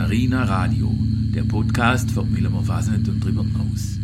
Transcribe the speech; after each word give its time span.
Narina 0.00 0.44
Radio, 0.44 0.88
der 1.34 1.42
Podcast 1.42 2.10
von 2.10 2.32
Millimor 2.32 2.64
Fasnet 2.64 3.06
und 3.06 3.20
drüber 3.22 3.42
hinaus. 3.42 3.98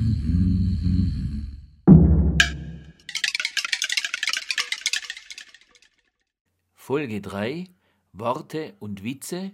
Folge 6.75 7.23
3 7.23 7.71
Worte 8.13 8.75
und 8.79 9.05
Witze 9.05 9.53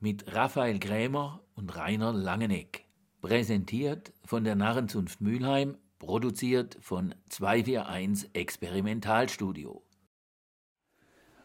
mit 0.00 0.34
Raphael 0.34 0.80
Krämer 0.80 1.40
und 1.54 1.76
Rainer 1.76 2.12
Langeneck. 2.12 2.84
Präsentiert 3.20 4.12
von 4.24 4.42
der 4.42 4.56
Narrenzunft 4.56 5.20
Mülheim, 5.20 5.76
produziert 6.00 6.78
von 6.80 7.14
241 7.28 8.30
Experimentalstudio. 8.32 9.84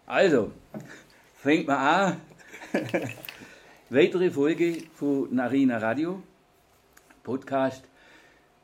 Also, 0.08 0.52
fängt 1.36 1.68
mal 1.68 2.06
an. 2.06 2.22
Weitere 3.92 4.32
Folge 4.32 4.78
von 4.96 5.28
Narina 5.36 5.78
Radio, 5.78 6.20
Podcast 7.22 7.84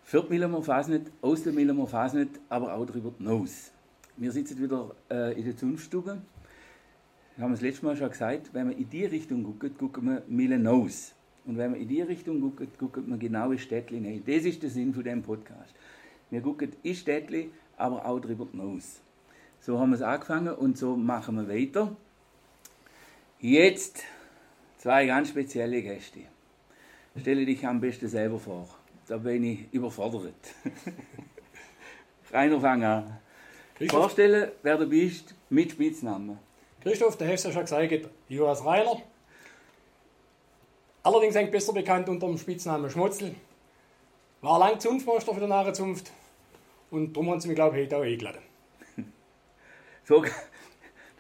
für 0.02 0.24
die 0.24 0.30
Millimor 0.30 0.64
Fasnet, 0.64 1.12
aus 1.22 1.44
der 1.44 1.54
Millimor 1.54 1.88
Fasnet, 1.88 2.40
aber 2.50 2.74
auch 2.74 2.88
darüber 2.88 3.14
hinaus. 3.16 3.70
Wir 4.18 4.32
sitzen 4.32 4.60
wieder 4.60 4.96
äh, 5.12 5.38
in 5.38 5.46
der 5.46 5.56
Zunftstube. 5.56 6.24
Wir 7.36 7.44
haben 7.44 7.52
das 7.52 7.62
letzte 7.62 7.86
Mal 7.86 7.96
schon 7.98 8.10
gesagt, 8.10 8.52
wenn 8.54 8.70
man 8.70 8.78
in 8.80 8.90
die 8.90 9.06
Richtung 9.06 9.44
guckt, 9.44 9.78
guckt 9.78 10.02
man 10.02 10.24
Millen 10.28 10.66
aus. 10.66 11.14
Und 11.46 11.56
wenn 11.56 11.70
man 11.70 11.80
in 11.80 11.88
die 11.88 12.02
Richtung 12.02 12.42
guckt, 12.42 12.80
guckt 12.80 13.08
man 13.08 13.20
genau 13.20 13.52
in 13.52 13.60
Städtli 13.60 14.00
hinein. 14.00 14.24
Das 14.26 14.44
ist 14.44 14.64
der 14.64 14.72
Sinn 14.72 14.92
von 14.92 15.04
dem 15.04 15.22
Podcast. 15.22 15.76
Wir 16.32 16.42
gucken 16.42 16.72
in 16.82 16.96
Städtli, 16.96 17.52
aber 17.78 18.08
auch 18.08 18.20
darüber 18.20 18.48
hinaus. 18.52 19.02
So 19.60 19.78
haben 19.78 19.92
wir 19.92 19.98
es 19.98 20.02
angefangen 20.02 20.56
und 20.56 20.80
so 20.80 20.96
machen 20.98 21.36
wir 21.36 21.48
weiter. 21.48 21.96
Jetzt 23.40 24.04
zwei 24.82 25.06
ganz 25.06 25.30
spezielle 25.30 25.82
Gäste. 25.82 26.22
Stelle 27.20 27.46
dich 27.46 27.66
am 27.66 27.80
besten 27.80 28.08
selber 28.08 28.40
vor. 28.40 28.68
Da 29.08 29.18
bin 29.18 29.44
ich 29.44 29.72
überfordert. 29.72 30.34
Rainer, 32.32 32.60
fang 32.60 32.84
an. 32.84 33.20
Christoph, 33.76 34.00
Vorstellen, 34.00 34.52
wer 34.64 34.78
du 34.78 34.88
bist, 34.88 35.36
mit 35.50 35.72
Spitznamen. 35.72 36.40
Christoph, 36.82 37.18
der 37.18 37.32
hast 37.32 37.44
du 37.44 37.50
ja 37.50 37.54
schon 37.54 37.64
gesagt, 37.64 38.10
Joas 38.28 38.66
Rainer. 38.66 39.02
Allerdings 41.04 41.36
ein 41.36 41.52
besser 41.52 41.74
bekannt 41.74 42.10
unter 42.10 42.28
dem 42.28 42.38
Spitznamen 42.38 42.90
Schmutzel. 42.90 43.36
War 44.42 44.58
lang 44.58 44.80
Zunftmeister 44.80 45.34
für 45.34 45.42
die 45.42 45.48
Nahe 45.48 45.74
Zunft 45.74 46.12
und 46.90 47.14
darum 47.14 47.30
haben 47.30 47.40
sie 47.40 47.50
mich, 47.50 47.56
glaube 47.56 47.78
ich, 47.78 47.86
heute 47.86 47.98
auch 47.98 48.04
eingeladen. 48.04 48.42
So, 50.04 50.26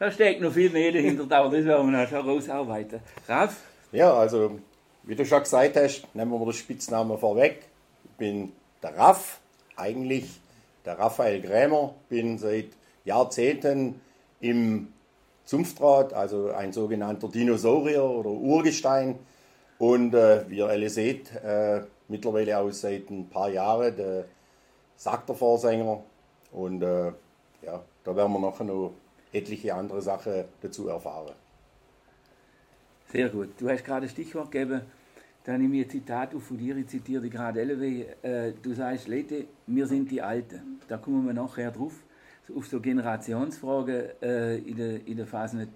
da 0.02 0.10
steckt 0.10 0.42
noch 0.42 0.52
viel 0.52 0.72
mehr 0.72 0.92
dahinter, 0.92 1.24
aber 1.38 1.56
das 1.56 1.64
werden 1.64 1.92
wir 1.92 2.02
noch 2.02 2.10
schon 2.10 2.28
rausarbeiten. 2.28 3.02
Raff, 3.28 3.62
Ja, 3.92 4.12
also 4.12 4.58
wie 5.04 5.14
du 5.14 5.24
schon 5.24 5.44
gesagt 5.44 5.76
hast, 5.76 6.08
nehmen 6.16 6.32
wir 6.32 6.40
mal 6.40 6.46
den 6.46 6.54
Spitznamen 6.54 7.20
vorweg. 7.20 7.68
Ich 8.06 8.12
bin 8.18 8.52
der 8.82 8.98
Raff, 8.98 9.40
eigentlich 9.76 10.42
der 10.86 10.98
Raphael 10.98 11.40
Krämer, 11.44 11.94
bin 12.10 12.40
seit 12.40 12.70
Jahrzehnten 13.06 14.02
im 14.40 14.92
Zunftrat, 15.46 16.14
also 16.14 16.50
ein 16.50 16.74
sogenannter 16.74 17.28
Dinosaurier 17.28 18.04
oder 18.04 18.32
Urgestein. 18.32 19.20
Und 19.78 20.16
äh, 20.16 20.50
wie 20.50 20.58
ihr 20.58 20.68
alle 20.68 20.90
seht, 20.90 21.32
äh, 21.44 21.82
mittlerweile 22.08 22.58
auch 22.58 22.72
seit 22.72 23.12
ein 23.12 23.30
paar 23.30 23.50
Jahren 23.50 23.96
der 23.96 24.26
Sakter-Vorsänger. 24.96 26.02
Und 26.52 26.82
äh, 26.82 27.12
ja, 27.62 27.84
da 28.04 28.16
werden 28.16 28.34
wir 28.34 28.40
nachher 28.40 28.64
noch 28.64 28.94
etliche 29.32 29.74
andere 29.74 30.02
Sachen 30.02 30.46
dazu 30.62 30.88
erfahren. 30.88 31.36
sehr 33.12 33.30
gut. 33.30 33.50
Du 33.58 33.70
hast 33.70 33.84
gerade 33.84 34.06
ein 34.06 34.10
Stichwort 34.10 34.52
gegeben, 34.52 34.82
da 35.44 35.58
nehme 35.58 35.78
ich 35.78 35.86
ein 35.86 35.90
Zitat 35.90 36.36
auf 36.36 36.44
von 36.44 36.58
dir, 36.58 36.78
ich 36.78 36.88
zitiere 36.88 37.22
dich 37.22 37.32
gerade 37.32 37.62
LW. 37.62 38.06
Äh, 38.22 38.54
du 38.62 38.74
sagst, 38.74 39.08
Leute, 39.08 39.46
wir 39.66 39.88
sind 39.88 40.12
die 40.12 40.22
Alten. 40.22 40.80
Da 40.88 40.98
kommen 40.98 41.26
wir 41.26 41.34
nachher 41.34 41.72
drauf, 41.72 41.94
auf 42.56 42.68
so 42.68 42.80
Generationsfragen 42.80 44.22
äh, 44.22 44.58
in 44.58 44.78
der, 44.78 45.08
in 45.08 45.18
der 45.18 45.26
Phase 45.26 45.58
nicht. 45.58 45.72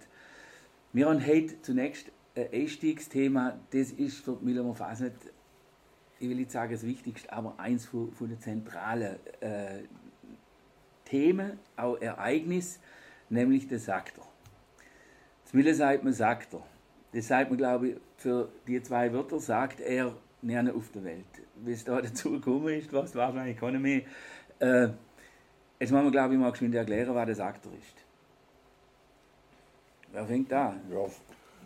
Wir 0.93 1.09
haben 1.09 1.25
heute 1.25 1.61
zunächst 1.61 2.11
ein 2.35 2.47
Einstiegsthema, 2.53 3.57
das 3.71 3.91
ist 3.91 4.17
für 4.17 4.37
die 4.39 4.45
Millimor 4.45 4.75
Phase 4.75 5.05
nicht, 5.05 5.15
ich 6.19 6.29
will 6.29 6.35
nicht 6.35 6.51
sagen 6.51 6.71
das 6.71 6.83
Wichtigste, 6.83 7.31
aber 7.33 7.59
eins 7.59 7.85
von, 7.85 8.11
von 8.13 8.29
den 8.29 8.39
zentralen 8.39 9.15
äh, 9.41 9.83
Themen, 11.05 11.59
auch 11.75 11.99
Ereignis, 11.99 12.79
nämlich 13.29 13.67
der 13.67 13.79
Saktor. 13.79 14.25
Das 15.43 15.53
Mille 15.53 15.73
sagt 15.73 16.03
man 16.03 16.13
Saktor. 16.13 16.65
Das 17.13 17.27
sagt 17.27 17.49
man, 17.49 17.57
glaube 17.57 17.87
ich, 17.89 17.95
für 18.17 18.49
die 18.67 18.81
zwei 18.81 19.11
Wörter 19.13 19.39
sagt 19.39 19.79
er 19.79 20.13
näher 20.41 20.73
auf 20.75 20.91
der 20.93 21.03
Welt. 21.03 21.25
Wie 21.63 21.71
es 21.71 21.83
da 21.83 22.01
dazu 22.01 22.31
gekommen 22.31 22.69
ist, 22.69 22.91
was 22.91 23.15
wahrscheinlich 23.15 23.57
keine 23.59 23.79
mehr. 23.79 24.01
Äh, 24.59 24.89
jetzt 25.79 25.91
wollen 25.91 26.03
wir, 26.05 26.11
glaube 26.11 26.33
ich, 26.33 26.39
mal 26.39 26.51
geschwind 26.51 26.75
erklären, 26.75 27.13
was 27.15 27.25
der 27.25 27.35
Saktor 27.35 27.71
ist. 27.73 28.03
Wer 30.11 30.25
fängt 30.25 30.51
da? 30.51 30.75
Ja, 30.91 31.05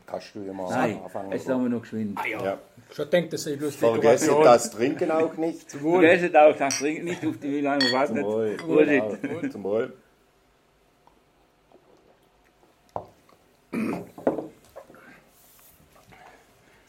kannst 0.07 0.33
du 0.35 0.41
ja 0.41 0.53
mal 0.53 0.69
Nein, 0.69 1.01
anfangen. 1.03 1.31
jetzt 1.31 1.45
sagen 1.45 1.63
wir 1.63 1.69
noch 1.69 1.81
geschwind. 1.81 2.17
Ah 2.19 2.25
ja, 2.27 2.43
Ja. 2.43 2.59
schon 2.91 3.09
denkt, 3.09 3.33
das 3.33 3.43
sei 3.43 3.55
bloß 3.55 3.75
Vergessen 3.75 4.35
das 4.43 4.71
Trinken 4.71 5.11
auch 5.11 5.35
nicht. 5.37 5.71
Vergesst 5.71 6.35
auch, 6.35 6.55
das 6.57 6.79
trinkt 6.79 7.03
nicht 7.03 7.25
auf 7.25 7.37
die 7.37 7.51
Wilhelm, 7.51 7.79
was 7.91 8.07
Zum 8.07 8.17
nicht. 8.17 8.25
Wohl. 8.67 8.85
Genau. 8.85 9.47
Zum 9.49 9.63
Wohl. 9.63 9.93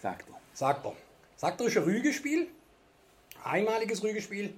Saktor. 0.01 0.37
Sagt 0.61 0.85
er. 0.85 0.95
Sagt 1.37 1.59
er, 1.63 1.69
ist 1.69 1.79
ein 1.79 1.85
Rügespiel. 1.85 2.47
Einmaliges 3.43 4.03
Rügespiel. 4.03 4.53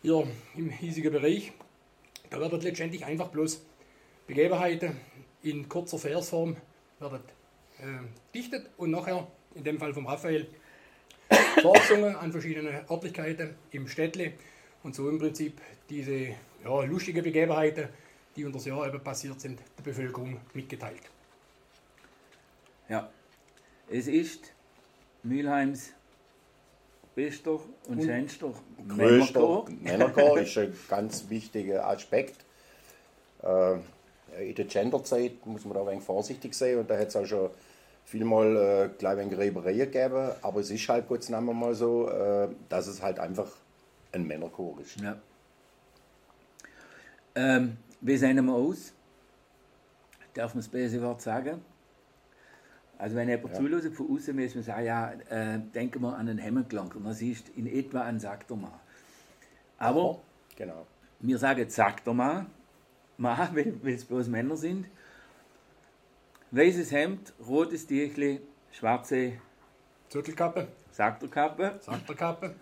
Hier 0.00 0.26
im 0.56 0.70
hiesigen 0.70 1.12
Bereich. 1.12 1.52
Da 2.30 2.40
werden 2.40 2.58
letztendlich 2.62 3.04
einfach 3.04 3.28
bloß 3.28 3.62
Begebenheiten 4.26 4.96
in 5.42 5.68
kurzer 5.68 5.98
Versform 5.98 6.56
werden, 6.98 7.20
äh, 7.78 7.84
dichtet 8.34 8.70
und 8.78 8.90
nachher, 8.90 9.26
in 9.54 9.64
dem 9.64 9.78
Fall 9.78 9.92
vom 9.92 10.06
Raphael, 10.06 10.46
vorgesungen 11.60 12.16
an 12.16 12.32
verschiedenen 12.32 12.88
Örtlichkeiten 12.90 13.54
im 13.72 13.88
Städtle 13.88 14.32
und 14.82 14.94
so 14.94 15.10
im 15.10 15.18
Prinzip 15.18 15.60
diese 15.90 16.28
ja, 16.64 16.84
lustige 16.84 17.20
Begebenheiten, 17.20 17.90
die 18.34 18.46
unter 18.46 18.56
das 18.56 18.64
Jahr 18.64 18.86
eben 18.86 19.04
passiert 19.04 19.42
sind, 19.42 19.60
der 19.76 19.82
Bevölkerung 19.82 20.40
mitgeteilt. 20.54 21.02
Ja. 22.88 23.10
Es 23.90 24.06
ist 24.06 24.51
Mülheims 25.22 25.92
bester 27.14 27.60
und 27.88 28.02
schönster 28.02 28.52
Größter 28.88 29.64
Männerchor. 29.80 30.38
Ist 30.40 30.58
ein 30.58 30.74
ganz 30.88 31.28
wichtiger 31.28 31.86
Aspekt. 31.86 32.44
Äh, 33.42 33.74
in 34.48 34.54
der 34.54 34.64
Genderzeit 34.64 35.44
muss 35.46 35.64
man 35.64 35.74
da 35.74 35.80
ein 35.80 35.88
wenig 35.88 36.04
vorsichtig 36.04 36.54
sein 36.54 36.78
und 36.78 36.88
da 36.88 36.98
hat 36.98 37.08
es 37.08 37.16
auch 37.16 37.26
schon 37.26 37.50
vielmal 38.04 38.56
äh, 38.56 38.88
gleich 38.98 39.18
ein 39.18 39.30
Gräbereien 39.30 39.78
gegeben, 39.78 40.30
aber 40.40 40.60
es 40.60 40.70
ist 40.70 40.88
halt 40.88 41.06
kurz 41.06 41.28
nachher 41.28 41.52
mal 41.52 41.74
so, 41.74 42.08
äh, 42.08 42.48
dass 42.68 42.86
es 42.86 43.02
halt 43.02 43.18
einfach 43.18 43.50
ein 44.12 44.26
Männerchor 44.26 44.80
ist. 44.80 45.00
Ja. 45.00 45.16
Ähm, 47.34 47.76
wie 48.00 48.16
sehen 48.16 48.44
wir 48.44 48.54
aus? 48.54 48.92
Darf 50.34 50.54
man 50.54 50.62
das 50.62 50.68
böse 50.68 51.00
Wort 51.02 51.20
sagen? 51.20 51.60
Also 53.02 53.16
wenn 53.16 53.28
jemand 53.28 53.52
Ja. 53.52 53.58
zuhört 53.58 53.92
von 53.96 54.14
außen, 54.14 54.36
müssen 54.36 54.54
wir 54.54 54.62
sagen, 54.62 54.86
ja, 54.86 55.10
äh, 55.28 55.58
denken 55.74 56.00
wir 56.02 56.14
an 56.16 56.28
einen 56.28 56.38
Hemmenklang 56.38 56.92
und 56.92 57.02
dann 57.04 57.14
siehst 57.14 57.48
du 57.48 57.52
in 57.58 57.66
etwa 57.66 58.02
einen 58.02 58.20
Saktermann. 58.20 58.78
Aber 59.76 60.20
Genau. 60.54 60.86
wir 61.18 61.36
sagen 61.36 61.68
Saktermann, 61.68 62.46
Mann, 63.16 63.48
weil 63.56 63.74
weil 63.82 63.94
es 63.94 64.04
bloß 64.04 64.28
Männer 64.28 64.56
sind. 64.56 64.86
Weißes 66.52 66.92
Hemd, 66.92 67.32
rotes 67.44 67.88
Tüchli, 67.88 68.40
schwarze 68.70 69.32
Zürtelkappe, 70.08 70.68
Sakterkappe. 70.92 71.80
Sakterkappe, 71.80 72.54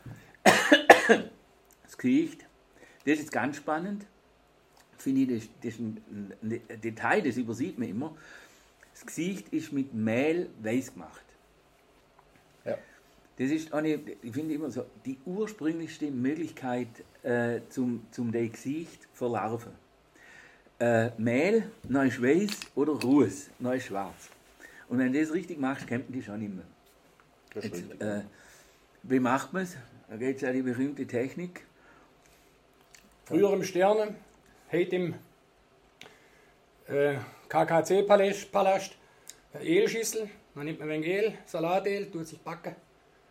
das 1.82 1.98
Gesicht. 1.98 2.46
Das 3.04 3.12
ist 3.14 3.20
jetzt 3.20 3.32
ganz 3.32 3.56
spannend. 3.58 4.06
Finde 4.96 5.20
ich, 5.20 5.28
das, 5.28 5.48
das 5.62 5.75
ist 5.75 5.81
ein, 5.81 6.32
ein 6.43 6.81
Detail, 6.81 7.20
das 7.20 7.36
übersieht 7.36 7.78
man 7.78 7.88
immer. 7.88 8.16
Das 9.00 9.06
Gesicht 9.06 9.49
ist 9.50 9.73
mit 9.73 9.94
Mehl 9.94 10.50
weiß 10.62 10.93
gemacht. 10.93 11.25
Ja. 12.67 12.76
Das 13.38 13.50
ist 13.50 13.73
eine, 13.73 13.99
ich 14.23 14.32
finde 14.32 14.55
immer 14.55 14.70
so, 14.70 14.85
die 15.06 15.17
ursprünglichste 15.25 16.11
Möglichkeit 16.11 16.88
äh, 17.23 17.61
zum, 17.70 18.06
zum 18.11 18.31
das 18.31 18.52
Gesicht 18.52 19.08
verlarven. 19.14 19.73
Äh, 20.79 21.12
Mehl, 21.17 21.70
neu 21.88 22.08
ist 22.08 22.20
weiß 22.20 22.50
oder 22.75 22.93
Ruß, 22.93 23.49
neu 23.58 23.76
ist 23.76 23.87
schwarz. 23.87 24.29
Und 24.91 24.99
wenn 24.99 25.14
du 25.14 25.20
das 25.20 25.32
richtig 25.32 25.58
machst, 25.58 25.87
kennt 25.87 26.11
man 26.11 26.19
die 26.19 26.23
schon 26.23 26.43
immer. 26.43 26.62
Das 27.55 27.64
Jetzt, 27.64 28.00
äh, 28.03 28.20
wie 29.05 29.20
macht 29.20 29.55
man 29.55 29.62
es? 29.62 29.79
Da 30.11 30.17
geht 30.19 30.37
es 30.37 30.43
ja 30.43 30.53
die 30.53 30.62
berühmte 30.62 31.06
Technik. 31.06 31.64
Früher 33.25 33.55
im 33.55 33.64
Sterne, 33.64 34.14
heute 34.70 34.96
im 34.96 35.14
äh, 36.90 37.14
KKC-Palast. 37.48 38.96
eine 39.52 39.64
Ölschüssel, 39.64 40.28
dann 40.54 40.64
nimmt 40.64 40.81
man 40.81 40.90
ein 40.90 41.02
wenig 41.02 41.25
Öl, 41.25 41.32
Salatöl, 41.46 42.10
tut 42.10 42.26
sich 42.26 42.40
backen, 42.40 42.75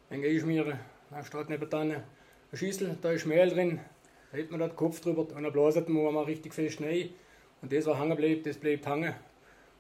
ein 0.10 0.22
wenig 0.22 0.36
einschmieren, 0.36 0.80
dann 1.10 1.24
steht 1.24 1.50
nebenan 1.50 1.92
eine 1.92 2.04
Schüssel, 2.54 2.98
da 3.02 3.12
ist 3.12 3.26
Mehl 3.26 3.50
drin, 3.50 3.80
da 4.32 4.38
hebt 4.38 4.52
man 4.52 4.60
da 4.60 4.68
den 4.68 4.76
Kopf 4.76 5.00
drüber 5.02 5.22
und 5.22 5.44
dann 5.44 5.52
blaset 5.52 5.88
man 5.90 6.14
mal 6.14 6.24
richtig 6.24 6.54
fest 6.54 6.82
rein. 6.82 7.10
Und 7.62 7.74
das, 7.74 7.86
was 7.86 8.00
hängen 8.00 8.16
bleibt, 8.16 8.46
das 8.46 8.58
bleibt 8.58 8.88
hängen. 8.88 9.14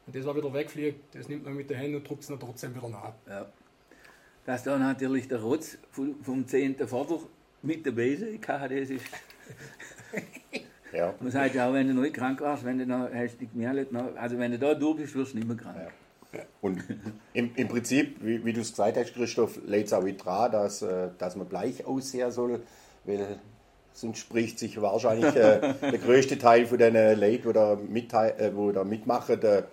Und 0.05 0.15
das, 0.15 0.25
was 0.25 0.35
wieder 0.35 0.53
wegfliegt, 0.53 1.15
das 1.15 1.29
nimmt 1.29 1.45
man 1.45 1.53
mit 1.53 1.69
den 1.69 1.77
Händen 1.77 1.97
und 1.97 2.09
drückt 2.09 2.21
es 2.21 2.27
dann 2.27 2.39
trotzdem 2.39 2.75
wieder 2.75 2.89
nach. 2.89 3.13
Ja. 3.27 3.49
Dass 4.45 4.63
da 4.63 4.77
natürlich 4.77 5.27
der 5.27 5.41
Rotz 5.41 5.77
vom 5.91 6.21
vom 6.23 6.45
10. 6.45 6.87
Vater 6.87 7.19
mit 7.61 7.85
dabei 7.85 8.15
sein 8.15 8.41
kann, 8.41 8.69
das 8.69 8.89
ist. 8.89 9.05
Ja. 10.93 11.13
Man 11.19 11.31
sagt 11.31 11.55
ja 11.55 11.69
auch, 11.69 11.73
wenn 11.73 11.87
du 11.87 11.93
nicht 12.01 12.15
krank 12.15 12.41
warst, 12.41 12.65
wenn 12.65 12.79
du 12.79 12.85
noch 12.85 13.09
hast 13.13 13.39
dich 13.39 13.51
gemeldet, 13.51 13.91
noch- 13.91 14.15
also 14.15 14.37
wenn 14.39 14.51
du 14.51 14.57
da 14.59 14.73
durch 14.73 14.97
bist, 14.97 15.15
wirst 15.15 15.33
du 15.33 15.37
nicht 15.37 15.47
mehr 15.47 15.57
krank. 15.57 15.75
Und 16.61 16.83
im, 17.33 17.51
im 17.55 17.67
Prinzip, 17.67 18.17
wie, 18.23 18.43
wie 18.45 18.53
du 18.53 18.61
es 18.61 18.69
gesagt 18.71 18.97
hast, 18.97 19.13
Christoph, 19.13 19.59
lädt 19.65 19.87
es 19.87 19.93
auch 19.93 20.03
dran, 20.03 20.51
dass, 20.51 20.81
äh, 20.83 21.09
dass 21.17 21.35
man 21.35 21.49
gleich 21.49 21.85
aussehen 21.85 22.31
soll, 22.31 22.61
weil 23.05 23.39
sonst 23.93 24.19
spricht 24.19 24.59
sich 24.59 24.79
wahrscheinlich 24.79 25.35
äh, 25.35 25.73
der 25.81 25.97
größte 25.97 26.37
Teil 26.37 26.65
von 26.67 26.77
den 26.77 26.93
Leuten, 27.19 27.47
die 27.47 27.53
da, 27.53 27.73
mitteil- 27.75 28.37
äh, 28.39 28.55
wo 28.55 28.71
da 28.71 28.83
mitmachen, 28.83 29.41
äh, 29.41 29.63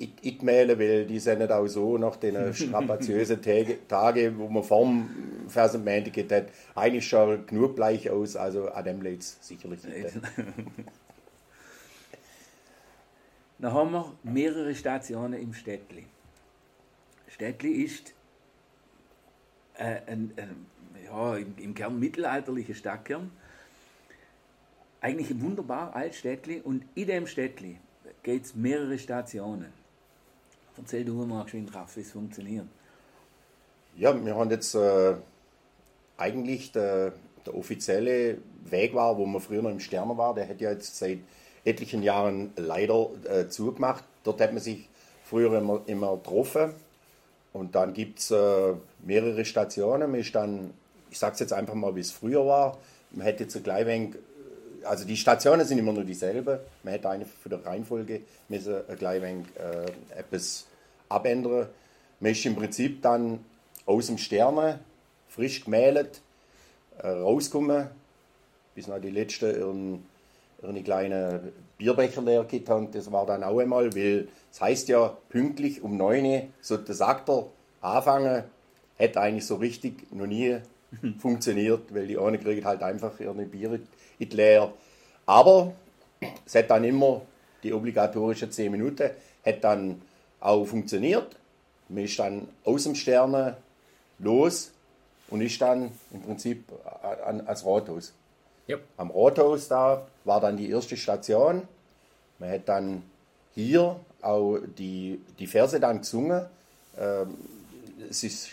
ich, 0.00 0.12
ich 0.22 0.42
mailen, 0.42 0.78
weil 0.78 1.04
die 1.04 1.18
sind 1.18 1.40
nicht 1.40 1.52
auch 1.52 1.66
so 1.66 1.98
nach 1.98 2.16
den 2.16 2.54
strapaziösen 2.54 3.42
Tage, 3.42 3.86
Tage, 3.86 4.38
wo 4.38 4.48
man 4.48 4.62
vorm 4.62 5.10
Fernsehen 5.46 6.10
geht, 6.10 6.32
hat, 6.32 6.46
eigentlich 6.74 7.06
schon 7.06 7.46
genug 7.46 7.76
gleich 7.76 8.08
aus, 8.08 8.34
also 8.34 8.70
an 8.70 8.84
dem 8.84 9.02
lädt 9.02 9.20
es 9.20 9.36
sicherlich 9.42 9.84
nicht. 9.84 10.18
Dann 13.58 13.74
haben 13.74 13.90
wir 13.92 14.14
mehrere 14.22 14.74
Stationen 14.74 15.38
im 15.38 15.52
Städtli. 15.52 16.06
Städtli 17.28 17.82
ist 17.82 18.14
äh, 19.74 20.00
ein, 20.06 20.32
ein, 20.36 20.66
ja, 21.04 21.36
im, 21.36 21.52
im 21.58 21.74
Kern 21.74 22.00
mittelalterlicher 22.00 22.72
Stadtkern. 22.72 23.30
Eigentlich 25.02 25.30
ein 25.30 25.42
wunderbar 25.42 25.94
altes 25.94 26.20
Städtli 26.20 26.62
und 26.62 26.86
in 26.94 27.06
dem 27.06 27.26
Städtli 27.26 27.76
geht 28.22 28.46
es 28.46 28.54
mehrere 28.54 28.98
Stationen. 28.98 29.79
Erzähl 30.80 31.04
du 31.04 31.12
mal 31.26 31.44
geschwind, 31.44 31.74
Raff, 31.74 31.96
wie 31.96 32.00
es 32.00 32.10
funktioniert. 32.10 32.64
Ja, 33.96 34.24
wir 34.24 34.34
haben 34.34 34.50
jetzt 34.50 34.74
äh, 34.74 35.14
eigentlich 36.16 36.72
der, 36.72 37.12
der 37.44 37.54
offizielle 37.54 38.38
Weg 38.64 38.94
war, 38.94 39.18
wo 39.18 39.26
man 39.26 39.42
früher 39.42 39.62
noch 39.62 39.70
im 39.70 39.80
Sterner 39.80 40.16
war, 40.16 40.34
der 40.34 40.48
hat 40.48 40.60
ja 40.60 40.70
jetzt 40.70 40.96
seit 40.96 41.18
etlichen 41.64 42.02
Jahren 42.02 42.52
leider 42.56 43.10
äh, 43.24 43.48
zugemacht. 43.48 44.04
Dort 44.24 44.40
hat 44.40 44.52
man 44.52 44.62
sich 44.62 44.88
früher 45.24 45.58
immer, 45.58 45.82
immer 45.86 46.16
getroffen 46.16 46.72
und 47.52 47.74
dann 47.74 47.92
gibt 47.92 48.20
es 48.20 48.30
äh, 48.30 48.74
mehrere 49.04 49.44
Stationen. 49.44 50.10
Man 50.10 50.20
ist 50.20 50.34
dann, 50.34 50.72
ich 51.10 51.18
sage 51.18 51.34
es 51.34 51.40
jetzt 51.40 51.52
einfach 51.52 51.74
mal, 51.74 51.94
wie 51.94 52.00
es 52.00 52.10
früher 52.10 52.46
war. 52.46 52.78
Man 53.10 53.26
hätte 53.26 53.42
jetzt 53.42 53.56
ein 53.56 53.62
klein 53.62 53.86
wenig, 53.86 54.14
also 54.84 55.04
die 55.04 55.16
Stationen 55.16 55.66
sind 55.66 55.78
immer 55.78 55.92
nur 55.92 56.04
dieselben. 56.04 56.58
Man 56.84 56.94
hätte 56.94 57.10
eine 57.10 57.26
für 57.26 57.50
die 57.50 57.56
Reihenfolge 57.56 58.22
müssen 58.48 58.76
ein 58.88 58.96
klein 58.96 59.22
wenig 59.22 59.46
äh, 59.56 60.18
etwas 60.18 60.66
abändern. 61.10 61.68
Man 62.20 62.32
ist 62.32 62.46
im 62.46 62.56
Prinzip 62.56 63.02
dann 63.02 63.44
aus 63.84 64.06
dem 64.06 64.18
Sterne, 64.18 64.80
frisch 65.28 65.64
gemahlet, 65.64 66.20
äh, 66.98 67.08
rausgekommen, 67.08 67.88
bis 68.74 68.86
noch 68.86 69.00
die 69.00 69.10
letzte 69.10 69.50
ihren, 69.52 70.06
ihren 70.62 70.84
kleinen 70.84 71.52
Bierbecher 71.76 72.22
leer 72.22 72.46
haben. 72.68 72.90
Das 72.92 73.10
war 73.10 73.26
dann 73.26 73.42
auch 73.42 73.58
einmal, 73.58 73.94
weil 73.94 74.28
es 74.52 74.60
heißt 74.60 74.88
ja, 74.88 75.16
pünktlich 75.28 75.82
um 75.82 75.96
9 75.96 76.24
Uhr 76.24 76.42
sollte 76.60 76.84
der 76.86 76.94
Sakter 76.94 77.46
anfangen. 77.80 78.44
Hätte 78.96 79.20
eigentlich 79.20 79.46
so 79.46 79.56
richtig 79.56 80.12
noch 80.12 80.26
nie 80.26 80.58
funktioniert, 81.18 81.94
weil 81.94 82.06
die 82.06 82.18
einen 82.18 82.40
kriegen 82.40 82.64
halt 82.64 82.82
einfach 82.82 83.18
ihre 83.18 83.34
Bier 83.34 83.72
in 83.74 83.86
die 84.18 84.36
leer. 84.36 84.72
Aber 85.26 85.72
es 86.44 86.54
hat 86.54 86.70
dann 86.70 86.84
immer 86.84 87.22
die 87.62 87.72
obligatorischen 87.72 88.50
10 88.50 88.70
Minuten, 88.70 89.10
hat 89.44 89.64
dann 89.64 90.02
auch 90.40 90.64
funktioniert. 90.64 91.36
Man 91.88 92.04
ist 92.04 92.18
dann 92.18 92.48
aus 92.64 92.84
dem 92.84 92.94
Sterne 92.94 93.56
los 94.18 94.72
und 95.28 95.40
ist 95.40 95.60
dann 95.60 95.90
im 96.12 96.22
Prinzip 96.22 96.64
an, 97.24 97.46
ans 97.46 97.64
Rathaus. 97.64 98.12
Ja. 98.66 98.78
Am 98.96 99.10
Rathaus 99.10 99.68
da 99.68 100.06
war 100.24 100.40
dann 100.40 100.56
die 100.56 100.70
erste 100.70 100.96
Station. 100.96 101.66
Man 102.38 102.50
hat 102.50 102.68
dann 102.68 103.02
hier 103.54 103.96
auch 104.22 104.58
die, 104.78 105.20
die 105.38 105.46
Verse 105.46 105.78
dann 105.80 105.98
gesungen. 105.98 106.46
Ähm, 106.98 107.36
es 108.08 108.22
ist 108.24 108.48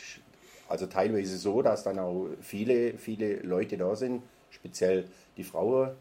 also 0.69 0.88
teilweise 0.88 1.38
so, 1.38 1.62
dass 1.62 1.84
dann 1.84 2.00
auch 2.00 2.28
viele, 2.42 2.98
viele 2.98 3.38
Leute 3.38 3.78
da 3.78 3.95
sind, 3.95 4.22
speziell 4.50 5.06
die 5.38 5.44
Frauen, 5.44 5.92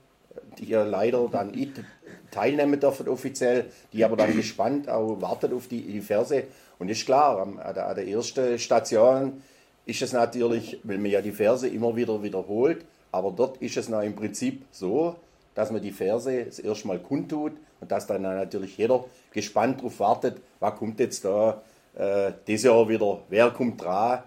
die 0.58 0.66
ja 0.66 0.82
leider 0.84 1.28
dann 1.28 1.50
nicht 1.50 1.72
teilnehmen 2.36 2.78
dürfen 2.78 3.08
offiziell, 3.08 3.66
die 3.92 4.04
aber 4.04 4.16
dann 4.16 4.36
gespannt 4.36 4.88
auch 4.88 5.20
wartet 5.20 5.52
auf 5.52 5.68
die, 5.68 5.80
die 5.80 6.00
Verse. 6.00 6.44
Und 6.78 6.90
ist 6.90 7.06
klar, 7.06 7.40
an 7.40 7.74
der, 7.74 7.88
an 7.88 7.96
der 7.96 8.06
ersten 8.06 8.58
Station 8.58 9.42
ist 9.86 10.02
es 10.02 10.12
natürlich, 10.12 10.78
weil 10.82 10.98
man 10.98 11.10
ja 11.10 11.22
die 11.22 11.32
Verse 11.32 11.66
immer 11.66 11.96
wieder 11.96 12.22
wiederholt, 12.22 12.84
aber 13.12 13.30
dort 13.30 13.56
ist 13.58 13.76
es 13.76 13.88
noch 13.88 14.02
im 14.02 14.14
Prinzip 14.14 14.64
so, 14.70 15.16
dass 15.54 15.70
man 15.70 15.80
die 15.80 15.92
Verse 15.92 16.44
das 16.44 16.58
erste 16.58 16.88
Mal 16.88 16.98
kundtut 16.98 17.52
und 17.80 17.90
dass 17.90 18.06
dann 18.06 18.22
natürlich 18.22 18.76
jeder 18.76 19.04
gespannt 19.32 19.78
darauf 19.78 19.98
wartet, 20.00 20.42
was 20.60 20.76
kommt 20.76 21.00
jetzt 21.00 21.24
da 21.24 21.62
äh, 21.94 22.32
dieses 22.46 22.64
Jahr 22.64 22.86
wieder, 22.88 23.20
wer 23.30 23.50
kommt 23.50 23.82
dran. 23.82 24.22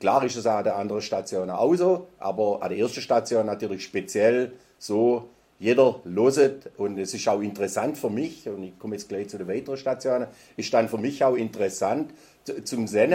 Klar 0.00 0.24
ist 0.24 0.36
es 0.36 0.46
an 0.46 0.64
der 0.64 0.76
anderen 0.76 1.02
Station 1.02 1.50
auch 1.50 1.74
so, 1.74 2.08
aber 2.18 2.62
an 2.62 2.70
der 2.70 2.78
ersten 2.78 3.02
Station 3.02 3.44
natürlich 3.44 3.84
speziell 3.84 4.52
so, 4.78 5.28
jeder 5.62 6.00
loset 6.04 6.72
und 6.76 6.98
es 6.98 7.14
ist 7.14 7.28
auch 7.28 7.40
interessant 7.40 7.96
für 7.96 8.10
mich, 8.10 8.48
und 8.48 8.64
ich 8.64 8.76
komme 8.80 8.96
jetzt 8.96 9.08
gleich 9.08 9.28
zu 9.28 9.38
den 9.38 9.46
weiteren 9.46 9.76
Stationen, 9.76 10.26
ist 10.56 10.74
dann 10.74 10.88
für 10.88 10.98
mich 10.98 11.22
auch 11.22 11.36
interessant 11.36 12.12
zu- 12.42 12.64
zum 12.64 12.88
Sehen, 12.88 13.12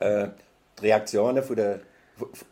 äh, 0.00 0.28
die 0.78 0.86
Reaktionen 0.86 1.42
von 1.42 1.56
der, 1.56 1.80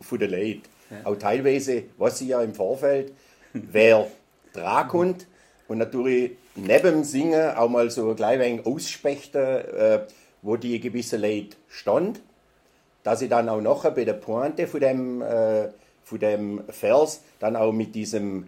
von 0.01 0.19
der 0.19 0.27
Leute. 0.27 0.61
Auch 1.03 1.15
teilweise, 1.15 1.85
was 1.97 2.19
sie 2.19 2.27
ja 2.27 2.43
im 2.43 2.53
Vorfeld, 2.53 3.11
wer 3.53 4.05
dran 4.53 4.87
kommt 4.87 5.25
und 5.67 5.79
natürlich 5.79 6.33
neben 6.55 6.91
dem 6.91 7.03
Singen 7.03 7.55
auch 7.55 7.69
mal 7.69 7.89
so 7.89 8.11
ein 8.11 8.15
klein 8.15 8.39
wenig 8.39 8.67
ausspechten, 8.67 9.41
äh, 9.41 10.01
wo 10.43 10.57
die 10.57 10.79
gewisse 10.79 11.17
Leute 11.17 11.57
stand, 11.69 12.21
dass 13.01 13.23
ich 13.23 13.29
dann 13.29 13.49
auch 13.49 13.61
nachher 13.61 13.91
bei 13.91 14.05
der 14.05 14.13
Pointe 14.13 14.67
von 14.67 14.79
dem, 14.79 15.21
äh, 15.23 15.69
von 16.03 16.19
dem 16.19 16.61
Vers 16.69 17.21
dann 17.39 17.55
auch 17.55 17.71
mit 17.71 17.95
diesem 17.95 18.45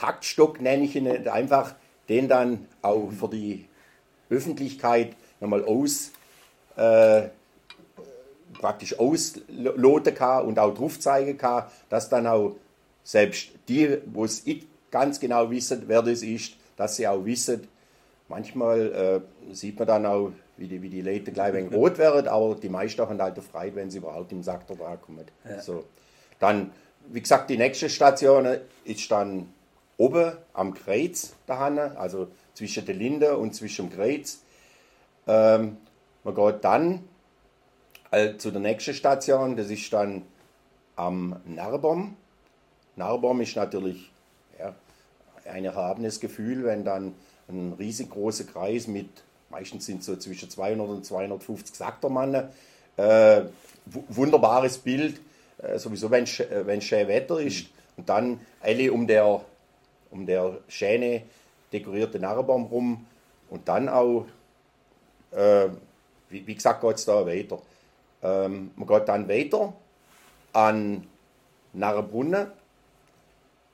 Taktstock, 0.00 0.60
nenne 0.60 0.84
ich 0.84 0.96
ihn 0.96 1.28
einfach 1.28 1.74
den 2.08 2.26
dann 2.26 2.66
auch 2.82 3.10
für 3.10 3.28
die 3.28 3.66
Öffentlichkeit 4.28 5.14
nochmal 5.38 5.64
aus, 5.64 6.10
äh, 6.76 7.28
praktisch 8.58 8.98
ausloten 8.98 10.14
kann 10.14 10.44
und 10.44 10.58
auch 10.58 10.74
drauf 10.74 10.98
zeigen 10.98 11.38
kann, 11.38 11.64
dass 11.88 12.08
dann 12.08 12.26
auch 12.26 12.56
selbst 13.04 13.50
die, 13.68 13.98
wo 14.06 14.24
es 14.24 14.44
ganz 14.90 15.20
genau 15.20 15.50
wissen, 15.50 15.84
wer 15.86 16.02
das 16.02 16.22
ist, 16.22 16.54
dass 16.76 16.96
sie 16.96 17.06
auch 17.06 17.24
wissen, 17.24 17.68
manchmal 18.28 19.22
äh, 19.50 19.54
sieht 19.54 19.78
man 19.78 19.86
dann 19.86 20.06
auch, 20.06 20.32
wie 20.56 20.66
die, 20.66 20.82
wie 20.82 20.90
die 20.90 21.02
Leute 21.02 21.30
gleich 21.30 21.54
wenig 21.54 21.72
rot 21.72 21.96
werden, 21.98 22.26
aber 22.26 22.56
die 22.56 22.68
meisten 22.68 23.00
haben 23.00 23.22
halt 23.22 23.38
frei, 23.38 23.72
wenn 23.74 23.90
sie 23.90 23.98
überhaupt 23.98 24.32
im 24.32 24.42
Sack 24.42 24.66
da 24.66 24.74
dran 24.74 25.00
kommen. 25.00 25.24
So. 25.60 25.84
Dann, 26.38 26.72
wie 27.08 27.20
gesagt, 27.20 27.50
die 27.50 27.56
nächste 27.56 27.88
Station 27.88 28.46
ist 28.84 29.10
dann 29.10 29.48
oben 30.00 30.32
am 30.54 30.72
Kreuz 30.74 31.34
daheim, 31.46 31.78
also 31.78 32.28
zwischen 32.54 32.86
der 32.86 32.94
Linde 32.94 33.36
und 33.36 33.54
zwischen 33.54 33.90
dem 33.90 33.96
Kreuz. 33.96 34.40
Ähm, 35.26 35.76
man 36.24 36.34
geht 36.34 36.64
dann 36.64 37.04
äh, 38.10 38.36
zu 38.36 38.50
der 38.50 38.60
nächsten 38.60 38.94
Station, 38.94 39.56
das 39.56 39.68
ist 39.68 39.92
dann 39.92 40.22
am 40.96 41.36
Narbom. 41.44 42.16
Narbom 42.96 43.40
ist 43.42 43.56
natürlich 43.56 44.10
ja, 44.58 44.74
ein 45.50 45.64
erhabenes 45.64 46.18
Gefühl, 46.18 46.64
wenn 46.64 46.84
dann 46.84 47.14
ein 47.48 47.74
riesengroßer 47.78 48.44
Kreis 48.44 48.86
mit, 48.86 49.08
meistens 49.50 49.86
sind 49.86 50.02
so 50.02 50.16
zwischen 50.16 50.48
200 50.48 50.88
und 50.88 51.04
250 51.04 51.76
Saktermannen, 51.76 52.48
äh, 52.96 53.42
wu- 53.86 54.04
wunderbares 54.08 54.78
Bild, 54.78 55.20
äh, 55.58 55.78
sowieso 55.78 56.10
wenn 56.10 56.24
äh, 56.24 56.66
wenn 56.66 56.80
schön 56.80 57.06
Wetter 57.08 57.38
ist 57.40 57.66
und 57.96 58.08
dann 58.08 58.40
alle 58.60 58.92
um 58.92 59.06
der, 59.06 59.40
um 60.10 60.26
der 60.26 60.58
schöne 60.68 61.22
dekorierte 61.72 62.18
Narrenbaum 62.18 62.64
rum 62.66 63.06
und 63.48 63.68
dann 63.68 63.88
auch, 63.88 64.26
äh, 65.32 65.68
wie, 66.28 66.46
wie 66.46 66.54
gesagt, 66.54 66.80
geht 66.80 66.96
es 66.96 67.04
da 67.04 67.26
weiter. 67.26 67.60
Ähm, 68.22 68.70
man 68.76 68.88
geht 68.88 69.08
dann 69.08 69.28
weiter 69.28 69.72
an 70.52 71.06
Narrenbrunnen 71.72 72.48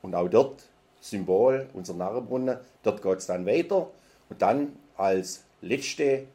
und 0.02 0.14
auch 0.14 0.28
dort 0.28 0.62
Symbol, 1.00 1.68
unser 1.72 1.94
Narrenbrunnen, 1.94 2.58
dort 2.82 3.02
geht 3.02 3.18
es 3.18 3.26
dann 3.26 3.46
weiter 3.46 3.90
und 4.28 4.42
dann 4.42 4.76
als 4.96 5.44
letzte 5.60 6.26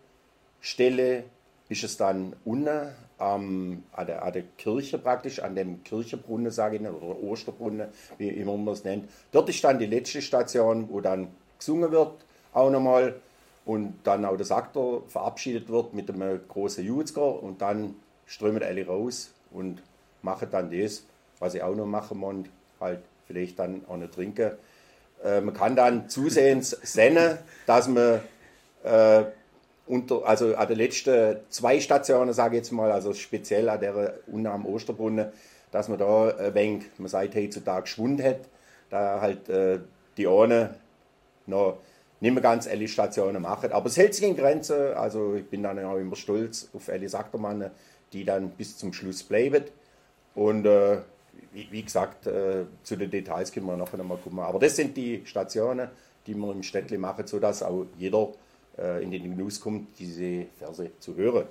Stelle 0.59 1.23
ist 1.69 1.83
es 1.83 1.97
dann 1.97 2.35
unten 2.45 2.93
ähm, 3.21 3.83
an, 3.93 4.07
der, 4.07 4.23
an 4.23 4.33
der 4.33 4.43
Kirche 4.57 4.97
praktisch, 4.97 5.39
an 5.39 5.55
dem 5.55 5.83
Kirchenbrunnen, 5.83 6.51
sage 6.51 6.77
ich 6.77 6.81
oder 6.81 7.21
Osterbrunnen, 7.23 7.89
wie 8.17 8.29
immer 8.29 8.57
man 8.57 8.73
es 8.73 8.83
nennt. 8.83 9.09
Dort 9.31 9.49
ist 9.49 9.63
dann 9.63 9.77
die 9.77 9.85
letzte 9.85 10.21
Station, 10.21 10.89
wo 10.89 10.99
dann 11.01 11.27
gesungen 11.57 11.91
wird, 11.91 12.13
auch 12.53 12.69
nochmal. 12.69 13.15
Und 13.63 13.99
dann 14.05 14.25
auch 14.25 14.35
der 14.35 14.45
Saktor 14.45 15.03
verabschiedet 15.07 15.69
wird 15.69 15.93
mit 15.93 16.09
einem 16.09 16.41
großen 16.47 16.83
Jutzger 16.83 17.43
und 17.43 17.61
dann 17.61 17.93
strömen 18.25 18.63
alle 18.63 18.87
raus 18.87 19.31
und 19.51 19.83
machen 20.23 20.47
dann 20.49 20.71
das, 20.71 21.03
was 21.37 21.53
ich 21.53 21.61
auch 21.61 21.75
noch 21.75 21.85
machen 21.85 22.17
muss, 22.17 22.45
halt 22.79 23.01
vielleicht 23.27 23.59
dann 23.59 23.85
auch 23.87 23.97
noch 23.97 24.09
trinken. 24.09 24.53
Äh, 25.23 25.41
man 25.41 25.53
kann 25.53 25.75
dann 25.75 26.09
zusehends 26.09 26.71
sehen, 26.81 27.37
dass 27.67 27.87
man 27.87 28.21
äh, 28.83 29.25
unter, 29.87 30.25
also 30.25 30.55
an 30.55 30.67
den 30.67 30.77
letzten 30.77 31.37
zwei 31.49 31.79
Stationen, 31.79 32.33
sage 32.33 32.55
ich 32.55 32.61
jetzt 32.61 32.71
mal, 32.71 32.91
also 32.91 33.13
speziell 33.13 33.69
an 33.69 33.79
der 33.79 34.13
unten 34.27 34.47
am 34.47 34.65
Osterbrunnen, 34.65 35.27
dass 35.71 35.87
man 35.87 35.99
da 35.99 36.29
ein 36.35 36.53
wenig, 36.53 36.85
man 36.97 37.07
sagt 37.07 37.35
heutzutage, 37.35 37.87
Schwund 37.87 38.21
hat, 38.21 38.41
da 38.89 39.21
halt 39.21 39.49
äh, 39.49 39.79
die 40.17 40.27
ohne 40.27 40.75
noch 41.47 41.77
nicht 42.19 42.33
mehr 42.33 42.43
ganz 42.43 42.67
alle 42.67 42.87
Stationen 42.87 43.41
machen. 43.41 43.71
Aber 43.71 43.87
es 43.87 43.97
hält 43.97 44.13
sich 44.13 44.23
in 44.23 44.35
Grenzen, 44.35 44.93
also 44.93 45.35
ich 45.35 45.45
bin 45.45 45.63
dann 45.63 45.83
auch 45.83 45.97
immer 45.97 46.15
stolz 46.15 46.69
auf 46.73 46.89
alle 46.89 47.09
Saktermann, 47.09 47.71
die 48.13 48.25
dann 48.25 48.51
bis 48.51 48.77
zum 48.77 48.93
Schluss 48.93 49.23
bleiben. 49.23 49.63
Und 50.35 50.65
äh, 50.65 50.97
wie, 51.53 51.67
wie, 51.71 51.83
gesagt, 51.83 52.27
äh, 52.27 52.65
zu 52.83 52.95
den 52.95 53.09
Details 53.09 53.51
können 53.51 53.65
wir 53.65 53.75
noch 53.75 53.93
einmal 53.93 54.17
gucken. 54.17 54.39
Aber 54.39 54.59
das 54.59 54.75
sind 54.75 54.95
die 54.95 55.21
Stationen, 55.25 55.89
die 56.27 56.35
wir 56.35 56.51
im 56.51 56.63
Städtle 56.63 56.97
machen, 56.97 57.25
sodass 57.25 57.63
auch 57.63 57.85
jeder 57.97 58.29
äh, 58.77 59.03
in 59.03 59.11
den 59.11 59.23
Genuss 59.23 59.59
kommt, 59.59 59.97
diese 59.99 60.45
Verse 60.57 60.91
zu 60.99 61.15
hören. 61.15 61.45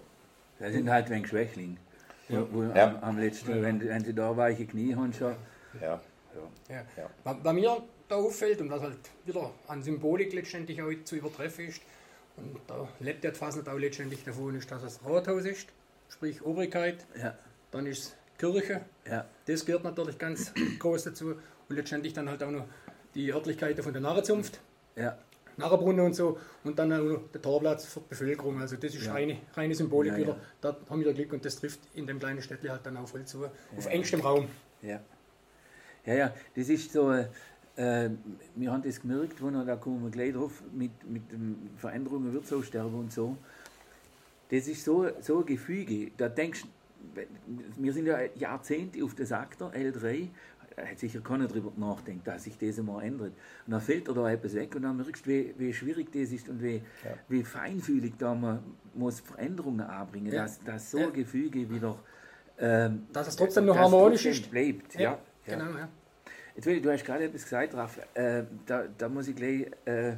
Das 0.59 0.73
sind 0.73 0.91
halt 0.91 1.09
wegen 1.11 1.27
Schwächling. 1.27 1.77
Ja. 2.29 2.43
Am, 2.43 2.97
am 3.03 3.19
letzten, 3.19 3.62
wenn, 3.62 3.81
wenn 3.81 4.05
sie 4.05 4.15
da 4.15 4.37
weiche 4.37 4.67
Knie 4.67 4.95
haben 4.95 5.12
schon. 5.12 5.35
Ja. 5.81 6.00
Ja. 6.69 6.85
Ja. 6.97 7.11
Was, 7.25 7.37
was 7.43 7.55
mir 7.55 7.83
da 8.09 8.17
auffällt 8.17 8.61
und 8.61 8.71
was 8.71 8.83
halt 8.83 8.99
wieder 9.25 9.50
an 9.67 9.83
Symbolik 9.83 10.33
letztendlich 10.33 10.81
auch 10.83 10.93
zu 11.05 11.17
übertreffen 11.17 11.69
ist, 11.69 11.83
und 12.37 12.57
da 12.67 12.89
lebt 13.00 13.25
der 13.25 13.35
Fasnet 13.35 13.69
auch 13.69 13.79
letztendlich 13.79 14.25
davon, 14.25 14.55
ist, 14.55 14.71
dass 14.71 14.83
es 14.83 15.00
Rathaus 15.05 15.45
ist, 15.45 15.69
sprich 16.09 16.43
Obrigkeit, 16.43 17.05
Ja, 17.21 17.37
dann 17.71 17.87
ist 17.87 17.99
es 17.99 18.17
Kirche, 18.39 18.83
ja, 19.07 19.27
das 19.47 19.67
gehört 19.67 19.85
natürlich 19.85 20.19
ganz 20.19 20.53
groß 20.79 21.05
dazu 21.05 21.35
und 21.69 21.77
letztendlich 21.77 22.12
dann 22.15 22.29
halt 22.29 22.43
auch 22.43 22.50
noch 22.50 22.65
die 23.15 23.33
Örtlichkeiten 23.33 23.83
von 23.83 23.93
der 23.93 24.03
Narrenzunft, 24.03 24.61
ja. 24.97 25.19
Narrenbrunnen 25.61 26.07
und 26.07 26.14
so 26.14 26.38
und 26.64 26.79
dann 26.79 26.90
der 26.90 27.43
Torplatz 27.43 27.87
für 27.87 28.00
die 28.00 28.09
Bevölkerung. 28.09 28.61
Also 28.61 28.76
das 28.76 28.95
ist 28.95 29.07
Ja. 29.07 29.12
reine, 29.12 29.38
reine 29.55 29.75
Symbolik 29.75 30.17
wieder. 30.17 30.37
Da 30.61 30.76
haben 30.88 31.05
wir 31.05 31.12
Glück 31.12 31.33
und 31.33 31.45
das 31.45 31.57
trifft 31.57 31.81
in 31.95 32.07
dem 32.07 32.19
kleinen 32.19 32.43
Städtchen 32.43 32.71
halt 32.71 32.85
dann 32.85 32.97
auch 32.97 33.09
voll 33.09 33.25
zu. 33.25 33.45
Auf 33.76 33.87
engstem 33.87 34.21
Raum. 34.21 34.49
Ja, 34.83 35.00
ja, 36.07 36.14
ja 36.14 36.35
das 36.57 36.69
ist 36.69 36.93
so, 36.93 37.12
äh, 37.12 38.11
wir 38.57 38.73
haben 38.73 38.83
das 38.83 39.00
gemerkt, 39.00 39.40
wo 39.43 39.50
da 39.50 39.76
kommen 39.76 40.05
wir 40.05 40.11
gleich 40.11 40.33
drauf, 40.33 40.62
mit, 40.73 40.90
mit 41.09 41.31
den 41.31 41.71
Veränderungen 41.76 42.33
Wirtsaussterben 42.33 42.95
und 42.95 43.12
so. 43.12 43.37
Das 44.50 44.67
ist 44.67 44.85
so, 44.85 45.09
so 45.21 45.40
ein 45.40 45.47
Gefüge, 45.47 46.11
da 46.17 46.29
denkst 46.29 46.64
wir 47.76 47.93
sind 47.93 48.07
ja 48.07 48.19
Jahrzehnte 48.37 49.02
auf 49.05 49.14
der 49.14 49.26
Saktor, 49.26 49.73
L3, 49.73 50.29
da 50.60 50.60
hat 50.87 50.99
sicher 50.99 51.21
keiner 51.21 51.47
drüber 51.49 51.73
nachdenkt, 51.77 52.27
dass 52.27 52.45
sich 52.45 52.57
das 52.59 52.79
mal 52.79 53.03
ändert. 53.03 53.33
Und 53.67 53.73
dann 53.73 53.81
fällt 53.81 54.09
da 54.09 54.31
etwas 54.31 54.55
weg 54.55 54.75
und 54.77 54.83
dann 54.83 54.97
merkst 54.97 55.27
du, 55.27 55.31
wie, 55.31 55.55
wie 55.59 55.73
schwierig 55.73 56.13
das 56.13 56.31
ist 56.33 56.49
und 56.49 56.63
wie, 56.63 56.83
wie 57.29 57.43
feinfühlig 57.43 58.15
da 58.19 58.35
man 58.35 58.61
muss 58.95 59.21
Veränderungen 59.21 59.81
anbringen, 59.83 60.33
Ja. 60.33 60.43
dass, 60.43 60.63
dass 60.63 60.91
so 60.91 60.99
Ja. 60.99 61.07
ein 61.07 61.13
Gefüge 61.13 61.69
wieder 61.71 61.99
ähm, 62.59 63.07
Dass 63.13 63.29
es 63.29 63.37
trotzdem 63.37 63.65
noch 63.67 63.77
harmonisch 63.77 64.23
trotzdem 64.23 64.43
ist. 64.45 64.51
bleibt. 64.51 64.95
Ja, 64.95 65.01
ja. 65.01 65.19
Genau, 65.57 65.79
ja. 65.79 65.89
Jetzt 66.55 66.67
will 66.67 66.77
ich, 66.77 66.83
du 66.83 66.93
hast 66.93 67.05
gerade 67.07 67.25
etwas 67.25 67.45
gesagt, 67.45 67.75
Raff, 67.75 67.99
äh, 68.15 68.43
da, 68.67 68.85
da 68.99 69.09
muss 69.09 69.29
ich 69.29 69.37
gleich 69.37 69.71
äh, 69.87 70.15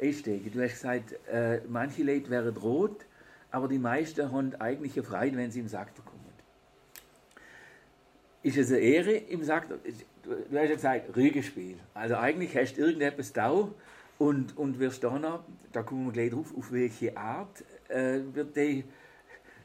einsteigen. 0.00 0.50
Du 0.52 0.62
hast 0.62 0.72
gesagt, 0.72 1.14
äh, 1.30 1.60
manche 1.68 2.02
Leute 2.02 2.30
wären 2.30 2.56
rot, 2.56 3.04
aber 3.50 3.68
die 3.68 3.78
meisten 3.78 4.32
haben 4.32 4.54
eigentlich 4.58 4.94
eine 4.94 5.02
Freude, 5.02 5.36
wenn 5.36 5.50
sie 5.50 5.60
im 5.60 5.68
kommen. 5.68 6.11
Ist 8.42 8.56
es 8.56 8.70
eine 8.70 8.80
Ehre 8.80 9.12
im 9.12 9.44
Saktor? 9.44 9.78
Du, 10.22 10.30
hast 10.32 10.68
ja 10.68 10.74
gesagt, 10.74 11.16
Rügespiel. 11.16 11.76
Also 11.94 12.16
eigentlich 12.16 12.56
hast 12.56 12.74
du 12.74 12.82
irgendetwas 12.82 13.32
da 13.32 13.68
und, 14.18 14.56
und 14.56 14.78
wirst 14.80 15.04
da 15.04 15.18
noch, 15.18 15.44
da 15.72 15.82
kommen 15.82 16.06
wir 16.06 16.12
gleich 16.12 16.30
drauf, 16.30 16.52
auf 16.56 16.72
welche 16.72 17.16
Art 17.16 17.64
äh, 17.88 18.18
wird 18.32 18.56
die, 18.56 18.84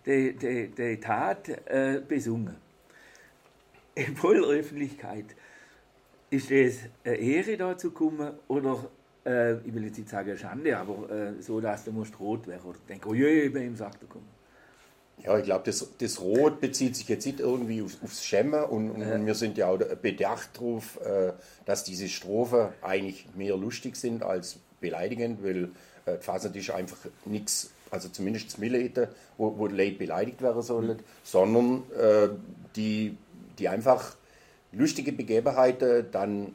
die, 0.05 0.34
die, 0.34 0.67
die 0.67 1.00
Tat 1.00 1.50
äh, 1.65 2.01
besungen. 2.07 2.55
In 3.96 4.15
voller 4.15 4.48
Öffentlichkeit. 4.48 5.25
Ist 6.29 6.51
es 6.51 6.81
eine 7.03 7.15
Ehre, 7.15 7.57
da 7.57 7.77
zu 7.77 7.91
kommen 7.91 8.31
oder, 8.48 8.89
äh, 9.25 9.55
ich 9.60 9.74
will 9.74 9.86
jetzt 9.86 9.98
nicht 9.98 10.10
sagen 10.10 10.38
Schande, 10.38 10.77
aber 10.77 11.10
äh, 11.10 11.41
so, 11.41 11.60
dass 11.60 11.84
du 11.84 11.91
musst 11.91 12.19
rot 12.19 12.46
werden 12.46 12.63
oder 12.63 12.77
denkst, 12.88 13.07
oh 13.07 13.13
je, 13.13 13.46
ich 13.46 13.53
bin 13.53 13.63
im 13.63 13.75
Saktor 13.75 14.07
kommen. 14.07 14.37
Ja, 15.24 15.38
ich 15.38 15.45
glaube, 15.45 15.63
das, 15.65 15.88
das 15.97 16.21
Rot 16.21 16.62
bezieht 16.62 16.95
sich 16.95 17.07
jetzt 17.07 17.25
nicht 17.25 17.39
irgendwie 17.39 17.81
auf, 17.81 17.91
aufs 18.03 18.24
Schemmen 18.24 18.63
und, 18.63 18.91
und 18.91 19.25
wir 19.25 19.33
sind 19.33 19.57
ja 19.57 19.67
auch 19.67 19.77
bedacht 19.77 20.50
darauf, 20.53 21.01
äh, 21.01 21.33
dass 21.65 21.83
diese 21.83 22.07
Strophen 22.07 22.69
eigentlich 22.81 23.27
mehr 23.36 23.57
lustig 23.57 23.95
sind 23.95 24.21
als 24.21 24.57
beleidigend, 24.79 25.43
weil 25.43 25.69
äh, 26.05 26.17
Fasnet 26.19 26.55
ist 26.55 26.69
einfach 26.69 26.97
nichts, 27.25 27.71
also 27.89 28.09
zumindest 28.09 28.47
das 28.47 28.57
Millete, 28.59 29.09
wo, 29.38 29.57
wo 29.57 29.67
Leute 29.67 29.97
beleidigt 29.97 30.41
werden 30.41 30.62
sollen, 30.62 31.00
sondern 31.24 31.83
äh, 32.00 32.29
die, 32.75 33.17
die 33.57 33.69
einfach 33.69 34.15
lustige 34.71 35.12
Begebenheiten 35.12 36.05
dann 36.12 36.53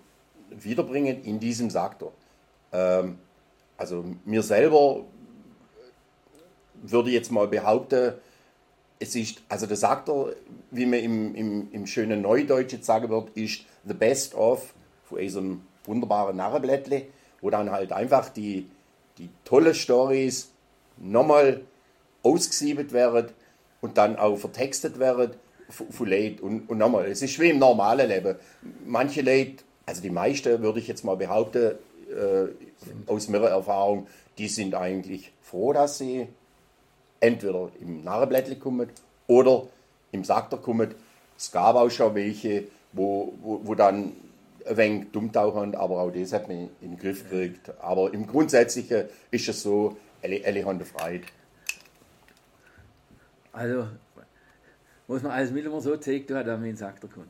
wiederbringen 0.51 1.25
in 1.25 1.41
diesem 1.41 1.71
Saktor. 1.71 2.13
Ähm, 2.73 3.19
also 3.77 4.05
mir 4.25 4.43
selber 4.43 5.05
würde 6.83 7.11
jetzt 7.11 7.31
mal 7.31 7.49
behaupten, 7.49 8.15
es 9.03 9.17
ist, 9.17 9.43
also 9.49 9.67
der 9.67 9.77
Saktor, 9.77 10.33
wie 10.71 10.87
man 10.87 11.01
im, 11.01 11.35
im, 11.35 11.69
im 11.73 11.87
schönen 11.87 12.23
Neudeutsch 12.23 12.73
jetzt 12.73 12.87
sagen 12.87 13.11
wird, 13.11 13.37
ist 13.37 13.63
the 13.85 13.95
best 13.95 14.35
of 14.35 14.73
von 15.05 15.19
diesem 15.19 15.63
wunderbaren 15.85 16.37
Narrenblättle, 16.37 17.07
wo 17.41 17.51
dann 17.51 17.71
halt 17.71 17.93
einfach 17.93 18.29
die, 18.29 18.71
die 19.19 19.29
tolle 19.45 19.75
Stories 19.75 20.53
nochmal 20.99 21.63
ausgesiebet 22.23 22.93
werden 22.93 23.33
und 23.81 23.99
dann 23.99 24.17
auch 24.17 24.37
vertextet 24.37 25.01
werden 25.01 25.33
von 25.69 26.07
Leuten. 26.07 26.39
Und, 26.41 26.71
und 26.71 26.79
nochmal, 26.79 27.07
es 27.07 27.23
ist 27.23 27.41
wie 27.41 27.51
im 27.51 27.59
normalen 27.59 28.09
Leben. 28.09 28.37
Manche 28.87 29.23
Leute, 29.23 29.65
also 29.85 30.01
die 30.01 30.11
meisten 30.11 30.63
würde 30.63 30.79
ich 30.79 30.87
jetzt 30.87 31.05
mal 31.05 31.17
behaupten, 31.17 31.73
äh, 32.11 33.11
aus 33.11 33.29
meiner 33.29 33.49
Erfahrung, 33.49 34.07
die 34.39 34.49
sind 34.49 34.77
eigentlich 34.77 35.33
froh, 35.41 35.73
dass 35.73 35.99
sie 35.99 36.29
entweder 37.23 37.71
im 37.81 38.03
Narrenblättli 38.03 38.57
kommen 38.57 38.89
oder 39.27 39.69
im 40.11 40.25
Sakter 40.25 40.59
kommen. 40.59 40.95
Es 41.39 41.51
gab 41.51 41.77
auch 41.77 41.91
schon 41.91 42.15
welche, 42.15 42.65
wo, 42.93 43.33
wo, 43.41 43.61
wo 43.65 43.75
dann 43.75 44.13
ein 44.67 44.77
wenig 44.77 45.13
dumm 45.13 45.33
tauchen, 45.33 45.75
aber 45.75 46.01
auch 46.01 46.11
das 46.11 46.33
hat 46.33 46.49
man 46.49 46.69
in 46.81 46.91
den 46.91 46.99
Griff 46.99 47.29
gekriegt. 47.29 47.73
Aber 47.81 48.13
im 48.13 48.27
Grundsätzlichen 48.27 49.07
ist 49.31 49.49
es 49.49 49.63
so, 49.63 49.97
alle, 50.23 50.41
alle 50.45 50.65
haben 50.65 50.85
Freude. 50.85 51.25
Also, 53.53 53.87
muss 55.07 55.23
man 55.23 55.33
alles 55.33 55.51
mit 55.51 55.65
immer 55.65 55.81
so 55.81 55.97
zeigen, 55.97 56.27
dass 56.27 56.47
man 56.47 56.57
in 56.57 56.63
den 56.65 56.77
Saktor 56.77 57.11
kommt. 57.11 57.29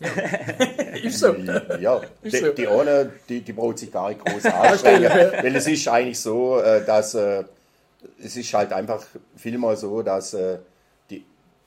Ist 1.04 1.20
so. 1.20 1.34
Ja, 1.78 2.00
Ist 2.22 2.34
die, 2.34 2.38
so. 2.40 2.52
die 2.52 2.66
eine, 2.66 3.12
die, 3.28 3.40
die 3.42 3.52
braucht 3.52 3.78
sich 3.78 3.92
gar 3.92 4.08
nicht 4.08 4.24
groß 4.24 4.44
anstrengen, 4.52 5.08
weil 5.08 5.54
es 5.54 5.68
ist 5.68 5.86
eigentlich 5.86 6.18
so, 6.18 6.60
äh, 6.60 6.84
dass 6.84 7.14
äh, 7.14 7.44
es 8.22 8.36
ist 8.36 8.52
halt 8.54 8.72
einfach 8.72 9.04
vielmal 9.36 9.76
so, 9.76 10.02
dass 10.02 10.34
äh, 10.34 10.58
die 11.10 11.24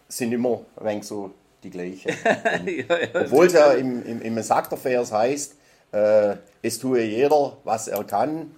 sind 0.08 0.32
immer 0.32 0.62
ein 0.78 0.86
wenig 0.86 1.04
so 1.06 1.32
die 1.64 1.70
gleichen. 1.70 2.12
ja, 2.66 2.98
ja. 3.00 3.22
Obwohl 3.22 3.48
es 3.48 3.54
ja 3.54 3.72
im, 3.74 4.06
im, 4.06 4.22
im 4.22 4.42
Saktervers 4.42 5.12
heißt, 5.12 5.56
äh, 5.92 6.36
es 6.62 6.80
tue 6.80 7.02
jeder, 7.02 7.58
was 7.64 7.88
er 7.88 8.04
kann. 8.04 8.52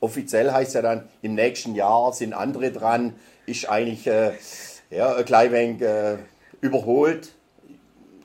Offiziell 0.00 0.50
heißt 0.50 0.74
ja 0.74 0.82
dann, 0.82 1.08
im 1.22 1.34
nächsten 1.34 1.74
Jahr 1.74 2.12
sind 2.12 2.32
andere 2.32 2.72
dran, 2.72 3.14
ist 3.46 3.68
eigentlich 3.68 4.06
äh, 4.06 4.32
ja, 4.90 5.14
ein 5.14 5.24
klein 5.24 5.52
wenig 5.52 5.82
äh, 5.82 6.16
überholt. 6.60 7.34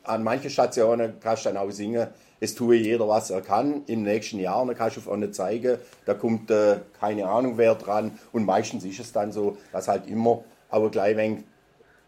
An 0.03 0.23
manchen 0.23 0.49
Stationen 0.49 1.19
kannst 1.19 1.45
du 1.45 1.49
dann 1.49 1.57
auch 1.57 1.71
singen, 1.71 2.07
es 2.39 2.53
tue 2.55 2.75
jeder, 2.75 3.07
was 3.07 3.29
er 3.29 3.41
kann. 3.41 3.83
Im 3.87 4.03
nächsten 4.03 4.39
Jahr, 4.39 4.65
dann 4.65 4.75
kannst 4.75 4.97
du 4.97 5.01
auf 5.01 5.09
eine 5.09 5.31
zeigen, 5.31 5.77
da 6.05 6.13
kommt 6.13 6.51
äh, 6.51 6.77
keine 6.99 7.27
Ahnung 7.27 7.57
wer 7.57 7.75
dran. 7.75 8.17
Und 8.31 8.45
meistens 8.45 8.83
ist 8.85 8.99
es 8.99 9.11
dann 9.11 9.31
so, 9.31 9.57
dass 9.71 9.87
halt 9.87 10.07
immer, 10.07 10.43
aber 10.69 10.89
gleich 10.91 11.15
wenig 11.17 11.43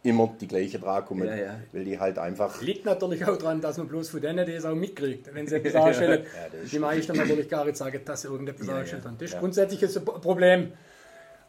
immer 0.03 0.33
die 0.39 0.47
gleiche 0.47 0.79
dran 0.79 1.03
kommen, 1.05 1.27
Ja, 1.27 1.35
ja. 1.35 1.55
weil 1.73 1.83
die 1.83 1.99
halt 1.99 2.17
einfach 2.17 2.61
Liegt 2.61 2.85
natürlich 2.85 3.25
auch 3.25 3.37
daran, 3.37 3.59
dass 3.61 3.77
man 3.77 3.87
bloß 3.87 4.09
von 4.09 4.21
denen 4.21 4.45
das 4.49 4.63
auch 4.63 4.75
mitkriegt. 4.75 5.33
Wenn 5.33 5.47
sie 5.47 5.55
etwas 5.57 5.75
anstellen, 5.75 6.25
ist 6.63 6.71
die 6.71 6.79
meisten 6.79 7.17
natürlich 7.17 7.49
gar 7.49 7.65
nicht 7.65 7.75
sagen, 7.77 7.99
dass 8.05 8.21
sie 8.21 8.27
irgendetwas 8.29 8.67
Ja, 8.67 8.75
angestellt 8.75 9.03
ja. 9.03 9.09
haben. 9.09 9.17
Das 9.17 9.25
ist 9.25 9.33
Ja. 9.33 9.39
grundsätzlich 9.39 9.83
ein 9.97 10.05
Problem. 10.05 10.71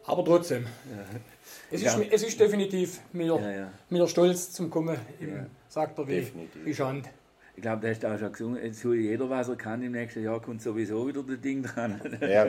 Aber 0.07 0.25
trotzdem. 0.25 0.67
Es, 1.71 1.83
Ja. 1.83 1.95
ist, 1.95 2.13
es 2.13 2.23
ist 2.23 2.41
definitiv 2.41 3.01
mir, 3.13 3.27
Ja, 3.27 3.51
ja. 3.51 3.71
mir 3.91 4.09
stolz 4.09 4.51
zum 4.53 4.71
Kommen 4.71 4.97
im 5.21 5.29
Ja. 5.37 5.47
sagt 5.69 5.99
er 5.99 6.09
wie, 6.09 6.15
Definitiv. 6.17 6.65
wie 6.65 6.75
Schand. 6.75 7.05
Ich 7.59 7.63
glaube, 7.63 7.83
da 7.83 7.89
hast 7.89 8.05
auch 8.05 8.17
schon 8.21 8.31
gesungen, 8.33 8.65
jetzt 8.65 8.81
soll 8.83 8.95
jeder, 8.95 9.29
was 9.29 9.49
er 9.49 9.57
kann, 9.57 9.83
im 9.83 9.91
nächsten 9.91 10.23
Jahr 10.23 10.41
kommt 10.41 10.63
sowieso 10.63 11.09
wieder 11.09 11.25
das 11.25 11.41
Ding 11.41 11.65
dran. 11.65 12.01
Ja, 12.21 12.47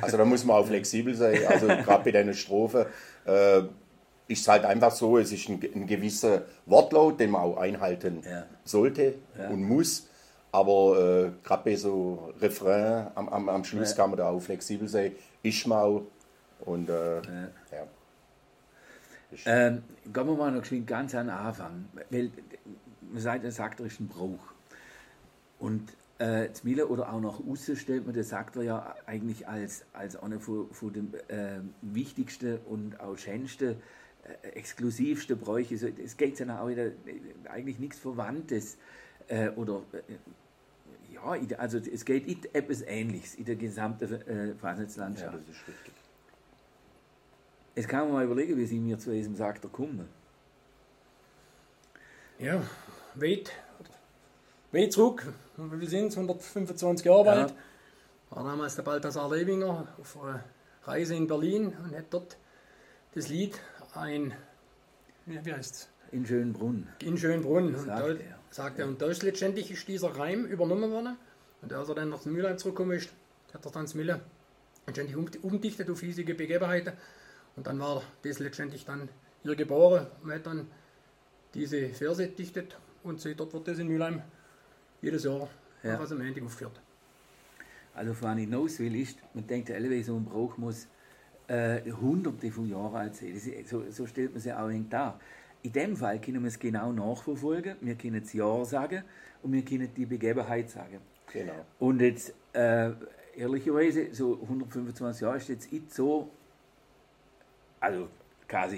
also 0.00 0.16
da 0.16 0.24
muss 0.24 0.46
man 0.46 0.56
auch 0.56 0.66
flexibel 0.66 1.14
sein. 1.14 1.40
Also 1.46 1.66
gerade 1.66 2.04
bei 2.04 2.10
deiner 2.10 2.32
Strophe 2.32 2.86
äh, 3.26 3.58
ist 4.28 4.40
es 4.40 4.48
halt 4.48 4.64
einfach 4.64 4.92
so, 4.92 5.18
es 5.18 5.30
ist 5.30 5.46
ein, 5.50 5.60
ein 5.74 5.86
gewisser 5.86 6.46
Wortlaut, 6.64 7.20
den 7.20 7.32
man 7.32 7.42
auch 7.42 7.58
einhalten 7.58 8.22
Ja. 8.24 8.46
sollte 8.64 9.16
Ja. 9.38 9.48
und 9.50 9.62
muss. 9.62 10.08
Aber 10.52 11.26
äh, 11.26 11.46
gerade 11.46 11.62
bei 11.62 11.76
so 11.76 12.32
Refrain 12.40 13.08
am, 13.16 13.28
am, 13.28 13.46
am 13.50 13.62
Schluss 13.62 13.90
Ja. 13.90 13.96
kann 13.96 14.08
man 14.08 14.16
da 14.16 14.30
auch 14.30 14.40
flexibel 14.40 14.88
sein. 14.88 15.12
Ist 15.42 15.66
man 15.66 15.78
auch. 15.80 16.02
Und 16.60 16.88
äh, 16.88 17.16
ja. 17.16 17.86
Ähm, 19.44 19.82
gehen 20.12 20.26
wir 20.26 20.34
mal 20.34 20.50
noch 20.50 20.64
ganz 20.86 21.14
an 21.14 21.26
den 21.26 21.36
Anfang. 21.36 21.84
Weil 22.08 22.30
man 23.12 23.22
sagt, 23.22 23.44
der 23.44 23.52
Saktor 23.52 23.86
ist 23.86 24.00
ein 24.00 24.08
Brauch. 24.08 24.52
Und 25.58 25.92
äh, 26.18 26.52
zu 26.52 26.66
Mille 26.66 26.86
oder 26.86 27.12
auch 27.12 27.20
nach 27.20 27.40
außen 27.40 27.76
stellt 27.76 28.04
man 28.04 28.14
den 28.14 28.24
Saktor 28.24 28.62
ja 28.62 28.94
eigentlich 29.06 29.48
als, 29.48 29.84
als 29.92 30.16
einer 30.16 30.38
von, 30.38 30.70
von 30.72 30.92
den 30.92 31.14
äh, 31.28 31.60
wichtigsten 31.82 32.58
und 32.66 33.00
auch 33.00 33.16
schönsten, 33.16 33.76
äh, 34.24 34.48
exklusivsten 34.48 35.38
Bräuche. 35.38 35.78
So, 35.78 35.86
es 35.86 36.16
geht 36.16 36.38
ja 36.38 36.60
auch 36.60 36.68
wieder, 36.68 36.86
äh, 36.86 36.92
eigentlich 37.48 37.78
nichts 37.78 37.98
Verwandtes. 37.98 38.76
Äh, 39.28 39.50
oder 39.50 39.82
äh, 39.92 41.14
ja, 41.14 41.56
also 41.58 41.78
es 41.78 42.04
geht 42.04 42.26
in 42.26 42.38
etwas 42.52 42.82
Ähnliches 42.82 43.34
in 43.34 43.44
der 43.44 43.56
gesamten 43.56 44.12
äh, 44.12 44.48
ja, 44.48 44.54
Fasnetslandschaft. 44.54 45.34
das 45.34 45.56
ist 45.56 45.68
richtig. 45.68 45.94
Jetzt 47.74 47.88
kann 47.88 48.04
man 48.04 48.12
mal 48.12 48.24
überlegen, 48.24 48.56
wie 48.56 48.66
sind 48.66 48.86
wir 48.86 48.98
zu 48.98 49.10
diesem 49.10 49.36
Saktor 49.36 49.70
kommen. 49.70 50.06
Ja, 52.38 52.62
weit, 53.20 53.50
weit 54.72 54.92
zurück. 54.92 55.32
Wie 55.56 55.78
viel 55.78 55.88
sind 55.88 56.06
es? 56.08 56.16
125 56.16 57.06
Jahre 57.06 57.24
Ja. 57.26 57.32
alt. 57.42 57.54
War 58.30 58.44
damals 58.44 58.76
der 58.76 58.82
Balthasar 58.82 59.28
Lewinger 59.34 59.88
auf 60.00 60.22
einer 60.22 60.44
Reise 60.84 61.14
in 61.16 61.26
Berlin 61.26 61.74
und 61.84 61.96
hat 61.96 62.06
dort 62.10 62.36
das 63.14 63.28
Lied 63.28 63.58
ein, 63.94 64.32
wie 65.26 65.36
es? 65.50 65.88
In 66.12 66.24
Schönbrunn. 66.26 66.88
in 67.02 67.18
Schönbrunn. 67.18 67.74
Und 67.74 67.86
Sagt 67.86 67.88
da, 67.88 68.08
er. 68.08 68.38
sagt 68.50 68.78
er. 68.78 68.86
Und 68.86 69.00
da 69.02 69.06
ist 69.06 69.22
letztendlich 69.22 69.70
ist 69.70 69.86
dieser 69.86 70.16
Reim 70.16 70.44
übernommen 70.44 70.90
worden. 70.90 71.16
Und 71.62 71.72
als 71.72 71.88
er 71.88 71.94
dann 71.96 72.08
nach 72.08 72.24
Mülheim 72.24 72.56
zurückgekommen 72.58 72.96
ist, 72.96 73.10
hat 73.52 73.64
er 73.64 73.70
dann 73.72 73.84
das 73.84 73.94
Mühle 73.94 74.20
letztendlich 74.86 75.16
um, 75.16 75.28
umdichtet 75.42 75.90
auf 75.90 76.00
hiesige 76.00 76.34
Begebenheiten. 76.34 76.94
Und 77.56 77.66
dann 77.66 77.78
war 77.80 78.02
das 78.22 78.38
letztendlich 78.38 78.84
dann 78.86 79.08
hier 79.42 79.54
geboren 79.56 80.06
und 80.22 80.32
hat 80.32 80.46
dann 80.46 80.68
diese 81.54 81.88
Verse 81.90 82.26
dichtet. 82.28 82.76
Und 83.02 83.20
seit 83.20 83.38
dort 83.40 83.52
wird 83.52 83.68
das 83.68 83.78
in 83.78 83.88
Mülheim 83.88 84.22
jedes 85.00 85.24
Jahr 85.24 85.48
Ja. 85.82 85.98
was 85.98 86.12
am 86.12 86.20
Ende 86.20 86.42
aufgeführt. 86.42 86.80
Also, 87.94 88.14
was 88.20 88.36
ich 88.36 88.44
hinaus 88.44 88.78
will, 88.78 88.94
ist, 89.00 89.18
man 89.34 89.46
denkt, 89.46 89.68
der 89.68 89.76
LW 89.78 90.02
so 90.02 90.16
ein 90.16 90.24
Brauch 90.24 90.56
muss 90.58 90.86
äh, 91.48 91.90
hunderte 91.90 92.50
von 92.50 92.68
Jahren 92.68 92.94
alt 92.94 93.16
sein. 93.16 93.28
Ist, 93.34 93.68
so, 93.68 93.82
so 93.90 94.06
stellt 94.06 94.32
man 94.32 94.40
sich 94.40 94.52
auch 94.52 94.68
nicht 94.68 94.92
dar. 94.92 95.18
In 95.62 95.72
dem 95.72 95.96
Fall 95.96 96.20
können 96.20 96.42
wir 96.42 96.48
es 96.48 96.58
genau 96.58 96.92
nachverfolgen. 96.92 97.76
Wir 97.80 97.94
können 97.96 98.20
das 98.22 98.32
Jahr 98.32 98.64
sagen 98.64 99.02
und 99.42 99.52
wir 99.52 99.64
können 99.64 99.92
die 99.94 100.06
Begebenheit 100.06 100.70
sagen. 100.70 101.00
Genau. 101.32 101.64
Und 101.78 102.00
jetzt, 102.00 102.32
äh, 102.52 102.92
ehrlicherweise, 103.36 104.14
so 104.14 104.38
125 104.42 105.22
Jahre 105.22 105.36
ist 105.38 105.48
jetzt 105.48 105.72
nicht 105.72 105.92
so, 105.92 106.30
also 107.80 108.08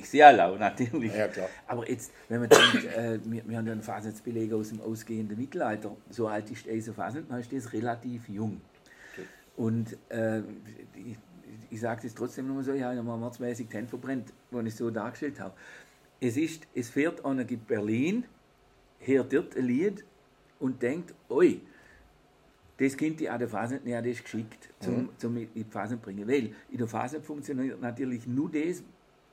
sehr 0.05 0.33
lau 0.33 0.57
natürlich. 0.57 1.15
Ja. 1.15 1.29
Aber 1.67 1.89
jetzt, 1.89 2.13
wenn 2.29 2.41
man 2.41 2.49
denkt, 2.49 2.85
äh, 2.97 3.19
wir, 3.25 3.49
wir 3.49 3.59
haben 3.59 3.67
ja 3.67 3.73
einen 3.73 3.83
Fasnetsbeleg 3.83 4.53
aus 4.53 4.71
dem 4.71 4.81
ausgehenden 4.81 5.39
Mittelalter, 5.39 5.97
so 6.11 6.29
alt 6.29 6.51
ist 6.51 6.67
dieser 6.67 6.93
Fasnet, 6.93 7.31
dann 7.31 7.41
ist 7.41 7.53
das 7.53 7.73
relativ 7.73 8.29
jung. 8.29 8.61
Und 9.57 9.97
äh, 10.09 10.41
ich, 10.95 11.19
ich 11.71 11.81
sage 11.81 12.03
das 12.03 12.15
trotzdem 12.15 12.49
nochmal 12.49 12.65
so, 12.65 12.73
ich 12.73 12.83
habe 12.83 12.95
ja 12.95 13.03
mal 13.03 13.17
mordsmäßig 13.17 13.69
die 13.69 13.77
Hände 13.77 13.89
verbrennt, 13.89 14.33
als 14.51 14.67
ich 14.67 14.73
es 14.73 14.79
so 14.79 14.91
dargestellt 14.91 15.41
habe. 15.41 15.55
Es, 16.21 16.37
ist, 16.37 16.67
es 16.75 16.89
fährt 16.89 17.25
einer 17.25 17.49
in 17.49 17.61
Berlin, 17.61 18.25
hört 19.01 19.33
dort 19.33 19.57
ein 19.57 19.65
Lied 19.67 20.05
und 20.59 20.81
denkt, 20.83 21.15
oi, 21.29 21.61
das 22.79 22.97
könnte 22.97 23.25
ich 23.25 23.31
an 23.31 23.39
der 23.39 23.49
Phase 23.49 23.81
nicht, 23.85 23.97
das 23.97 24.07
ist 24.07 24.25
geschickt, 24.25 24.69
zum, 24.81 25.11
zum 25.19 25.37
in 25.37 25.49
die 25.55 25.65
Phase 25.65 25.97
bringen. 25.97 26.27
Weil 26.27 26.55
in 26.71 26.79
der 26.79 26.89
Phase 26.89 27.21
funktioniert 27.21 27.81
natürlich 27.81 28.27
nur 28.27 28.51
das, 28.51 28.83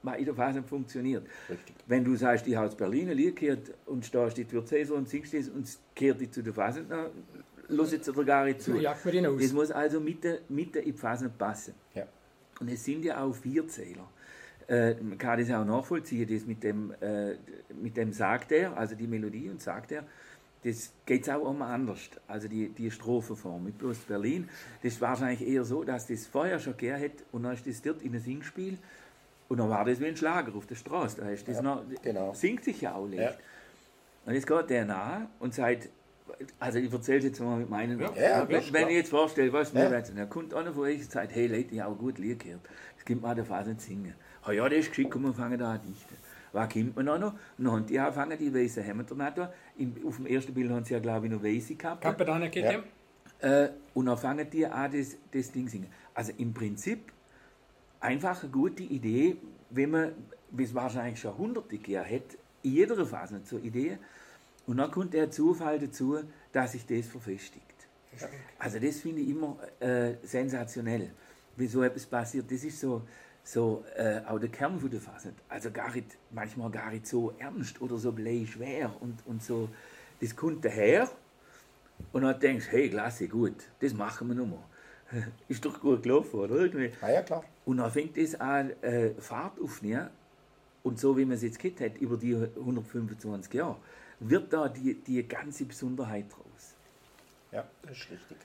in 0.03 0.25
der 0.25 0.33
Phase 0.33 0.63
funktioniert. 0.63 1.25
Richtig. 1.49 1.75
Wenn 1.87 2.03
du 2.03 2.15
sagst, 2.15 2.47
ich 2.47 2.55
habe 2.55 2.67
aus 2.67 2.75
Berlin 2.75 3.09
ein 3.09 3.17
Lied 3.17 3.35
gehört 3.35 3.71
und 3.85 4.05
stehst 4.05 4.37
in 4.37 4.47
die 4.47 4.65
Cäsar 4.65 4.97
und 4.97 5.09
singst 5.09 5.33
das 5.33 5.49
und 5.49 5.65
es 5.65 5.79
kehrt 5.95 6.21
dich 6.21 6.31
zu 6.31 6.41
der 6.41 6.53
Phase, 6.53 6.83
dann 6.87 7.07
los 7.67 7.91
jetzt 7.91 8.07
dir 8.07 8.25
gar 8.25 8.45
nicht 8.45 8.61
zu. 8.61 8.75
Jagt 8.75 9.05
man 9.05 9.13
den 9.13 9.25
aus. 9.25 9.41
Das 9.41 9.53
muss 9.53 9.71
also 9.71 9.99
mit 9.99 10.23
der, 10.23 10.39
mit 10.49 10.75
der 10.75 10.83
in 10.83 10.93
die 10.93 10.97
Phase 10.97 11.29
passen. 11.29 11.73
Ja. 11.93 12.07
Und 12.59 12.69
es 12.69 12.83
sind 12.83 13.03
ja 13.05 13.21
auch 13.23 13.33
Vierzähler. 13.33 14.07
Äh, 14.67 14.95
man 15.01 15.17
kann 15.17 15.39
das 15.39 15.49
auch 15.51 15.65
nachvollziehen, 15.65 16.27
das 16.31 16.45
mit 16.45 16.63
dem, 16.63 16.93
äh, 17.01 17.35
mit 17.81 17.97
dem 17.97 18.13
sagt 18.13 18.51
er, 18.51 18.77
also 18.77 18.95
die 18.95 19.07
Melodie 19.07 19.49
und 19.49 19.61
sagt 19.61 19.91
er, 19.91 20.03
das 20.63 20.91
geht 21.05 21.29
auch 21.29 21.49
immer 21.49 21.67
anders. 21.67 22.09
Also 22.27 22.47
die, 22.47 22.69
die 22.69 22.91
Strophenform 22.91 23.63
mit 23.63 23.77
bloß 23.77 23.97
Berlin, 23.99 24.49
das 24.83 24.93
ist 24.93 25.01
wahrscheinlich 25.01 25.47
eher 25.47 25.63
so, 25.63 25.83
dass 25.83 26.07
das 26.07 26.27
vorher 26.27 26.59
schon 26.59 26.73
gegeben 26.73 27.01
hat 27.01 27.11
und 27.31 27.43
dann 27.43 27.53
ist 27.53 27.65
das 27.65 27.81
dort 27.81 28.01
in 28.01 28.13
ein 28.13 28.19
Singspiel 28.19 28.77
und 29.49 29.57
dann 29.57 29.69
war 29.69 29.83
das 29.83 29.99
wie 29.99 30.05
ein 30.07 30.15
Schlager 30.15 30.55
auf 30.55 30.65
der 30.65 30.75
Straße. 30.75 31.19
Da 31.21 31.29
ist 31.29 31.47
das 31.47 31.57
Ja, 31.57 31.61
noch, 31.61 31.83
genau. 32.01 32.33
singt 32.33 32.63
sich 32.63 32.79
ja 32.81 32.95
auch 32.95 33.07
leicht. 33.07 33.19
Ja. 33.39 33.45
Und 34.25 34.33
jetzt 34.35 34.47
geht 34.47 34.69
der 34.69 34.85
nach 34.85 35.21
und 35.39 35.53
sagt, 35.53 35.89
also 36.59 36.77
ich 36.79 36.93
erzähle 36.93 37.17
es 37.17 37.23
jetzt 37.25 37.39
mal 37.41 37.57
mit 37.57 37.69
meinen 37.69 37.99
Ja, 37.99 38.13
ja, 38.15 38.47
wenn, 38.47 38.71
wenn 38.71 38.87
ich 38.89 38.95
jetzt 38.95 39.09
vorstelle, 39.09 39.51
was 39.51 39.73
mir 39.73 39.85
Ja. 39.89 39.97
jetzt, 39.97 40.13
dann 40.15 40.29
kommt 40.29 40.53
einer 40.53 40.71
von 40.71 40.83
euch 40.83 40.99
und 41.01 41.11
sagt, 41.11 41.33
hey 41.33 41.47
Leute, 41.47 41.73
ich 41.73 41.81
habe 41.81 41.95
gut 41.95 42.19
Lied 42.19 42.39
gehört. 42.39 42.61
Das 42.95 43.03
gibt 43.05 43.21
mir 43.21 43.27
an 43.27 43.35
der 43.35 43.45
Phase 43.45 43.71
nicht 43.71 43.81
singen. 43.81 44.13
Ha 44.45 44.51
ja, 44.51 44.69
das 44.69 44.79
ist 44.79 44.89
geschickt, 44.89 45.11
komm, 45.11 45.23
wir 45.23 45.33
fangen 45.33 45.57
da 45.57 45.73
an 45.73 45.81
dichten. 45.81 46.15
Was 46.51 46.71
kommt 46.71 46.95
man 46.95 47.05
noch? 47.05 47.33
Und 47.57 47.65
dann 47.65 47.71
haben 47.71 47.85
die 47.85 47.99
angefangen, 47.99 48.37
die 48.37 48.53
weißen 48.53 48.83
Hämmertornator. 48.83 49.51
Auf 50.05 50.15
dem 50.17 50.25
ersten 50.27 50.53
Bild 50.53 50.69
haben 50.71 50.83
sie 50.85 50.93
ja, 50.93 50.99
glaube 50.99 51.25
ich, 51.27 51.31
noch 51.31 51.43
weiße 51.43 51.75
gehabt. 51.75 52.01
Kappe 52.01 52.25
da 52.25 52.37
nicht, 52.39 52.55
Ja. 52.55 52.71
ja. 52.71 52.83
Äh, 53.41 53.69
und 53.93 54.05
dann 54.07 54.17
fangen 54.17 54.49
die 54.49 54.65
an, 54.65 54.91
das, 54.91 55.15
das 55.31 55.51
Ding 55.51 55.67
singen. 55.67 55.87
Also 56.13 56.33
im 56.37 56.53
Prinzip 56.53 57.11
einfach 57.99 58.43
eine 58.43 58.51
gute 58.51 58.83
Idee, 58.83 59.37
wenn 59.69 59.91
man, 59.91 60.11
wie 60.51 60.63
es 60.63 60.73
wahrscheinlich 60.73 61.19
schon 61.19 61.37
hunderte 61.37 61.77
gegeben 61.77 62.05
hat, 62.05 62.37
in 62.63 62.73
jeder 62.73 63.05
Phase 63.05 63.43
zur 63.43 63.63
Idee. 63.63 63.97
Und 64.67 64.77
dann 64.77 64.91
kommt 64.91 65.13
der 65.13 65.31
Zufall 65.31 65.79
dazu, 65.79 66.19
dass 66.51 66.73
sich 66.73 66.85
das 66.85 67.07
verfestigt. 67.07 67.63
Also 68.57 68.79
das 68.79 68.99
finde 68.99 69.21
ich 69.21 69.29
immer 69.29 69.57
äh, 69.79 70.13
sensationell, 70.23 71.11
wie 71.55 71.67
so 71.67 71.83
etwas 71.83 72.05
passiert. 72.05 72.51
Das 72.51 72.63
ist 72.63 72.79
so, 72.79 73.03
so 73.43 73.83
äh, 73.95 74.21
auch 74.27 74.39
der 74.39 74.49
Kern 74.49 74.79
von 74.79 74.89
der 74.89 74.99
Phase. 74.99 75.33
Also 75.47 75.71
gar 75.71 75.93
nicht, 75.93 76.17
manchmal 76.31 76.69
gar 76.69 76.91
nicht 76.91 77.07
so 77.07 77.33
ernst 77.39 77.81
oder 77.81 77.97
so 77.97 78.15
schwer 78.45 78.93
und, 78.99 79.19
und 79.25 79.43
so. 79.43 79.69
Das 80.19 80.35
kommt 80.35 80.65
daher 80.65 81.09
und 82.11 82.23
dann 82.23 82.39
denkst 82.39 82.65
du, 82.65 82.71
hey, 82.71 82.89
klasse, 82.89 83.27
gut, 83.27 83.55
das 83.79 83.93
machen 83.93 84.27
wir 84.27 84.35
nochmal. 84.35 84.63
Ist 85.47 85.65
doch 85.65 85.79
gut 85.79 86.03
gelaufen, 86.03 86.39
oder? 86.39 86.55
Irgendwie. 86.55 86.91
Ah, 87.01 87.11
ja, 87.11 87.21
klar. 87.21 87.43
Und 87.65 87.77
dann 87.77 87.91
fängt 87.91 88.17
es 88.17 88.39
an, 88.39 88.71
äh, 88.81 89.11
Fahrt 89.19 89.59
aufzunehmen. 89.59 90.09
Und 90.83 90.99
so 90.99 91.17
wie 91.17 91.25
man 91.25 91.35
es 91.35 91.43
jetzt 91.43 91.59
gehabt 91.59 91.81
hat, 91.81 91.97
über 91.97 92.17
die 92.17 92.35
125 92.35 93.53
Jahre, 93.53 93.77
wird 94.19 94.51
da 94.53 94.69
die, 94.69 94.95
die 94.95 95.27
ganze 95.27 95.65
Besonderheit 95.65 96.25
draus. 96.29 96.75
Ja, 97.51 97.67
das 97.81 97.91
ist 97.91 98.11
richtig. 98.11 98.37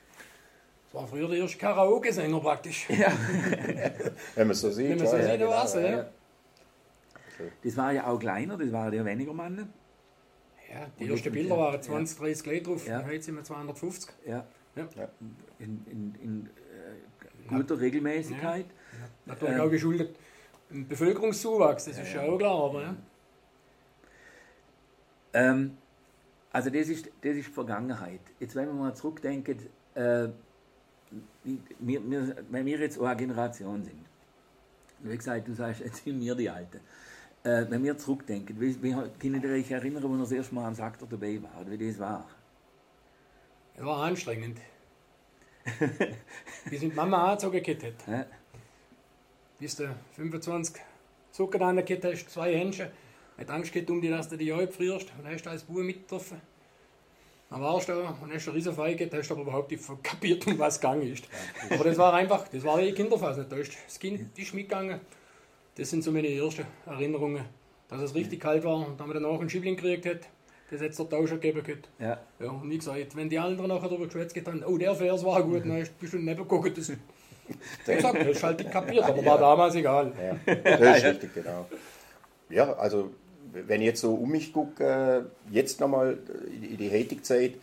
Das 0.87 0.95
war 0.95 1.07
früher 1.07 1.29
der 1.29 1.39
erste 1.39 1.59
Karaoke-Sänger 1.59 2.41
praktisch. 2.41 2.89
Wenn 4.35 4.47
man 4.47 4.57
so 4.57 4.71
sieht. 4.71 4.91
Wenn 4.91 4.99
man 4.99 5.07
so 5.07 5.17
ja, 5.17 5.23
sieht, 5.23 5.41
ja, 5.41 5.65
genau, 5.65 5.81
ja. 5.81 6.11
Das 7.63 7.77
war 7.77 7.93
ja 7.93 8.07
auch 8.07 8.19
kleiner, 8.19 8.57
das 8.57 8.73
war 8.73 8.91
der 8.91 9.05
weniger 9.05 9.33
Mann. 9.33 9.73
Ja, 10.73 10.87
die 10.99 11.09
ersten 11.09 11.33
Bilder 11.33 11.57
waren 11.57 11.81
20, 11.81 12.19
30 12.19 12.47
Leute 12.47 12.63
drauf. 12.63 12.87
Ja. 12.87 13.05
Heute 13.05 13.23
sind 13.23 13.37
wir 13.37 13.45
250. 13.45 14.11
Ja. 14.27 14.47
Ja. 14.77 14.89
In, 15.59 15.85
in, 15.91 16.15
in 16.23 16.47
äh, 16.47 17.49
guter 17.49 17.79
Regelmäßigkeit. 17.81 18.67
Natürlich 19.27 19.61
auch 19.61 19.71
geschuldet 19.71 20.17
im 20.71 20.89
Bevölkerungszuwachs, 20.89 21.85
das 21.85 21.99
ist 21.99 22.13
ja 22.13 22.23
auch 22.23 22.39
klar. 22.39 22.65
Aber, 22.65 22.83
ja. 22.83 22.97
Ähm, 25.33 25.77
also 26.53 26.71
das 26.71 26.89
ist, 26.89 27.07
das 27.21 27.37
ist 27.37 27.49
Vergangenheit. 27.49 28.21
Jetzt 28.41 28.55
wenn 28.55 28.67
wir 28.67 28.75
mal 28.75 28.95
zurückdenken, 28.95 29.59
äh, 29.95 30.29
wie- 31.45 31.61
wir, 31.79 32.11
wir, 32.11 32.37
wenn 32.51 32.67
wir 32.67 32.79
jetzt 32.79 32.99
eine 33.01 33.17
Generation 33.17 33.83
sind, 33.85 34.05
wie 35.01 35.17
gesagt, 35.17 35.47
du 35.49 35.55
sagst, 35.55 35.81
jetzt 35.81 36.05
sind 36.05 36.21
wir 36.21 36.35
die 36.35 36.49
Alten. 36.51 36.81
Äh, 37.43 37.67
wenn 37.69 37.83
wir 37.85 37.97
zurückdenken, 37.99 38.59
wie, 38.61 38.83
wie 38.83 38.93
können 39.21 39.43
ihr 39.43 39.51
euch 39.51 39.71
erinnern, 39.71 40.03
wo 40.03 40.09
ihr 40.15 40.19
das 40.21 40.33
erste 40.33 40.55
Mal 40.55 40.67
am 40.67 40.75
Saktor 40.75 41.07
dabei 41.09 41.41
war, 41.43 41.61
oder 41.61 41.71
wie 41.73 41.89
das 41.89 41.99
war? 41.99 42.27
Das 43.77 43.85
war 43.85 44.03
anstrengend. 44.03 44.61
Wir 46.67 46.79
sind 46.79 46.95
Mama 46.95 47.31
angezogen 47.31 47.57
gekettet. 47.57 47.97
Hä? 48.07 48.25
bis 49.59 49.77
du 49.77 49.95
25 50.17 50.83
Zucker 51.33 51.59
dran 51.59 51.83
gehabt 51.85 52.05
hast, 52.05 52.29
zwei 52.29 52.55
Händchen. 52.55 52.89
Hat 53.39 53.51
Angst 53.51 53.73
gehabt 53.73 53.91
um 53.91 54.01
dich, 54.01 54.11
dass 54.11 54.29
du 54.29 54.37
die 54.37 54.45
Jahre 54.45 54.69
frierst. 54.69 55.11
Und 55.17 55.25
dann 55.25 55.33
hast 55.33 55.47
du 55.47 55.51
als 55.51 55.65
Bub 55.65 55.79
mitgetroffen. 55.79 56.41
Dann 57.51 57.63
warst 57.63 57.89
du 57.89 57.93
da 57.93 58.17
und 58.21 58.33
hast 58.33 58.49
eine 58.49 58.57
riesen 58.57 58.77
gehabt, 58.77 59.15
hast 59.15 59.31
aber 59.31 59.41
überhaupt 59.41 59.71
nicht 59.71 59.83
kapiert, 60.03 60.47
um 60.47 60.59
was 60.59 60.75
es 60.75 60.81
gegangen 60.81 61.11
ist. 61.11 61.25
Aber 61.71 61.85
das 61.85 61.97
war 61.97 62.13
einfach, 62.13 62.47
das 62.49 62.63
war 62.63 62.79
eh 62.81 62.93
Kinderphase. 62.93 63.47
Da 63.49 63.57
ist 63.57 63.73
das 63.87 63.99
Kind 63.99 64.39
ist 64.39 64.55
mitgegangen. 64.55 65.01
Das 65.77 65.91
sind 65.91 66.05
so 66.05 66.13
meine 66.13 66.29
ersten 66.29 66.67
Erinnerungen, 66.85 67.45
dass 67.89 68.03
es 68.03 68.15
richtig 68.15 68.41
kalt 68.41 68.65
war 68.65 68.87
und 68.87 69.01
dann 69.01 69.09
wir 69.09 69.15
danach 69.15 69.41
einen 69.41 69.49
Schiebling 69.49 69.77
gekriegt 69.77 70.07
hat. 70.07 70.29
Das 70.71 70.81
hätte 70.81 70.91
es 70.91 70.97
der 70.97 71.09
Tauscher 71.09 71.35
gegeben 71.37 71.63
können. 71.63 71.83
Ja. 71.99 72.19
Ja, 72.41 72.51
und 72.51 72.71
wie 72.71 72.79
gesagt, 72.79 73.17
wenn 73.17 73.29
die 73.29 73.39
anderen 73.39 73.69
nachher 73.69 73.89
darüber 73.89 74.07
geschwätzt 74.07 74.37
haben, 74.47 74.65
oh, 74.67 74.79
der 74.79 74.95
Vers 74.95 75.25
war 75.25 75.43
gut, 75.43 75.63
dann 75.65 75.81
hast- 75.81 75.99
bist 75.99 76.13
du 76.15 76.19
neben 76.19 76.37
geguckt. 76.37 76.77
Das, 76.77 76.91
wie 76.91 76.97
gesagt, 77.95 78.19
das 78.19 78.27
ist 78.29 78.43
halt 78.43 78.59
nicht 78.59 78.71
kapiert, 78.71 79.05
aber 79.05 79.25
war 79.25 79.39
damals 79.39 79.75
egal. 79.75 80.13
Ja, 80.47 80.55
das 80.79 80.99
ist 80.99 81.05
richtig, 81.05 81.35
genau. 81.35 81.67
Ja, 82.49 82.73
also 82.75 83.11
wenn 83.53 83.81
ich 83.81 83.87
jetzt 83.89 84.01
so 84.01 84.15
um 84.15 84.31
mich 84.31 84.53
gucke, 84.53 85.27
jetzt 85.51 85.81
nochmal 85.81 86.19
in 86.63 86.77
die 86.77 86.91
heutige 86.91 87.23
Zeit, 87.23 87.55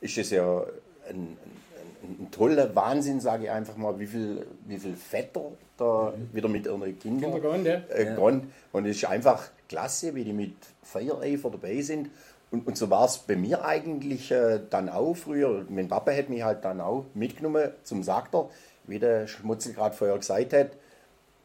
ist 0.00 0.18
es 0.18 0.30
ja 0.30 0.62
ein, 1.08 1.16
ein, 1.16 2.16
ein 2.20 2.30
toller 2.30 2.74
Wahnsinn, 2.74 3.20
sage 3.20 3.44
ich 3.44 3.50
einfach 3.50 3.76
mal, 3.76 3.98
wie 3.98 4.06
viel, 4.06 4.46
wie 4.66 4.78
viel 4.78 4.94
Vetter 4.94 5.52
da 5.76 6.12
wieder 6.32 6.48
mit 6.48 6.66
ihren 6.66 6.98
Kindern 6.98 7.32
Kinder 7.32 7.52
gehen, 7.52 7.64
ja. 7.64 7.82
äh, 7.88 8.14
gehen. 8.16 8.52
Und 8.72 8.86
es 8.86 8.96
ist 8.96 9.04
einfach 9.06 9.48
klasse, 9.68 10.14
wie 10.14 10.24
die 10.24 10.32
mit 10.32 10.54
Feuereifer 10.82 11.50
dabei 11.50 11.80
sind. 11.80 12.10
Und, 12.50 12.66
und 12.66 12.76
so 12.76 12.88
war 12.90 13.04
es 13.04 13.18
bei 13.18 13.36
mir 13.36 13.64
eigentlich 13.64 14.30
äh, 14.30 14.60
dann 14.70 14.88
auch 14.88 15.14
früher. 15.14 15.66
Mein 15.68 15.88
Papa 15.88 16.12
hat 16.12 16.28
mich 16.30 16.42
halt 16.42 16.64
dann 16.64 16.80
auch 16.80 17.04
mitgenommen 17.14 17.70
zum 17.82 18.02
Sagter, 18.02 18.48
wie 18.84 18.98
der 18.98 19.26
Schmutzel 19.26 19.74
gerade 19.74 19.94
vorher 19.94 20.16
gesagt 20.16 20.52
hat. 20.52 20.70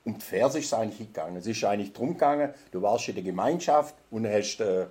Um 0.06 0.18
die 0.18 0.26
Verse 0.26 0.60
ist 0.60 0.66
es 0.66 0.74
eigentlich 0.74 1.14
gegangen. 1.14 1.38
Es 1.38 1.48
ist 1.48 1.64
eigentlich 1.64 1.94
drum 1.94 2.14
gegangen, 2.14 2.54
du 2.72 2.82
warst 2.82 3.08
in 3.10 3.16
der 3.16 3.24
Gemeinschaft 3.24 3.96
und 4.12 4.28
hast, 4.28 4.60
äh, 4.60 4.86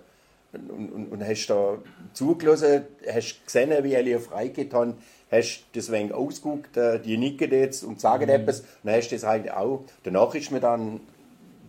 und, 0.53 0.91
und, 0.93 1.13
und 1.13 1.27
hast 1.27 1.47
da 1.47 1.79
zugelassen, 2.13 2.85
hast 3.11 3.45
gesehen, 3.47 3.85
wie 3.85 3.97
alle 3.97 4.21
freigetan 4.21 4.97
hast 5.31 5.65
deswegen 5.75 6.13
ausgeguckt, 6.13 6.77
äh, 6.77 7.01
die 7.01 7.17
nicken 7.17 7.51
jetzt 7.51 7.83
und 7.83 8.01
sagen 8.01 8.29
etwas. 8.29 8.61
Und 8.61 8.67
dann 8.85 8.97
hast 8.97 9.11
du 9.11 9.17
das 9.17 9.25
halt 9.25 9.51
auch. 9.51 9.83
Danach 10.05 10.35
ist 10.35 10.51
mir 10.51 10.61
dann 10.61 11.01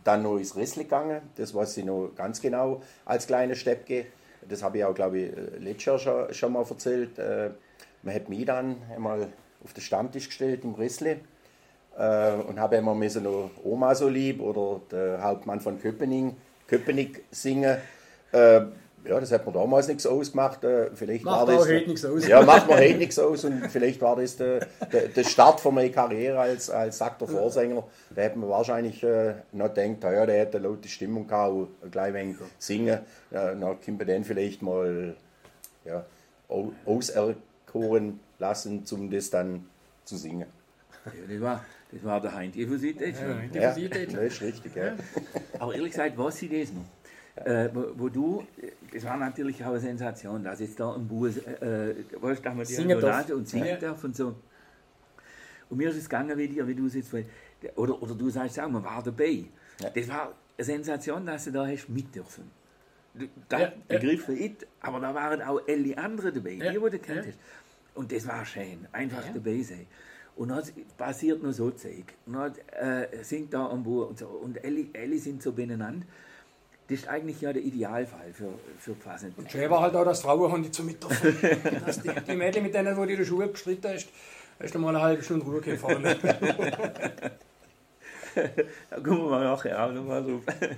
dann 0.04 0.24
noch 0.24 0.38
ins 0.38 0.56
Wrestling 0.56 0.86
gegangen. 0.86 1.22
Das 1.38 1.56
weiß 1.56 1.78
ich 1.78 1.86
noch 1.86 2.12
ganz 2.16 2.42
genau 2.42 2.82
als 3.06 3.26
kleiner 3.26 3.56
Steppke. 3.56 4.08
Das 4.50 4.64
habe 4.64 4.78
ich 4.78 4.86
auch, 4.86 4.94
glaube 4.94 5.20
ich, 5.20 5.32
letztes 5.60 5.86
Jahr 5.86 6.00
schon, 6.00 6.34
schon 6.34 6.54
mal 6.54 6.66
erzählt. 6.70 7.18
Äh, 7.20 7.52
Man 8.04 8.16
hat 8.16 8.30
mich 8.30 8.46
dann 8.46 8.78
einmal 8.94 9.28
auf 9.64 9.74
den 9.74 9.82
Stammtisch 9.82 10.28
gestellt 10.28 10.64
im 10.64 10.78
Wrestling 10.78 11.22
äh, 11.98 12.34
und 12.34 12.60
habe 12.60 12.76
immer 12.76 12.94
müssen 12.94 13.24
noch 13.24 13.52
Oma 13.64 13.96
so 13.96 14.10
lieb 14.10 14.42
oder 14.42 14.82
der 14.92 15.24
Hauptmann 15.24 15.62
von 15.62 15.80
Köpenick, 15.80 16.36
Köpenick 16.68 17.24
singen. 17.32 17.78
Äh, 18.32 18.62
ja, 19.06 19.20
das 19.20 19.32
hat 19.32 19.46
mir 19.46 19.52
damals 19.52 19.88
nichts 19.88 20.06
ausgemacht. 20.06 20.64
Äh, 20.64 20.90
vielleicht 20.96 21.26
Macht 21.26 21.48
war 21.48 21.56
das, 21.58 21.68
heute 21.68 21.88
nichts 21.88 22.06
aus. 22.06 22.28
Ja, 22.28 22.42
macht 22.42 22.68
mir 22.68 22.78
heute 22.78 22.96
nichts 22.98 23.20
aus 23.20 23.44
und 23.46 23.70
vielleicht 23.70 24.02
war 24.02 24.16
das 24.16 24.38
der, 24.38 24.66
der, 24.92 25.08
der 25.10 25.24
Start 25.24 25.60
von 25.60 25.76
meiner 25.76 25.90
Karriere 25.90 26.40
als, 26.40 26.70
als 26.70 26.98
Sakter 27.00 27.28
Vorsänger. 27.28 27.84
Da 28.16 28.22
hätte 28.22 28.40
man 28.40 28.50
wahrscheinlich 28.50 29.04
äh, 29.04 29.34
noch 29.52 29.74
gedacht, 29.74 30.04
ja, 30.14 30.26
der 30.26 30.40
hätte 30.40 30.58
eine 30.58 30.68
laute 30.68 30.88
Stimmung 30.88 31.28
gehabt, 31.28 31.54
und 31.54 31.92
gleich 31.92 32.08
ein 32.08 32.14
wenig 32.14 32.38
singen. 32.60 33.00
Ja, 33.32 33.54
dann 33.54 33.82
können 33.82 34.00
wir 34.00 34.06
den 34.06 34.24
vielleicht 34.24 34.62
mal 34.62 35.16
ja, 35.86 36.06
au- 36.50 36.72
auserkoren 36.86 38.20
lassen, 38.40 38.84
um 38.92 39.10
das 39.10 39.30
dann 39.30 39.66
zu 40.06 40.18
singen. 40.18 40.48
Ja, 41.06 41.12
das, 41.30 41.42
war, 41.42 41.66
das 41.92 42.04
war 42.04 42.22
der 42.22 42.34
Heinz 42.36 42.56
Diffusität. 42.56 43.16
Ja, 43.54 43.62
Ja, 43.62 43.70
das 43.70 43.78
ist 44.34 44.42
richtig. 44.42 44.76
Ja. 44.76 44.94
Aber 45.60 45.74
ehrlich 45.76 45.92
gesagt, 45.92 46.18
was 46.18 46.42
ich 46.42 46.50
das 46.50 46.72
noch? 46.74 46.84
Äh, 47.36 47.70
wo, 47.74 47.86
wo 47.96 48.10
du, 48.10 48.46
äh, 48.62 48.72
das 48.94 49.04
war 49.06 49.18
natürlich 49.18 49.64
auch 49.64 49.70
eine 49.72 49.80
Sensation, 49.80 50.44
dass 50.44 50.60
jetzt 50.60 50.80
da 50.80 50.94
ein 50.94 51.08
Bus, 51.08 51.38
äh, 51.38 51.90
äh, 51.92 51.96
weißt, 52.22 52.46
dass 52.46 52.54
man 52.56 52.66
die 52.66 52.74
Singen 52.74 52.90
darf. 53.00 53.04
Antonate 53.22 53.36
und 53.36 53.48
singen 53.50 53.66
Ja. 53.68 53.78
darf 53.78 54.04
und 54.04 54.16
so. 54.16 54.36
Und 55.70 55.78
mir 55.78 55.90
ist 55.90 55.96
es 55.98 56.04
gegangen 56.08 56.38
wie 56.38 56.48
dir, 56.48 56.68
wie 56.68 56.76
du 56.76 56.86
es 56.86 56.94
jetzt, 56.94 57.10
vorhin- 57.10 57.28
oder, 57.76 58.00
oder 58.02 58.14
du 58.14 58.30
sagst 58.30 58.60
auch, 58.60 58.70
man 58.70 58.84
war 58.84 59.02
dabei. 59.02 59.46
Ja. 59.82 59.90
Das 59.90 60.08
war 60.10 60.34
eine 60.58 60.66
Sensation, 60.66 61.26
dass 61.26 61.46
du 61.46 61.52
da 61.52 61.66
hast 61.66 61.90
mit 61.90 62.14
dürfen. 62.14 62.52
Da 63.50 63.60
Ja, 63.60 63.66
ja. 63.66 63.72
begriffen 63.88 64.38
ich, 64.40 64.54
aber 64.82 65.00
da 65.00 65.14
waren 65.16 65.42
auch 65.42 65.62
alle 65.68 65.98
anderen 65.98 66.34
dabei, 66.36 66.52
Ja, 66.52 66.72
die, 66.72 66.78
die 66.80 66.90
du 66.92 67.00
kennt 67.00 67.26
ja. 67.26 67.32
hast. 67.32 67.40
Und 67.96 68.12
das 68.12 68.28
war 68.28 68.46
schön, 68.46 68.88
einfach 68.92 69.26
Ja. 69.26 69.34
dabei 69.34 69.62
sein. 69.62 69.88
Und 70.36 70.50
dann 70.50 70.64
passiert 70.98 71.42
noch 71.42 71.52
so 71.52 71.72
Zeug. 71.72 72.06
Und 72.28 72.34
dann 72.34 72.54
äh, 72.80 73.24
singt 73.24 73.54
da 73.54 73.68
am 73.70 73.84
Bur 73.84 74.10
und 74.10 74.18
so. 74.20 74.28
Und 74.28 74.64
alle, 74.64 74.86
alle 74.96 75.18
sind 75.18 75.42
so 75.44 75.52
beieinander. 75.52 76.06
Das 76.94 77.02
ist 77.02 77.10
eigentlich 77.10 77.42
ja 77.42 77.52
der 77.52 77.64
Idealfall 77.64 78.32
für, 78.34 78.54
für 78.78 78.94
Pfassen. 78.94 79.34
Schön 79.50 79.68
war 79.72 79.82
halt 79.82 79.96
auch, 79.96 80.06
dass 80.06 80.22
Frauen 80.22 80.52
haben 80.52 80.62
die 80.62 80.70
zu 80.70 80.84
mit 80.84 81.02
dürfen. 81.02 81.36
Dass 81.84 82.00
die, 82.00 82.12
die 82.28 82.36
Mädchen, 82.36 82.62
mit 82.62 82.76
denen 82.76 82.96
wo 82.96 83.04
du 83.04 83.12
in 83.14 83.18
der 83.18 83.26
Schule 83.26 83.50
gestritten 83.50 83.88
hast, 83.92 84.10
hast 84.62 84.76
du 84.76 84.78
mal 84.78 84.90
eine 84.90 85.02
halbe 85.02 85.24
Stunde 85.24 85.44
Ruhe 85.44 85.60
gefahren. 85.60 86.04
Da 88.36 89.00
kommen 89.00 89.24
wir 89.24 89.30
mal 89.30 89.44
nachher 89.44 89.84
auch 89.84 89.92
noch 89.92 90.04
mal 90.06 90.24
drauf. 90.24 90.42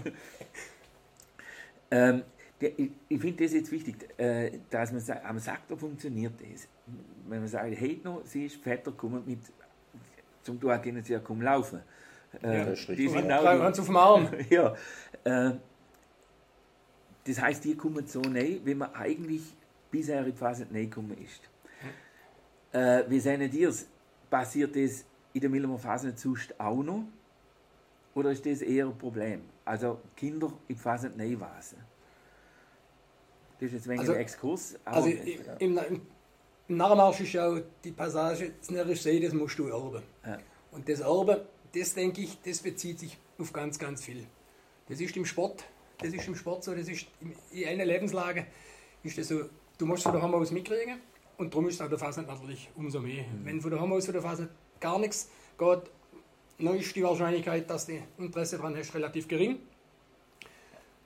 ähm, 1.91 2.23
der, 2.61 2.79
ich 2.79 2.91
ich 3.07 3.21
finde 3.21 3.43
das 3.43 3.53
jetzt 3.53 3.71
wichtig, 3.71 3.95
äh, 4.17 4.59
dass 4.69 4.91
man 4.91 5.01
sagt, 5.01 5.25
am 5.25 5.39
Saktor 5.39 5.77
funktioniert 5.77 6.33
das. 6.39 6.67
Wenn 7.27 7.39
man 7.39 7.47
sagt, 7.47 7.75
hey, 7.77 8.01
noch, 8.03 8.21
sie 8.25 8.45
ist 8.45 8.55
Vetter, 8.57 8.91
kommen 8.91 9.23
mit, 9.25 9.39
zum 10.43 10.59
Tag 10.61 10.83
können 10.83 11.03
sie 11.03 11.13
ja 11.13 11.19
kaum 11.19 11.41
laufen. 11.41 11.81
Äh, 12.41 12.57
Ja, 12.57 12.65
das 12.65 12.79
ist 12.79 12.87
die 12.87 12.91
richtig, 12.93 13.11
sind 13.11 13.29
ja. 13.29 13.39
auch 13.39 13.79
auf 13.79 13.85
dem 13.85 13.97
Arm. 13.97 14.29
ja. 14.49 14.75
Äh, 15.23 15.51
das 17.25 17.41
heißt, 17.41 17.63
die 17.63 17.75
kommen 17.75 18.05
so 18.07 18.21
näher, 18.21 18.59
wie 18.63 18.75
man 18.75 18.93
eigentlich 18.93 19.41
bisher 19.91 20.19
in 20.19 20.31
die 20.31 20.37
Phase 20.37 20.65
nicht 20.69 20.91
gekommen 20.91 21.17
ist. 21.23 21.41
Äh, 22.71 23.03
wie 23.09 23.19
sehen 23.19 23.41
ihr 23.41 23.69
es? 23.69 23.87
Passiert 24.29 24.75
das 24.75 25.05
in 25.33 25.41
der 25.41 25.49
Millermer 25.49 25.77
Phase 25.79 26.13
sonst 26.15 26.59
auch 26.59 26.83
noch? 26.83 27.03
Oder 28.13 28.31
ist 28.31 28.45
das 28.45 28.61
eher 28.61 28.85
ein 28.87 28.97
Problem? 28.97 29.41
Also 29.63 29.99
Kinder 30.15 30.47
in 30.67 30.75
die 30.75 30.81
Phase 30.81 31.09
nicht 31.09 31.39
wasen. 31.39 31.77
Das 33.59 33.67
ist 33.67 33.73
jetzt 33.73 33.87
wegen 33.87 33.99
Also- 33.99 34.13
ein 34.13 34.19
Exkurs. 34.19 34.75
Also 34.85 35.09
im, 35.09 35.77
im, 35.77 36.01
im 36.67 36.77
Narrenmarsch 36.77 37.21
ist 37.21 37.33
ja 37.33 37.47
auch 37.47 37.59
die 37.83 37.91
Passage, 37.91 38.51
das 38.59 38.69
närrisch 38.69 39.01
See, 39.01 39.19
das 39.19 39.33
musst 39.33 39.57
du 39.57 39.67
erben. 39.67 40.03
Ja. 40.25 40.37
Und 40.71 40.87
das 40.89 40.99
Erben, 40.99 41.39
das 41.73 41.93
denke 41.93 42.21
ich, 42.21 42.41
das 42.41 42.59
bezieht 42.59 42.99
sich 42.99 43.17
auf 43.37 43.53
ganz, 43.53 43.79
ganz 43.79 44.03
viel. 44.03 44.25
Das 44.89 44.99
ist 44.99 45.15
im 45.15 45.25
Sport, 45.25 45.63
das 45.99 46.13
ist 46.13 46.27
im 46.27 46.35
Sport 46.35 46.63
so, 46.63 46.73
das 46.75 46.87
ist 46.87 47.05
in- 47.21 47.35
in 47.59 47.67
einer 47.67 47.85
Lebenslage, 47.85 48.45
ist 49.03 49.17
das 49.17 49.27
so, 49.27 49.41
du 49.77 49.85
musst 49.85 50.03
von 50.03 50.13
daheim 50.13 50.33
aus 50.33 50.51
mitkriegen 50.51 50.99
und 51.37 51.53
darum 51.53 51.67
ist 51.67 51.75
es 51.75 51.81
auch 51.81 51.89
der 51.89 51.97
Fasnet 51.99 52.27
natürlich 52.27 52.69
umso 52.75 52.99
mehr. 52.99 53.25
Wenn 53.43 53.61
von 53.61 53.71
daheim 53.71 53.91
aus 53.93 54.05
von 54.05 54.13
der 54.13 54.21
Fasnet 54.21 54.49
gar 54.79 54.99
nichts 54.99 55.29
geht, 55.57 55.81
dann 56.59 56.75
ist 56.77 56.95
die 56.95 57.03
Wahrscheinlichkeit, 57.03 57.69
dass 57.69 57.85
du 57.85 57.99
Interesse 58.17 58.57
daran 58.57 58.75
hast, 58.77 58.93
relativ 58.95 59.27
gering. 59.27 59.59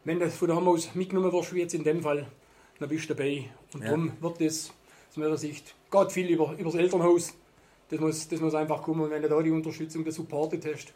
Wenn 0.03 0.19
du 0.19 0.29
von 0.29 0.47
daheim 0.47 0.67
aus 0.67 0.93
mitgenommen 0.95 1.31
wirst, 1.31 1.53
wie 1.53 1.59
jetzt 1.59 1.73
in 1.73 1.83
dem 1.83 2.01
Fall, 2.01 2.27
dann 2.79 2.89
bist 2.89 3.09
du 3.09 3.13
dabei. 3.15 3.45
Und 3.73 3.81
Ja. 3.81 3.87
darum 3.89 4.11
wird 4.21 4.41
das 4.41 4.71
aus 5.09 5.17
meiner 5.17 5.37
Sicht 5.37 5.75
geht 5.91 6.11
viel 6.11 6.29
über, 6.29 6.53
über 6.53 6.65
das 6.71 6.75
Elternhaus. 6.75 7.33
Das 7.89 7.99
muss, 7.99 8.27
das 8.27 8.39
muss 8.39 8.53
einfach 8.53 8.81
kommen. 8.83 9.01
Und 9.01 9.09
wenn 9.09 9.21
du 9.23 9.27
da 9.27 9.41
die 9.41 9.49
Unterstützung, 9.49 10.03
der 10.03 10.13
Supportet 10.13 10.63
hast, 10.65 10.93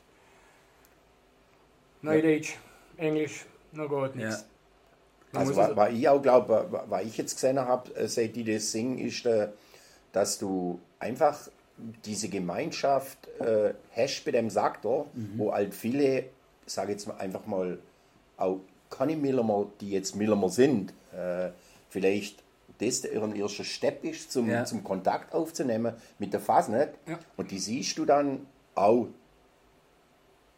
Neudeutsch, 2.01 2.53
Englisch, 2.97 3.45
dann 3.75 3.89
geht 3.89 4.15
nichts. 4.15 4.39
Ja. 4.41 4.45
Man 5.33 5.41
Also, 5.41 5.51
muss 5.53 5.57
wa- 5.57 5.63
also- 5.65 5.75
was 5.77 5.91
ich 5.93 6.09
auch 6.09 6.21
glaube, 6.21 6.67
wa- 6.69 6.85
was 6.87 7.03
ich 7.05 7.17
jetzt 7.17 7.35
gesehen 7.35 7.59
habe, 7.59 7.93
äh, 7.95 8.07
seit 8.07 8.35
die 8.35 8.43
das 8.43 8.71
singen, 8.71 8.99
ist, 8.99 9.25
äh, 9.25 9.49
dass 10.11 10.37
du 10.37 10.79
einfach 10.99 11.49
diese 12.05 12.29
Gemeinschaft 12.29 13.17
äh, 13.39 13.73
hast 13.95 14.23
bei 14.25 14.31
dem 14.31 14.49
Saktor, 14.51 15.07
wo 15.37 15.51
halt 15.51 15.73
viele, 15.73 16.25
sage 16.67 16.91
jetzt 16.91 17.07
mal 17.07 17.17
einfach 17.17 17.47
mal, 17.47 17.79
auch 18.37 18.59
keine 18.91 19.15
Millermer, 19.15 19.65
die 19.81 19.89
jetzt 19.89 20.15
Millermer 20.15 20.49
sind, 20.49 20.93
äh, 21.17 21.49
vielleicht 21.89 22.43
das 22.77 23.03
ihren 23.05 23.35
erster 23.35 23.63
Step 23.63 24.03
ist, 24.03 24.31
zum, 24.31 24.49
Ja. 24.49 24.65
zum 24.65 24.83
Kontakt 24.83 25.33
aufzunehmen 25.33 25.95
mit 26.19 26.31
der 26.31 26.39
Fasnet. 26.41 26.93
Ja. 27.07 27.17
Und 27.37 27.49
die 27.49 27.57
siehst 27.59 27.97
du 27.97 28.05
dann 28.05 28.45
auch 28.75 29.07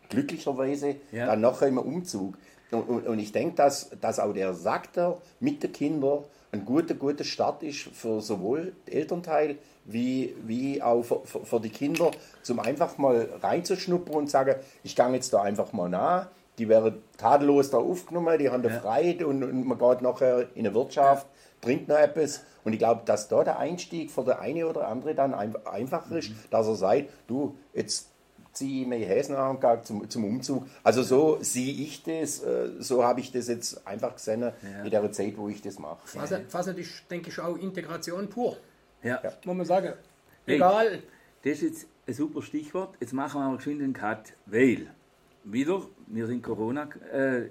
glücklicherweise 0.10 0.96
Ja. 1.12 1.28
dann 1.28 1.42
nachher 1.42 1.68
im 1.68 1.78
Umzug. 1.78 2.36
Und, 2.82 3.08
und, 3.08 3.20
ich 3.20 3.32
denke, 3.32 3.56
dass, 3.56 3.90
dass 4.02 4.20
auch 4.20 4.34
der 4.34 4.54
Sakter 4.54 5.18
mit 5.40 5.64
den 5.64 5.72
Kindern 5.72 6.24
ein 6.52 6.66
guter, 6.66 6.94
guter 6.94 7.24
Start 7.24 7.64
ist 7.64 7.82
für 7.82 8.22
sowohl 8.22 8.74
den 8.88 8.94
Elternteil 8.94 9.58
wie, 9.86 10.36
wie 10.46 10.82
auch 10.82 11.04
für, 11.04 11.22
für, 11.26 11.46
für 11.46 11.60
die 11.60 11.70
Kinder, 11.70 12.12
zum 12.42 12.60
einfach 12.60 12.98
mal 12.98 13.30
reinzuschnuppern 13.42 14.16
und 14.16 14.30
sagen, 14.30 14.56
ich 14.84 14.96
gehe 14.96 15.10
jetzt 15.14 15.34
da 15.34 15.42
einfach 15.42 15.74
mal 15.74 15.90
nach. 15.90 16.28
Die 16.58 16.70
werden 16.70 17.02
tadellos 17.18 17.70
da 17.70 17.78
aufgenommen, 17.78 18.40
die 18.40 18.50
haben 18.50 18.64
da 18.64 18.70
Ja. 18.70 18.80
Freude 18.80 19.28
und, 19.28 19.44
und 19.44 19.68
man 19.68 19.78
geht 19.78 20.02
nachher 20.02 20.48
in 20.56 20.66
eine 20.66 20.74
Wirtschaft, 20.74 21.28
trinkt 21.62 21.90
noch 21.90 21.98
etwas. 21.98 22.44
Und 22.64 22.74
ich 22.74 22.80
glaube, 22.80 23.02
dass 23.06 23.28
da 23.28 23.44
der 23.44 23.60
Einstieg 23.60 24.10
für 24.10 24.24
der 24.24 24.40
eine 24.40 24.66
oder 24.66 24.88
andere 24.88 25.14
dann 25.14 25.34
ein, 25.34 25.54
einfacher 25.66 26.18
ist, 26.18 26.32
dass 26.50 26.68
er 26.68 26.76
sagt, 26.76 27.10
du, 27.28 27.56
jetzt 27.74 28.10
ziehe 28.56 28.82
ich 28.84 28.88
meine 28.88 29.06
Häsen 29.06 29.36
an 29.36 29.60
zum, 29.84 30.10
zum 30.10 30.24
Umzug. 30.26 30.66
Also 30.84 31.04
so 31.04 31.38
sehe 31.42 31.72
ich 31.74 32.02
das, 32.04 32.42
äh, 32.42 32.70
so 32.80 33.04
habe 33.04 33.20
ich 33.20 33.32
das 33.32 33.48
jetzt 33.48 33.86
einfach 33.86 34.16
gesehen 34.16 34.42
Ja. 34.42 34.52
in 34.84 34.90
der 34.90 35.12
Zeit, 35.12 35.38
wo 35.38 35.48
ich 35.50 35.62
das 35.62 35.78
mache. 35.78 36.08
Fasnet, 36.08 36.78
ist, 36.80 37.04
denke 37.12 37.30
ich, 37.30 37.40
auch 37.40 37.58
Integration 37.58 38.28
pur. 38.30 38.58
Ja. 39.04 39.22
Muss 39.44 39.56
man 39.58 39.66
sagen. 39.66 39.94
Hey. 40.46 40.56
Egal. 40.56 41.04
Das 41.44 41.54
ist 41.54 41.62
jetzt 41.62 41.88
ein 42.08 42.14
super 42.14 42.42
Stichwort. 42.42 42.96
Jetzt 43.00 43.14
machen 43.14 43.40
wir 43.42 43.46
aber 43.46 43.58
geschwind 43.58 43.82
einen 43.84 43.94
Cut, 43.94 44.34
weil 44.48 44.88
wieder, 45.44 45.82
wir 46.08 46.26
sind 46.26 46.42
Corona 46.42 46.90
äh, 47.14 47.50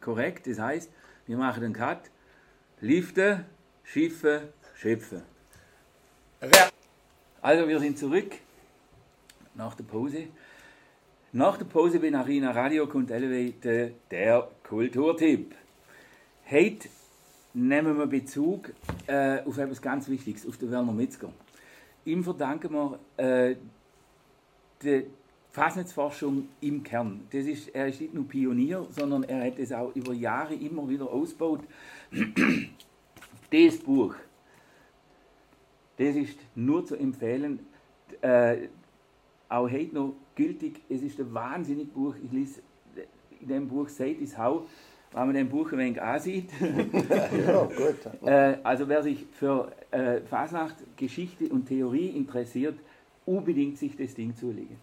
korrekt, 0.00 0.46
das 0.48 0.58
heißt, 0.58 0.90
wir 1.26 1.36
machen 1.36 1.62
einen 1.62 1.72
Cut, 1.74 2.10
Lifte, 2.80 3.44
Schiffe, 3.84 4.48
Schöpfe. 4.74 5.22
Wer- 6.40 6.70
Also 7.42 7.68
wir 7.68 7.78
sind 7.80 7.98
zurück 7.98 8.32
nach 9.56 9.74
der 9.74 9.84
Pause. 9.84 10.28
Nach 11.32 11.56
der 11.56 11.64
Pause 11.64 11.98
bei 11.98 12.12
Arena 12.14 12.50
Radio 12.50 12.86
kommt 12.86 13.10
Elevate 13.10 13.94
der 14.10 14.48
Kulturtipp. 14.62 15.54
Heute 16.50 16.88
nehmen 17.54 17.98
wir 17.98 18.06
Bezug 18.06 18.72
äh, 19.06 19.40
auf 19.40 19.58
etwas 19.58 19.82
ganz 19.82 20.08
Wichtiges, 20.08 20.46
auf 20.46 20.56
den 20.58 20.70
Werner 20.70 20.92
Metzger. 20.92 21.32
Ihm 22.04 22.22
verdanken 22.22 22.72
wir 22.72 22.98
äh, 23.16 23.56
die 24.82 25.06
Fasnetsforschung 25.50 26.48
im 26.60 26.82
Kern. 26.82 27.26
Das 27.32 27.46
ist, 27.46 27.68
er 27.68 27.88
ist 27.88 28.00
nicht 28.00 28.14
nur 28.14 28.28
Pionier, 28.28 28.86
sondern 28.90 29.24
er 29.24 29.46
hat 29.46 29.58
es 29.58 29.72
auch 29.72 29.94
über 29.94 30.12
Jahre 30.12 30.54
immer 30.54 30.88
wieder 30.88 31.10
ausgebaut. 31.10 31.60
Das 33.48 33.76
Buch, 33.78 34.16
das 35.98 36.16
ist 36.16 36.36
nur 36.56 36.84
zu 36.84 36.96
empfehlen, 36.96 37.60
äh, 38.20 38.66
auch 39.48 39.70
heute 39.70 39.94
noch 39.94 40.14
gültig. 40.34 40.80
Es 40.88 41.02
ist 41.02 41.18
ein 41.20 41.32
wahnsinniges 41.32 41.92
Buch. 41.92 42.14
Ich 42.22 42.32
lese 42.32 42.60
in 43.40 43.48
dem 43.48 43.68
Buch 43.68 43.88
Seid 43.88 44.20
is 44.20 44.36
Hau, 44.36 44.66
wenn 45.12 45.26
man 45.26 45.34
dem 45.34 45.48
Buch 45.48 45.72
ein 45.72 45.78
wenig 45.78 46.00
ansieht. 46.00 46.50
Ja, 46.60 47.64
gut. 47.64 47.96
Äh, 48.26 48.58
also 48.62 48.88
wer 48.88 49.02
sich 49.02 49.24
für 49.32 49.72
äh, 49.90 50.20
Fasnacht, 50.22 50.76
Geschichte 50.96 51.48
und 51.48 51.66
Theorie 51.66 52.08
interessiert, 52.08 52.78
unbedingt 53.24 53.78
sich 53.78 53.96
das 53.96 54.14
Ding 54.14 54.34
zulegen. 54.34 54.76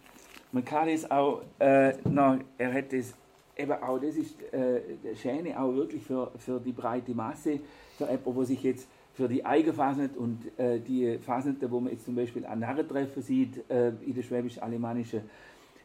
Man 0.52 0.64
kann 0.64 0.88
es 0.88 1.10
auch, 1.10 1.42
äh, 1.60 1.94
na, 2.06 2.40
er 2.58 2.74
hat 2.74 2.94
es 2.94 3.16
eben 3.58 3.72
auch, 3.72 4.00
das 4.00 4.16
ist 4.16 4.42
äh, 4.54 4.82
das 5.04 5.20
Schöne 5.20 5.60
auch 5.60 5.74
wirklich 5.74 6.04
für, 6.04 6.32
für 6.38 6.60
die 6.60 6.72
breite 6.72 7.14
Masse, 7.14 7.60
für 7.98 8.06
jemanden, 8.06 8.36
wo 8.36 8.44
sich 8.44 8.62
jetzt 8.64 8.88
für 9.14 9.28
die 9.28 9.46
Eigenfasnet 9.46 10.18
und 10.18 10.40
äh, 10.58 10.80
die 10.80 11.18
Fasnette, 11.20 11.70
wo 11.70 11.80
man 11.80 11.92
jetzt 11.92 12.06
zum 12.06 12.16
Beispiel 12.16 12.46
an 12.46 12.60
Narrentreffen 12.60 13.22
sieht, 13.22 13.70
äh, 13.70 13.90
in 14.06 14.16
der 14.16 14.24
schwäbisch-alemannischen, 14.24 15.22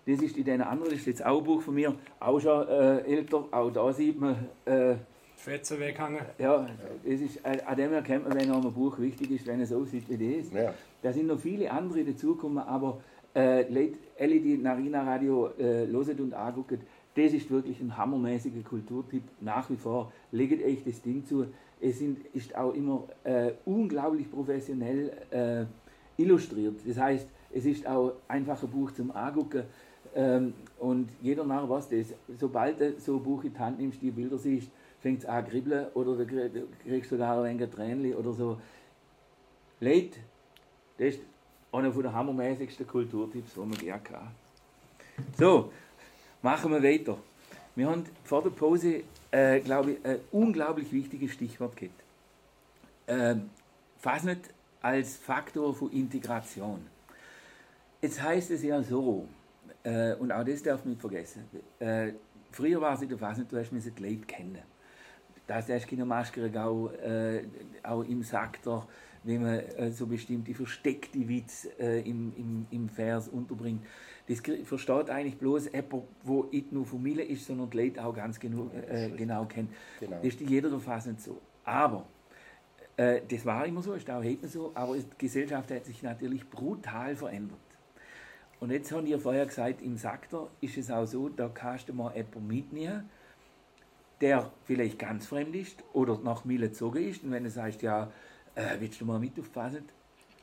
das 0.06 0.22
ist 0.22 0.36
in 0.38 0.44
den 0.44 0.62
anderen, 0.62 0.90
das 0.90 1.00
ist 1.00 1.06
jetzt 1.06 1.26
auch 1.26 1.38
ein 1.38 1.44
Buch 1.44 1.60
von 1.60 1.74
mir, 1.74 1.94
auch 2.18 2.40
schon 2.40 2.66
äh, 2.66 3.00
älter, 3.00 3.44
auch 3.50 3.70
da 3.70 3.92
sieht 3.92 4.18
man, 4.18 4.36
äh, 4.64 4.94
Fetzen 5.36 5.78
weghangen. 5.78 6.20
ja, 6.38 6.68
das 7.04 7.20
ist, 7.20 7.36
äh, 7.44 7.60
an 7.64 7.76
dem 7.76 7.92
erkennt 7.92 8.28
man, 8.28 8.36
wenn 8.36 8.50
einem 8.50 8.66
ein 8.66 8.72
Buch 8.72 8.98
wichtig 8.98 9.30
ist, 9.30 9.46
wenn 9.46 9.60
es 9.60 9.72
aussieht 9.72 10.04
wie 10.08 10.40
das. 10.42 10.52
Ja. 10.52 10.74
Da 11.00 11.12
sind 11.12 11.28
noch 11.28 11.38
viele 11.38 11.70
andere 11.70 12.02
dazugekommen, 12.02 12.58
aber 12.58 13.00
äh, 13.36 13.62
Leute, 13.72 13.98
alle, 14.18 14.40
die 14.40 14.56
Narina 14.56 15.02
Radio 15.02 15.50
äh, 15.58 15.84
loset 15.84 16.18
und 16.18 16.34
angucken, 16.34 16.80
das 17.14 17.32
ist 17.32 17.50
wirklich 17.50 17.80
ein 17.80 17.96
hammermäßiger 17.96 18.62
Kulturtipp, 18.62 19.22
nach 19.40 19.68
wie 19.70 19.76
vor. 19.76 20.12
Legt 20.32 20.64
euch 20.64 20.82
das 20.84 21.02
Ding 21.02 21.24
zu. 21.24 21.46
Es 21.80 21.98
sind, 21.98 22.24
ist 22.34 22.54
auch 22.56 22.72
immer 22.74 23.04
äh, 23.24 23.52
unglaublich 23.64 24.30
professionell 24.30 25.12
äh, 25.30 25.64
illustriert. 26.20 26.80
Das 26.86 26.98
heißt, 26.98 27.28
es 27.52 27.64
ist 27.64 27.86
auch 27.86 28.14
einfach 28.26 28.62
ein 28.62 28.68
Buch 28.70 28.90
zum 28.92 29.10
Angucken. 29.12 29.64
Ähm, 30.14 30.54
und 30.78 31.10
jeder 31.22 31.44
Narr 31.44 31.68
weiß 31.68 31.88
das. 31.90 32.14
Sobald 32.38 32.80
du 32.80 32.98
so 32.98 33.16
ein 33.16 33.22
Buch 33.22 33.44
in 33.44 33.52
die 33.52 33.58
Hand 33.58 33.78
nimmst, 33.78 34.02
die 34.02 34.10
Bilder 34.10 34.38
siehst, 34.38 34.70
fängt 35.00 35.20
es 35.20 35.26
an 35.26 35.44
zu 35.44 35.50
kribbeln 35.52 35.86
oder 35.94 36.16
du 36.16 36.26
krieg- 36.26 36.52
du 36.52 36.66
kriegst 36.88 37.10
sogar 37.10 37.42
ein 37.42 37.58
wenig 37.58 37.70
Tränchen 37.70 38.14
oder 38.14 38.32
so. 38.32 38.58
Leute, 39.80 40.18
das 40.98 41.14
ist 41.14 41.20
einer 41.70 41.90
der 41.90 42.12
hammermäßigsten 42.12 42.86
Kulturtipps, 42.86 43.54
die 43.54 43.60
man 43.60 43.70
gerne 43.72 44.02
kann. 44.02 44.28
So, 45.38 45.70
machen 46.42 46.72
wir 46.72 46.82
weiter. 46.82 47.18
Wir 47.76 47.88
haben 47.88 48.04
vor 48.24 48.42
der 48.42 48.50
Pause, 48.50 49.02
äh, 49.30 49.60
glaube 49.60 49.92
ich, 49.92 50.04
ein 50.04 50.20
unglaublich 50.32 50.92
wichtiges 50.92 51.32
Stichwort 51.32 51.76
gehabt. 51.76 52.02
Ähm, 53.06 53.50
Fasnet 53.98 54.50
als 54.80 55.16
Faktor 55.16 55.74
für 55.74 55.90
Integration. 55.92 56.86
Jetzt 58.00 58.22
heißt 58.22 58.50
es 58.52 58.62
ja 58.62 58.82
so, 58.82 59.26
äh, 59.82 60.14
und 60.14 60.30
auch 60.30 60.44
das 60.44 60.62
darf 60.62 60.84
man 60.84 60.90
nicht 60.90 61.00
vergessen, 61.00 61.44
äh, 61.80 62.12
früher 62.52 62.80
war 62.80 62.94
es 62.94 63.02
in 63.02 63.08
der 63.08 63.18
Fasnet, 63.18 63.50
du 63.50 63.58
hast 63.58 63.72
müssen 63.72 63.94
die 63.94 64.02
Leute 64.02 64.26
kennen. 64.26 64.58
Da 65.46 65.56
hast 65.56 65.88
keine 65.88 66.04
Maskenregau, 66.04 66.90
äh, 66.90 67.42
auch 67.82 68.02
im 68.02 68.22
Saktor, 68.22 68.86
wenn 69.24 69.42
man 69.42 69.58
äh, 69.58 69.90
so 69.90 70.06
bestimmte 70.06 70.54
versteckte 70.54 71.26
Witz 71.26 71.66
äh, 71.78 72.00
im, 72.00 72.32
im, 72.36 72.66
im 72.70 72.88
Vers 72.88 73.28
unterbringt. 73.28 73.82
Das 74.28 74.42
versteht 74.64 75.08
eigentlich 75.08 75.38
bloß 75.38 75.72
jemand, 75.72 76.04
wo 76.22 76.44
nicht 76.44 76.70
nur 76.70 76.84
Familie 76.84 77.24
ist, 77.24 77.46
sondern 77.46 77.70
die 77.70 77.78
Leute 77.78 78.04
auch 78.04 78.14
ganz 78.14 78.38
genau, 78.38 78.70
äh, 78.88 79.08
genau 79.10 79.46
kennt. 79.46 79.70
Genau. 80.00 80.16
Das 80.16 80.24
ist 80.24 80.40
in 80.42 80.48
jeder 80.48 80.68
Verfassung 80.68 81.16
so. 81.18 81.40
Aber 81.64 82.06
äh, 82.98 83.22
das 83.26 83.46
war 83.46 83.64
immer 83.64 83.82
so, 83.82 83.94
ist 83.94 84.10
auch 84.10 84.22
heute 84.22 84.46
so, 84.48 84.72
aber 84.74 84.96
die 84.96 85.04
Gesellschaft 85.16 85.70
hat 85.70 85.86
sich 85.86 86.02
natürlich 86.02 86.48
brutal 86.50 87.16
verändert. 87.16 87.58
Und 88.60 88.70
jetzt 88.70 88.92
haben 88.92 89.06
ihr 89.06 89.18
vorher 89.18 89.46
gesagt, 89.46 89.80
im 89.82 89.96
Saktor 89.96 90.50
ist 90.60 90.76
es 90.76 90.90
auch 90.90 91.06
so, 91.06 91.28
da 91.28 91.48
kannst 91.48 91.88
du 91.88 91.94
mal 91.94 92.14
jemanden 92.14 92.46
mitnehmen, 92.48 93.08
der 94.20 94.50
vielleicht 94.64 94.98
ganz 94.98 95.26
fremd 95.26 95.54
ist 95.54 95.82
oder 95.92 96.18
nach 96.18 96.44
Mille 96.44 96.68
gezogen 96.68 97.08
ist. 97.08 97.22
Und 97.22 97.30
wenn 97.30 97.44
du 97.44 97.50
sagst, 97.50 97.82
ja, 97.82 98.10
äh, 98.56 98.76
willst 98.80 99.00
du 99.00 99.04
mal 99.04 99.20
mit 99.20 99.38
aufpassen? 99.38 99.84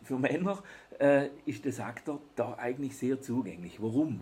Für 0.05 0.19
Männer 0.19 0.61
äh, 0.99 1.29
ist 1.47 1.65
der 1.65 1.73
Saktor 1.73 2.21
da 2.35 2.53
eigentlich 2.59 2.95
sehr 2.95 3.19
zugänglich. 3.19 3.81
Warum? 3.81 4.21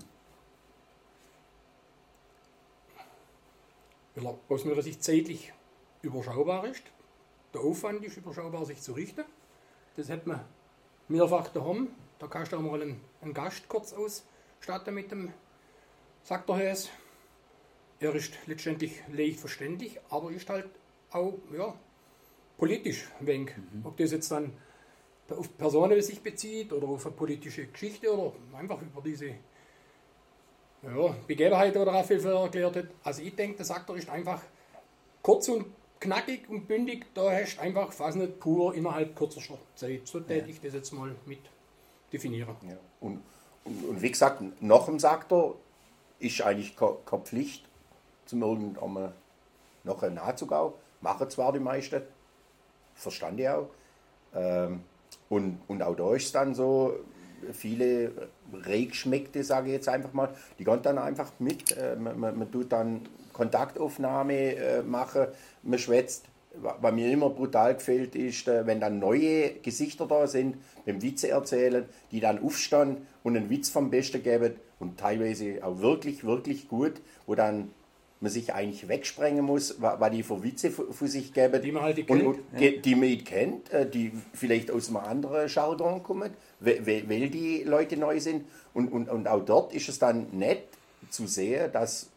Weil 4.15 4.25
er 4.25 4.39
aus 4.47 4.63
meiner 4.63 4.81
Sicht 4.81 5.03
zeitlich 5.03 5.51
überschaubar 6.01 6.65
ist. 6.65 6.83
Der 7.53 7.59
Aufwand 7.61 8.03
ist 8.05 8.15
überschaubar, 8.15 8.65
sich 8.65 8.81
zu 8.81 8.93
richten. 8.93 9.25
Das 9.97 10.09
hat 10.09 10.25
man 10.25 10.39
mehrfach 11.09 11.49
daheim. 11.49 11.89
Da 12.17 12.27
kannst 12.27 12.53
du 12.53 12.57
auch 12.57 12.61
mal 12.61 12.81
einen, 12.81 13.01
einen 13.21 13.33
Gast 13.33 13.67
kurz 13.67 13.93
ausstatten 13.93 14.95
mit 14.95 15.11
dem 15.11 15.33
Sakterhäs. 16.23 16.89
Er 17.99 18.15
ist 18.15 18.37
letztendlich 18.45 19.03
leicht 19.11 19.41
verständlich, 19.41 19.99
aber 20.09 20.31
ist 20.31 20.49
halt 20.49 20.69
auch 21.11 21.37
ja, 21.51 21.77
politisch 22.57 23.11
ein 23.19 23.27
wenig. 23.27 23.51
Ob 23.83 23.97
das 23.97 24.11
jetzt 24.11 24.31
dann 24.31 24.53
auf 25.29 25.57
Personen 25.57 26.01
sich 26.01 26.21
bezieht 26.21 26.71
oder 26.73 26.87
auf 26.87 27.05
eine 27.05 27.15
politische 27.15 27.67
Geschichte 27.67 28.11
oder 28.15 28.33
einfach 28.57 28.81
über 28.81 29.01
diese 29.01 29.27
ja, 30.81 31.15
Begebenheit 31.27 31.75
oder 31.77 32.03
vorher 32.03 32.33
erklärt 32.33 32.75
hat. 32.75 32.87
Also 33.03 33.21
ich 33.21 33.35
denke, 33.35 33.57
der 33.57 33.65
Saktor 33.65 33.95
ist 33.95 34.09
einfach 34.09 34.41
kurz 35.21 35.47
und 35.47 35.67
knackig 35.99 36.49
und 36.49 36.67
bündig. 36.67 37.05
Da 37.13 37.31
hast 37.31 37.55
du 37.55 37.61
einfach 37.61 37.93
fast 37.93 38.17
nicht 38.17 38.39
pur 38.39 38.75
innerhalb 38.75 39.15
kürzester 39.15 39.57
Zeit. 39.75 40.05
So 40.07 40.19
täte 40.19 40.49
ich 40.49 40.59
das 40.59 40.73
jetzt 40.73 40.91
mal 40.91 41.15
mit 41.25 41.39
definieren. 42.11 42.55
Ja. 42.67 42.75
Und, 42.99 43.21
und, 43.63 43.85
und 43.85 44.01
wie 44.01 44.11
gesagt, 44.11 44.43
nach 44.61 44.85
dem 44.85 44.99
Saktor 44.99 45.55
ist 46.19 46.41
eigentlich 46.41 46.75
ke- 46.75 46.97
keine 47.05 47.23
Pflicht, 47.23 47.65
zum 48.25 48.41
irgendwann 48.41 49.13
noch 49.85 50.01
Nachzugau. 50.01 50.73
Machen 50.99 51.29
zwar 51.29 51.53
die 51.53 51.59
meisten, 51.59 52.01
verstand 52.93 53.39
ich 53.39 53.47
auch. 53.47 53.69
Ähm, 54.35 54.83
und, 55.29 55.59
und 55.67 55.81
auch 55.83 55.95
da 55.95 56.13
ist 56.15 56.33
dann 56.35 56.53
so, 56.53 56.93
viele 57.51 58.11
Regschmeckte, 58.65 59.43
sage 59.43 59.67
ich 59.67 59.73
jetzt 59.73 59.89
einfach 59.89 60.13
mal, 60.13 60.29
die 60.59 60.63
gehen 60.63 60.79
dann 60.81 60.97
einfach 60.97 61.31
mit. 61.39 61.75
Äh, 61.77 61.95
man, 61.95 62.19
man, 62.19 62.37
man 62.39 62.51
tut 62.51 62.71
dann 62.71 63.01
Kontaktaufnahme 63.33 64.55
äh, 64.55 64.81
machen, 64.83 65.27
man 65.63 65.79
schwätzt. 65.79 66.25
Wa- 66.55 66.77
Was 66.81 66.93
mir 66.93 67.11
immer 67.11 67.29
brutal 67.31 67.73
gefällt, 67.75 68.15
ist, 68.15 68.47
äh, 68.47 68.65
wenn 68.65 68.79
dann 68.79 68.99
neue 68.99 69.55
Gesichter 69.55 70.05
da 70.05 70.27
sind, 70.27 70.57
beim 70.85 71.01
Witze 71.01 71.29
erzählen, 71.29 71.85
die 72.11 72.19
dann 72.19 72.43
aufstehen 72.43 72.97
und 73.23 73.35
einen 73.35 73.49
Witz 73.49 73.69
vom 73.69 73.89
Besten 73.89 74.21
geben 74.21 74.53
und 74.79 74.99
teilweise 74.99 75.63
auch 75.63 75.79
wirklich, 75.79 76.23
wirklich 76.23 76.67
gut, 76.67 77.01
wo 77.25 77.35
dann 77.35 77.71
man 78.23 78.31
sich 78.31 78.53
eigentlich 78.53 78.87
wegsprengen 78.87 79.43
muss, 79.45 79.75
was 79.81 80.11
die 80.11 80.23
für 80.23 80.41
Witze 80.43 80.71
für 80.71 81.07
sich 81.07 81.33
geben. 81.33 81.61
Die 81.61 81.71
man 81.71 81.83
halt 81.83 81.99
und, 81.99 82.05
kennt. 82.07 82.23
und 82.25 82.39
die, 82.59 82.81
die 82.81 82.95
man 82.95 83.09
nicht 83.09 83.25
kennt, 83.27 83.71
äh, 83.71 83.87
die 83.87 84.11
vielleicht 84.33 84.71
aus 84.71 84.87
einem 84.87 84.97
anderen 84.97 85.47
Jargon 85.49 86.01
kommen, 86.01 86.31
we- 86.59 86.79
we- 86.85 87.03
weil 87.07 87.29
die 87.29 87.63
Leute 87.63 87.97
neu 87.97 88.19
sind. 88.19 88.45
Und, 88.73 88.87
und, 88.91 89.09
und 89.09 89.27
auch 89.27 89.43
dort 89.45 89.73
ist 89.75 89.89
es 89.89 89.99
dann 89.99 90.27
nett 90.31 90.63
zu 91.09 91.27
sehen, 91.27 91.71
dass, 91.73 92.09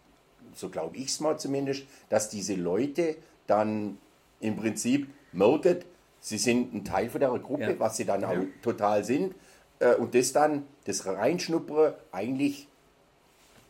so 0.54 0.68
glaube 0.70 0.96
ich 0.96 1.06
es 1.08 1.20
mal 1.20 1.38
zumindest, 1.38 1.82
dass 2.08 2.30
diese 2.30 2.54
Leute 2.54 3.16
dann 3.48 3.98
im 4.40 4.56
Prinzip 4.56 5.08
merken, 5.32 5.78
sie 6.20 6.38
sind 6.38 6.72
ein 6.72 6.84
Teil 6.84 7.10
von 7.10 7.20
der 7.20 7.30
Gruppe, 7.30 7.62
Ja. 7.72 7.78
was 7.80 7.96
sie 7.96 8.04
dann 8.04 8.24
auch 8.24 8.36
total 8.62 9.04
sind. 9.04 9.34
äh, 9.80 9.94
und 9.96 10.14
das 10.14 10.32
dann, 10.32 10.62
das 10.84 11.04
Reinschnuppern 11.04 11.92
eigentlich 12.12 12.68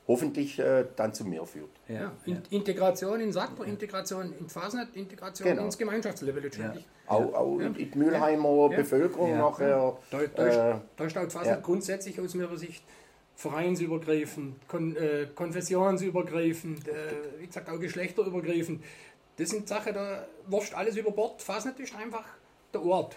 hoffentlich 0.09 0.59
äh, 0.59 0.85
dann 0.97 1.12
zu 1.12 1.25
mehr 1.25 1.45
führt. 1.47 1.71
Ja, 1.88 2.12
In 2.25 2.40
Integration 2.51 3.21
in 3.21 3.33
Sackler, 3.33 3.64
Integration 3.66 4.33
in 4.38 4.49
Fasnet, 4.49 4.95
Integration 4.95 5.49
Genau. 5.49 5.64
ins 5.64 5.77
Gemeinschaftslevel 5.77 6.42
letztendlich. 6.42 6.85
Auch, 7.07 7.35
auch 7.35 7.59
in 7.59 7.75
die 7.75 7.90
Mülheimer 7.95 8.69
Bevölkerung 8.69 9.31
Ja. 9.31 9.38
nachher. 9.38 9.97
Da, 10.11 10.19
da, 10.35 10.47
ist, 10.47 10.57
Äh, 10.57 10.75
da 10.97 11.05
ist 11.05 11.16
halt 11.16 11.33
Fasnet 11.33 11.57
ja. 11.57 11.61
grundsätzlich 11.61 12.21
aus 12.21 12.35
meiner 12.35 12.57
Sicht 12.57 12.85
vereinsübergreifend, 13.35 14.69
kon, 14.69 14.97
äh, 14.97 15.27
konfessionsübergreifend, 15.35 16.88
äh, 16.88 16.92
wie 17.38 17.47
gesagt 17.47 17.69
auch 17.69 17.79
geschlechterübergreifend. 17.79 18.83
Das 19.38 19.51
sind 19.51 19.69
Sachen, 19.69 19.92
da 19.95 20.27
wurscht 20.47 20.75
alles 20.75 20.97
über 20.97 21.11
Bord. 21.11 21.42
Fasnet 21.42 21.79
ist 21.81 21.95
einfach 21.95 22.25
der 22.73 22.83
Ort. 22.85 23.16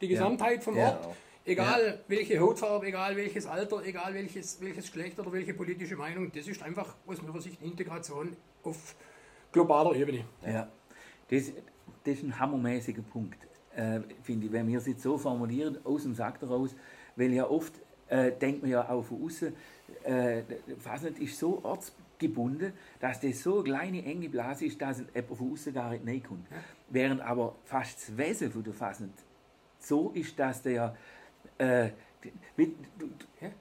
Die 0.00 0.08
Gesamtheit 0.08 0.64
vom 0.64 0.76
Ja. 0.76 0.88
Ort. 0.90 1.08
Egal 1.50 1.98
welche 2.06 2.38
Hautfarbe, 2.38 2.86
egal 2.86 3.16
welches 3.16 3.44
Alter, 3.44 3.84
egal 3.84 4.14
welches, 4.14 4.60
welches 4.60 4.84
Geschlecht 4.86 5.18
oder 5.18 5.32
welche 5.32 5.52
politische 5.52 5.96
Meinung, 5.96 6.30
das 6.30 6.46
ist 6.46 6.62
einfach 6.62 6.94
aus 7.08 7.20
meiner 7.20 7.40
Sicht 7.40 7.60
Integration 7.60 8.36
auf 8.62 8.94
globaler 9.50 9.96
Ebene. 9.96 10.24
Ja, 10.46 10.68
das, 11.28 11.50
das 12.04 12.14
ist 12.14 12.22
ein 12.22 12.38
hammermäßiger 12.38 13.02
Punkt, 13.02 13.36
äh, 13.74 13.98
finde 14.22 14.46
ich, 14.46 14.52
wenn 14.52 14.68
wir 14.68 14.78
es 14.78 14.86
jetzt 14.86 15.02
so 15.02 15.18
formulieren, 15.18 15.76
aus 15.82 16.04
dem 16.04 16.14
Sack 16.14 16.40
heraus, 16.40 16.76
weil 17.16 17.32
ja 17.32 17.50
oft 17.50 17.72
äh, 18.06 18.30
denkt 18.30 18.62
man 18.62 18.70
ja 18.70 18.88
auch 18.88 19.02
von 19.02 19.24
außen, 19.24 19.52
äh, 20.04 20.42
Fasnet 20.78 21.18
ist 21.18 21.36
so 21.36 21.64
ortsgebunden, 21.64 22.74
dass 23.00 23.18
das 23.18 23.42
so 23.42 23.56
eine 23.56 23.64
kleine, 23.64 24.04
enge 24.04 24.28
Blase 24.28 24.66
ist, 24.66 24.80
dass 24.80 24.98
jemand 24.98 25.36
von 25.36 25.52
außen 25.52 25.74
gar 25.74 25.90
nicht 25.90 26.06
reinkommt. 26.06 26.46
Während 26.90 27.20
aber 27.22 27.56
fast 27.64 28.08
das 28.08 28.16
Wesen 28.16 28.52
von 28.52 28.62
der 28.62 28.72
Fasnet 28.72 29.10
so 29.80 30.10
ist, 30.14 30.38
dass 30.38 30.62
der 30.62 30.96
äh, 31.60 31.90
mit, 32.56 32.74
du, 32.98 33.08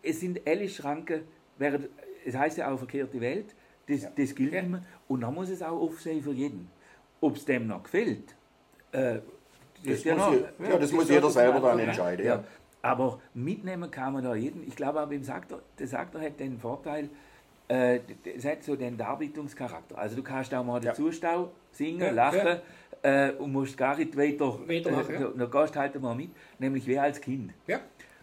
es 0.04 0.20
sind 0.20 0.40
alle 0.48 0.68
Schranken, 0.68 1.22
während, 1.58 1.90
es 2.26 2.36
heißt 2.36 2.58
ja 2.58 2.72
auch 2.72 2.78
verkehrte 2.78 3.20
Welt, 3.22 3.56
das, 3.88 4.08
das 4.16 4.36
gilt 4.36 4.54
immer 4.54 4.84
und 5.08 5.22
dann 5.22 5.34
muss 5.34 5.50
es 5.50 5.62
auch 5.62 5.80
offen 5.80 5.98
sein 6.00 6.22
für 6.22 6.32
jeden. 6.34 6.70
Ob 7.22 7.36
es 7.36 7.46
dem 7.46 7.68
noch 7.68 7.84
gefällt, 7.84 8.36
äh, 8.92 9.20
Das 9.86 10.04
ja 10.04 10.16
muss 10.16 10.26
noch- 10.26 10.68
ja, 10.70 10.78
das 10.78 10.92
muss 10.92 11.10
jeder 11.10 11.30
selber 11.30 11.60
dann 11.60 11.80
entscheiden, 11.80 12.26
ja. 12.26 12.44
Aber 12.82 13.20
mitnehmen 13.34 13.92
kann 13.92 14.14
man 14.14 14.24
da 14.24 14.36
jeden. 14.36 14.66
Ich 14.66 14.76
glaube 14.76 15.02
auch 15.02 15.08
beim 15.10 15.24
Saktor, 15.24 15.62
der 15.78 15.88
Saktor 15.88 16.22
hat 16.22 16.40
den 16.40 16.58
Vorteil, 16.58 17.10
äh, 17.68 18.00
es 18.36 18.46
hat 18.46 18.64
so 18.64 18.76
den 18.78 18.98
Darbietungscharakter. 18.98 19.98
Also 19.98 20.16
du 20.16 20.24
kannst 20.24 20.54
auch 20.54 20.64
mal 20.64 20.82
Ja. 20.84 20.92
dazu 20.92 21.12
stau, 21.12 21.52
singen, 21.72 22.00
Ja, 22.02 22.12
lachen 22.12 22.60
Äh, 23.02 23.32
und 23.32 23.54
musst 23.54 23.78
gar 23.78 23.96
nicht 23.98 24.18
weiter, 24.18 24.60
Weitermachen, 24.68 25.16
äh, 25.16 25.22
ja. 25.22 25.30
dann 25.30 25.50
gehst 25.52 25.76
du 25.76 25.80
halt 25.80 26.02
mal 26.02 26.16
mit, 26.16 26.32
nämlich 26.58 26.86
wie 26.86 27.00
als 27.00 27.22
Kind. 27.22 27.54
Ja. 27.66 27.80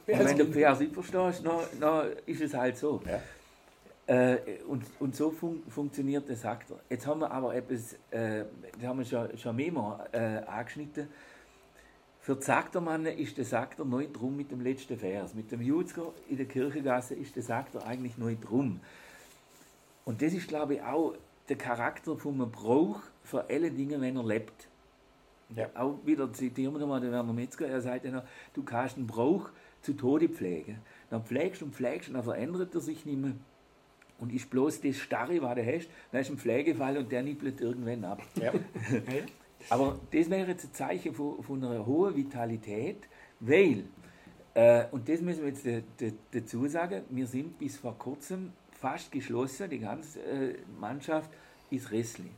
Und 0.07 0.19
wenn 0.19 0.39
du 0.39 0.53
Vers 0.53 0.81
nicht 0.81 0.93
verstehst, 0.93 1.45
dann, 1.45 1.61
dann 1.81 2.09
ist 2.27 2.43
es 2.43 2.53
halt 2.53 2.77
so. 2.77 3.01
Ja. 3.07 3.21
Äh, 4.07 4.39
und, 4.69 4.85
und 5.01 5.17
so 5.17 5.31
fun 5.31 5.63
funktioniert 5.69 6.29
der 6.29 6.37
Saktor. 6.37 6.79
Jetzt 6.89 7.07
haben 7.07 7.21
wir 7.21 7.31
aber 7.31 7.55
etwas, 7.55 7.95
äh, 8.11 8.45
das 8.79 8.87
haben 8.87 8.99
wir 8.99 9.05
schon, 9.05 9.37
schon 9.39 9.57
mehrmals 9.57 10.13
äh, 10.13 10.43
angeschnitten. 10.47 11.09
Für 12.21 12.37
die 12.37 12.43
Saktermannen 12.43 13.19
ist 13.19 13.37
der 13.39 13.45
Sakter 13.45 13.85
neu 13.85 14.07
drum 14.13 14.37
mit 14.37 14.51
dem 14.51 14.61
letzten 14.61 14.99
Vers. 14.99 15.35
Mit 15.35 15.51
dem 15.51 15.63
Jutzger 15.63 16.13
in 16.29 16.37
der 16.37 16.47
Kirchengasse 16.47 17.15
ist 17.15 17.35
der 17.35 17.43
Sakter 17.43 17.87
eigentlich 17.87 18.19
neu 18.19 18.37
drum. 18.41 18.81
Und 20.05 20.23
das 20.23 20.33
ist, 20.33 20.49
glaube 20.49 20.75
ich, 20.75 20.83
auch 20.83 21.15
der 21.49 21.57
Charakter 21.57 22.17
von 22.17 22.35
einem 22.35 22.51
Brauch 22.51 23.01
für 23.23 23.49
alle 23.49 23.71
Dinge, 23.71 24.01
wenn 24.01 24.17
er 24.17 24.25
lebt. 24.25 24.69
Ja. 25.55 25.69
Auch 25.75 25.99
wieder 26.05 26.33
zitieren 26.33 26.75
wir 26.75 26.81
nochmal 26.81 27.01
den 27.01 27.13
Werner 27.13 27.33
Metzger, 27.33 27.69
er 27.69 27.81
sagt 27.81 28.05
ja 28.05 28.11
noch, 28.11 28.25
du 28.55 28.63
kannst 28.65 28.97
einen 28.97 29.07
Brauch 29.07 29.51
zu 29.83 29.93
Tode 29.93 30.29
pflegen. 30.29 30.79
Dann 31.11 31.25
pflegst 31.25 31.63
und 31.63 31.75
pflegst 31.75 32.09
und 32.09 32.15
dann 32.15 32.25
verändert 32.25 32.75
er 32.75 32.81
sich 32.81 33.07
nicht 33.07 33.19
mehr. 33.19 33.33
Und 34.19 34.33
ist 34.33 34.51
bloß 34.51 34.81
das 34.81 34.97
Starre, 34.97 35.41
was 35.43 35.55
du 35.55 35.67
hast, 35.67 35.91
dann 36.11 36.21
ist 36.23 36.31
ein 36.31 36.39
Pflegefall 36.39 36.97
und 36.97 37.13
der 37.13 37.23
nippelt 37.23 37.61
irgendwann 37.61 38.05
ab. 38.05 38.23
Ja. 38.41 38.53
Aber 39.71 39.99
das 40.11 40.31
wäre 40.31 40.49
jetzt 40.49 40.65
ein 40.65 40.73
Zeichen 40.73 41.15
von, 41.15 41.43
von 41.43 41.63
einer 41.63 41.85
hohen 41.85 42.17
Vitalität, 42.17 43.09
weil, 43.41 43.85
äh, 44.55 44.87
und 44.91 45.09
das 45.09 45.21
müssen 45.21 45.43
wir 45.43 45.49
jetzt 45.49 45.85
dazu 46.33 46.67
sagen, 46.67 47.03
wir 47.11 47.27
sind 47.27 47.59
bis 47.59 47.77
vor 47.77 47.97
kurzem 47.99 48.53
fast 48.77 49.11
geschlossen, 49.13 49.71
die 49.71 49.79
ganze 49.81 50.21
äh, 50.21 50.55
Mannschaft 50.81 51.31
ist 51.71 51.91
Ressli. 51.91 52.31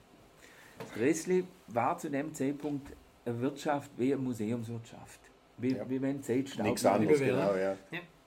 Ressli 0.99 1.45
war 1.69 1.99
zu 1.99 2.09
dem 2.11 2.33
Zeitpunkt 2.35 2.87
eine 3.25 3.41
Wirtschaft 3.41 3.91
wie 3.97 4.13
eine 4.13 4.23
Museumswirtschaft. 4.23 5.21
Wie, 5.59 5.75
Ja. 5.75 5.89
wie 5.91 6.01
wenn 6.01 6.23
Zeit 6.23 6.57
Nichts 6.63 6.87
anderes, 6.87 7.19
genau, 7.19 7.55
ja. 7.57 7.77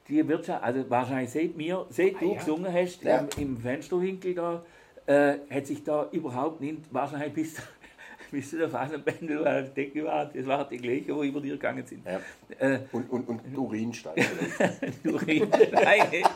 die 0.07 0.27
Wirtschaft, 0.27 0.61
also 0.63 0.89
wahrscheinlich 0.89 1.29
seit 1.31 1.55
mir, 1.55 1.85
seit 1.89 2.19
du 2.21 2.31
Ah, 2.31 2.33
ja. 2.33 2.39
gesungen 2.39 2.73
hast, 2.73 3.03
Ja. 3.03 3.19
im, 3.37 3.55
im 3.55 3.57
Fensterwinkel 3.57 4.35
da, 4.35 4.65
äh, 5.05 5.37
hat 5.49 5.65
sich 5.65 5.83
da 5.83 6.09
überhaupt 6.11 6.59
nicht, 6.59 6.81
wahrscheinlich 6.91 7.33
bis, 7.33 7.55
bis 8.31 8.49
zu 8.49 8.57
der 8.57 8.69
Phasenpendel 8.69 9.45
war 9.45 9.61
das 9.61 9.73
Decke 9.73 10.03
war, 10.03 10.25
das 10.25 10.45
war 10.45 10.67
die 10.67 10.77
gleiche, 10.77 11.15
wo 11.15 11.23
über 11.23 11.39
dir 11.39 11.53
gegangen 11.53 11.85
sind. 11.87 12.05
Ja. 12.05 12.19
Äh, 12.59 12.79
Und, 12.91 13.09
und, 13.09 13.29
und 13.29 13.57
Urinstein 13.57 14.13
vielleicht. 15.03 16.29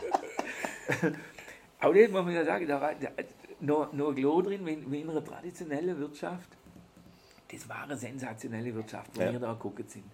Aber 1.85 1.93
das 1.93 2.11
muss 2.11 2.23
man 2.25 2.33
ja 2.33 2.43
sagen, 2.45 2.67
da 2.67 2.81
war 2.81 2.93
da, 2.95 3.09
noch, 3.59 3.93
noch 3.93 4.13
Glo 4.13 4.41
drin, 4.41 4.65
wie, 4.65 4.91
wie 4.91 5.01
in 5.01 5.09
einer 5.09 5.23
traditionellen 5.23 5.97
Wirtschaft. 5.99 6.49
Das 7.51 7.67
war 7.69 7.83
eine 7.83 7.95
sensationelle 7.95 8.73
Wirtschaft, 8.73 9.11
wo 9.15 9.21
Ja. 9.21 9.31
wir 9.31 9.39
da 9.39 9.53
geguckt 9.53 9.89
sind. 9.89 10.05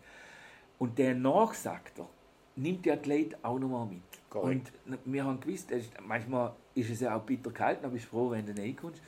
Und 0.77 0.97
der 0.97 1.15
Nachsagter 1.15 2.07
nimmt 2.55 2.85
ja 2.85 2.95
die 2.95 3.09
Leute 3.09 3.37
auch 3.41 3.57
nochmal 3.57 3.85
mit. 3.85 4.01
Korrekt. 4.29 4.71
Und 4.85 4.97
wir 5.05 5.23
haben 5.23 5.39
gewusst, 5.39 5.71
ist, 5.71 5.93
manchmal 6.05 6.53
ist 6.75 6.89
es 6.89 6.99
ja 7.01 7.15
auch 7.15 7.21
bitter 7.21 7.51
kalt, 7.51 7.83
dann 7.83 7.91
bist 7.91 8.05
du 8.05 8.09
froh, 8.09 8.31
wenn 8.31 8.45
du 8.45 8.51
reinkommst. 8.59 9.01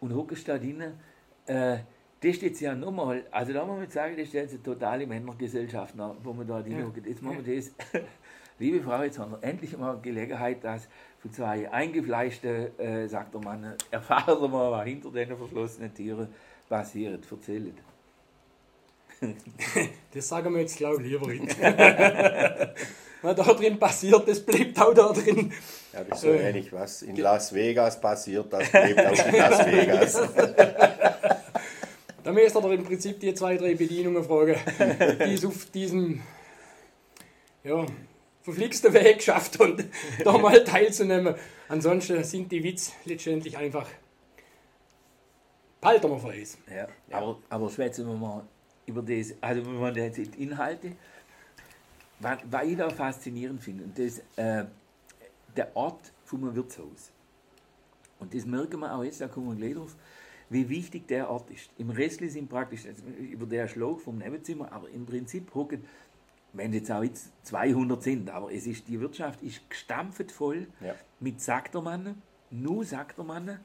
Und 0.00 0.14
hockst 0.14 0.46
da 0.48 0.58
drinnen, 0.58 0.94
äh, 1.46 1.78
das 2.20 2.32
ist 2.36 2.42
jetzt 2.42 2.60
ja 2.60 2.74
nochmal, 2.74 3.24
also 3.30 3.52
da 3.52 3.64
muss 3.64 3.78
man 3.78 3.90
sagen, 3.90 4.14
das 4.16 4.28
ist 4.28 4.34
jetzt 4.34 4.54
eine 4.54 4.62
totale 4.62 5.06
Männergesellschaft, 5.06 5.94
wo 6.22 6.32
wir 6.34 6.44
da 6.44 6.60
drin 6.62 6.78
Ja. 6.78 6.92
Jetzt 7.06 7.22
machen 7.22 7.44
wir 7.44 7.56
das. 7.56 7.72
Liebe 8.58 8.80
Frau, 8.80 9.02
jetzt 9.02 9.18
haben 9.18 9.32
wir 9.32 9.42
endlich 9.42 9.76
mal 9.76 9.98
Gelegenheit, 10.00 10.62
dass 10.62 10.82
für 11.18 11.30
zwei 11.30 11.70
eingefleischte, 11.72 12.70
äh, 12.78 13.08
sagt 13.08 13.34
der 13.34 13.40
Mann, 13.40 13.74
erfahren 13.90 14.40
wir 14.40 14.48
mal, 14.48 14.70
was 14.70 14.84
hinter 14.84 15.10
den 15.10 15.36
verschlossenen 15.36 15.92
Türen 15.92 16.28
passiert. 16.68 17.24
Erzählt. 17.30 17.74
Das 20.12 20.28
sagen 20.28 20.52
wir 20.54 20.60
jetzt, 20.60 20.76
glaube 20.76 21.02
ich, 21.02 21.10
lieber 21.10 21.26
nicht. 21.26 21.56
Was 23.22 23.36
da 23.36 23.54
drin 23.54 23.78
passiert, 23.78 24.28
das 24.28 24.40
bleibt 24.40 24.78
auch 24.78 24.92
da 24.92 25.10
drin. 25.12 25.50
Ja, 25.92 26.04
das 26.04 26.18
ist 26.18 26.24
so 26.24 26.28
ähnlich, 26.28 26.70
was 26.70 27.00
in 27.02 27.16
Las 27.16 27.54
Vegas 27.54 27.98
passiert, 27.98 28.52
das 28.52 28.70
lebt 28.70 29.00
auch 29.00 29.26
in 29.26 29.36
Las 29.36 29.66
Vegas. 29.66 30.22
Da 32.22 32.32
müsst 32.32 32.56
ihr 32.56 32.60
doch 32.60 32.70
im 32.70 32.84
Prinzip 32.84 33.20
die 33.20 33.34
zwei, 33.34 33.56
drei 33.56 33.74
Bedienungen 33.74 34.24
fragen, 34.24 34.56
die 35.26 35.34
es 35.34 35.44
auf 35.44 35.66
diesem 35.66 36.22
ja, 37.62 37.86
verflixten 38.44 38.92
Weg 38.92 39.16
geschafft 39.18 39.58
und 39.58 39.84
da 40.24 40.38
mal 40.38 40.62
teilzunehmen. 40.62 41.34
Ansonsten 41.68 42.22
sind 42.22 42.52
die 42.52 42.62
Witz 42.62 42.92
letztendlich 43.04 43.56
einfach 43.56 43.88
behalten 45.84 46.10
wir 46.10 46.18
für 46.18 46.28
uns. 46.28 46.58
Ja, 46.70 46.88
aber, 47.10 47.38
aber 47.50 47.68
schwätzen 47.68 48.06
wir 48.06 48.14
mal 48.14 48.42
über 48.86 49.02
das, 49.02 49.34
also 49.40 49.66
wenn 49.66 49.78
man 49.78 49.94
jetzt 49.94 50.16
die 50.16 50.42
Inhalte, 50.42 50.92
was, 52.20 52.38
was 52.50 52.64
ich 52.64 52.76
da 52.76 52.88
faszinierend 52.88 53.62
finde, 53.62 53.84
und 53.84 53.98
das, 53.98 54.18
äh, 54.36 54.64
der 55.54 55.76
Ort 55.76 56.12
vom 56.24 56.54
Wirtshaus. 56.54 57.12
Und 58.18 58.34
das 58.34 58.46
merken 58.46 58.80
wir 58.80 58.94
auch 58.94 59.04
jetzt, 59.04 59.20
da 59.20 59.28
kommen 59.28 59.50
wir 59.50 59.56
gleich 59.56 59.74
drauf, 59.74 59.94
wie 60.48 60.68
wichtig 60.68 61.06
der 61.06 61.28
Ort 61.28 61.50
ist. 61.50 61.68
Im 61.76 61.90
Restli 61.90 62.30
sind 62.30 62.48
praktisch 62.48 62.86
also 62.86 63.02
über 63.06 63.44
der 63.44 63.68
Schlag 63.68 64.00
vom 64.00 64.18
Nebenzimmer, 64.18 64.72
aber 64.72 64.88
im 64.88 65.04
Prinzip 65.04 65.54
hocken, 65.54 65.84
wenn 66.54 66.72
jetzt 66.72 66.90
auch 66.90 67.02
jetzt 67.02 67.32
200 67.46 68.02
sind, 68.02 68.30
aber 68.30 68.52
es 68.52 68.66
ist, 68.66 68.88
die 68.88 69.00
Wirtschaft 69.00 69.42
ist 69.42 69.68
gestampft 69.68 70.32
voll 70.32 70.66
Ja. 70.80 70.94
mit 71.20 71.40
Saktermannen, 71.40 72.22
nur 72.50 72.84
Saktermannen, 72.84 73.60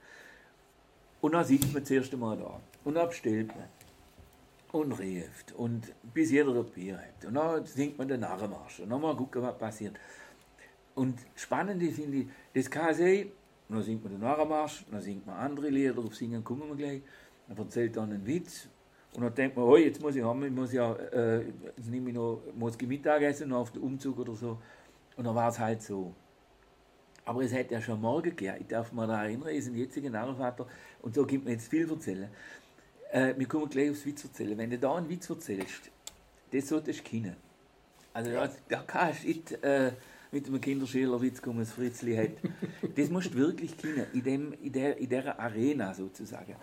und 1.22 1.34
dann 1.34 1.44
sitzt 1.46 1.74
man 1.74 1.84
das 1.84 1.92
erste 1.92 2.18
Mal 2.18 2.38
da. 2.38 2.60
Und 2.84 2.96
dann 2.96 3.08
bestellt 3.10 3.50
man. 3.50 3.68
Und 4.72 4.94
rieft. 4.94 5.52
Und 5.54 5.94
bis 6.14 6.32
jeder 6.32 6.54
das 6.54 6.70
Bier 6.72 6.98
hat. 6.98 7.26
Und 7.26 7.34
dann 7.34 7.66
singt 7.66 7.98
man 7.98 8.08
den 8.08 8.22
Narrenmarsch. 8.22 8.80
Und 8.80 8.90
dann 8.90 9.02
mal 9.02 9.16
gucken, 9.16 9.42
was 9.42 9.58
passiert. 9.58 10.00
Und 10.96 11.20
spannend 11.36 11.82
ist, 11.84 11.96
finde 11.96 12.18
ich, 12.20 12.28
das 12.54 12.70
kann 12.70 12.94
sein, 12.94 13.32
und 13.68 13.76
dann 13.76 13.84
singt 13.84 14.04
man 14.04 14.14
den 14.14 14.22
Narrenmarsch, 14.22 14.86
dann 14.90 15.02
singt 15.02 15.26
man 15.28 15.36
andere 15.36 15.70
Lieder, 15.70 15.98
auf 16.00 16.16
Singen 16.16 16.44
kommen 16.44 16.68
wir 16.70 16.76
gleich. 16.76 17.02
Dann 17.48 17.58
erzählt 17.58 17.98
dann 17.98 18.12
einen 18.12 18.26
Witz. 18.26 18.68
Und 19.14 19.24
dann 19.24 19.34
denkt 19.34 19.58
man, 19.58 19.66
oh, 19.66 19.76
jetzt 19.76 20.02
muss 20.02 20.16
ich 20.16 20.24
haben, 20.24 20.44
ich 20.44 20.52
muss 20.52 20.72
ja, 20.72 20.94
äh, 20.94 21.46
jetzt 21.78 21.90
nehme 21.90 22.10
ich 22.10 22.16
noch, 22.16 22.42
muss 22.56 22.76
ich 22.80 22.88
Mittagessen, 22.88 23.50
noch 23.50 23.62
auf 23.62 23.72
den 23.72 23.82
Umzug 23.82 24.20
oder 24.20 24.36
so. 24.36 24.58
Und 25.18 25.26
dann 25.26 25.36
war 25.36 25.50
es 25.50 25.60
halt 25.60 25.82
so. 25.82 26.14
Aber 27.26 27.44
es 27.44 27.52
hätte 27.52 27.74
ja 27.74 27.82
schon 27.82 28.00
morgen 28.02 28.30
gegeben. 28.30 28.58
Ich 28.60 28.68
darf 28.68 28.92
mal 28.92 29.08
daran 29.08 29.26
erinnern, 29.26 29.50
ist 29.50 29.68
ein 29.68 29.76
jetziger 29.76 30.10
Narrenvater 30.10 30.68
und 31.02 31.16
so 31.16 31.26
gibt 31.26 31.46
mir 31.46 31.52
jetzt 31.52 31.68
viel 31.68 31.90
erzählen. 31.90 32.30
Äh, 33.12 33.34
wir 33.38 33.48
kommen 33.48 33.70
gleich 33.70 33.90
aufs 33.92 34.06
Witz 34.06 34.24
erzählen. 34.24 34.58
Wenn 34.58 34.70
du 34.70 34.78
da 34.78 34.96
einen 34.96 35.10
Witz 35.10 35.30
erzählst, 35.30 35.92
das 36.52 36.68
solltest 36.68 37.00
du 37.00 37.04
kennen. 37.04 37.36
Also 38.14 38.32
da, 38.32 38.50
da 38.68 38.84
kannst 38.86 39.24
du 39.24 39.28
nicht 39.28 39.52
äh, 39.64 39.92
mit 40.32 40.48
einem 40.48 40.62
Kinderschälerwitz 40.62 41.42
kommen, 41.42 41.60
das 41.60 41.72
Fritzli 41.72 42.16
hat. 42.16 42.52
Das 42.96 43.10
musst 43.10 43.34
du 43.34 43.38
wirklich 43.38 43.78
kennen, 43.78 44.06
in, 44.14 44.24
dem, 44.24 44.54
in, 44.62 44.72
der, 44.72 44.98
in 44.98 45.10
dieser 45.10 45.40
Arena 45.40 45.94
sozusagen. 45.94 46.56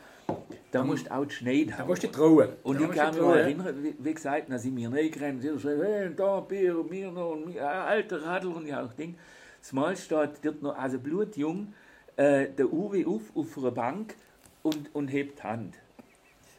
Da 0.72 0.84
musst 0.84 1.06
du 1.06 1.14
auch 1.14 1.24
die 1.24 1.34
Schneid 1.34 1.70
Da 1.70 1.78
haben. 1.78 1.88
musst 1.88 2.02
du 2.02 2.08
trauen. 2.08 2.48
Und 2.62 2.80
Da 2.80 2.84
ich 2.84 2.90
kann 2.90 3.14
mich 3.14 3.22
noch 3.22 3.34
erinnern, 3.34 3.74
wie, 3.82 3.94
wie 3.98 4.14
gesagt, 4.14 4.50
dann 4.50 4.58
sind 4.58 4.76
wir 4.76 4.92
reingerannt, 4.92 5.42
jeder 5.42 5.58
schreibt, 5.58 5.82
hey, 5.82 6.10
da, 6.14 6.40
Bier, 6.40 6.78
und 6.78 6.90
mir 6.90 7.10
noch, 7.10 7.32
und 7.32 7.46
mir, 7.46 7.66
alter 7.66 8.22
Radl, 8.22 8.48
und 8.48 8.66
ja 8.66 8.84
auch 8.84 8.92
Ding. 8.92 9.14
Das 9.60 9.72
Mal 9.72 9.96
steht 9.96 10.30
dort 10.42 10.62
noch, 10.62 10.76
also 10.76 10.98
blutjung, 10.98 11.72
äh, 12.16 12.48
der 12.48 12.72
Uwe 12.72 13.06
auf, 13.06 13.22
auf 13.34 13.56
einer 13.58 13.70
Bank 13.70 14.14
und, 14.62 14.94
und 14.94 15.08
hebt 15.08 15.38
die 15.38 15.42
Hand. 15.44 15.74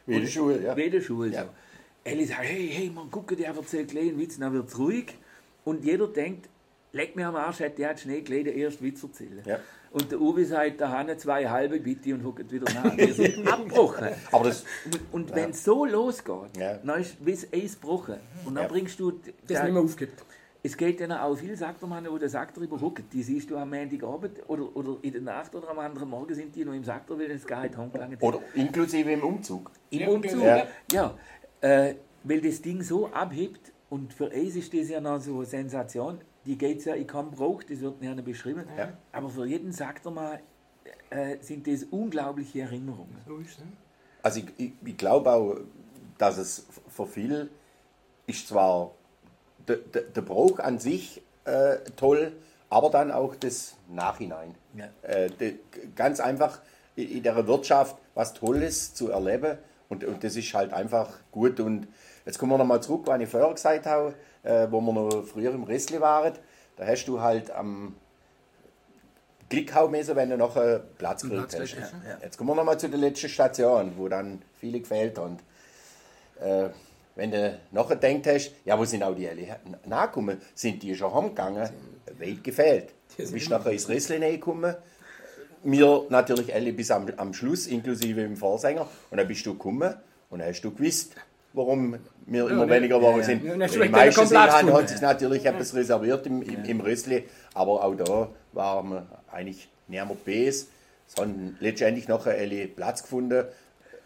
Wie 0.06 0.14
in 0.16 0.22
der 0.22 0.28
Schule, 0.28 0.62
ja. 0.62 0.76
Wie 0.76 0.84
in 0.84 0.92
der 0.92 1.00
Schule. 1.00 1.30
Ja. 1.30 1.42
So. 1.44 1.48
Elli 2.04 2.24
sagt, 2.24 2.42
hey, 2.42 2.68
hey, 2.72 2.90
man, 2.90 3.08
guck, 3.10 3.36
der 3.36 3.48
erzählt 3.54 3.90
gleich 3.90 4.08
einen 4.08 4.18
Witz, 4.18 4.38
dann 4.38 4.52
wird 4.52 4.68
es 4.68 4.78
ruhig. 4.78 5.14
Und 5.64 5.84
jeder 5.84 6.06
denkt, 6.08 6.48
leck 6.92 7.16
mir 7.16 7.28
am 7.28 7.36
Arsch, 7.36 7.58
der 7.58 7.88
hat 7.90 8.00
Schnee 8.00 8.20
gleich 8.22 8.44
den 8.44 8.58
ersten 8.58 8.84
Witz 8.84 9.02
erzählen. 9.02 9.42
Ja. 9.44 9.58
Und 9.90 10.10
der 10.12 10.20
Uwe 10.20 10.44
sagt, 10.44 10.80
da 10.82 10.90
haben 10.90 11.18
zwei 11.18 11.48
halbe 11.48 11.80
bitte 11.80 12.12
und 12.12 12.22
hockt 12.24 12.52
wieder 12.52 12.70
nach. 12.74 12.94
Wir 12.96 13.14
sind 13.14 13.46
abgebrochen. 13.46 14.08
Aber 14.30 14.44
das, 14.44 14.64
Und, 14.84 15.00
und 15.12 15.34
wenn 15.34 15.50
es 15.50 15.64
so 15.64 15.84
losgeht, 15.86 16.56
Ja. 16.58 16.74
dann 16.78 17.00
ist 17.00 17.16
wie 17.24 17.32
das 17.32 17.46
Eis 17.52 17.80
gebrochen. 17.80 18.16
Und 18.44 18.54
dann 18.54 18.64
Ja. 18.64 18.68
bringst 18.68 19.00
du. 19.00 19.12
Das 19.46 19.62
nicht 19.62 19.72
mehr 19.72 19.82
aufgibt. 19.82 20.24
es 20.62 20.76
geht 20.76 21.00
dann 21.00 21.12
auch 21.12 21.36
viel 21.36 21.56
Saktermann, 21.56 22.06
wo 22.10 22.18
der 22.18 22.28
Sakter 22.28 22.60
überhockt. 22.60 23.04
Die 23.14 23.22
siehst 23.22 23.48
du 23.50 23.56
am 23.56 23.70
Montagabend 23.70 24.42
oder, 24.48 24.76
oder 24.76 24.98
in 25.02 25.12
der 25.12 25.22
Nacht 25.22 25.54
oder 25.54 25.70
am 25.70 25.78
anderen 25.78 26.10
Morgen 26.10 26.34
sind 26.34 26.54
die 26.54 26.64
noch 26.66 26.74
im 26.74 26.84
Sakter, 26.84 27.18
weil 27.18 27.30
es 27.30 27.46
gar 27.46 27.62
nicht 27.62 27.74
sind. 27.74 28.22
oder 28.22 28.40
inklusive 28.54 29.10
im 29.12 29.22
Umzug. 29.22 29.70
Im 29.88 30.00
Ja, 30.00 30.08
Umzug. 30.08 30.42
ja. 30.42 30.66
Ja, 30.92 31.14
äh, 31.62 31.94
weil 32.24 32.42
das 32.42 32.60
Ding 32.60 32.82
so 32.82 33.06
abhebt 33.06 33.72
und 33.88 34.12
für 34.12 34.30
Eis 34.32 34.54
ist 34.56 34.74
das 34.74 34.90
ja 34.90 35.00
noch 35.00 35.18
so 35.20 35.36
eine 35.36 35.46
Sensation. 35.46 36.18
Die 36.44 36.56
geht 36.56 36.84
ja 36.84 36.94
in 36.94 37.06
keinem 37.06 37.30
Brauch, 37.30 37.62
das 37.62 37.80
wird 37.80 38.00
nicht 38.00 38.24
beschrieben. 38.24 38.64
Ja. 38.76 38.92
Aber 39.12 39.28
für 39.28 39.44
jeden 39.44 39.72
sagt 39.72 40.06
er 40.06 40.10
mal, 40.12 40.40
äh, 41.10 41.36
sind 41.40 41.66
das 41.66 41.84
unglaubliche 41.84 42.60
Erinnerungen. 42.60 43.16
So 43.26 43.38
ist 43.38 43.50
es. 43.50 43.58
ne? 43.58 43.66
Also 44.22 44.40
ich, 44.40 44.46
ich, 44.56 44.72
ich 44.84 44.96
glaube 44.96 45.30
auch, 45.30 45.56
dass 46.16 46.38
es 46.38 46.66
für 46.88 47.06
viele 47.06 47.48
ist 48.26 48.48
zwar 48.48 48.92
der, 49.66 49.76
der, 49.76 50.02
der 50.02 50.22
Brauch 50.22 50.58
an 50.58 50.78
sich 50.78 51.22
äh, 51.44 51.76
toll, 51.96 52.32
aber 52.68 52.90
dann 52.90 53.10
auch 53.10 53.34
das 53.36 53.76
Nachhinein. 53.88 54.54
Ja. 54.74 54.88
Äh, 55.02 55.30
de, 55.30 55.58
ganz 55.94 56.20
einfach 56.20 56.60
in, 56.96 57.10
in 57.10 57.22
der 57.22 57.46
Wirtschaft 57.46 57.96
was 58.14 58.34
Tolles 58.34 58.94
zu 58.94 59.10
erleben 59.10 59.58
und, 59.88 60.04
und 60.04 60.22
das 60.22 60.36
ist 60.36 60.52
halt 60.54 60.72
einfach 60.72 61.18
gut. 61.30 61.60
Und 61.60 61.88
jetzt 62.26 62.38
kommen 62.38 62.52
wir 62.52 62.58
nochmal 62.58 62.82
zurück, 62.82 63.02
was 63.06 63.20
ich 63.20 63.28
vorher 63.28 63.52
gesagt 63.52 63.86
habe, 63.86 64.14
äh, 64.42 64.66
wo 64.70 64.80
wir 64.80 64.92
noch 64.92 65.24
früher 65.24 65.52
im 65.52 65.64
Restli 65.64 66.00
waren. 66.00 66.34
Da 66.76 66.86
hast 66.86 67.06
du 67.06 67.20
halt 67.20 67.50
am 67.50 67.94
müssen, 69.90 70.16
wenn 70.16 70.30
du 70.30 70.36
noch 70.36 70.56
einen 70.56 70.80
Platz 70.98 71.22
gekriegt 71.22 71.54
hast. 71.58 71.60
hast, 71.60 71.92
ja. 72.06 72.18
Jetzt 72.22 72.36
kommen 72.36 72.50
wir 72.50 72.54
nochmal 72.54 72.78
zu 72.78 72.88
der 72.88 72.98
letzten 72.98 73.28
Station, 73.28 73.92
wo 73.96 74.08
dann 74.08 74.42
viele 74.60 74.80
gefehlt 74.80 75.18
haben. 75.18 75.38
Äh, 76.40 76.68
wenn 77.14 77.30
du 77.32 77.58
nachher 77.72 77.96
denkt 77.96 78.26
hast, 78.26 78.52
ja, 78.64 78.78
wo 78.78 78.84
sind 78.84 79.02
auch 79.02 79.14
die 79.14 79.28
alle 79.28 79.56
nachgekommen? 79.86 80.40
Sind 80.54 80.82
die 80.82 80.94
schon 80.94 81.12
heimgegangen? 81.12 81.68
Weit 82.18 82.44
gefehlt. 82.44 82.90
Du 83.16 83.32
bist 83.32 83.50
nachher 83.50 83.72
ins 83.72 83.88
Ressle 83.88 84.20
gekommen. 84.20 84.74
Wir 85.64 86.06
natürlich 86.08 86.54
alle 86.54 86.72
bis 86.72 86.90
am, 86.92 87.08
am 87.16 87.34
Schluss, 87.34 87.66
inklusive 87.66 88.20
dem 88.20 88.36
Vorsänger. 88.36 88.86
Und 89.10 89.18
dann 89.18 89.26
bist 89.26 89.44
du 89.44 89.54
gekommen 89.54 89.94
und 90.30 90.38
dann 90.38 90.48
hast 90.48 90.60
du 90.60 90.72
gewusst, 90.72 91.16
warum 91.58 91.98
wir 92.26 92.48
immer 92.48 92.66
ne, 92.66 92.72
weniger 92.72 92.94
ja, 92.94 93.00
geworden 93.00 93.18
ja. 93.18 93.24
sind. 93.24 93.44
Ja, 93.44 93.54
die 93.54 93.88
meisten 93.88 94.20
gefunden. 94.22 94.72
haben 94.72 94.86
sich 94.86 95.00
natürlich 95.00 95.44
etwas 95.44 95.74
reserviert 95.74 96.26
im, 96.26 96.42
im, 96.42 96.64
im 96.64 96.80
Rössli, 96.80 97.24
aber 97.52 97.84
auch 97.84 97.94
da 97.94 98.28
waren 98.52 98.90
wir 98.90 99.06
eigentlich 99.30 99.68
niemand 99.88 100.24
Bs, 100.24 100.68
sondern 101.06 101.56
letztendlich 101.60 102.08
nachher 102.08 102.38
alle 102.38 102.68
Platz 102.68 103.02
gefunden. 103.02 103.44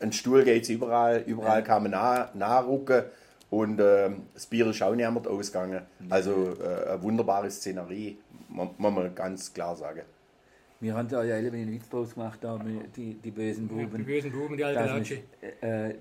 Ein 0.01 0.13
Stuhl 0.13 0.43
geht 0.43 0.65
es 0.65 0.69
überall, 0.71 1.23
überall 1.27 1.63
kann 1.63 1.83
man 1.83 1.93
nah, 1.93 2.31
nachrücken 2.35 3.05
und 3.51 3.81
ähm, 3.81 4.23
das 4.35 4.47
Bier 4.47 4.67
ist 4.67 4.83
auch 4.83 4.95
niemand 4.95 5.29
ausgegangen. 5.29 5.83
Also 6.09 6.57
äh, 6.61 6.91
eine 6.91 7.03
wunderbare 7.03 7.51
Szenerie, 7.51 8.17
muss 8.49 8.71
man 8.79 9.15
ganz 9.15 9.53
klar 9.53 9.77
sagen. 9.77 10.03
Wir 10.81 10.97
haben 10.97 11.07
da 11.07 11.23
ja 11.23 11.37
alle 11.37 11.53
einen 11.53 11.71
Witz 11.71 11.89
draus 11.89 12.15
gemacht, 12.15 12.41
da, 12.43 12.59
die, 12.97 13.15
die 13.15 13.31
bösen 13.31 13.69
Die 13.69 13.85
Buben. 13.85 14.05
bösen 14.05 14.33
Buben, 14.33 14.57
die 14.57 14.65
alte 14.65 14.81
Latsche. 14.81 15.19
äh, 15.61 15.95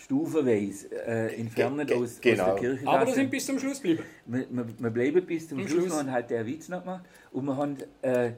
stufenweise 0.00 0.88
äh, 1.06 1.40
entfernt 1.40 1.92
aus, 1.92 2.02
aus 2.02 2.20
genau. 2.20 2.46
der 2.46 2.54
Kirche. 2.56 2.88
Aber 2.88 3.06
wir 3.06 3.14
sind 3.14 3.30
bis 3.30 3.46
zum 3.46 3.58
Schluss 3.58 3.76
geblieben. 3.82 4.02
wir, 4.26 4.46
wir, 4.50 4.66
wir 4.78 4.90
bleiben 4.90 5.24
bis 5.26 5.48
zum 5.48 5.58
Zum 5.58 5.68
Schluss, 5.68 5.84
Schluss. 5.84 5.92
wir 5.94 5.98
haben 6.00 6.12
halt 6.12 6.30
der 6.30 6.46
Witz 6.46 6.68
noch 6.68 6.80
gemacht. 6.82 7.04
Und 7.32 7.44
wir 7.46 7.56
haben, 7.56 7.76
äh, 8.02 8.32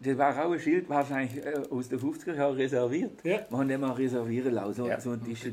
das 0.00 0.18
war 0.18 0.44
auch 0.44 0.52
ein 0.52 0.58
Schild, 0.60 0.88
wahrscheinlich 0.88 1.44
äh, 1.44 1.54
aus 1.70 1.88
den 1.88 2.00
50er 2.00 2.34
Jahren 2.34 2.56
reserviert. 2.56 3.12
Ja. 3.22 3.46
Wir 3.48 3.58
haben 3.58 3.68
den 3.68 3.84
auch 3.84 3.98
reservieren 3.98 4.54
lassen, 4.54 4.74
so, 4.74 4.88
Ja. 4.88 5.00
so 5.00 5.10
einen 5.10 5.24
Tisch 5.24 5.40
der. 5.42 5.52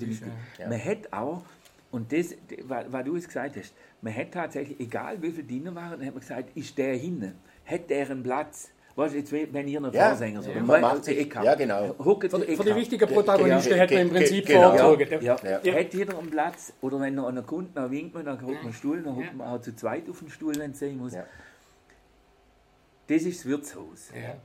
Ja. 0.57 0.67
Man 0.69 0.79
hätte 0.79 1.13
auch, 1.13 1.43
und 1.91 2.11
das, 2.11 2.35
was 2.67 3.03
du 3.05 3.15
es 3.15 3.27
gesagt 3.27 3.57
hast, 3.57 3.73
man 4.01 4.13
hätte 4.13 4.31
tatsächlich, 4.31 4.79
egal 4.79 5.21
wie 5.21 5.31
viele 5.31 5.43
Diener 5.43 5.75
waren, 5.75 5.91
dann 5.91 6.05
hat 6.05 6.13
man 6.13 6.21
gesagt, 6.21 6.57
ist 6.57 6.77
der 6.77 6.95
hinten, 6.95 7.33
hat 7.65 7.89
der 7.89 8.09
einen 8.09 8.23
Platz? 8.23 8.71
Weißt 8.95 9.13
du, 9.13 9.17
jetzt, 9.19 9.31
wenn 9.31 9.67
ihr 9.67 9.77
einen 9.79 9.93
Ja, 9.93 10.09
Vorsänger 10.09 10.41
so, 10.41 10.49
ja. 10.49 10.55
dann 10.57 10.65
Man 10.65 10.81
macht 10.81 11.05
sich- 11.05 11.17
Ecke. 11.19 11.43
ja, 11.43 11.55
genau. 11.55 11.95
Huckt 12.03 12.29
Für, 12.29 12.39
für 12.39 12.47
Ecke 12.47 12.63
die 12.65 12.75
wichtigen 12.75 13.07
Protagonisten 13.09 13.73
hätte 13.75 13.93
man 13.93 14.03
im 14.03 14.09
Prinzip 14.09 14.45
ge- 14.45 14.55
genau. 14.55 14.77
vorgezogen. 14.77 15.23
Ja, 15.25 15.37
Ja. 15.43 15.59
ja. 15.63 15.73
Hat 15.75 15.93
jeder 15.93 16.17
einen 16.19 16.29
Platz 16.29 16.73
oder 16.81 16.99
wenn 16.99 17.15
noch 17.15 17.27
einer 17.27 17.41
kommt, 17.43 17.75
dann 17.77 17.89
winkt 17.89 18.13
man, 18.13 18.25
dann 18.25 18.41
hockt 18.41 18.53
man 18.55 18.63
einen 18.65 18.73
Stuhl, 18.73 19.01
dann 19.01 19.15
hockt 19.15 19.35
man 19.35 19.47
auch 19.47 19.61
zu 19.61 19.75
zweit 19.75 20.09
auf 20.09 20.19
den 20.19 20.29
Stuhl, 20.29 20.55
wenn 20.57 20.71
es 20.71 20.79
sein 20.79 20.97
muss. 20.97 21.13
Ja. 21.13 21.25
Das 23.07 23.21
ist 23.23 23.39
das 23.39 23.45
Wirtshaus. 23.45 24.09
Ja. 24.13 24.35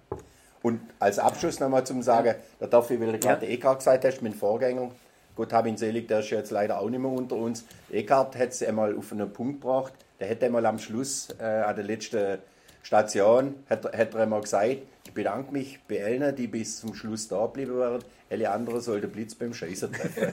Und 0.63 0.81
als 0.99 1.19
Abschluss 1.19 1.61
nochmal 1.61 1.85
zum 1.85 2.03
Sagen, 2.03 2.35
da 2.59 2.67
darf 2.67 2.91
ich, 2.91 3.01
weil 3.01 3.13
du 3.13 3.19
gerade 3.19 3.47
Eckhart 3.47 3.79
gesagt 3.79 4.05
hast, 4.05 4.23
mein 4.23 4.35
Vorgänger, 4.35 4.91
Gott 5.37 5.53
hab 5.53 5.67
ihn 5.67 5.77
selig, 5.77 6.09
der 6.09 6.21
ist 6.21 6.31
jetzt 6.31 6.51
leider 6.51 6.81
auch 6.81 6.89
nicht 6.89 6.99
mehr 7.01 7.11
unter 7.11 7.37
uns. 7.37 7.65
Eckhart 7.91 8.37
hat 8.37 8.49
es 8.49 8.63
einmal 8.63 8.97
auf 8.97 9.13
einen 9.13 9.33
Punkt 9.33 9.61
gebracht, 9.61 9.93
der 10.19 10.29
hätte 10.29 10.47
einmal 10.47 10.65
am 10.67 10.79
Schluss, 10.79 11.29
äh, 11.39 11.45
an 11.45 11.77
der 11.77 11.85
letzten 11.85 12.39
Station, 12.87 13.55
hat, 13.69 13.85
er- 13.85 13.99
hat 13.99 14.15
er 14.15 14.21
einmal 14.21 14.41
gesagt, 14.41 14.79
ich 15.05 15.13
bedanke 15.13 15.53
mich 15.53 15.79
bei 15.89 16.05
allen, 16.05 16.35
die 16.37 16.47
bis 16.47 16.81
zum 16.81 16.95
Schluss 16.95 17.27
da 17.29 17.47
geblieben 17.47 17.79
waren. 17.79 18.03
Alle 18.31 18.51
anderen 18.51 18.81
soll 18.81 19.01
der 19.01 19.09
Blitz 19.09 19.35
beim 19.35 19.53
Scheißen 19.55 19.93
treffen. 19.93 20.33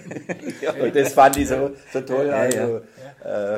Und 0.81 0.95
das 0.95 1.13
fand 1.13 1.37
ich 1.37 1.47
so, 1.47 1.71
so 1.91 2.01
toll. 2.01 2.27
Ja, 2.27 2.33
also, 2.37 2.81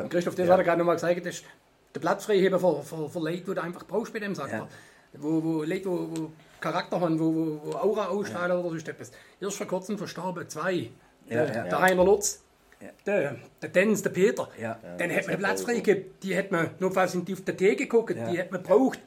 Und 0.03 0.09
Christoph, 0.09 0.35
das 0.35 0.49
hat 0.49 0.57
er 0.59 0.63
gerade 0.63 0.77
nochmal 0.79 0.95
gesagt, 0.95 1.25
das 1.25 1.35
ist 1.35 1.45
der 1.93 1.99
Platzfreiheber 2.01 2.59
für, 2.59 2.83
für, 2.83 3.09
für 3.09 3.19
Leute, 3.19 3.37
die 3.43 3.53
du 3.53 3.61
einfach 3.61 3.85
brauchst 3.85 4.11
bei 4.13 4.19
dem 4.19 4.35
Sacker. 4.35 4.67
Wo, 5.13 5.41
wo 5.43 5.63
Leute, 5.63 5.85
wo, 5.85 6.07
wo 6.11 6.31
Charakter 6.59 6.99
haben, 6.99 7.17
wo, 7.19 7.33
wo, 7.33 7.61
wo 7.63 7.71
Aura 7.77 8.07
ausstrahlen 8.07 8.57
oder 8.57 8.69
so 8.77 8.91
etwas. 8.91 9.11
Erst 9.39 9.57
vor 9.57 9.67
kurzem 9.67 9.97
verstorben 9.97 10.47
zwei. 10.49 10.89
Ja, 11.29 11.45
der, 11.45 11.67
ja. 11.67 11.77
Rainer 11.77 12.03
Lutz, 12.03 12.33
Ja. 12.35 12.44
Der, 13.05 13.35
der 13.61 13.69
Dennis, 13.69 14.01
der 14.01 14.09
Peter. 14.11 14.49
Ja. 14.59 14.79
Dann 14.97 15.09
hätte 15.09 15.29
man 15.29 15.39
Platz 15.39 15.61
frei 15.61 15.79
gehabt. 15.79 16.23
Die 16.23 16.35
hätte 16.35 16.53
man, 16.53 16.69
notfalls 16.79 17.11
sind 17.13 17.27
die 17.27 17.33
auf 17.33 17.41
der 17.41 17.55
Tee 17.57 17.75
geguckt, 17.75 18.15
die 18.15 18.37
hätte 18.37 18.53
man 18.53 18.61
gebraucht. 18.63 18.99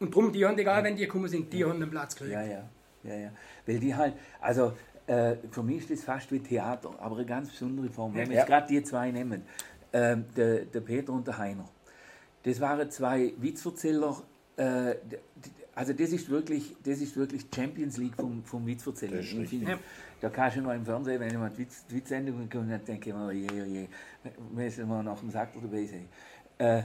Und 0.00 0.14
darum, 0.14 0.32
die 0.32 0.44
haben, 0.44 0.58
egal 0.58 0.82
wenn 0.84 0.96
die 0.96 1.04
gekommen 1.04 1.28
sind, 1.28 1.52
die 1.52 1.64
haben 1.64 1.80
den 1.80 1.90
Platz 1.90 2.14
gekriegt. 2.16 2.34
Ja, 2.34 2.42
ja, 2.42 2.68
ja, 3.04 3.14
ja. 3.14 3.30
Weil 3.66 3.78
die 3.78 3.94
halt, 3.94 4.14
also 4.40 4.72
äh, 5.06 5.36
für 5.50 5.62
mich 5.62 5.78
ist 5.78 5.90
das 5.90 6.04
fast 6.04 6.32
wie 6.32 6.40
Theater, 6.40 6.90
aber 6.98 7.16
eine 7.16 7.26
ganz 7.26 7.50
besondere 7.50 7.88
Form. 7.90 8.14
Wenn 8.14 8.28
wir 8.28 8.34
Ja. 8.34 8.40
jetzt 8.40 8.48
gerade 8.48 8.66
die 8.66 8.82
zwei 8.82 9.10
nehmen, 9.10 9.42
ähm, 9.92 10.24
der, 10.36 10.64
der 10.64 10.80
Peter 10.80 11.12
und 11.12 11.26
der 11.26 11.38
Heiner, 11.38 11.68
das 12.42 12.60
waren 12.60 12.90
zwei 12.90 13.32
Witzverzähler, 13.38 14.22
äh, 14.56 14.94
also 15.74 15.92
das 15.92 16.10
ist 16.10 16.28
wirklich, 16.28 16.74
das 16.84 17.00
ist 17.00 17.16
wirklich 17.16 17.46
Champions 17.54 17.96
League 17.96 18.14
vom, 18.16 18.44
vom 18.44 18.66
Witzverzählen. 18.66 19.16
Das 19.16 19.26
ist. 19.26 19.32
Da 20.24 20.30
kannst 20.30 20.56
du 20.56 20.62
noch 20.62 20.72
im 20.72 20.86
Fernsehen, 20.86 21.20
wenn 21.20 21.30
jemand 21.30 21.58
Witz, 21.58 21.84
die 21.86 21.96
Witzsendungen 21.96 22.48
kommt, 22.48 22.70
dann 22.72 22.82
denke 22.82 23.10
ich 23.10 23.14
mir, 23.14 23.26
oh 23.26 23.30
je, 23.30 23.46
oh 23.50 23.66
je, 23.66 23.86
müssen 24.54 24.88
wir 24.88 25.02
nach 25.02 25.18
dem 25.20 25.28
Sack 25.28 25.50
dabei 25.52 25.84
sein. 25.84 26.08
Äh, 26.56 26.84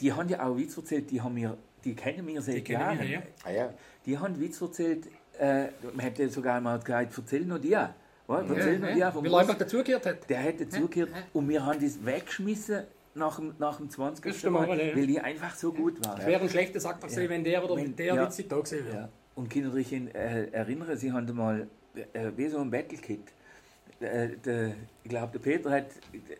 die 0.00 0.12
haben 0.12 0.28
ja 0.28 0.46
auch 0.46 0.56
Witz 0.56 0.76
erzählt, 0.76 1.10
die, 1.10 1.20
haben 1.20 1.34
wir, 1.34 1.56
die 1.84 1.96
kennen 1.96 2.24
wir 2.24 2.40
seit 2.40 2.54
Die 2.54 2.62
kennen 2.62 2.80
Jahren. 2.80 2.98
wir, 3.00 3.08
ja. 3.08 3.22
ah 3.44 3.50
ja. 3.50 3.74
Die 4.06 4.16
haben 4.16 4.38
Witz 4.38 4.60
erzählt, 4.60 5.08
äh, 5.40 5.64
man 5.92 5.98
hätte 5.98 6.28
sogar 6.28 6.60
mal 6.60 6.78
gesagt, 6.78 7.18
erzähl 7.18 7.44
noch 7.46 7.58
dir. 7.58 7.92
Was? 8.28 8.48
Erzähl 8.48 8.78
noch 8.78 8.92
dir 8.94 9.10
vom 9.10 9.24
er 9.24 9.34
einfach 9.38 9.48
Ross. 9.54 9.58
dazugehört 9.58 10.06
hat. 10.06 10.30
Der 10.30 10.38
hätte 10.38 10.68
zugehört 10.68 11.10
und 11.32 11.48
wir 11.48 11.66
haben 11.66 11.80
das 11.80 12.06
weggeschmissen 12.06 12.84
nach 13.16 13.40
dem, 13.40 13.54
nach 13.58 13.78
dem 13.78 13.90
20. 13.90 14.24
Das 14.24 14.36
stimmt 14.38 14.52
Mal, 14.52 14.78
ja. 14.80 14.94
weil 14.96 15.06
die 15.08 15.18
einfach 15.18 15.56
so 15.56 15.72
gut 15.72 16.04
waren. 16.06 16.20
Es 16.20 16.26
wäre 16.26 16.42
ein 16.42 16.48
schlechter 16.48 16.78
Sack 16.78 17.00
gewesen, 17.00 17.28
wenn 17.28 17.42
der 17.42 17.64
oder 17.64 17.74
Wenn- 17.74 17.96
der 17.96 18.14
ja. 18.14 18.24
Witz 18.24 18.36
da 18.48 18.56
gewesen 18.60 18.86
wäre. 18.86 19.08
Und 19.34 19.50
kann 19.50 19.76
ich 19.76 19.90
mich 19.90 20.14
äh, 20.14 20.48
erinnern, 20.50 20.96
sie 20.96 21.12
haben 21.12 21.34
mal 21.34 21.68
äh, 22.12 22.30
wie 22.36 22.48
so 22.48 22.58
ein 22.58 22.70
Battle-Kit. 22.70 23.20
Äh, 24.00 24.36
der, 24.44 24.74
ich 25.04 25.10
glaube, 25.10 25.32
der 25.32 25.38
Peter 25.38 25.70
hat 25.70 25.86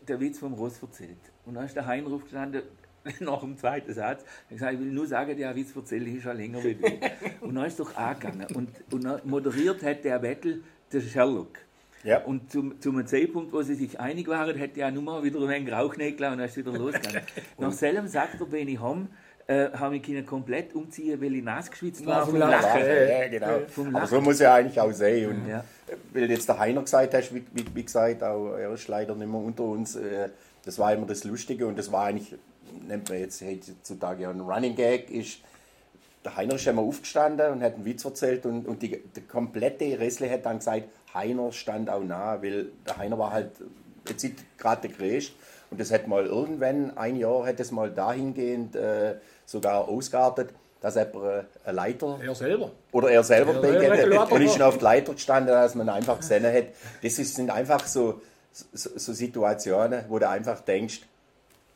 den 0.08 0.20
Witz 0.20 0.38
vom 0.38 0.52
Ross 0.54 0.82
erzählt. 0.82 1.16
Und 1.46 1.54
dann 1.54 1.64
ist 1.64 1.76
der 1.76 1.86
Hein 1.86 2.06
aufgestanden, 2.06 2.62
nach 3.20 3.40
dem 3.40 3.56
zweiten 3.56 3.92
Satz, 3.92 4.24
er 4.48 4.54
gesagt, 4.54 4.74
ich 4.74 4.80
will 4.80 4.92
nur 4.92 5.06
sagen, 5.06 5.36
der 5.36 5.54
Witz 5.54 5.74
erzähle 5.74 6.10
ich 6.10 6.22
schon 6.22 6.36
länger 6.36 6.62
wie 6.62 6.74
du. 6.74 6.86
Und 7.40 7.54
dann 7.54 7.66
ist 7.66 7.80
doch 7.80 7.94
angegangen. 7.96 8.46
Und, 8.54 8.70
und 8.92 9.26
moderiert 9.26 9.82
hat 9.82 10.04
der 10.04 10.18
Battle 10.18 10.60
der 10.92 11.00
Sherlock. 11.00 11.58
Ja. 12.04 12.24
Und 12.24 12.50
zum, 12.50 12.80
zum 12.80 13.04
Zeitpunkt, 13.06 13.52
wo 13.52 13.62
sie 13.62 13.74
sich 13.74 14.00
einig 14.00 14.26
waren, 14.26 14.56
hätte 14.56 14.80
ja 14.80 14.90
nur 14.90 15.02
mal 15.02 15.22
wieder 15.22 15.40
ein 15.40 15.48
wenig 15.48 15.72
Rauchnägel 15.72 16.26
und 16.26 16.38
dann 16.38 16.48
ist 16.48 16.56
wieder 16.56 16.72
losgegangen. 16.72 17.22
Nach 17.58 17.72
selben 17.72 18.08
sagt 18.08 18.40
er, 18.40 18.46
bin 18.46 18.68
ich 18.68 18.80
heim, 18.80 19.08
äh, 19.46 19.70
habe 19.72 19.96
ich 19.96 20.08
ihn 20.08 20.24
komplett 20.24 20.74
umziehen, 20.74 21.20
weil 21.20 21.34
ich 21.34 21.42
nass 21.42 21.70
geschwitzt 21.70 22.04
war 22.06 22.18
Ja, 22.18 22.24
vom 22.24 22.30
vom 22.30 22.38
Lachen. 22.40 22.62
Lachen. 22.62 23.08
Ja, 23.08 23.28
genau. 23.28 23.58
Vom 23.68 23.86
Aber 23.88 24.00
Lachen. 24.00 24.08
so 24.16 24.20
muss 24.20 24.38
ja 24.38 24.54
eigentlich 24.54 24.80
auch 24.80 24.92
sein. 24.92 25.26
Und 25.26 25.48
Ja. 25.48 25.64
weil 26.12 26.30
jetzt 26.30 26.48
der 26.48 26.58
Heiner 26.58 26.82
gesagt 26.82 27.14
hast, 27.14 27.34
wie, 27.34 27.44
wie, 27.52 27.64
wie 27.74 27.82
gesagt, 27.82 28.22
auch 28.22 28.54
er 28.54 28.72
ist 28.72 28.88
leider 28.88 29.14
nicht 29.14 29.28
mehr 29.30 29.40
unter 29.40 29.64
uns. 29.64 29.96
Äh, 29.96 30.28
das 30.64 30.78
war 30.78 30.92
immer 30.94 31.06
das 31.06 31.24
Lustige 31.24 31.66
und 31.66 31.76
das 31.76 31.90
war 31.90 32.04
eigentlich, 32.06 32.38
nennt 32.86 33.08
man 33.08 33.18
jetzt 33.18 33.42
heutzutage 33.42 34.22
ja 34.22 34.30
ein 34.30 34.40
Running 34.40 34.76
Gag, 34.76 35.10
ist, 35.10 35.38
der 36.24 36.36
Heiner 36.36 36.54
ist 36.54 36.68
einmal 36.68 36.84
aufgestanden 36.84 37.50
und 37.52 37.62
hat 37.62 37.74
einen 37.74 37.84
Witz 37.84 38.04
erzählt 38.04 38.46
und, 38.46 38.66
und 38.68 38.80
die, 38.80 38.90
der 38.90 39.22
komplette 39.24 39.98
Ressle 39.98 40.30
hat 40.30 40.46
dann 40.46 40.58
gesagt, 40.58 40.84
Heiner 41.14 41.50
stand 41.50 41.90
auch 41.90 42.02
nah, 42.04 42.40
weil 42.40 42.66
der 42.86 42.96
Heiner 42.96 43.18
war 43.18 43.32
halt 43.32 43.50
jetzt 44.08 44.26
gerade 44.56 44.88
der 44.88 44.96
Größte. 44.96 45.32
Und 45.72 45.80
das 45.80 45.90
hat 45.90 46.06
mal 46.06 46.26
irgendwann, 46.26 46.96
ein 46.98 47.16
Jahr, 47.16 47.46
hat 47.46 47.58
es 47.58 47.70
mal 47.70 47.90
dahingehend 47.90 48.76
äh, 48.76 49.14
sogar 49.46 49.88
ausgeartet, 49.88 50.50
dass 50.82 50.96
er 50.96 51.06
äh, 51.14 51.44
eine 51.64 51.76
Leiter 51.76 52.20
Er 52.22 52.34
selber. 52.34 52.72
oder 52.92 53.10
er 53.10 53.24
selber 53.24 53.54
Ja, 53.66 53.80
ja, 53.82 53.94
ja, 53.94 54.06
ja, 54.08 54.22
und 54.24 54.42
ist 54.42 54.52
schon 54.52 54.60
auf 54.62 54.76
die 54.76 54.84
Leiter 54.84 55.14
gestanden, 55.14 55.48
dass 55.54 55.74
man 55.74 55.88
einfach 55.88 56.18
gesehen 56.18 56.44
hat. 56.44 56.64
Das 57.02 57.18
ist, 57.18 57.34
sind 57.34 57.48
einfach 57.48 57.86
so, 57.86 58.20
so, 58.52 58.90
so 58.96 59.14
Situationen, 59.14 60.04
wo 60.10 60.18
du 60.18 60.28
einfach 60.28 60.60
denkst, 60.60 61.00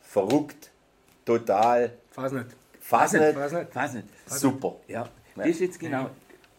verrückt, 0.01 0.69
total, 1.25 1.91
Weiß 2.13 2.31
nicht. 2.33 2.45
fast 2.79 3.13
nicht, 3.15 3.35
Weiß 3.35 3.51
nicht. 3.51 3.75
Weiß 3.75 3.93
nicht. 3.93 4.07
super. 4.27 4.75
Ja, 4.87 5.09
das 5.35 5.47
ist 5.47 5.59
jetzt 5.59 5.79
genau, 5.79 6.11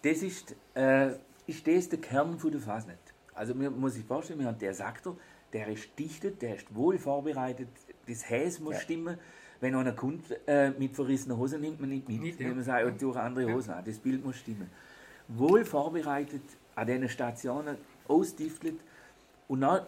das 0.03 0.19
ist, 0.19 0.57
äh, 0.75 1.11
ist 1.47 1.65
das 1.69 1.89
der 1.89 2.01
Kern 2.01 2.37
von 2.37 2.51
der 2.51 2.61
Fasnet. 2.61 2.99
Also 3.33 3.55
man 3.55 3.79
muss 3.79 3.95
sich 3.95 4.05
vorstellen, 4.05 4.41
wir 4.41 4.47
haben 4.49 4.59
der 4.59 4.75
Saktor, 4.75 5.17
der 5.53 5.69
ist 5.69 5.89
dichtet, 5.99 6.43
der 6.43 6.57
ist 6.57 6.75
wohl 6.75 6.99
vorbereitet, 6.99 7.69
das 8.07 8.29
Häs 8.29 8.61
muss 8.61 8.81
stimmen. 8.81 9.19
Wenn 9.61 9.75
einer 9.75 9.93
kommt 9.93 10.25
äh, 10.47 10.71
mit 10.71 10.95
verrissener 10.95 11.37
Hose, 11.37 11.59
nimmt 11.59 11.81
man 11.81 11.91
nicht 11.91 12.09
mit. 12.09 12.21
Nicht, 12.21 12.39
Wenn 12.39 12.49
ja. 12.49 12.55
man 12.55 12.63
sagt, 12.63 13.03
durch 13.03 13.17
andere 13.17 13.53
Hosen 13.53 13.73
an, 13.73 13.85
das 13.85 13.99
Bild 13.99 14.25
muss 14.25 14.37
stimmen. 14.37 14.71
Wohl 15.27 15.65
vorbereitet, 15.65 16.43
an 16.75 16.87
diesen 16.87 17.09
Stationen 17.09 17.77
ausdiftelt 18.07 18.79
und 19.49 19.63
dann 19.63 19.83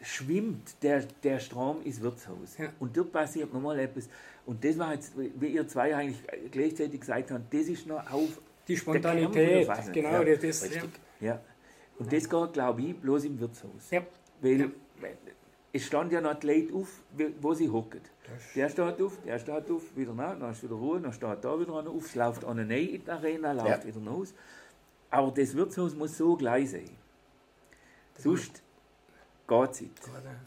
schwimmt 0.00 0.82
der, 0.82 1.04
der 1.22 1.38
Strom 1.38 1.82
ins 1.84 2.00
Wirtshaus. 2.00 2.58
Ja. 2.58 2.70
Und 2.80 2.96
dort 2.96 3.12
passiert 3.12 3.52
nochmal 3.52 3.78
etwas. 3.78 4.08
Und 4.46 4.64
das 4.64 4.78
war 4.78 4.94
jetzt, 4.94 5.12
wie 5.16 5.48
ihr 5.48 5.68
zwei 5.68 5.94
eigentlich 5.94 6.22
gleichzeitig 6.50 7.00
gesagt 7.00 7.30
habt, 7.30 7.52
das 7.52 7.66
ist 7.68 7.86
noch 7.86 8.10
auf 8.10 8.40
Die 8.66 8.76
Spontanität. 8.76 9.68
Genau, 9.92 10.22
ja. 10.22 10.24
das 10.24 10.44
ist. 10.44 10.74
Ja. 10.74 10.82
Ja. 11.20 11.40
Und 11.98 12.12
das 12.12 12.28
geht, 12.28 12.52
glaube 12.52 12.82
ich, 12.82 12.96
bloß 12.96 13.24
im 13.24 13.38
Wirtshaus. 13.38 13.90
Ja. 13.90 14.02
Weil 14.42 14.60
Ja. 14.60 14.66
es 15.72 15.84
stand 15.86 16.12
ja 16.12 16.20
noch 16.20 16.34
die 16.38 16.46
Leute 16.46 16.74
auf, 16.74 16.88
wo 17.40 17.54
sie 17.54 17.70
hocken. 17.70 18.00
Der 18.54 18.68
steht 18.68 19.00
auf, 19.00 19.18
der 19.24 19.38
steht 19.38 19.70
auf, 19.70 19.96
wieder 19.96 20.12
nach, 20.14 20.38
dann 20.38 20.52
ist 20.52 20.62
wieder 20.62 20.74
Ruhe, 20.74 21.00
dann 21.00 21.12
steht 21.12 21.42
da 21.44 21.58
wieder 21.58 21.78
einer 21.78 21.90
auf, 21.90 22.06
es 22.06 22.14
läuft 22.14 22.44
einer 22.44 22.62
rein 22.62 22.88
in 22.88 23.04
die 23.04 23.10
Arena, 23.10 23.52
läuft 23.52 23.84
Ja. 23.86 23.94
wieder 23.94 24.10
raus. 24.10 24.34
Aber 25.10 25.30
das 25.30 25.54
Wirtshaus 25.54 25.94
muss 25.94 26.16
so 26.18 26.36
gleich 26.36 26.70
sein. 26.70 26.90
Sonst 28.18 28.62
geht 29.48 29.70
es 29.70 29.80
nicht. 29.80 29.92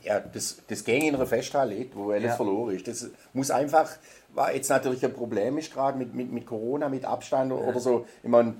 Ja, 0.02 0.20
das, 0.20 0.62
das 0.68 0.84
ging 0.84 1.04
in 1.04 1.16
einer 1.16 1.26
Festhalle, 1.26 1.76
nicht, 1.76 1.96
wo 1.96 2.12
alles 2.12 2.24
Ja. 2.24 2.36
verloren 2.36 2.76
ist. 2.76 2.88
Das 2.88 3.10
muss 3.34 3.52
einfach, 3.52 3.90
war 4.34 4.54
jetzt 4.54 4.70
natürlich 4.70 5.04
ein 5.06 5.14
Problem 5.14 5.58
ist 5.58 5.74
gerade 5.74 5.98
mit, 5.98 6.14
mit, 6.14 6.32
mit 6.32 6.46
Corona, 6.46 6.90
mit 6.90 7.06
Abstand 7.06 7.52
oder 7.52 7.80
so. 7.80 8.06
Ich 8.24 8.30
meine, 8.30 8.56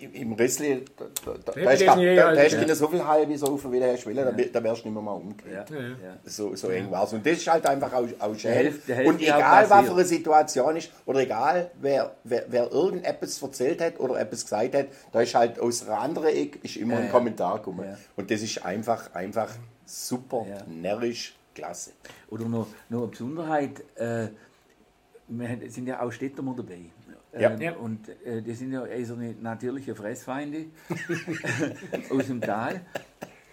im- 0.00 0.32
Rissli, 0.32 0.84
da, 0.96 1.04
da, 1.24 1.32
da, 1.44 1.52
da, 1.52 1.70
ist 1.70 1.80
ist 1.82 1.88
da, 1.88 1.94
da 1.96 2.26
alt, 2.28 2.38
hast 2.40 2.52
ja. 2.68 2.74
so 2.74 2.88
viel 2.88 3.04
halbe 3.06 3.38
Saufen, 3.38 3.70
wie 3.72 3.78
der 3.78 3.88
Herr 3.90 3.96
Schwelle, 3.96 4.24
da, 4.24 4.30
da 4.32 4.62
wärst 4.64 4.82
du 4.84 4.88
nicht 4.88 4.94
mehr 4.94 5.02
mal 5.02 5.12
umgekehrt. 5.12 5.70
Ja. 5.70 5.76
Ja. 5.78 5.94
So, 6.24 6.54
so 6.56 6.68
eng 6.68 6.90
war 6.90 7.04
es. 7.04 7.12
Und 7.12 7.24
das 7.24 7.34
ist 7.38 7.46
halt 7.48 7.64
einfach 7.66 7.92
auch, 7.92 8.06
auch 8.18 8.34
schön. 8.34 8.50
Hälfte- 8.52 8.94
Hälfte 8.94 9.08
Und 9.08 9.16
auch 9.16 9.36
egal, 9.36 9.70
was 9.70 9.86
für 9.86 9.92
eine 9.92 10.04
Situation 10.04 10.76
ist, 10.76 10.90
oder 11.06 11.20
egal, 11.20 11.70
wer, 11.80 12.16
wer, 12.24 12.44
wer 12.48 12.72
irgendetwas 12.72 13.40
erzählt 13.40 13.80
hat 13.80 14.00
oder 14.00 14.18
etwas 14.20 14.42
gesagt 14.44 14.74
hat, 14.74 14.86
da 15.12 15.20
ist 15.20 15.34
halt 15.34 15.60
aus 15.60 15.86
einer 15.86 15.98
anderen 15.98 16.28
Ecke 16.28 16.58
ist 16.62 16.76
immer 16.76 16.94
Ja, 16.94 17.00
ein. 17.00 17.10
Kommentar 17.10 17.58
gekommen. 17.58 17.84
Ja. 17.88 17.96
Und 18.16 18.30
das 18.30 18.42
ist 18.42 18.64
einfach, 18.64 19.14
einfach 19.14 19.50
super, 19.86 20.44
Ja. 20.48 20.58
närrisch, 20.66 21.36
klasse. 21.54 21.92
Oder 22.30 22.46
noch, 22.46 22.66
noch 22.88 22.98
eine 23.02 23.08
Besonderheit, 23.08 23.80
äh, 23.96 24.28
wir 25.28 25.58
sind 25.70 25.86
ja 25.86 26.00
auch 26.02 26.10
Städter 26.10 26.42
mal 26.42 26.54
dabei. 26.56 26.78
Ja. 27.38 27.50
Ähm, 27.50 27.60
Ja. 27.60 27.72
Und 27.76 28.08
äh, 28.24 28.42
das 28.42 28.58
sind 28.58 28.72
ja 28.72 28.82
also 28.82 29.14
nicht 29.16 29.42
natürliche 29.42 29.94
Fressfeinde 29.94 30.66
aus 32.10 32.26
dem 32.26 32.40
Tal. 32.40 32.80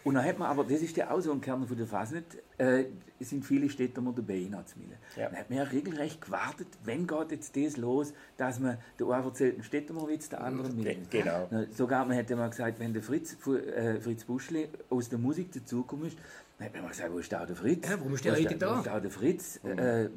Und 0.05 0.13
dann 0.13 0.23
hat 0.23 0.37
man 0.37 0.47
aber, 0.47 0.63
das 0.63 0.81
ist 0.81 0.95
ja 0.97 1.09
auch 1.09 1.19
so 1.19 1.31
ein 1.31 1.41
Kern 1.41 1.65
von 1.67 1.75
der 1.75 1.87
Fasnet, 1.87 2.25
äh, 2.59 2.85
es 3.19 3.31
sind 3.31 3.43
viele 3.43 3.67
Städter 3.71 4.01
mal 4.01 4.13
dabei 4.13 4.35
in 4.35 4.53
Arzmille. 4.53 4.97
Ja. 5.15 5.29
Dann 5.29 5.39
hat 5.39 5.49
man 5.49 5.57
ja 5.57 5.63
regelrecht 5.63 6.21
gewartet, 6.21 6.67
wenn 6.83 7.07
geht 7.07 7.31
jetzt 7.31 7.57
das 7.57 7.77
los, 7.77 8.13
dass 8.37 8.59
man, 8.59 8.77
der 8.99 9.07
eine 9.07 9.25
erzählt 9.25 9.55
einen 9.55 9.63
Städtermerwitz, 9.63 10.29
der 10.29 10.43
andere 10.43 10.69
mit. 10.69 11.09
Genau. 11.09 11.47
Na, 11.49 11.65
Sogar 11.71 12.05
man 12.05 12.15
hätte 12.17 12.35
mal 12.35 12.51
gesagt, 12.51 12.79
wenn 12.79 12.93
der 12.93 13.01
Fritz, 13.01 13.35
äh, 13.47 13.99
Fritz 13.99 14.25
Buschle 14.25 14.67
aus 14.91 15.09
der 15.09 15.17
Musik 15.17 15.51
dazugekommen 15.51 16.05
ist, 16.05 16.17
dann 16.59 16.67
hätte 16.67 16.77
man 16.77 16.83
mal 16.85 16.91
gesagt, 16.91 17.11
wo 17.11 17.17
ist 17.17 17.31
da 17.31 17.43
der 17.43 17.55
Fritz? 17.55 17.89
Ja, 17.89 17.97
warum 17.97 18.13
ist 18.13 18.25
der 18.25 18.33
heute 18.33 18.55
da? 18.55 18.67
da? 18.67 18.75
Wo 18.75 18.79
ist 18.81 18.87
da 18.87 18.99
der 18.99 19.11
Fritz? 19.11 19.59
Äh, 19.63 20.09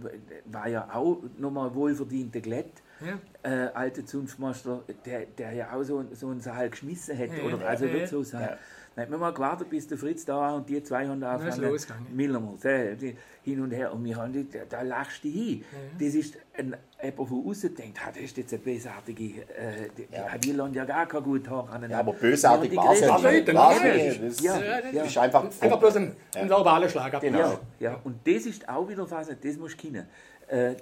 war 0.45 0.69
ja 0.69 0.89
auch 0.93 1.23
nochmal 1.39 1.75
wohlverdienter 1.75 2.41
Glätt. 2.41 2.83
Ja. 3.01 3.18
Äh, 3.51 3.68
alter 3.74 4.05
Zunftmeister, 4.05 4.82
der, 5.07 5.26
der 5.26 5.53
ja 5.53 5.72
auch 5.72 5.82
so, 5.84 6.05
so 6.12 6.28
einen 6.28 6.40
Saal 6.40 6.70
geschmissen 6.70 7.16
hätte, 7.16 7.36
Ja, 7.36 7.42
oder 7.44 7.59
ja, 7.59 7.66
also 7.66 7.84
ja, 7.86 7.92
wird 7.92 8.03
ja. 8.03 8.09
so 8.09 8.22
sein. 8.22 8.42
Ja. 8.42 8.59
Dann 8.96 9.05
hat 9.05 9.11
man 9.12 9.20
mal 9.20 9.32
gewartet, 9.32 9.70
bis 9.70 9.86
der 9.86 9.96
Fritz 9.96 10.24
da 10.24 10.36
war 10.36 10.57
und 10.57 10.68
die 10.68 10.82
zwei 10.82 11.07
haben 11.07 11.20
da 11.20 11.36
angefangen, 11.36 11.70
losgegangen. 11.70 12.16
Millermals, 12.16 12.64
äh, 12.64 12.96
die- 12.96 13.16
hin 13.44 13.61
und 13.62 13.70
her. 13.70 13.92
Und 13.94 14.05
wir 14.05 14.16
haben 14.16 14.32
die, 14.32 14.46
da, 14.51 14.59
da 14.68 14.82
lachst 14.82 15.22
du 15.24 15.28
hin. 15.28 15.64
Das 16.01 16.14
ist 16.14 16.36
ein, 16.57 16.74
jemand 17.01 17.28
von 17.28 17.46
außen 17.49 17.74
denkt, 17.76 17.99
ah, 18.05 18.11
das 18.12 18.22
ist 18.24 18.36
jetzt 18.36 18.53
eine 18.53 18.61
bösartige, 18.62 19.42
äh, 19.42 19.88
die, 19.96 20.09
Ja. 20.12 20.36
die 20.36 20.51
lassen 20.53 20.74
ja 20.74 20.84
gar 20.84 21.07
kein 21.07 21.22
gut 21.22 21.49
Haar 21.49 21.70
an. 21.70 21.88
Ja, 21.88 22.01
aber 22.01 22.12
bösartig 22.12 22.74
war 22.76 22.92
es 22.92 23.03
Aber 23.05 23.30
nicht. 23.30 23.55
War's 23.55 23.82
nicht. 23.84 24.22
Das 24.22 24.40
Ja, 24.40 24.59
das 24.59 24.92
ja. 24.92 25.05
ist 25.05 25.16
einfach, 25.18 25.44
Einfach 25.61 25.78
bloß 25.78 25.96
ein, 25.96 26.16
ein 26.34 26.49
verbaler 26.49 26.88
Schlag. 26.88 27.20
Genau. 27.20 27.38
Ja, 27.38 27.61
ja, 27.78 28.01
und 28.03 28.16
das 28.26 28.46
ist 28.46 28.68
auch 28.68 28.86
wieder 28.88 29.09
was, 29.09 29.28
das 29.28 29.57
musst 29.57 29.80
du 29.80 29.86
kennen. 29.86 30.07
Äh, 30.49 30.74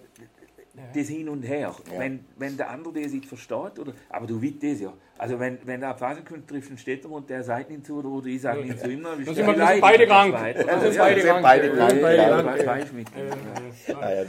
das 0.94 1.08
Hin 1.08 1.28
und 1.28 1.42
Her. 1.42 1.74
Ja. 1.92 1.98
Wenn, 1.98 2.24
wenn 2.36 2.56
der 2.56 2.70
andere 2.70 3.00
das 3.00 3.12
nicht 3.12 3.26
versteht, 3.26 3.78
oder, 3.78 3.92
aber 4.10 4.26
du 4.26 4.42
weißt 4.42 4.62
das 4.62 4.80
ja. 4.80 4.92
Also 5.18 5.38
wenn, 5.40 5.58
wenn 5.64 5.80
der 5.80 5.94
Phase 5.96 6.22
kommt, 6.22 6.46
trifft 6.48 6.68
einen 6.68 6.78
Städter 6.78 7.10
und 7.10 7.28
der 7.30 7.42
sagt 7.42 7.70
nicht 7.70 7.86
zu 7.86 7.96
oder, 7.98 8.08
oder 8.08 8.26
ich 8.26 8.40
sage 8.40 8.62
nicht 8.64 8.78
zu 8.78 8.90
ihm, 8.90 9.02
dann 9.02 9.16
bist 9.16 9.30
du 9.30 9.34
sind 9.34 9.46
sind 9.46 9.80
beide 9.80 10.06
krank. 10.06 10.34
Dann 10.34 10.80
sind 10.80 10.98
beide 10.98 11.20
sind 11.22 11.30
krank. 11.30 11.42
beide 11.42 11.70
krank, 11.70 11.90
sind 11.90 12.02
beide 12.02 12.42
krank. 12.42 12.58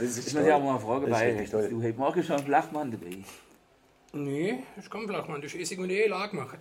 ist 0.02 0.28
Ich 0.28 0.34
muss 0.34 0.46
ja 0.46 0.56
auch 0.56 0.62
mal 0.62 0.70
eine 0.70 0.80
Frage 0.80 1.06
Das 1.06 1.22
ist 1.22 1.50
toll. 1.50 1.68
Du 1.70 1.82
hast 1.82 1.98
morgen 1.98 2.22
schon 2.22 2.36
einen 2.36 2.44
Flachmann 2.46 2.90
dabei. 2.90 3.16
Nee, 4.12 4.58
das 4.76 4.88
kommt 4.88 5.08
gleich 5.08 5.28
mal. 5.28 5.40
Das 5.40 5.52
ist 5.52 5.60
Essig 5.60 5.78
und 5.78 5.90
Elag 5.90 6.30
gemacht. 6.30 6.58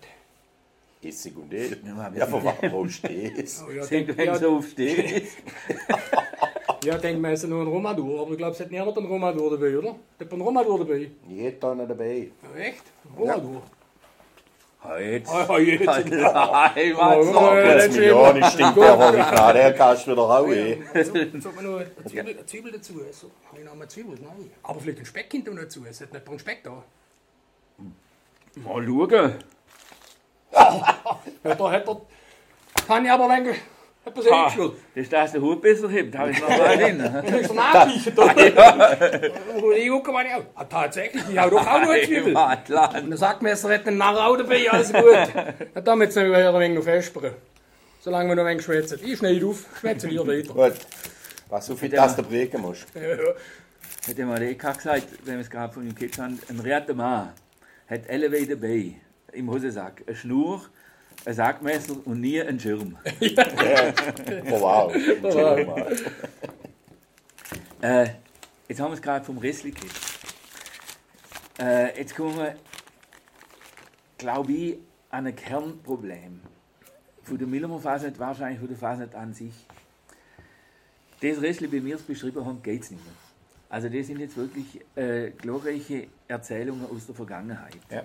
Essig 1.02 1.38
und 1.38 1.54
E. 1.54 1.68
Ja, 1.86 2.26
sind- 2.26 2.30
von 2.30 2.72
wo 2.72 2.88
stehst 2.88 3.64
Oh, 3.68 3.72
ja, 3.72 3.86
Denk, 3.86 4.08
denk, 4.08 4.18
wenn 4.18 4.36
so 4.36 4.58
aufsteht. 4.58 5.24
ja, 5.70 5.98
denk 6.84 7.20
mal, 7.22 7.34
es 7.34 7.44
ist 7.44 7.50
nur 7.50 7.62
ein 7.62 7.68
Romadur. 7.68 8.22
Aber 8.22 8.32
ich 8.32 8.38
glaube, 8.38 8.54
es 8.54 8.60
hat 8.60 8.72
niemand 8.72 8.98
einen 8.98 9.08
Romadur 9.08 9.52
dabei, 9.52 9.78
oder? 9.78 9.96
Hat 10.20 10.32
einen 10.32 10.42
Romadur 10.42 10.80
dabei? 10.80 11.12
Jeder 11.28 11.76
noch 11.76 11.88
dabei. 11.88 12.32
Ja, 12.56 12.56
echt? 12.60 12.84
Ah, 13.18 13.32
ja, 14.88 14.98
jetzt. 14.98 15.28
Nein, 15.28 16.94
Oh, 16.96 16.98
was 16.98 17.26
ja, 17.26 17.34
so. 17.34 17.40
ja, 17.40 17.64
Jetzt 17.66 17.88
das 17.88 17.96
Millionen 17.98 18.44
stinkt 18.44 18.78
der 18.78 18.98
Honig 18.98 19.54
der 19.54 19.74
kannst 19.74 20.08
du 20.08 20.12
wieder 20.12 20.22
raus. 20.22 20.50
ey. 20.52 20.84
So, 21.04 21.40
so 21.42 21.52
man 21.52 21.66
noch 21.66 21.80
eine 21.80 22.06
Zwiebel, 22.06 22.34
eine 22.34 22.46
Zwiebel 22.46 22.72
dazu. 22.72 22.94
So, 23.12 23.32
habe 23.50 23.60
ich 23.60 23.66
noch 23.66 23.76
mal 23.76 23.88
Zwiebel? 23.88 24.18
Nein. 24.22 24.52
Aber 24.64 24.80
vielleicht 24.80 25.00
einen 25.00 25.06
Speck 25.06 25.32
hinter 25.32 25.54
dazu. 25.56 25.84
Es 25.90 26.00
hat 26.02 26.14
nicht 26.14 26.28
einen 26.28 26.40
Speck 26.40 26.64
da. 26.64 26.84
Mal 28.56 28.86
schauen. 28.86 29.34
Hat 30.54 31.60
er, 31.60 31.72
hat 31.72 31.88
er, 31.88 32.02
kann 32.88 33.06
ich 33.06 33.12
aber 33.12 33.30
wenn 33.30 33.46
etwas 34.08 34.28
eingeschwört. 34.28 34.74
das 34.96 35.04
ist 35.04 35.14
das 35.14 35.32
der 35.32 35.42
Hut 35.42 35.62
besser 35.62 35.90
hebt, 35.90 36.18
habe 36.18 36.32
ich 36.32 36.42
noch 36.42 36.50
mal 36.50 36.78
drin. 36.78 36.98
Dann 37.00 37.26
ist 37.26 37.50
er 37.50 37.56
nachriechen. 37.56 38.16
Da 38.16 38.34
muss 39.62 39.76
ich 39.76 39.90
gucken, 39.90 40.14
wann 40.14 40.26
ich 40.26 40.34
auch. 40.34 40.44
Ah, 40.56 40.64
tatsächlich, 40.66 41.24
ich 41.30 41.38
habe 41.38 41.52
doch 41.52 41.66
auch 41.66 41.82
noch 41.82 41.90
eine 41.90 42.02
Zwiebel. 42.06 42.36
Und 42.36 43.10
der 43.10 43.18
Sackmesser 43.18 43.74
hat 43.74 43.88
einen 43.88 43.98
Narr 43.98 44.28
auch 44.28 44.38
dabei, 44.38 44.70
alles 44.72 44.92
gut. 44.94 45.04
Ja, 45.76 45.82
damit 45.82 46.14
sind 46.14 46.32
wir 46.32 46.50
ein 46.50 46.60
wenig 46.60 46.78
noch 46.78 46.84
fespern. 46.84 47.32
Solange 48.00 48.30
wir 48.30 48.36
noch 48.36 48.44
ein 48.44 48.50
wenig 48.52 48.64
schwätzen. 48.64 49.00
Ich 49.04 49.18
schneide 49.20 49.46
auf, 49.46 49.66
schwätzen 49.80 50.10
wir 50.10 50.26
weiter. 50.28 50.54
Gut. 50.54 50.80
Was 51.50 51.68
du 51.68 51.76
für 51.76 51.90
das 51.90 52.16
der 52.16 52.24
Breke 52.24 52.58
musst. 52.58 52.86
Ja, 52.96 53.02
ja. 53.02 53.34
Hat 54.08 54.18
der 54.18 54.26
Mareka 54.26 54.72
gesagt, 54.72 55.08
wenn 55.26 55.36
wir 55.36 55.42
es 55.42 55.50
gerade 55.50 55.74
von 55.74 55.86
ihm 55.86 55.94
gehört 55.96 56.18
haben, 56.18 56.40
ein 56.50 56.60
rechter 56.60 56.94
Mann 56.94 57.30
hat 57.90 58.10
alle 58.10 58.30
dabei 58.46 58.94
im 59.34 59.50
Hosensack. 59.52 60.04
Eine 60.08 60.16
Schnur, 60.16 60.62
ein 61.28 61.34
Sackmesser 61.34 61.98
und 62.06 62.22
nie 62.22 62.42
einen 62.42 62.60
Schirm. 62.60 62.98
Oh, 64.50 64.62
wow. 64.62 64.96
Äh, 67.82 68.10
jetzt 68.68 68.80
haben 68.80 68.92
wir 68.92 68.96
es 68.96 69.02
gerade 69.02 69.26
vom 69.26 69.38
Rissli 69.38 69.72
gehört. 69.72 69.92
Äh, 71.60 72.00
jetzt 72.00 72.16
kommen 72.16 72.38
wir, 72.38 72.56
glaube 74.18 74.52
ich, 74.54 74.78
an 75.10 75.28
ein 75.28 75.36
Kernproblem. 75.36 76.40
Von 77.24 77.38
der 77.38 77.48
Millermer 77.48 77.80
Fasnet, 77.80 78.18
wahrscheinlich 78.18 78.60
von 78.60 78.70
der 78.70 78.78
Fasnet 78.78 79.14
an 79.14 79.34
sich. 79.34 79.54
Das 81.22 81.42
Restliche, 81.42 81.74
wie 81.74 81.86
wir 81.86 81.96
es 81.96 82.04
beschrieben 82.04 82.46
haben, 82.46 82.64
geht 82.64 82.84
es 82.84 82.92
nicht 82.92 83.04
mehr. 83.04 83.14
Also 83.70 83.90
das 83.90 84.08
sind 84.08 84.20
jetzt 84.20 84.38
wirklich 84.38 84.80
äh, 84.96 85.32
glorreiche 85.32 86.08
Erzählungen 86.28 86.86
aus 86.90 87.06
der 87.06 87.16
Vergangenheit. 87.16 87.78
Ja. 87.92 88.04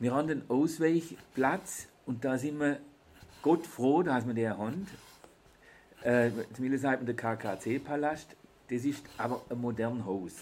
Wir 0.00 0.14
haben 0.14 0.28
den 0.28 0.48
Ausweichplatz 0.48 1.88
und 2.06 2.24
da 2.24 2.38
sind 2.38 2.60
wir 2.60 2.78
Gott 3.42 3.66
froh, 3.66 4.04
dass 4.04 4.24
wir 4.26 4.34
den 4.34 4.56
haben. 4.56 4.86
Äh, 6.04 6.30
zumindest 6.54 6.82
sagt 6.82 7.02
man 7.02 7.06
der 7.06 7.16
KKC-Palast. 7.16 8.36
Das 8.70 8.84
ist 8.84 9.02
aber 9.16 9.42
ein 9.50 9.60
modernes 9.60 10.04
Haus. 10.04 10.32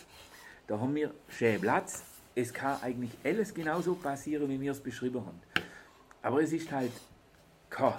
Da 0.67 0.79
haben 0.79 0.95
wir 0.95 1.15
schön 1.29 1.59
Platz. 1.59 2.05
Es 2.35 2.53
kann 2.53 2.83
eigentlich 2.83 3.13
alles 3.25 3.55
genauso 3.55 3.95
passieren, 3.95 4.47
wie 4.51 4.61
wir 4.61 4.73
es 4.73 4.81
beschrieben 4.81 5.25
haben. 5.25 5.41
Aber 6.21 6.43
es 6.43 6.53
ist 6.53 6.71
halt 6.71 6.93
kein 7.71 7.95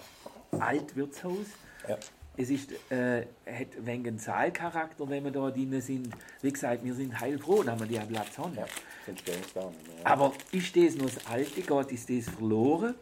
Altwirtshaus. 0.52 1.48
Ja. 1.90 1.98
Es 2.40 2.52
ist, 2.52 2.72
äh, 2.92 3.26
hat 3.46 3.68
einen 3.86 4.20
Zahlcharakter, 4.20 5.10
wenn 5.10 5.24
wir 5.24 5.32
da 5.32 5.50
drin 5.50 5.82
sind. 5.82 6.10
Wie 6.44 6.52
gesagt, 6.52 6.86
wir 6.86 6.94
sind 6.94 7.20
heilfroh, 7.20 7.64
dass 7.64 7.80
wir 7.80 7.88
diesen 7.88 8.08
Platz 8.08 8.38
haben. 8.38 8.56
Ja, 8.56 8.66
nicht 9.08 9.28
mehr. 9.28 9.72
Aber 10.04 10.34
ist 10.52 10.76
das 10.76 10.96
noch 10.96 11.06
das 11.06 11.26
Alte? 11.26 11.62
Geht 11.62 11.92
ist 11.92 12.10
das 12.10 12.36
verloren 12.36 12.94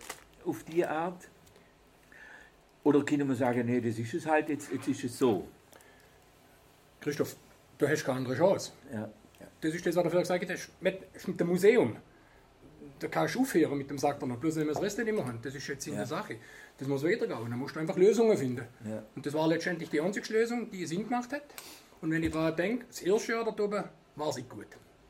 auf 0.45 0.63
die 0.63 0.85
Art? 0.85 1.27
Oder 2.85 3.03
können 3.03 3.27
wir 3.27 3.35
sagen, 3.35 3.65
nee, 3.65 3.81
das 3.81 3.99
ist 3.99 4.13
es 4.13 4.25
halt, 4.25 4.47
jetzt, 4.47 4.71
jetzt 4.71 4.87
ist 4.87 5.03
es 5.03 5.17
so? 5.17 5.47
Christoph, 7.01 7.35
du 7.77 7.87
hast 7.87 8.05
keine 8.05 8.19
andere 8.19 8.37
Chance. 8.37 8.71
Ja. 8.93 9.09
Das 9.59 9.73
ist 9.73 9.85
das, 9.85 9.95
was 9.95 10.03
du 10.03 10.09
vorher 10.09 10.21
gesagt 10.21 10.49
hast, 10.49 10.81
mit, 10.81 11.27
mit 11.27 11.39
dem 11.39 11.47
Museum. 11.47 11.97
Da 12.99 13.07
kannst 13.07 13.35
du 13.35 13.41
aufhören 13.41 13.77
mit 13.77 13.89
dem 13.89 13.97
sagt 13.97 14.21
er 14.23 14.27
noch, 14.27 14.37
bloß 14.37 14.55
wenn 14.55 14.67
wir 14.67 14.73
das 14.73 14.81
Rest 14.81 14.97
nicht 14.97 15.11
mehr 15.13 15.25
haben. 15.25 15.39
Das 15.41 15.53
ist 15.53 15.67
jetzt 15.67 15.85
in 15.87 15.93
Ja. 15.93 15.99
der 15.99 16.07
Sache. 16.07 16.37
Das 16.77 16.87
muss 16.87 17.03
weitergehen. 17.03 17.49
Dann 17.49 17.59
musst 17.59 17.75
du 17.75 17.79
einfach 17.79 17.97
Lösungen 17.97 18.37
finden. 18.37 18.65
Ja. 18.87 19.03
Und 19.15 19.25
das 19.25 19.33
war 19.33 19.47
letztendlich 19.47 19.89
die 19.89 19.99
einzige 20.01 20.31
Lösung, 20.33 20.69
die 20.71 20.85
Sinn 20.85 21.03
gemacht 21.03 21.31
hat. 21.33 21.43
Und 22.01 22.11
wenn 22.11 22.23
ich 22.23 22.31
daran 22.31 22.55
denke, 22.55 22.85
das 22.87 23.01
erste 23.01 23.33
Jahr 23.33 23.43
da 23.43 23.63
oben 23.63 23.83
war 24.15 24.29
es 24.29 24.35
nicht 24.37 24.49
gut. 24.49 24.67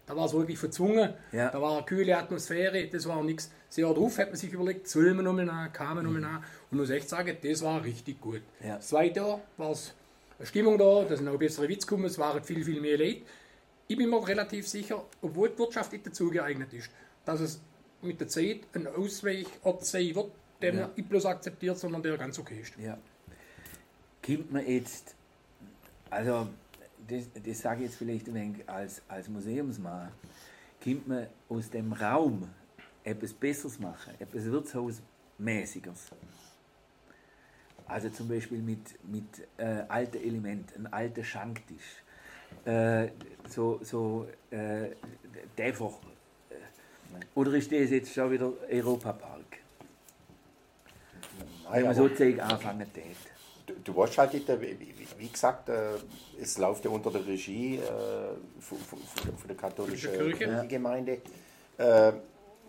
Da 0.08 0.16
war 0.16 0.26
es 0.26 0.34
wirklich 0.34 0.58
verzwungen. 0.60 1.14
Ja. 1.32 1.50
Da 1.50 1.60
war 1.62 1.78
eine 1.78 1.86
kühle 1.86 2.16
Atmosphäre, 2.18 2.88
das 2.88 3.08
war 3.08 3.24
nichts. 3.24 3.52
Das 3.68 3.78
Jahr 3.78 3.94
drauf 3.94 4.18
hat 4.20 4.28
man 4.30 4.36
sich 4.38 4.52
überlegt, 4.54 4.88
sollen 4.88 5.16
wir 5.16 5.24
nochmal 5.24 5.46
nach, 5.46 5.74
kann 5.74 5.96
man 5.96 6.06
nochmal 6.06 6.22
nach. 6.22 6.42
Und 6.70 6.78
muss 6.78 6.92
echt 6.92 7.10
sagen, 7.10 7.36
das 7.42 7.62
war 7.64 7.84
richtig 7.84 8.22
gut. 8.22 8.42
Ja. 8.64 8.76
Das 8.76 8.90
zweite 8.90 9.20
Jahr 9.20 9.42
war 9.58 9.72
es 9.72 9.94
eine 10.38 10.46
Stimmung 10.46 10.78
da, 10.78 11.06
da 11.10 11.16
sind 11.18 11.28
auch 11.28 11.38
bessere 11.38 11.68
Witze 11.68 11.88
gekommen, 11.88 12.06
es 12.06 12.20
waren 12.20 12.44
viel, 12.44 12.64
viel 12.64 12.82
mehr 12.82 12.98
Leute. 13.00 13.22
Ich 13.88 13.98
bin 13.98 14.10
mir 14.10 14.28
relativ 14.28 14.68
sicher, 14.68 15.04
obwohl 15.22 15.50
die 15.50 15.58
Wirtschaft 15.60 15.92
nicht 15.92 16.06
dazu 16.06 16.30
geeignet 16.30 16.72
ist, 16.74 16.90
dass 17.26 17.40
es 17.40 17.60
mit 18.06 18.20
der 18.20 18.28
Zeit 18.28 18.62
ein 18.74 18.88
Ausweichort 18.88 19.86
sein 19.86 20.16
wird, 20.16 20.32
der 20.62 20.74
Ja. 20.74 20.82
man 20.88 20.96
nicht 20.96 21.10
bloß 21.10 21.26
akzeptiert, 21.26 21.78
sondern 21.78 22.02
der 22.04 22.18
ganz 22.18 22.40
okay 22.40 22.60
ist. 22.62 22.78
ja. 22.78 22.98
Kommt 24.26 24.52
man 24.52 24.66
jetzt, 24.68 25.14
also 26.10 26.48
das, 27.08 27.26
das 27.46 27.60
sage 27.60 27.84
ich 27.84 27.90
jetzt 27.90 27.98
vielleicht 27.98 28.28
ein 28.28 28.34
wenig 28.34 28.68
als, 28.68 29.02
als 29.08 29.28
Museumsmann, 29.30 30.12
kommt 30.84 31.08
man 31.08 31.28
aus 31.48 31.70
dem 31.70 31.94
Raum 31.94 32.50
etwas 33.04 33.34
Besseres 33.34 33.78
machen, 33.80 34.14
etwas 34.20 34.46
Wirtshausmäßiges. 34.46 36.10
Also 37.88 38.10
zum 38.10 38.28
Beispiel 38.28 38.58
mit, 38.60 38.80
mit 39.04 39.48
äh, 39.58 39.84
alten 39.88 40.18
Elementen, 40.18 40.88
ein 40.88 40.94
alter 40.94 41.24
Schanktisch, 41.24 42.02
äh, 42.66 43.10
so, 43.48 43.80
so 43.84 44.28
äh, 44.50 44.90
Däfer. 45.56 45.94
Oder 47.36 47.54
ist 47.54 47.72
das 47.72 47.90
jetzt 47.90 48.14
schon 48.14 48.32
wieder 48.32 48.52
Europapark? 48.70 49.42
Nein, 51.64 51.74
Wenn 51.74 51.82
man 51.84 51.98
aber 51.98 52.10
so 52.10 52.16
Zeug 52.16 52.42
anfangen 52.42 52.94
tät. 52.94 53.16
du, 53.66 53.74
du 53.84 53.96
weißt 53.96 54.18
halt 54.18 54.34
nicht, 54.34 54.50
äh, 54.50 54.60
wie, 55.18 55.28
gesagt, 55.28 55.70
äh, 55.70 55.96
es 56.40 56.58
läuft 56.58 56.86
ja 56.86 56.92
unter 56.92 57.12
der 57.12 57.26
Regie 57.26 57.78
äh, 57.78 57.82
von, 58.60 58.78
von, 58.78 59.00
von 59.00 59.48
der 59.48 59.58
katholischen 59.58 60.12
Kirche. 60.12 60.38
Kirchengemeinde. 60.38 61.22
Äh, 61.78 62.12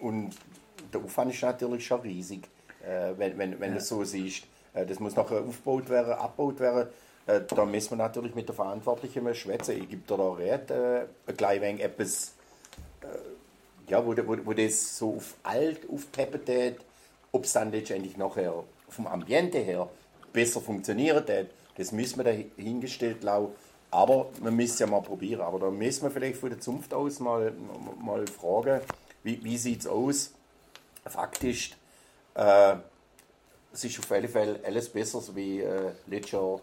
und 0.01 0.31
der 0.93 1.01
Aufwand 1.01 1.33
ist 1.33 1.43
natürlich 1.43 1.87
schon 1.87 2.01
riesig, 2.01 2.49
äh, 2.83 3.13
wenn, 3.17 3.37
wenn, 3.39 3.61
wenn 3.61 3.73
du 3.73 3.79
es 3.79 3.89
so 3.89 4.03
siehst. 4.05 4.45
Äh, 4.75 4.87
das 4.87 5.01
muss 5.01 5.17
nachher 5.17 5.41
aufgebaut 5.41 5.89
werden, 5.89 6.13
abgebaut 6.13 6.61
werden. 6.61 6.89
Äh, 7.27 7.41
da 7.49 7.65
müssen 7.65 7.91
wir 7.91 7.97
natürlich 7.97 8.35
mit 8.35 8.49
der 8.49 8.55
Verantwortlichen 8.55 9.25
mal 9.25 9.35
schwätzen. 9.35 9.77
Ich 9.83 9.89
gebe 9.89 10.03
dir 10.07 10.17
da 10.17 10.29
Rat, 10.33 10.71
äh, 10.71 11.07
ein 11.27 11.37
klein 11.37 11.61
wenig 11.61 11.83
etwas, 11.83 12.29
äh, 12.29 12.36
ja, 13.89 14.05
wo, 14.05 14.17
wo, 14.17 14.37
wo 14.47 14.53
das 14.53 14.99
so 14.99 15.17
auf 15.17 15.35
alt 15.43 15.89
aufpeppen 15.91 16.45
tät, 16.45 16.77
ob 17.33 17.45
es 17.45 17.53
dann 17.53 17.71
letztendlich 17.71 18.17
nachher 18.17 18.65
vom 18.89 19.07
Ambiente 19.07 19.59
her 19.59 19.89
besser 20.33 20.61
funktioniert 20.61 21.27
tät, 21.27 21.51
das 21.77 21.93
müssen 21.93 22.19
wir 22.19 22.25
dahingestellt 22.25 23.23
lau. 23.23 23.53
Aber 23.91 24.27
man 24.43 24.55
müsste 24.55 24.85
ja 24.85 24.91
mal 24.91 25.03
probieren. 25.03 25.41
Aber 25.41 25.59
da 25.59 25.71
müssen 25.71 26.03
wir 26.03 26.11
vielleicht 26.11 26.39
von 26.39 26.51
der 26.51 26.61
Zunft 26.61 26.93
aus 26.93 27.21
mal, 27.21 27.53
mal 28.03 28.27
fragen, 28.27 28.81
wie, 29.23 29.43
wie 29.43 29.57
sieht 29.57 29.81
es 29.81 29.87
aus? 29.87 30.33
Faktisch, 31.05 31.73
äh, 32.35 32.77
es 33.73 33.85
ist 33.85 33.99
auf 33.99 34.11
alle 34.11 34.29
Fälle 34.29 34.61
alles 34.65 34.89
besser, 34.89 35.21
so 35.21 35.37
wie 35.37 35.61
äh, 35.61 35.93
letztes 36.07 36.33
Jahr 36.33 36.61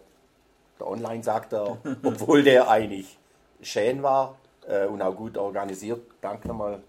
der 0.80 0.88
Online 0.88 1.24
sagt 1.24 1.54
er, 1.54 1.78
obwohl 2.04 2.44
der 2.44 2.70
eigentlich 2.70 3.18
schön 3.62 4.04
war 4.04 4.38
äh, 4.68 4.86
und 4.86 5.02
auch 5.02 5.16
gut 5.16 5.38
organisiert. 5.38 6.02
Danke 6.22 6.48
nochmal 6.48 6.82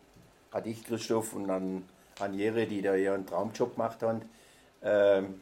an 0.54 0.62
dich, 0.62 0.84
Christoph, 0.84 1.34
und 1.34 1.50
an, 1.50 1.82
an 2.20 2.32
Jere, 2.34 2.66
die 2.66 2.80
da 2.80 2.92
einen 2.92 3.26
Traumjob 3.26 3.74
gemacht 3.74 4.02
haben. 4.02 4.22
Ähm, 4.82 5.40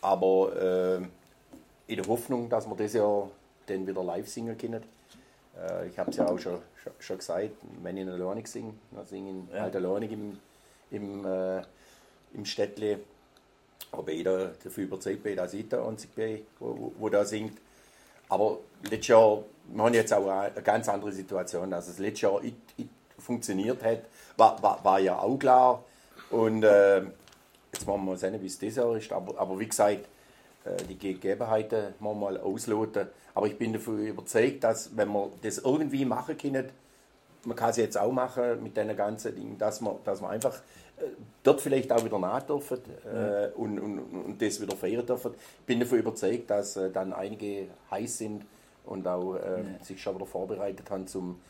aber 0.00 0.56
äh, 0.56 1.92
in 1.92 1.96
der 1.96 2.06
Hoffnung, 2.06 2.48
dass 2.48 2.66
wir 2.66 2.76
das 2.76 2.92
Jahr 2.92 3.28
dann 3.66 3.86
wieder 3.86 4.02
live 4.04 4.28
singen 4.28 4.56
können. 4.56 4.82
Äh, 5.58 5.88
ich 5.88 5.98
habe 5.98 6.10
es 6.10 6.16
ja 6.16 6.26
auch 6.26 6.38
schon, 6.38 6.58
schon, 6.82 6.92
schon 6.98 7.18
gesagt, 7.18 7.50
wenn 7.82 7.96
ich 7.96 8.08
alleine 8.08 8.46
singe, 8.46 8.74
dann 8.92 9.06
singe 9.06 9.30
ich 9.48 9.54
Ja. 9.54 9.62
halt 9.62 9.76
alleine 9.76 10.06
im, 10.06 10.38
im, 10.90 11.24
äh, 11.26 11.62
im 12.34 12.44
Städtle. 12.44 13.00
Aber 13.90 14.12
jeder 14.12 14.52
dafür 14.62 14.84
überzeugt 14.84 15.22
bin, 15.24 15.36
dass 15.36 15.54
ich 15.54 15.68
der 15.68 15.82
Einzige 15.84 16.12
bin, 16.14 16.46
wo, 16.60 16.92
wo, 16.98 17.08
da 17.08 17.24
singt. 17.24 17.58
Aber 18.28 18.58
letztes 18.84 19.08
Jahr, 19.08 19.42
wir 19.66 19.84
haben 19.84 19.94
jetzt 19.94 20.12
auch 20.12 20.28
eine 20.28 20.62
ganz 20.62 20.88
andere 20.88 21.12
Situation. 21.12 21.72
Also 21.72 21.90
das 21.90 21.98
letzte 21.98 22.26
Jahr 22.26 22.40
nicht, 22.40 22.78
nicht 22.78 22.88
funktioniert 23.22 23.82
hat, 23.82 24.00
war, 24.36 24.62
war, 24.62 24.84
war 24.84 25.00
ja 25.00 25.18
auch 25.18 25.38
klar. 25.38 25.84
Und 26.30 26.64
äh, 26.64 27.02
jetzt 27.72 27.86
wollen 27.86 28.04
wir 28.04 28.12
mal 28.12 28.16
sehen, 28.16 28.40
wie 28.40 28.46
es 28.46 28.58
dieses 28.58 28.76
Jahr 28.76 28.96
ist. 28.96 29.12
Aber, 29.12 29.38
aber 29.38 29.58
wie 29.58 29.68
gesagt, 29.68 30.08
äh, 30.64 30.76
die 30.88 30.98
Gegebenheiten 30.98 31.94
mal 32.00 32.14
mal 32.14 32.38
ausloten. 32.38 33.08
Aber 33.34 33.46
ich 33.46 33.56
bin 33.56 33.72
davon 33.72 33.98
überzeugt, 33.98 34.64
dass 34.64 34.96
wenn 34.96 35.08
wir 35.08 35.30
das 35.42 35.58
irgendwie 35.58 36.04
machen 36.04 36.36
können, 36.36 36.68
man 37.44 37.56
kann 37.56 37.70
es 37.70 37.76
jetzt 37.76 37.98
auch 37.98 38.12
machen 38.12 38.62
mit 38.62 38.76
diesen 38.76 38.96
ganzen 38.96 39.34
Dingen, 39.34 39.58
dass 39.58 39.80
man, 39.80 39.96
dass 40.04 40.20
man 40.20 40.30
einfach 40.30 40.54
äh, 40.98 41.04
dort 41.42 41.60
vielleicht 41.60 41.90
auch 41.90 42.04
wieder 42.04 42.18
nach 42.18 42.42
dürfen 42.42 42.78
äh, 43.04 43.48
und, 43.56 43.80
und, 43.80 43.98
und 43.98 44.40
das 44.40 44.60
wieder 44.60 44.76
feiern 44.76 45.04
dürfen. 45.04 45.32
Ich 45.60 45.66
bin 45.66 45.80
davon 45.80 45.98
überzeugt, 45.98 46.50
dass 46.50 46.76
äh, 46.76 46.90
dann 46.90 47.12
einige 47.12 47.66
heiß 47.90 48.18
sind 48.18 48.44
und 48.84 49.06
auch 49.06 49.34
äh, 49.34 49.64
sich 49.82 50.00
schon 50.00 50.14
wieder 50.14 50.26
vorbereitet 50.26 50.90
haben, 50.90 51.06
zum 51.06 51.40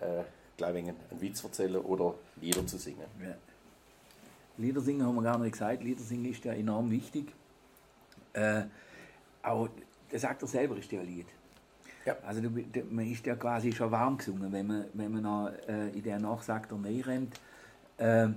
äh, 0.00 0.22
gleich 0.56 0.76
einen, 0.76 0.96
einen 1.10 1.20
Witz 1.20 1.42
erzählen 1.44 1.76
oder 1.76 2.14
Lieder 2.40 2.66
zu 2.66 2.78
singen. 2.78 3.04
Ja. 3.22 3.34
Liedersingen 4.56 5.06
haben 5.06 5.16
wir 5.16 5.22
gar 5.22 5.38
nicht 5.38 5.52
gesagt. 5.52 5.82
Liedersingen 5.82 6.30
ist 6.30 6.44
ja 6.44 6.52
enorm 6.52 6.90
wichtig. 6.90 7.32
Äh, 8.34 8.62
auch, 9.42 9.68
das 10.10 10.22
sagt 10.22 10.42
er 10.42 10.48
selber, 10.48 10.76
ist 10.76 10.90
ja 10.92 11.00
ein 11.00 11.06
Lied. 11.06 11.26
Ja. 12.04 12.16
Also 12.24 12.40
du, 12.40 12.50
du, 12.50 12.82
man 12.90 13.10
ist 13.10 13.24
ja 13.26 13.34
quasi 13.34 13.72
schon 13.72 13.90
warm 13.90 14.18
gesungen, 14.18 14.52
wenn 14.52 14.66
man, 14.66 14.84
wenn 14.92 15.12
man 15.12 15.22
noch, 15.22 15.50
äh, 15.68 15.88
in 15.90 16.02
der 16.02 16.18
Nacht 16.20 16.44
sagt, 16.44 16.70
er 16.72 17.06
rennt. 17.06 17.40
Äh, 17.96 18.28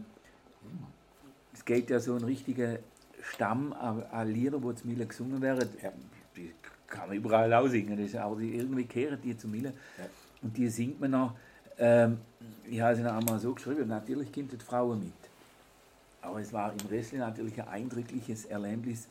es 1.54 1.66
geht 1.66 1.90
ja 1.90 2.00
so 2.00 2.16
ein 2.16 2.24
richtiger 2.24 2.80
Stamm 3.22 3.74
an, 3.74 4.04
an 4.12 4.28
Lieder, 4.32 4.62
wo 4.62 4.72
zu 4.74 4.88
Mille 4.88 5.06
gesungen 5.06 5.42
werden. 5.42 5.70
Ja. 5.82 5.92
Die 6.36 6.54
kann 6.88 7.10
man 7.10 7.18
überall 7.18 7.54
auch 7.54 7.68
singen, 7.68 7.98
das, 7.98 8.08
ist- 8.08 8.16
aber 8.16 8.38
die, 8.38 8.56
irgendwie 8.56 8.86
kehren 8.86 9.20
die 9.22 9.36
zu 9.38 9.48
Mille. 9.48 9.74
Ja. 9.98 10.06
Und 10.42 10.56
die 10.56 10.70
singt 10.70 11.00
man 11.02 11.12
noch. 11.12 11.36
Ähm, 11.80 12.20
ich 12.70 12.82
habe 12.82 12.94
es 12.94 13.00
noch 13.00 13.14
einmal 13.14 13.40
so 13.40 13.54
geschrieben, 13.54 13.88
natürlich 13.88 14.32
kommt 14.32 14.52
die 14.52 14.58
Frauen 14.58 15.00
mit. 15.00 15.14
Aber 16.22 16.40
es 16.40 16.52
war 16.52 16.74
im 16.74 16.90
Wrestling 16.90 17.22
natürlich 17.22 17.62
ein 17.62 17.68
eindrückliches 17.68 18.46
Erlebnis. 18.46 19.08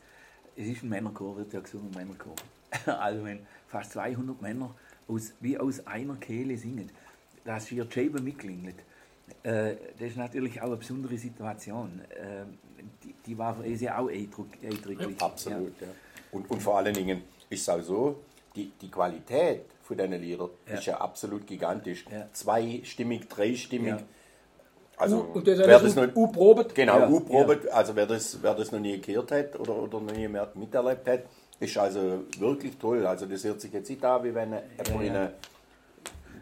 Es 0.55 0.67
ist 0.67 0.83
ein 0.83 0.89
Männerchor, 0.89 1.37
wird 1.37 1.53
ja 1.53 1.59
gesungen, 1.59 1.91
Männerchor. 1.91 2.35
Also 2.85 3.23
wenn 3.23 3.39
fast 3.67 3.93
200 3.93 4.41
Männer 4.41 4.73
aus, 5.07 5.33
wie 5.39 5.57
aus 5.57 5.85
einer 5.87 6.15
Kehle 6.15 6.57
singen, 6.57 6.91
dass 7.45 7.67
hier 7.67 7.89
Scheiben 7.89 8.23
mitklingelt, 8.23 8.75
äh, 9.43 9.75
das 9.97 10.09
ist 10.09 10.17
natürlich 10.17 10.61
auch 10.61 10.67
eine 10.67 10.77
besondere 10.77 11.17
Situation. 11.17 12.01
Äh, 12.09 12.45
die, 13.03 13.15
die 13.25 13.37
war 13.37 13.55
für 13.55 13.75
sie 13.75 13.89
auch 13.89 14.09
eindrücklich. 14.09 15.21
Absolut, 15.21 15.81
ja. 15.81 15.87
Und, 16.31 16.49
und 16.49 16.61
vor 16.61 16.77
allen 16.77 16.93
Dingen 16.93 17.23
ist 17.49 17.61
es 17.61 17.69
auch 17.69 17.81
so, 17.81 18.19
die, 18.57 18.71
die 18.81 18.89
Qualität 18.91 19.61
von 19.83 19.95
diesen 19.97 20.13
Liedern 20.21 20.49
Ja. 20.67 20.73
ist 20.75 20.85
ja 20.85 20.97
absolut 20.97 21.47
gigantisch. 21.47 22.03
Ja. 22.11 22.27
Zweistimmig, 22.33 23.29
dreistimmig. 23.29 23.89
Ja. 23.91 23.99
Also, 24.97 25.17
U, 25.17 25.37
und 25.37 25.47
das 25.47 25.59
wer 25.59 25.79
das 25.79 25.95
U- 25.95 26.01
noch- 26.05 26.15
U-Probet. 26.15 26.73
Genau, 26.75 26.99
Ja, 26.99 27.07
U-Probe, 27.09 27.59
also 27.71 27.95
wer 27.95 28.07
das, 28.07 28.39
wer 28.41 28.55
das 28.55 28.71
noch 28.71 28.79
nie 28.79 28.99
gehört 28.99 29.31
hat 29.31 29.57
oder, 29.59 29.75
oder 29.75 29.99
noch 30.01 30.11
nie 30.13 30.27
mehr 30.27 30.49
miterlebt 30.55 31.07
hat, 31.07 31.19
ist 31.59 31.77
also 31.77 32.23
wirklich 32.39 32.77
toll. 32.77 33.05
Also 33.05 33.25
das 33.27 33.43
hört 33.43 33.61
sich 33.61 33.71
jetzt 33.71 33.89
nicht 33.89 34.03
an, 34.03 34.23
wie 34.23 34.33
wenn 34.33 34.49
jemand 34.53 35.03
in 35.03 35.09
eine 35.15 35.33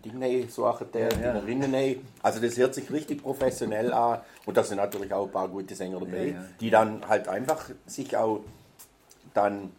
Dinge 0.04 0.48
so 0.50 0.72
der 0.94 1.10
Ja, 1.12 1.20
ja. 1.20 1.32
in 1.40 1.46
Rinnen. 1.46 2.00
Also 2.22 2.40
das 2.40 2.58
hört 2.58 2.74
sich 2.76 2.90
richtig 2.92 3.22
professionell 3.24 3.92
an 3.92 4.20
und 4.46 4.56
da 4.56 4.64
sind 4.64 4.78
natürlich 4.78 5.12
auch 5.14 5.26
ein 5.26 5.32
paar 5.32 5.48
gute 5.48 5.76
Sänger 5.76 6.00
dabei, 6.00 6.18
Ja, 6.28 6.34
ja. 6.34 6.46
die 6.60 6.70
dann 6.70 7.08
halt 7.08 7.28
einfach 7.28 7.70
sich 7.86 8.16
auch 8.16 8.42
dann 9.34 9.72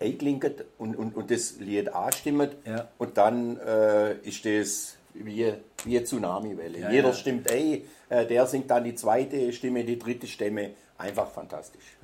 einklinken 0.00 0.54
und, 0.78 0.96
und, 0.96 1.16
und 1.16 1.30
das 1.30 1.56
Lied 1.58 1.92
anstimmen 1.92 2.50
Ja. 2.64 2.88
und 2.98 3.16
dann 3.16 3.58
äh, 3.58 4.14
ist 4.18 4.44
das 4.44 4.96
wie, 5.14 5.54
wie 5.84 5.96
eine 5.96 6.04
Tsunami-Welle. 6.04 6.78
Ja, 6.78 6.90
Jeder 6.90 7.08
ja. 7.08 7.14
stimmt 7.14 7.50
ein, 7.50 7.82
äh, 8.08 8.26
der 8.26 8.46
singt 8.46 8.70
dann 8.70 8.84
die 8.84 8.94
zweite 8.94 9.52
Stimme, 9.52 9.84
die 9.84 9.98
dritte 9.98 10.26
Stimme. 10.26 10.72
Einfach 10.98 11.30
fantastisch. 11.30 11.96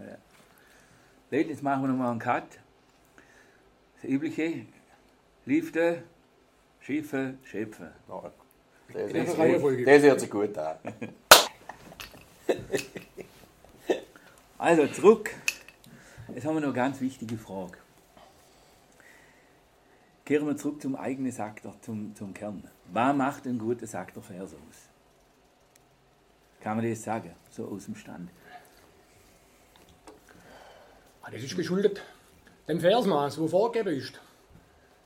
Leute, 1.31 1.49
jetzt 1.51 1.63
machen 1.63 1.83
wir 1.83 1.89
nochmal 1.89 2.11
einen 2.11 2.19
Cut. 2.21 2.45
Das 4.01 4.11
übliche. 4.11 4.67
Lifte, 5.47 6.03
Schiffe, 6.81 7.35
Schöpfe. 7.45 7.93
Ja, 8.09 8.31
das, 8.93 9.13
das, 9.13 9.39
Reihenfolge. 9.39 9.85
das 9.85 10.03
hört 10.03 10.21
sich 10.21 10.31
gut 10.31 10.57
an. 10.59 10.77
Also 14.59 14.87
zurück. 14.87 15.31
Jetzt 16.33 16.47
haben 16.47 16.55
wir 16.55 16.61
noch 16.61 16.69
eine 16.69 16.73
ganz 16.77 17.01
wichtige 17.01 17.37
Frage. 17.37 17.79
Kehren 20.25 20.47
wir 20.47 20.57
zurück 20.57 20.81
zum 20.81 20.95
eigenen 20.97 21.33
Sakter, 21.33 21.75
zum, 21.81 22.15
zum 22.15 22.33
Kern. 22.33 22.63
Was 22.93 23.17
macht 23.17 23.47
ein 23.47 23.59
guter 23.59 23.87
Saktervers 23.87 24.55
aus? 24.55 24.89
Kann 26.61 26.77
man 26.77 26.89
das 26.89 27.03
sagen, 27.03 27.35
so 27.51 27.67
aus 27.67 27.87
dem 27.87 27.97
Stand? 27.97 28.31
Ah, 31.23 31.31
Das 31.31 31.43
ist 31.43 31.57
geschuldet 31.57 32.03
dem 32.69 32.81
Versmaß, 32.81 33.39
wo 33.39 33.49
vorgegeben 33.49 33.97
ist. 33.97 34.21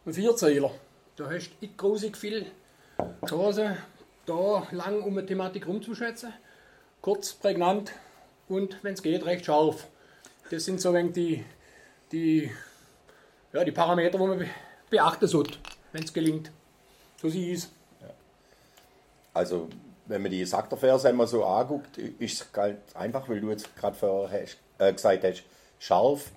Ein 0.05 0.13
Vierzeiler. 0.13 0.71
Da 1.17 1.31
hast 1.31 1.51
du 1.61 1.95
nicht 1.95 2.17
viel 2.17 2.47
Chance, 3.27 3.77
da 4.27 4.67
lang 4.71 5.03
um 5.03 5.17
eine 5.17 5.27
Thematik 5.27 5.67
rumzuschätzen. 5.67 6.33
Kurz, 7.01 7.33
prägnant 7.33 7.93
und, 8.49 8.83
wenn 8.83 8.95
es 8.95 9.03
geht, 9.03 9.25
recht 9.25 9.47
scharf. 9.47 9.87
Das 10.51 10.65
sind 10.65 10.81
so 10.81 10.93
wenig 10.93 11.13
die, 11.15 11.45
die, 12.13 12.51
ja, 13.53 13.65
die 13.65 13.73
Parameter, 13.73 14.19
die 14.19 14.25
man 14.25 14.51
be- 14.91 14.97
beachten 14.97 15.27
sollte, 15.27 15.59
wenn 15.93 16.03
es 16.03 16.13
gelingt. 16.13 16.51
So 17.21 17.29
sie 17.29 17.53
ist. 17.53 17.71
Also, 19.35 19.69
wenn 20.07 20.23
man 20.23 20.31
die 20.31 20.45
Sakterverse 20.45 21.09
einmal 21.09 21.27
so 21.27 21.45
anguckt, 21.45 21.99
ist 21.99 22.41
es 22.41 22.53
ganz 22.53 22.79
einfach, 22.95 23.29
weil 23.29 23.41
du 23.41 23.51
jetzt 23.51 23.77
gerade 23.77 23.97
vorher 23.97 24.47
äh, 24.79 24.93
gesagt 24.93 25.25
hast, 25.25 25.43
scharf. 25.79 26.31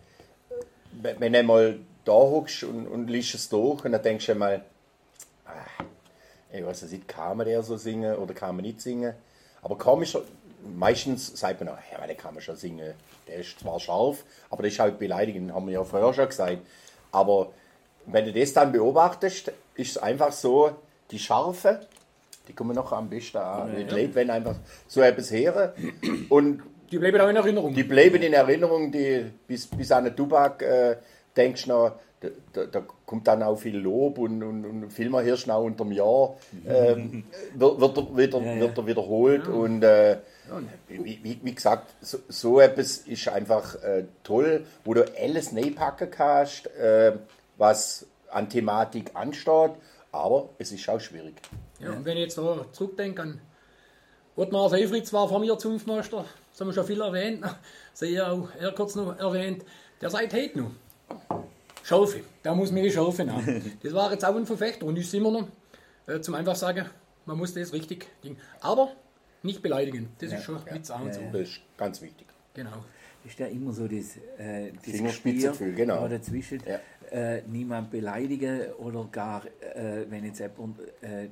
Wenn 0.92 1.20
wenn 1.20 1.34
du 1.34 1.40
einmal 1.40 1.80
da 2.04 2.14
hockst 2.14 2.64
und, 2.64 2.88
und 2.88 3.08
liest 3.08 3.36
es 3.36 3.48
durch 3.48 3.86
und 3.86 3.92
dann 3.92 4.02
denkst 4.02 4.26
du 4.26 4.32
einmal, 4.34 4.66
ah, 5.46 5.84
ich 6.52 6.66
weiß 6.66 6.84
nicht, 6.84 7.08
kann 7.08 7.38
man 7.38 7.46
der 7.46 7.62
so 7.64 7.78
singen 7.78 8.16
oder 8.16 8.34
kann 8.34 8.56
man 8.56 8.66
nicht 8.66 8.82
singen. 8.82 9.14
Aber 9.62 9.78
komisch, 9.78 10.18
meistens 10.76 11.40
sagt 11.40 11.62
man, 11.62 11.70
auch, 11.70 11.78
ja, 11.92 12.06
den 12.06 12.18
kann 12.18 12.34
man 12.34 12.42
schon 12.42 12.56
singen. 12.56 12.96
Der 13.28 13.36
ist 13.36 13.60
zwar 13.60 13.80
scharf, 13.80 14.26
aber 14.50 14.64
das 14.64 14.74
ist 14.74 14.80
halt 14.80 14.98
beleidigend, 15.00 15.54
haben 15.54 15.68
wir 15.68 15.74
ja 15.76 15.84
vorher 15.84 16.14
schon 16.14 16.28
gesagt. 16.28 16.58
Aber 17.12 17.54
wenn 18.12 18.26
du 18.26 18.34
das 18.34 18.54
dann 18.54 18.72
beobachtest, 18.72 19.52
ist 19.76 19.92
es 19.92 19.98
einfach 19.98 20.32
so, 20.32 20.72
die 21.12 21.20
Scharfe, 21.20 21.82
die 22.48 22.54
kommen 22.54 22.76
noch 22.76 22.92
am 22.92 23.10
besten 23.10 23.38
an. 23.38 23.76
Die 23.76 23.84
Leute, 23.84 24.16
wenn 24.16 24.30
einfach 24.30 24.56
so 24.88 25.02
etwas 25.02 25.32
hören 25.32 25.72
und 26.30 26.62
Die 26.92 26.98
bleiben 26.98 27.22
auch 27.22 27.30
in 27.30 27.36
Erinnerung. 27.36 27.74
die 27.74 27.84
bleiben 27.84 28.22
in 28.22 28.34
Erinnerung, 28.34 28.92
die, 28.92 29.26
bis, 29.48 29.68
bis 29.68 29.92
an 29.92 30.06
den 30.06 30.16
Tubak 30.16 30.62
äh, 30.62 30.98
denkst 31.36 31.64
du 31.66 31.70
noch, 31.70 31.92
da, 32.22 32.28
da, 32.52 32.66
da 32.66 32.84
kommt 33.06 33.28
dann 33.28 33.42
auch 33.44 33.56
viel 33.58 33.78
Lob 33.78 34.18
und, 34.18 34.44
und, 34.44 34.66
und 34.66 34.92
viel 34.92 35.10
mehr 35.10 35.24
hörst 35.24 35.48
du 35.48 35.52
auch 35.52 35.64
unter 35.64 35.86
dem 35.86 35.94
Jahr, 35.94 36.36
ähm, 36.68 37.24
wird, 37.54 37.80
wird, 37.80 37.98
er 37.98 38.18
wieder, 38.18 38.40
Ja, 38.42 38.54
ja. 38.56 38.60
wird 38.60 38.78
er 38.78 38.88
wiederholt 38.88 39.48
und 39.48 39.84
äh, 39.84 40.18
wie, 40.90 41.20
wie, 41.24 41.40
wie 41.44 41.56
gesagt, 41.56 41.94
so, 42.02 42.18
so 42.28 42.60
etwas 42.60 42.98
ist 42.98 43.28
einfach 43.30 43.76
äh, 43.84 44.04
toll, 44.24 44.66
wo 44.84 44.96
du 44.96 45.06
alles 45.18 45.56
reinpacken 45.56 46.10
kannst, 46.12 46.68
äh, 46.76 47.14
was 47.60 48.08
an 48.32 48.50
Thematik 48.50 49.12
ansteht, 49.14 49.72
aber 50.12 50.50
es 50.58 50.72
ist 50.72 50.90
auch 50.90 51.00
schwierig. 51.00 51.36
Ja, 51.80 51.92
und 51.92 52.06
wenn 52.06 52.18
ich 52.18 52.24
jetzt 52.24 52.38
da 52.38 52.66
zurückdenke 52.72 53.22
an 53.22 53.42
Ottmar 54.36 54.70
Seifritz 54.70 55.12
war 55.14 55.28
vor 55.28 55.40
mir 55.40 55.58
Zunftmeister, 55.58 56.26
das 56.52 56.62
haben 56.62 56.68
wir 56.68 56.74
schon 56.74 56.86
viel 56.86 57.02
erwähnt, 57.02 57.44
sei 57.94 58.08
ja 58.08 58.32
auch 58.32 58.50
er 58.60 58.72
kurz 58.72 58.96
noch 58.96 59.18
erwähnt, 59.18 59.64
der 60.02 60.10
sagt 60.10 60.34
heute 60.34 60.60
noch. 60.60 60.72
Schaufe, 61.84 62.22
da 62.44 62.54
muss 62.54 62.72
mir 62.72 62.84
die 62.84 62.92
Schaufe 62.92 63.26
nach. 63.26 63.42
Das 63.84 63.94
war 63.94 64.12
jetzt 64.12 64.24
auch 64.24 64.36
ein 64.36 64.46
Verfechter 64.46 64.86
und 64.86 64.98
ist 64.98 65.14
immer 65.14 65.32
noch, 65.32 65.48
äh, 66.08 66.22
zum 66.22 66.36
einfach 66.36 66.56
sagen, 66.56 66.86
man 67.26 67.38
muss 67.38 67.54
das 67.54 67.74
richtig 67.74 68.08
Ding. 68.24 68.38
Aber 68.62 68.92
nicht 69.44 69.62
beleidigen, 69.62 70.10
das 70.20 70.34
ist 70.34 70.44
schon 70.44 70.56
mit 70.56 70.92
A 70.92 71.02
und 71.02 71.14
so. 71.14 71.22
Das 71.32 71.42
ist 71.42 71.62
ganz 71.78 72.02
wichtig. 72.02 72.28
Genau. 72.54 72.84
ist 73.26 73.40
ja 73.40 73.48
immer 73.48 73.72
so 73.72 73.88
das, 73.88 74.18
äh, 74.38 74.72
das 74.72 74.84
Fingerspitzengefühl, 74.84 75.68
Gespür, 75.70 75.86
genau. 75.86 76.02
ja, 76.02 76.08
dazwischen. 76.08 76.62
Ja. 76.66 76.80
Äh, 77.12 77.42
niemand 77.48 77.90
beleidigen 77.90 78.62
oder 78.78 79.08
gar, 79.12 79.44
äh, 79.46 80.06
wenn 80.10 80.26
jetzt 80.26 80.40
jemand 80.40 80.80
äh, 81.02 81.28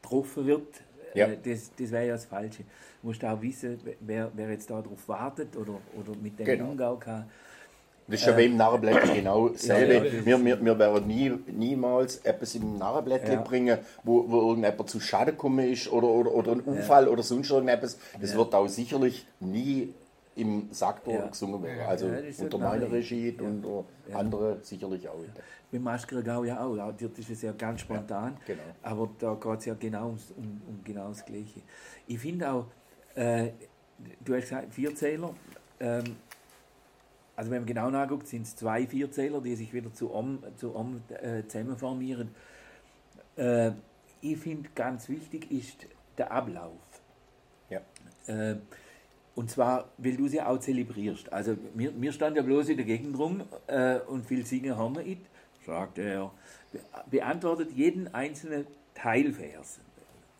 getroffen 0.00 0.46
wird, 0.46 0.68
äh, 1.14 1.18
Ja. 1.18 1.26
das, 1.28 1.70
das 1.76 1.90
wäre 1.90 2.06
ja 2.06 2.12
das 2.12 2.26
Falsche. 2.26 2.62
Du 3.02 3.08
musst 3.08 3.24
auch 3.24 3.40
wissen, 3.42 3.80
wer, 4.00 4.30
wer 4.34 4.50
jetzt 4.50 4.70
darauf 4.70 5.08
wartet 5.08 5.56
oder, 5.56 5.80
oder 5.98 6.16
mit 6.22 6.38
dem 6.38 6.46
Genau. 6.46 6.70
umgehen 6.70 7.00
kann. 7.00 7.24
Das 8.08 8.20
ist 8.20 8.26
ja 8.26 8.36
wie 8.36 8.44
im 8.44 8.56
Narrenblättchen 8.56 9.14
genau 9.16 9.48
dasselbe. 9.48 9.94
ja, 9.94 10.00
das- 10.04 10.24
wir, 10.26 10.44
wir, 10.44 10.64
wir 10.64 10.78
werden 10.78 11.06
nie, 11.08 11.32
niemals 11.48 12.18
etwas 12.18 12.54
im 12.54 12.78
Narrenblättchen 12.78 13.32
Ja. 13.34 13.40
bringen, 13.42 13.78
wo, 14.04 14.30
wo 14.30 14.48
irgendjemand 14.50 14.88
zu 14.88 15.00
Schaden 15.00 15.32
gekommen 15.34 15.68
ist 15.72 15.90
oder, 15.90 16.06
oder, 16.06 16.32
oder 16.32 16.52
ein 16.52 16.60
Unfall 16.60 17.08
oder 17.08 17.24
sonst 17.24 17.50
irgendetwas. 17.50 17.98
Das 18.20 18.36
wird 18.36 18.54
auch 18.54 18.68
sicherlich 18.68 19.26
nie 19.40 19.92
im 20.36 20.68
Saktor 20.70 21.14
Ja. 21.14 21.26
gesungen 21.28 21.62
werden. 21.62 21.86
Also 21.86 22.08
Ja, 22.08 22.20
unter 22.44 22.58
meiner 22.58 22.90
Regie 22.92 23.34
Ja. 23.34 23.42
und 23.42 23.84
andere 24.12 24.58
sicherlich 24.62 25.08
auch. 25.08 25.24
Beim 25.72 25.82
Maskergau 25.82 26.44
ja 26.44 26.64
auch, 26.64 26.76
dort 26.76 27.18
ist 27.18 27.30
es 27.30 27.42
ja 27.42 27.52
ganz 27.52 27.80
spontan, 27.80 28.36
genau. 28.46 28.62
aber 28.82 29.08
da 29.18 29.34
geht 29.34 29.58
es 29.58 29.64
ja 29.64 29.74
genau 29.74 30.10
um, 30.36 30.62
um 30.68 30.84
genau 30.84 31.08
das 31.08 31.24
Gleiche. 31.24 31.60
Ich 32.06 32.18
finde 32.18 32.52
auch, 32.52 32.66
äh, 33.14 33.50
du 34.24 34.34
hast 34.34 34.42
gesagt, 34.42 34.74
Vierzähler, 34.74 35.34
ähm, 35.80 36.16
also 37.34 37.50
wenn 37.50 37.58
man 37.62 37.66
genau 37.66 37.90
nachguckt, 37.90 38.28
sind 38.28 38.42
es 38.42 38.54
zwei 38.56 38.86
Vierzähler, 38.86 39.40
die 39.40 39.56
sich 39.56 39.72
wieder 39.72 39.92
zu 39.92 40.14
Om, 40.14 40.42
zu 40.56 40.74
Om 40.74 41.02
äh, 41.08 41.42
zusammenformieren. 41.46 42.34
Äh, 43.36 43.72
ich 44.20 44.38
finde 44.38 44.68
ganz 44.74 45.08
wichtig 45.08 45.50
ist 45.50 45.86
der 46.16 46.30
Ablauf. 46.30 46.72
Ja. 47.68 47.80
Äh, 48.26 48.56
und 49.36 49.50
zwar, 49.50 49.90
weil 49.98 50.16
du 50.16 50.26
sie 50.28 50.40
auch 50.40 50.58
zelebrierst. 50.58 51.32
Also, 51.32 51.56
wir, 51.74 51.92
wir 52.00 52.10
standen 52.10 52.38
ja 52.38 52.42
bloß 52.42 52.70
in 52.70 52.78
der 52.78 52.86
Gegend 52.86 53.16
rum 53.18 53.42
äh, 53.66 53.98
und 53.98 54.26
viel 54.26 54.44
singen 54.46 54.76
haben 54.76 54.96
wir 54.96 55.02
nicht, 55.02 55.20
sagt 55.64 55.98
er. 55.98 56.32
Be 56.72 56.80
beantwortet 57.10 57.70
jeden 57.72 58.12
einzelnen 58.12 58.66
Teilvers. 58.94 59.78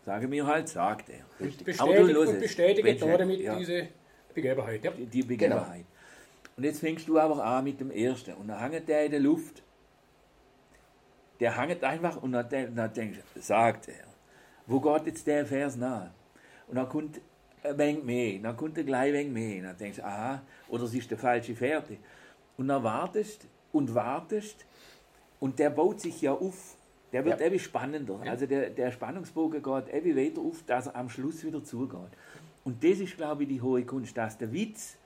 Sagen 0.03 0.31
wir 0.31 0.47
halt, 0.47 0.67
sagt 0.67 1.09
er. 1.09 1.25
Aber 1.77 1.93
du 1.93 2.05
Bestätigt 2.05 2.17
und 2.17 2.39
bestätigt 2.39 3.01
damit 3.01 3.39
ja, 3.39 3.55
diese 3.55 3.87
Begebenheit. 4.33 4.83
Ja. 4.83 4.91
die 4.91 5.21
Begebenheit. 5.21 5.85
Und 6.55 6.63
jetzt 6.63 6.79
fängst 6.79 7.07
du 7.07 7.19
aber 7.19 7.43
an 7.43 7.63
mit 7.65 7.79
dem 7.79 7.91
ersten. 7.91 8.33
Und 8.33 8.47
dann 8.47 8.59
hängt 8.59 8.87
der 8.87 9.05
in 9.05 9.11
der 9.11 9.19
Luft. 9.19 9.61
Der 11.39 11.55
hängt 11.55 11.83
einfach 11.83 12.19
und 12.21 12.31
dann, 12.31 12.49
dann 12.49 12.93
denkst 12.93 13.19
du, 13.35 13.41
sagt 13.41 13.89
er. 13.89 14.05
Wo 14.65 14.81
geht 14.81 15.05
jetzt 15.05 15.27
der 15.27 15.45
Vers 15.45 15.75
nach? 15.75 16.09
Und 16.67 16.77
dann 16.77 16.89
kommt 16.89 17.21
wenig 17.75 18.03
mehr, 18.03 18.39
dann 18.39 18.55
kommt 18.55 18.77
er 18.77 18.83
gleich 18.83 19.11
wenig 19.13 19.33
mehr. 19.33 19.63
Dann 19.63 19.77
denkst 19.77 19.97
du, 19.97 20.05
aha, 20.05 20.41
oder 20.69 20.83
es 20.83 20.93
ist 20.93 21.09
der 21.09 21.17
falsche 21.17 21.55
Fährte. 21.55 21.97
Und 22.57 22.67
dann 22.67 22.83
wartest 22.83 23.47
und 23.71 23.93
wartest 23.95 24.65
und 25.39 25.57
der 25.59 25.69
baut 25.69 25.99
sich 26.01 26.21
ja 26.21 26.33
auf. 26.33 26.75
Der 27.13 27.23
wird 27.23 27.39
Ja. 27.39 27.59
spannender. 27.59 28.19
Also 28.25 28.45
der, 28.45 28.69
der 28.69 28.91
Spannungsbogen 28.91 29.63
geht 29.63 29.93
ewig 29.93 30.15
weiter 30.15 30.41
auf, 30.41 30.63
dass 30.67 30.87
er 30.87 30.95
am 30.95 31.09
Schluss 31.09 31.43
wieder 31.45 31.63
zugeht. 31.63 32.11
Und 32.65 32.83
das 32.83 32.99
ist, 32.99 33.15
glaube 33.15 33.43
ich, 33.43 33.49
die 33.49 33.61
hohe 33.61 33.83
Kunst, 33.85 34.17
dass 34.17 34.37
der 34.37 34.51
Witz, 34.51 34.97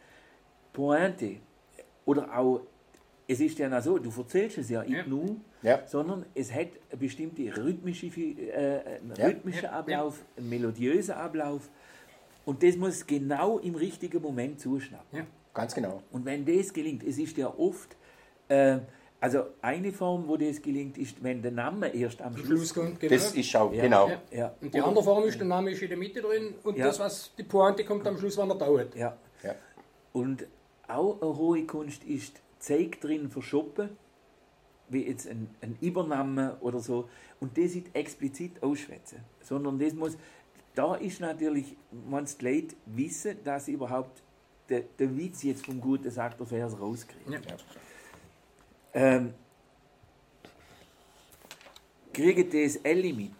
Pointe 0.73 1.37
oder 2.05 2.35
auch, 2.37 2.61
es 3.27 3.39
ist 3.39 3.59
ja 3.59 3.69
noch 3.69 3.81
so, 3.81 3.97
du 3.99 4.09
erzählst 4.17 4.57
es 4.57 4.69
ja 4.69 4.81
nicht 4.81 4.91
Ja. 4.93 5.05
nur, 5.05 5.35
Ja. 5.61 5.85
sondern 5.85 6.25
es 6.33 6.51
hat 6.53 6.67
eine 6.89 6.99
bestimmte 6.99 7.55
rhythmische, 7.55 8.07
äh, 8.07 8.97
einen 8.97 9.13
Ja. 9.15 9.25
rhythmischen 9.27 9.63
Ja. 9.65 9.71
Ablauf, 9.71 10.23
einen 10.37 10.49
melodiösen 10.49 11.13
Ablauf. 11.15 11.69
Und 12.45 12.63
das 12.63 12.75
muss 12.75 13.05
genau 13.05 13.59
im 13.59 13.75
richtigen 13.75 14.21
Moment 14.21 14.59
zuschnappen. 14.59 15.19
Ja. 15.19 15.25
Ganz 15.53 15.75
genau. 15.75 16.01
Und 16.11 16.25
wenn 16.25 16.45
das 16.45 16.71
gelingt, 16.73 17.03
es 17.03 17.17
ist 17.17 17.37
ja 17.37 17.53
oft, 17.57 17.95
äh, 18.47 18.79
Also 19.23 19.43
eine 19.61 19.91
Form, 19.91 20.27
wo 20.27 20.35
das 20.35 20.59
gelingt, 20.63 20.97
ist, 20.97 21.21
wenn 21.23 21.43
der 21.43 21.51
Name 21.51 21.89
erst 21.93 22.23
am 22.23 22.35
Schluss 22.35 22.47
Schluss 22.47 22.73
kommt, 22.73 22.99
genau. 22.99 23.13
Das 23.13 23.35
ist 23.35 23.55
auch, 23.55 23.71
Ja. 23.71 23.83
genau. 23.83 24.07
Ja. 24.09 24.21
Ja. 24.31 24.55
Und 24.59 24.73
die 24.73 24.81
andere 24.81 25.03
Form 25.03 25.23
ist, 25.25 25.37
der 25.37 25.45
Name 25.45 25.69
ist 25.69 25.81
in 25.83 25.89
der 25.89 25.97
Mitte 25.99 26.21
drin 26.21 26.55
und 26.63 26.75
Ja. 26.75 26.87
das, 26.87 26.99
was 26.99 27.31
die 27.37 27.43
Pointe 27.43 27.85
kommt 27.85 28.07
am 28.07 28.17
Schluss, 28.17 28.35
wann 28.37 28.49
er 28.49 28.55
dauert. 28.57 28.95
Ja. 28.95 29.15
Ja. 29.43 29.53
Und 30.11 30.47
auch 30.87 31.21
eine 31.21 31.37
hohe 31.37 31.67
Kunst 31.67 32.03
ist, 32.03 32.41
Zeug 32.57 32.99
drin 32.99 33.29
verschoppen, 33.29 33.89
wie 34.89 35.05
jetzt 35.07 35.27
ein, 35.29 35.49
ein 35.61 35.77
Übernahme 35.81 36.57
oder 36.61 36.79
so, 36.79 37.07
und 37.39 37.55
das 37.59 37.75
nicht 37.75 37.95
explizit 37.95 38.63
ausschwätzen, 38.63 39.19
sondern 39.43 39.77
das 39.77 39.93
muss, 39.93 40.17
da 40.75 40.95
ist 40.95 41.19
natürlich, 41.19 41.75
man 42.09 42.25
die 42.25 42.45
Leute 42.45 42.75
wissen, 42.85 43.37
dass 43.43 43.65
sie 43.65 43.73
überhaupt 43.73 44.21
der, 44.69 44.81
der 44.97 45.17
Witz 45.17 45.43
jetzt 45.43 45.65
vom 45.65 45.81
guten 45.81 46.09
sagt 46.09 46.39
der 46.39 46.47
Vers 46.47 46.79
rauskriegen. 46.79 47.33
Ja. 47.33 47.39
Ähm, 48.93 49.33
kriegt 52.13 52.53
das 52.53 52.77
Ellie 52.77 53.13
mit? 53.13 53.31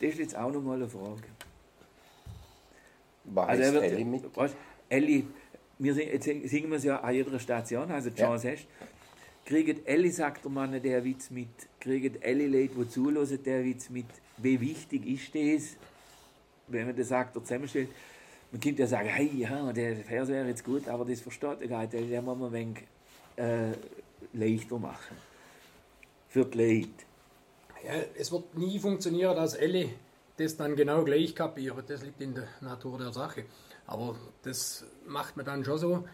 Das 0.00 0.10
ist 0.10 0.18
jetzt 0.18 0.36
auch 0.36 0.52
nochmal 0.52 0.76
eine 0.76 0.88
Frage. 0.88 1.24
Was 3.24 3.48
Also 3.48 3.62
er 3.62 3.72
wird, 3.74 3.84
Ellie 3.84 4.04
mit? 4.04 4.36
Weißt, 4.36 4.56
Ellie, 4.88 5.24
wir 5.78 5.94
singen, 5.94 6.12
jetzt 6.12 6.24
singen 6.24 6.70
wir 6.70 6.76
es 6.76 6.84
ja 6.84 7.00
an 7.00 7.14
jeder 7.14 7.38
Station, 7.38 7.90
also 7.90 8.10
die 8.10 8.20
Ja. 8.20 8.28
Chance 8.28 8.52
hast. 8.52 8.66
Kriegt 9.44 9.86
Ellie, 9.86 10.12
sagt 10.12 10.44
der 10.44 10.50
Mann, 10.50 10.80
der 10.80 11.04
Witz 11.04 11.30
mit. 11.30 11.48
Kriegt 11.80 12.22
Ellie 12.22 12.46
Leute, 12.46 12.74
die 12.74 12.88
zulassen, 12.88 13.42
der 13.42 13.64
Witz 13.64 13.90
mit. 13.90 14.06
Wie 14.36 14.60
wichtig 14.60 15.06
ist 15.06 15.34
das, 15.34 15.76
wenn 16.72 16.86
man 16.86 16.96
das 16.96 17.08
sagt, 17.08 17.36
der 17.36 17.42
zusammenstellt? 17.42 17.88
Man 18.52 18.60
könnte 18.60 18.82
ja 18.82 18.88
sagen, 18.88 19.08
hey, 19.08 19.30
ja, 19.36 19.72
der 19.72 19.96
Vers 19.96 20.28
wäre 20.28 20.48
jetzt 20.48 20.64
gut, 20.64 20.88
aber 20.88 21.04
das 21.04 21.20
versteht 21.20 21.60
er 21.60 21.68
gar 21.68 21.82
nicht. 21.82 21.92
Den 21.92 22.24
muss 22.24 22.36
man 22.38 22.48
ein 22.48 22.52
wenig 22.52 22.78
äh, 23.36 23.72
leichter 24.32 24.78
machen. 24.78 25.16
Für 26.28 26.44
die 26.44 26.58
Leute. 26.58 26.88
Ja, 27.86 27.94
es 28.18 28.30
wird 28.32 28.56
nie 28.56 28.78
funktionieren, 28.78 29.36
dass 29.36 29.56
alle 29.56 29.90
das 30.36 30.56
dann 30.56 30.74
genau 30.74 31.04
gleich 31.04 31.34
kapieren. 31.34 31.82
Das 31.86 32.02
liegt 32.02 32.20
in 32.20 32.34
der 32.34 32.48
Natur 32.60 32.98
der 32.98 33.12
Sache. 33.12 33.44
Aber 33.86 34.16
das 34.42 34.84
macht 35.06 35.36
man 35.36 35.46
dann 35.46 35.64
schon 35.64 35.78
so, 35.78 36.04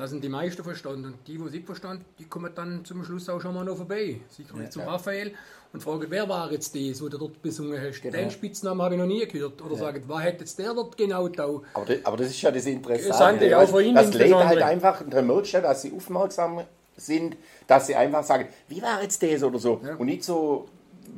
dass 0.00 0.10
sind 0.10 0.24
die 0.24 0.28
meisten 0.28 0.64
verstanden. 0.64 1.04
Und 1.04 1.16
die, 1.26 1.36
die 1.36 1.44
es 1.44 1.52
nicht 1.52 1.66
verstanden, 1.66 2.04
die 2.18 2.24
kommen 2.24 2.50
dann 2.54 2.84
zum 2.84 3.04
Schluss 3.04 3.28
auch 3.28 3.40
schon 3.40 3.54
mal 3.54 3.64
noch 3.64 3.76
vorbei. 3.76 4.20
Sicherlich 4.28 4.70
zum 4.70 4.82
Raphael 4.82 5.32
und 5.72 5.82
fragen, 5.82 6.06
wer 6.08 6.28
war 6.28 6.50
jetzt 6.50 6.74
das, 6.74 7.02
wo 7.02 7.08
du 7.08 7.18
dort 7.18 7.42
besungen 7.42 7.78
hast? 7.80 8.00
Genau. 8.00 8.16
Den 8.16 8.30
Spitznamen 8.30 8.80
habe 8.80 8.94
ich 8.94 9.00
noch 9.00 9.06
nie 9.06 9.26
gehört. 9.26 9.60
Oder 9.60 9.76
sagen, 9.76 10.02
was 10.06 10.22
hat 10.22 10.40
jetzt 10.40 10.58
der 10.58 10.72
dort 10.72 10.96
genau 10.96 11.28
da? 11.28 11.44
Aber, 11.74 11.84
das, 11.86 11.98
aber 12.04 12.16
das 12.16 12.28
ist 12.28 12.40
ja 12.40 12.50
das 12.50 12.64
Interessante, 12.66 13.44
ihn 13.44 13.94
das 13.94 14.06
Leute 14.06 14.24
insbesondere. 14.24 14.46
halt 14.46 14.62
einfach, 14.62 15.02
der 15.06 15.22
ja, 15.52 15.60
dass 15.60 15.82
sie 15.82 15.92
aufmerksam 15.92 16.62
sind, 16.96 17.36
dass 17.66 17.86
sie 17.86 17.94
einfach 17.94 18.24
sagen, 18.24 18.48
wie 18.68 18.80
war 18.80 19.02
jetzt 19.02 19.22
das 19.22 19.42
oder 19.42 19.58
so. 19.58 19.80
Und 19.98 20.06
nicht 20.06 20.24
so, 20.24 20.66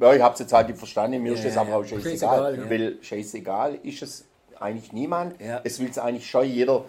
ja, 0.01 0.13
ich 0.13 0.23
hab's 0.23 0.41
jetzt 0.41 0.53
halt 0.53 0.69
nicht 0.69 0.79
verstanden, 0.79 1.23
mir 1.23 1.35
ist 1.35 1.39
Ja, 1.39 1.45
das 1.45 1.55
ja, 1.55 1.61
aber 1.61 1.71
ja. 1.71 1.77
auch 1.77 1.85
scheißegal. 1.85 2.11
Scheißegal, 2.11 2.59
ja. 2.59 2.71
Weil 2.71 2.99
scheißegal 3.01 3.79
ist 3.85 4.03
es 4.03 4.25
eigentlich 4.59 4.93
niemand. 4.93 5.41
Ja. 5.41 5.61
Es 5.63 5.79
will 5.79 5.89
es 5.89 5.99
eigentlich 5.99 6.29
schon 6.29 6.47
jeder 6.47 6.85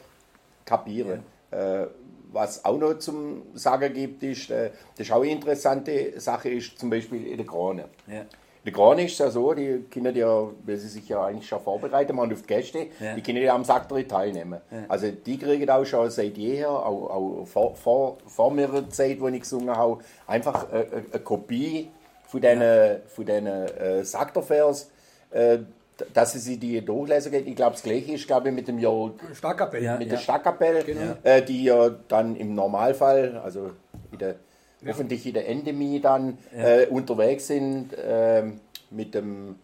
kapieren. 0.66 1.24
Äh, 1.54 1.88
was 2.32 2.66
auch 2.66 2.78
noch 2.78 2.98
zum 2.98 3.44
Sagen 3.54 3.94
gibt, 3.94 4.24
ist, 4.24 4.50
äh, 4.50 4.72
das 4.98 5.08
ist 5.08 5.12
auch 5.14 5.22
eine 5.22 5.32
interessante 5.32 6.20
Sache, 6.20 6.50
ist 6.50 6.80
zum 6.80 6.90
Beispiel 6.90 7.28
in 7.28 7.38
der 7.38 7.46
Krone. 7.46 7.86
Ja. 8.08 8.22
In 8.22 8.26
der 8.66 8.74
Krone 8.74 9.04
ist 9.06 9.12
es 9.14 9.20
ja 9.20 9.30
so, 9.30 9.54
die 9.54 9.84
Kinder, 9.92 10.12
die 10.14 10.22
ja, 10.22 10.48
weil 10.66 10.78
sie 10.78 10.88
sich 10.88 11.08
ja 11.10 11.26
eigentlich 11.26 11.48
schon 11.48 11.60
vorbereiten, 11.60 12.16
machen 12.16 12.32
auf 12.32 12.42
die 12.42 12.48
Gäste, 12.48 12.88
Ja. 13.00 13.14
die 13.14 13.22
Kinder, 13.22 13.42
die 13.42 13.50
am 13.50 13.64
Sackterri 13.66 14.06
teilnehmen. 14.08 14.62
Also 14.88 15.12
die 15.12 15.38
kriegen 15.38 15.70
auch 15.70 15.84
schon 15.86 16.10
seit 16.10 16.38
jeher, 16.38 16.70
auch, 16.72 17.10
auch 17.10 17.46
vor, 17.46 17.76
vor, 17.76 18.18
vor 18.26 18.52
meiner 18.52 18.90
Zeit, 18.90 19.20
wo 19.20 19.28
ich 19.28 19.42
gesungen 19.42 19.76
habe, 19.76 20.00
einfach 20.26 20.72
äh, 20.72 20.80
äh, 20.82 20.86
eine 21.12 21.22
Kopie 21.24 21.90
von 22.26 22.42
diesen 22.42 22.64
von 23.08 23.26
den, 23.26 23.46
äh, 23.48 24.04
Sacktervers, 24.06 24.90
äh, 25.32 25.60
dass 26.14 26.34
sie 26.34 26.58
die 26.58 26.84
durchlesen 26.84 27.32
können. 27.32 27.48
Ich 27.48 27.56
glaube, 27.56 27.74
das 27.74 27.84
Gleiche 27.84 28.14
ist, 28.14 28.28
glaube 28.28 28.50
ich, 28.50 28.56
mit 28.56 28.68
dem 28.68 28.80
Jörg 28.80 29.12
Starkkapelle. 29.34 29.84
Ja. 29.86 29.98
mit 29.98 30.12
der 30.12 30.18
Stadtkapelle, 30.18 30.84
äh, 31.24 31.42
die 31.42 31.64
ja 31.66 31.90
dann 32.08 32.36
im 32.36 32.56
Normalfall, 32.56 33.38
also 33.44 33.72
in 34.12 34.18
der, 34.20 34.36
hoffentlich 34.88 35.26
in 35.26 35.34
der 35.34 35.48
Endemie 35.48 36.00
dann 36.02 36.38
äh, 36.56 36.88
unterwegs 36.88 37.48
sind 37.48 37.90
ähm, 38.06 38.60
mit 38.90 39.14
dem 39.14 39.56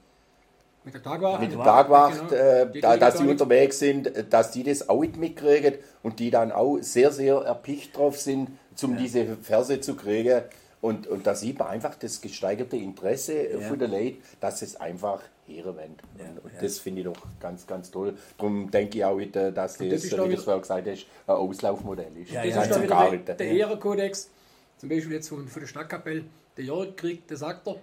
Mit 0.83 0.93
der 0.93 1.03
Tagwacht. 1.03 1.41
mit 1.41 1.51
der 1.51 1.63
Tagwacht, 1.63 2.29
Genau. 2.29 2.41
äh, 2.41 2.71
Die 2.71 2.81
da, 2.81 2.95
dass 2.97 3.17
sie 3.17 3.27
unterwegs 3.27 3.79
sind, 3.79 4.15
äh, 4.15 4.23
dass 4.23 4.51
die 4.51 4.63
das 4.63 4.87
auch 4.87 5.03
mitkriegen 5.03 5.75
und 6.03 6.19
die 6.19 6.29
dann 6.31 6.51
auch 6.51 6.77
sehr, 6.81 7.11
sehr 7.11 7.35
erpicht 7.37 7.97
drauf 7.97 8.17
sind, 8.19 8.49
um 8.81 8.95
diese 8.97 9.35
Verse 9.41 9.81
zu 9.81 9.95
kriegen. 9.95 10.41
Und, 10.81 11.07
und 11.07 11.27
da 11.27 11.35
sieht 11.35 11.59
man 11.59 11.67
einfach 11.67 11.95
das 11.95 12.21
gesteigerte 12.21 12.77
Interesse 12.77 13.33
Ja. 13.51 13.67
von 13.67 13.77
der 13.79 13.89
Leute, 13.89 14.17
dass 14.39 14.61
es 14.61 14.77
einfach 14.77 15.21
herwendet. 15.45 15.99
Ja, 16.17 16.25
und 16.29 16.45
und 16.45 16.53
ja. 16.53 16.61
das 16.61 16.79
finde 16.79 17.01
ich 17.01 17.05
doch 17.05 17.21
ganz, 17.39 17.67
ganz 17.67 17.91
toll. 17.91 18.17
Darum 18.37 18.71
denke 18.71 18.97
ich 18.99 19.05
auch, 19.05 19.17
wieder, 19.17 19.51
dass 19.51 19.77
das, 19.77 19.87
das 19.89 20.03
ist 20.05 20.11
wie 20.13 20.35
du 20.35 20.37
vorher 20.37 20.61
gesagt 20.61 20.87
hast, 20.87 21.05
ein 21.27 21.33
Auslaufmodell 21.35 22.11
ist. 22.17 22.31
Ja, 22.31 22.43
Das 22.45 22.55
ja, 22.55 22.61
ist 22.61 22.71
dann 22.71 22.83
wieder 22.83 23.17
der, 23.17 23.35
der 23.35 23.47
Ehrenkodex, 23.51 24.29
zum 24.77 24.89
Beispiel 24.89 25.13
jetzt 25.13 25.27
von, 25.29 25.47
von 25.47 25.59
der 25.61 25.67
Stadtkapelle. 25.67 26.23
Der 26.55 26.65
Jörg 26.65 26.95
kriegt, 26.95 27.29
der 27.29 27.37
sagt 27.37 27.67
er, 27.67 27.75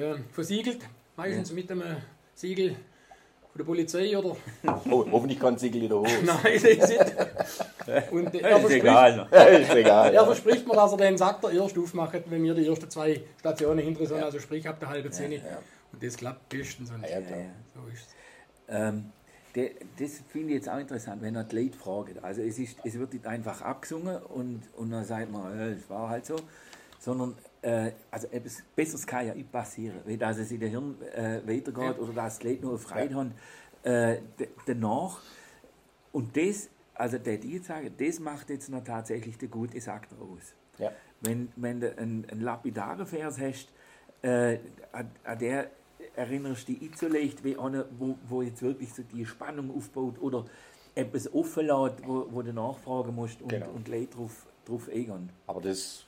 äh, 0.00 0.16
versiegelt, 0.32 0.80
meistens 1.16 1.52
mit 1.52 1.70
einem 1.70 1.98
Siegel 2.34 2.76
der 3.60 3.64
Polizei 3.66 4.16
oder. 4.16 4.36
Oh, 4.90 5.04
hoffentlich 5.10 5.38
kann 5.38 5.56
Siegel 5.58 5.82
wieder 5.82 6.00
hoch. 6.00 6.06
Nein, 6.24 6.38
das 6.42 6.64
ist 6.64 6.88
nicht. 6.88 8.12
Und 8.12 8.34
er 8.34 8.40
Das 8.50 8.58
ist 8.58 8.60
verspricht, 8.60 8.72
egal. 8.72 9.28
ist 9.62 9.74
egal. 9.74 10.06
er 10.06 10.12
Ja. 10.12 10.24
verspricht 10.24 10.66
mir, 10.66 10.74
dass 10.74 10.92
er 10.92 10.98
den 10.98 11.18
sagt, 11.18 11.44
er 11.44 11.52
erst 11.52 11.78
aufmacht, 11.78 12.22
wenn 12.26 12.42
wir 12.42 12.54
die 12.54 12.66
ersten 12.66 12.90
zwei 12.90 13.20
Stationen 13.38 13.78
hinter 13.80 14.06
sind, 14.06 14.22
also 14.22 14.38
sprich 14.38 14.68
ab 14.68 14.80
der 14.80 14.88
halben 14.88 15.12
Zehn. 15.12 15.40
Und 15.92 16.02
das 16.02 16.16
klappt 16.16 16.48
bestens. 16.48 16.90
Und 16.90 17.02
Ja, 17.02 17.20
klar. 17.20 17.38
So 17.74 17.80
ist 17.92 18.06
es. 18.06 18.14
Ähm, 18.68 19.06
de, 19.56 19.72
das 19.98 20.22
finde 20.28 20.48
ich 20.50 20.54
jetzt 20.56 20.68
auch 20.68 20.78
interessant, 20.78 21.22
wenn 21.22 21.34
er 21.34 21.44
die 21.44 21.56
Leute 21.56 21.76
fragt. 21.76 22.22
Also 22.22 22.42
es, 22.42 22.58
ist, 22.58 22.76
es 22.84 22.98
wird 22.98 23.12
nicht 23.12 23.26
einfach 23.26 23.60
abgesungen 23.62 24.16
und, 24.22 24.62
und 24.76 24.90
dann 24.90 25.04
sagt 25.04 25.30
man, 25.30 25.58
äh, 25.58 25.72
es 25.72 25.88
war 25.90 26.08
halt 26.08 26.26
so, 26.26 26.36
sondern 27.00 27.34
äh, 27.62 27.92
also 28.10 28.26
etwas 28.28 28.62
Besseres 28.74 29.06
kann 29.06 29.26
ja 29.26 29.34
nicht 29.34 29.50
passieren, 29.52 30.00
wie 30.06 30.16
dass 30.16 30.38
es 30.38 30.50
in 30.50 30.60
der 30.60 30.68
Hirn 30.70 30.96
äh, 31.14 31.40
weitergeht 31.46 31.98
oder 31.98 32.12
dass 32.12 32.38
die 32.38 32.48
Leute 32.48 32.62
nur 32.66 32.78
Freude 32.78 33.14
haben 33.14 33.32
äh, 33.82 34.18
d- 34.38 34.48
danach. 34.66 35.20
Und 36.12 36.36
das, 36.36 36.68
also 36.94 37.18
der 37.18 37.38
die 37.38 37.54
jetzt 37.54 37.66
sagen, 37.66 37.92
das 37.98 38.18
macht 38.20 38.50
jetzt 38.50 38.68
noch 38.68 38.82
tatsächlich 38.84 39.38
der 39.38 39.48
gute 39.48 39.80
Sack 39.80 40.08
aus. 40.20 40.54
Ja. 40.78 40.90
Wenn, 41.20 41.48
wenn 41.56 41.80
du 41.80 41.96
einen, 41.98 42.24
einen 42.30 42.40
lapidaren 42.40 43.06
Vers 43.06 43.38
hast, 43.38 43.68
äh, 44.22 44.58
an, 44.92 45.10
an 45.24 45.38
der 45.38 45.70
erinnerst 46.16 46.68
du 46.68 46.72
dich 46.72 46.80
nicht 46.82 46.98
so 46.98 47.08
leicht 47.08 47.44
wie 47.44 47.56
einer, 47.58 47.84
wo, 47.98 48.16
wo 48.28 48.42
jetzt 48.42 48.62
wirklich 48.62 48.92
so 48.92 49.02
die 49.02 49.24
Spannung 49.26 49.74
aufbaut 49.76 50.20
oder 50.20 50.44
etwas 50.94 51.32
offen 51.32 51.66
lässt, 51.66 52.06
wo, 52.06 52.26
wo 52.30 52.42
du 52.42 52.52
nachfragen 52.52 53.14
musst 53.14 53.40
und, 53.42 53.48
Genau. 53.50 53.70
und 53.70 53.86
Leute 53.86 54.08
drauf, 54.16 54.46
drauf 54.64 54.88
eingehen. 54.88 55.30
Aber 55.46 55.60
das, 55.60 56.04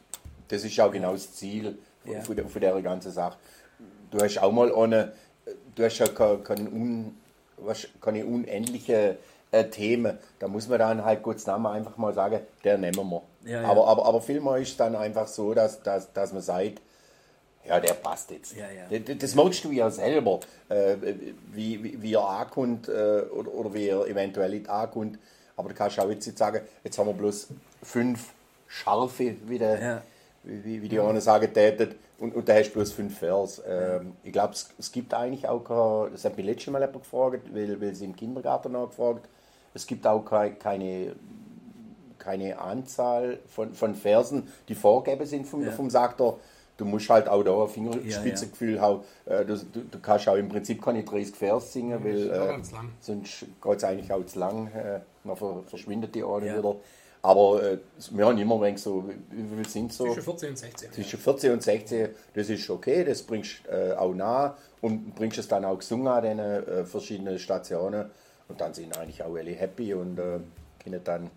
das 0.53 0.65
ist 0.65 0.79
auch 0.81 0.93
genau 0.93 1.13
das 1.13 1.33
Ziel 1.35 1.79
von, 2.05 2.13
Ja. 2.13 2.21
von, 2.21 2.37
der, 2.37 2.47
von 2.47 2.61
der 2.61 2.83
ganzen 2.83 3.11
Sache. 3.11 3.39
Du 4.11 4.19
hast 4.19 4.39
auch 4.43 4.53
mal 4.53 4.75
eine, 4.75 5.13
du 5.75 5.85
hast 5.85 5.99
ja 5.99 6.07
keine, 6.09 6.69
un, 6.71 7.17
keine 8.01 8.27
unendliche 8.27 9.17
äh, 9.51 9.65
Themen. 9.65 10.19
Da 10.39 10.49
muss 10.49 10.69
man 10.69 10.79
dann 10.79 11.05
halt 11.05 11.23
kurz 11.23 11.47
Namen 11.47 11.67
einfach 11.67 11.97
mal 11.97 12.13
sagen, 12.13 12.41
der 12.65 12.77
nehmen 12.79 13.11
wir. 13.11 13.23
Ja, 13.45 13.63
ja. 13.63 13.69
Aber, 13.69 13.89
aber, 13.89 14.05
aber 14.05 14.21
vielmehr 14.21 14.57
ist 14.59 14.71
es 14.71 14.77
dann 14.77 14.95
einfach 14.95 15.27
so, 15.27 15.55
dass, 15.55 15.83
dass, 15.83 16.13
dass 16.13 16.33
man 16.33 16.43
sagt, 16.43 16.81
ja, 17.67 17.81
der 17.81 17.95
passt 17.95 18.31
jetzt. 18.33 18.55
Ja, 18.57 18.67
ja. 18.71 18.99
Das, 18.99 19.17
das 19.19 19.35
merkst 19.35 19.65
du 19.65 19.71
ja 19.71 19.89
selber, 19.91 20.41
äh, 20.69 20.97
wie, 21.53 21.83
wie, 21.83 22.03
wie 22.03 22.15
er 22.15 22.29
ankommt 22.29 22.89
äh, 22.89 23.23
oder, 23.33 23.53
oder 23.55 23.73
wie 23.73 23.89
er 23.89 24.07
eventuell 24.07 24.51
nicht 24.51 24.69
ankommt. 24.69 25.19
Aber 25.57 25.69
du 25.71 25.75
kannst 25.75 25.99
auch 26.01 26.11
jetzt 26.11 26.27
nicht 26.27 26.37
sagen, 26.39 26.61
jetzt 26.85 26.99
haben 26.99 27.07
wir 27.07 27.15
bloß 27.15 27.49
fünf 27.83 28.31
scharfe, 28.67 29.37
wie, 29.47 29.59
der, 29.59 29.81
Ja. 29.81 30.03
Wie, 30.45 30.83
wie, 30.83 30.89
die 30.89 30.99
anderen 30.99 31.21
sagen 31.21 31.53
täten, 31.53 31.95
und, 32.19 32.35
und 32.35 32.49
da 32.49 32.55
hast 32.55 32.71
du 32.71 32.75
bloß 32.75 32.93
fünf 32.93 33.19
Vers. 33.19 33.63
Ähm, 33.67 34.13
ich 34.23 34.33
glaube, 34.33 34.53
es, 34.53 34.71
es 34.79 34.93
gibt 34.93 35.13
eigentlich 35.15 35.49
auch 35.49 35.61
keine, 35.65 36.11
das 36.13 36.25
hat 36.25 36.37
mich 36.37 36.47
letztes 36.47 36.73
Mal 36.73 36.81
jemand 36.81 37.03
gefragt, 37.03 37.53
weil, 37.55 37.81
weil 37.81 37.95
sie 37.95 38.05
im 38.05 38.15
Kindergarten 38.17 38.73
nachgefragt, 38.73 39.29
es 39.75 39.87
gibt 39.87 40.07
auch 40.07 40.25
keine, 40.25 41.15
keine 42.19 42.59
Anzahl 42.61 43.39
von, 43.47 43.73
von 43.75 43.95
Versen, 43.95 44.49
die 44.69 44.75
vorgegeben 44.75 45.27
sind 45.27 45.47
vom, 45.47 45.65
vom 45.73 45.91
Saktor. 45.91 46.39
Du 46.77 46.85
musst 46.85 47.11
halt 47.11 47.29
auch 47.29 47.43
da 47.43 47.63
ein 47.63 47.69
Fingerspitzengefühl 47.69 48.81
haben. 48.81 49.01
Äh, 49.27 49.45
Du, 49.45 49.57
du, 49.57 49.81
du 49.91 49.99
kannst 50.01 50.29
auch 50.29 50.37
im 50.37 50.49
Prinzip 50.49 50.83
keine 50.83 51.05
30 51.05 51.35
Vers 51.37 51.73
singen, 51.73 52.03
weil 52.05 52.27
ja 52.29 52.51
äh, 52.57 52.61
sonst 53.01 53.41
geht 53.63 53.77
es 53.77 53.85
eigentlich 53.85 54.13
auch 54.13 54.25
zu 54.25 54.39
lang. 54.39 54.69
Äh, 54.69 55.01
dann 55.25 55.37
ver- 55.37 55.63
verschwindet 55.67 56.15
die 56.15 56.25
eine 56.25 56.47
Ja. 56.47 56.59
wieder. 56.59 56.77
Aber 57.25 57.63
äh, 57.63 57.79
wir 58.11 58.27
haben 58.27 58.37
immer 58.37 58.57
ein 58.57 58.63
wenig 58.63 58.83
so, 58.83 59.09
wie, 59.31 59.57
viel 59.57 59.69
sind 59.69 59.93
so? 59.93 60.07
Zwischen 60.07 60.23
14 60.25 60.51
und 60.51 60.59
16. 60.59 60.93
Zwischen 60.93 61.19
14 61.21 61.53
und 61.53 61.63
16, 61.63 62.09
das 62.35 62.49
ist 62.51 62.69
okay, 62.69 63.05
das 63.05 63.23
bringst 63.23 63.65
du 63.65 63.71
äh, 63.71 63.95
auch 63.95 64.13
nah 64.13 64.57
und 64.81 65.15
bringst 65.15 65.39
es 65.39 65.47
dann 65.47 65.65
auch 65.65 65.79
gesungen 65.79 66.09
an 66.09 66.23
den 66.25 66.39
äh, 66.41 66.85
verschiedenen 66.85 67.39
Stationen. 67.39 68.11
Und 68.49 68.61
dann 68.61 68.75
sind 68.75 68.99
eigentlich 68.99 69.23
auch 69.23 69.37
alle 69.37 69.53
happy 69.53 69.95
und 69.95 70.19
äh, 70.19 70.41
können 70.83 71.01
dann 71.05 71.31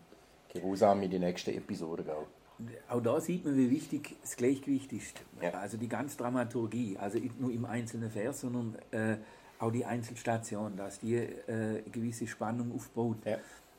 geruhsam 0.52 1.04
in 1.04 1.12
die 1.12 1.20
nächste 1.20 1.54
Episode 1.54 2.04
gehen. 2.04 2.68
auch 2.90 3.02
da 3.02 3.22
sieht 3.22 3.46
man, 3.46 3.56
wie 3.56 3.70
wichtig 3.70 4.16
das 4.22 4.36
Gleichgewicht 4.36 4.92
ist. 4.92 5.22
Ja. 5.40 5.52
Also 5.52 5.78
die 5.78 5.88
ganze 5.88 6.18
Dramaturgie, 6.18 6.98
also 6.98 7.20
nicht 7.20 7.40
nur 7.40 7.52
im 7.52 7.66
einzelnen 7.66 8.10
Vers, 8.10 8.42
sondern 8.42 8.76
äh, 8.90 9.18
auch 9.60 9.72
die 9.72 9.86
Einzelstation, 9.86 10.76
dass 10.76 11.00
die 11.00 11.16
äh, 11.16 11.84
gewisse 11.92 12.26
Spannung 12.26 12.74
aufbaut. 12.74 13.18
Ja. 13.24 13.38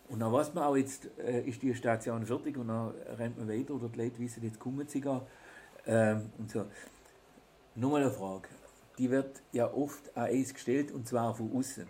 Und 0.08 0.20
dann 0.20 0.32
weiß 0.32 0.54
man 0.54 0.64
auch, 0.64 0.76
jetzt 0.76 1.08
äh, 1.18 1.42
ist 1.42 1.62
die 1.62 1.74
Station 1.74 2.24
fertig 2.24 2.56
und 2.56 2.68
dann 2.68 2.94
rennt 3.18 3.38
man 3.38 3.48
weiter 3.48 3.74
oder 3.74 3.88
die 3.88 3.98
Leute 3.98 4.18
wissen, 4.18 4.42
jetzt 4.44 4.58
kommen 4.60 4.86
sie 4.86 5.00
gar. 5.00 5.26
Ähm, 5.86 6.30
und 6.38 6.50
so. 6.50 6.64
Nochmal 7.74 8.02
eine 8.02 8.10
Frage. 8.10 8.48
Die 8.98 9.10
wird 9.10 9.42
ja 9.52 9.72
oft 9.72 10.16
an 10.16 10.24
Eis 10.26 10.54
gestellt 10.54 10.92
und 10.92 11.06
zwar 11.06 11.34
von 11.34 11.54
außen. 11.56 11.86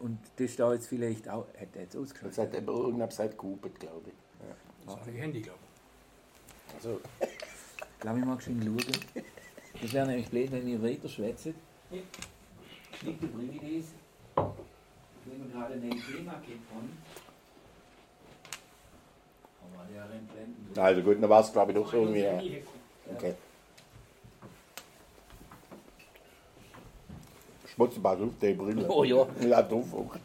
Und 0.00 0.18
das 0.36 0.56
da 0.56 0.72
jetzt 0.72 0.88
vielleicht 0.88 1.28
auch, 1.28 1.46
hätte 1.54 1.78
er 1.78 1.82
jetzt 1.82 1.94
Das 1.94 2.02
ausgeschlossen. 2.02 2.42
hat 2.42 2.54
eben 2.54 2.68
irgendeine 2.68 3.08
Zeit 3.10 3.36
gehupert, 3.38 3.78
glaube 3.80 4.10
ich. 4.10 4.46
Ja. 4.46 4.54
Das 4.94 5.02
ist 5.02 5.08
ein 5.08 5.14
Handy, 5.14 5.40
glaube 5.40 5.58
Also, 6.74 7.00
Lass 8.02 8.16
mich 8.16 8.24
mal 8.24 8.40
schön 8.40 8.62
schauen. 8.62 9.24
Das 9.80 9.92
wäre 9.92 10.06
nämlich 10.06 10.28
blöd, 10.30 10.50
wenn 10.52 10.66
ihr 10.66 10.82
weiter 10.82 11.08
schwätzt. 11.08 11.48
Stimmt, 12.98 13.22
dann 13.22 13.32
bringe 13.32 13.52
ich 13.52 13.84
das. 13.84 13.92
Wenn 15.26 15.44
wir 15.44 15.50
gerade 15.52 15.74
ein 15.74 15.90
Thema 15.90 16.32
haben. 16.32 16.98
Aber 19.60 19.69
der 19.69 19.69
rennt 19.69 19.69
blenden. 19.69 19.69
Also 20.76 21.02
gut, 21.02 21.22
dann 21.22 21.30
war 21.30 21.40
es 21.40 21.52
glaube 21.52 21.72
ich 21.72 21.78
doch 21.78 21.92
irgendwie. 21.92 22.20
Ja. 22.20 22.40
Okay. 23.14 23.34
Schmutzbach 27.66 28.18
auf 28.20 28.38
die 28.40 28.52
Brille. 28.52 28.88
Oh 28.88 29.04
ja. 29.04 29.26
Ja, 29.40 29.62
drauf 29.62 29.94
auch. 29.94 30.16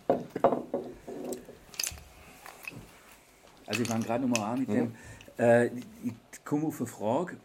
Also 3.68 3.82
ich 3.82 3.88
fange 3.88 4.04
gerade 4.04 4.28
nochmal 4.28 4.54
an 4.54 4.60
mit 4.60 4.70
dem. 4.70 4.96
Äh, 5.38 5.68
ich 6.04 6.14
komme 6.44 6.68
auf 6.68 6.80
eine 6.80 6.88
Frage 6.88 7.38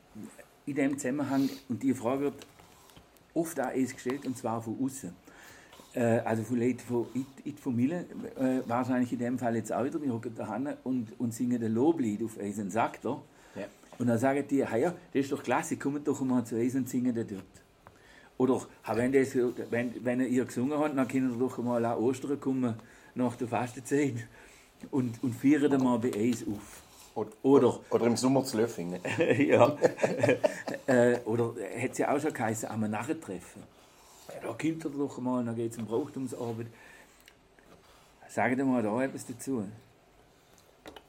in 0.66 0.74
dem 0.74 0.98
Zusammenhang 0.98 1.48
und 1.68 1.82
die 1.82 1.94
Frage 1.94 2.22
wird 2.22 2.46
oft 3.34 3.58
auch 3.60 3.72
erst 3.72 3.94
gestellt 3.94 4.26
und 4.26 4.36
zwar 4.36 4.60
von 4.62 4.76
außen. 4.84 5.14
Äh, 5.94 6.20
also 6.24 6.44
von 6.44 6.60
Leuten 6.60 6.78
von 6.78 7.06
in 7.14 7.26
die 7.44 7.52
Familie, 7.52 8.06
äh, 8.38 8.60
wahrscheinlich 8.66 9.12
in 9.12 9.18
dem 9.18 9.38
Fall 9.38 9.56
jetzt 9.56 9.72
auch 9.72 9.84
wieder, 9.84 10.00
wir 10.00 10.12
hocken 10.12 10.34
da 10.36 10.54
hin 10.54 10.68
und, 10.84 11.08
und 11.18 11.34
singen 11.34 11.62
ein 11.62 11.74
Loblied 11.74 12.22
auf 12.22 12.36
unseren 12.36 12.70
Saktor. 12.70 13.22
Ja. 13.56 13.64
Und 13.98 14.06
dann 14.06 14.18
sagen 14.18 14.44
die, 14.48 14.64
hey, 14.64 14.82
ja, 14.82 14.94
das 15.12 15.22
ist 15.24 15.32
doch 15.32 15.42
klasse, 15.42 15.76
kommt 15.76 16.06
doch 16.06 16.20
mal 16.20 16.44
zu 16.44 16.56
uns 16.56 16.74
und 16.76 16.88
singen 16.88 17.14
da 17.14 17.24
dort. 17.24 17.42
Oder 18.38 18.62
wenn, 18.94 19.12
das, 19.12 19.34
wenn, 19.70 19.92
wenn 20.04 20.20
ihr 20.20 20.44
gesungen 20.44 20.78
habt, 20.78 20.96
dann 20.96 21.08
können 21.08 21.32
ihr 21.32 21.38
doch 21.38 21.58
mal 21.58 21.84
an 21.84 21.98
Ostern 21.98 22.40
kommen, 22.40 22.74
nach 23.14 23.36
der 23.36 23.48
Fastenzeit 23.48 24.14
und, 24.92 25.22
und 25.22 25.34
feiern 25.34 25.70
dann 25.70 25.82
mal 25.82 25.98
bei 25.98 26.12
uns 26.12 26.46
auf. 26.46 26.82
Oder, 27.16 27.30
Oder- 27.42 27.80
oder 27.90 28.06
im 28.06 28.16
Sommer 28.16 28.44
zu 28.44 28.56
Löffingen. 28.56 29.00
ja. 29.38 29.76
äh, 30.86 31.18
oder 31.24 31.54
hat 31.82 31.96
sie 31.96 32.06
auch 32.06 32.20
schon 32.20 32.32
geheißen, 32.32 32.68
am 32.68 32.88
Narrentreffen. 32.88 33.79
Da 34.42 34.48
kommt 34.52 34.84
er 34.84 34.90
doch 34.90 35.18
mal, 35.18 35.44
dann 35.44 35.56
geht 35.56 35.72
es 35.72 35.78
um 35.78 35.86
Brauchtumsarbeit. 35.86 36.66
Sagen 38.28 38.56
Sie 38.56 38.64
mal 38.64 38.82
da 38.82 39.02
etwas 39.02 39.26
dazu. 39.26 39.66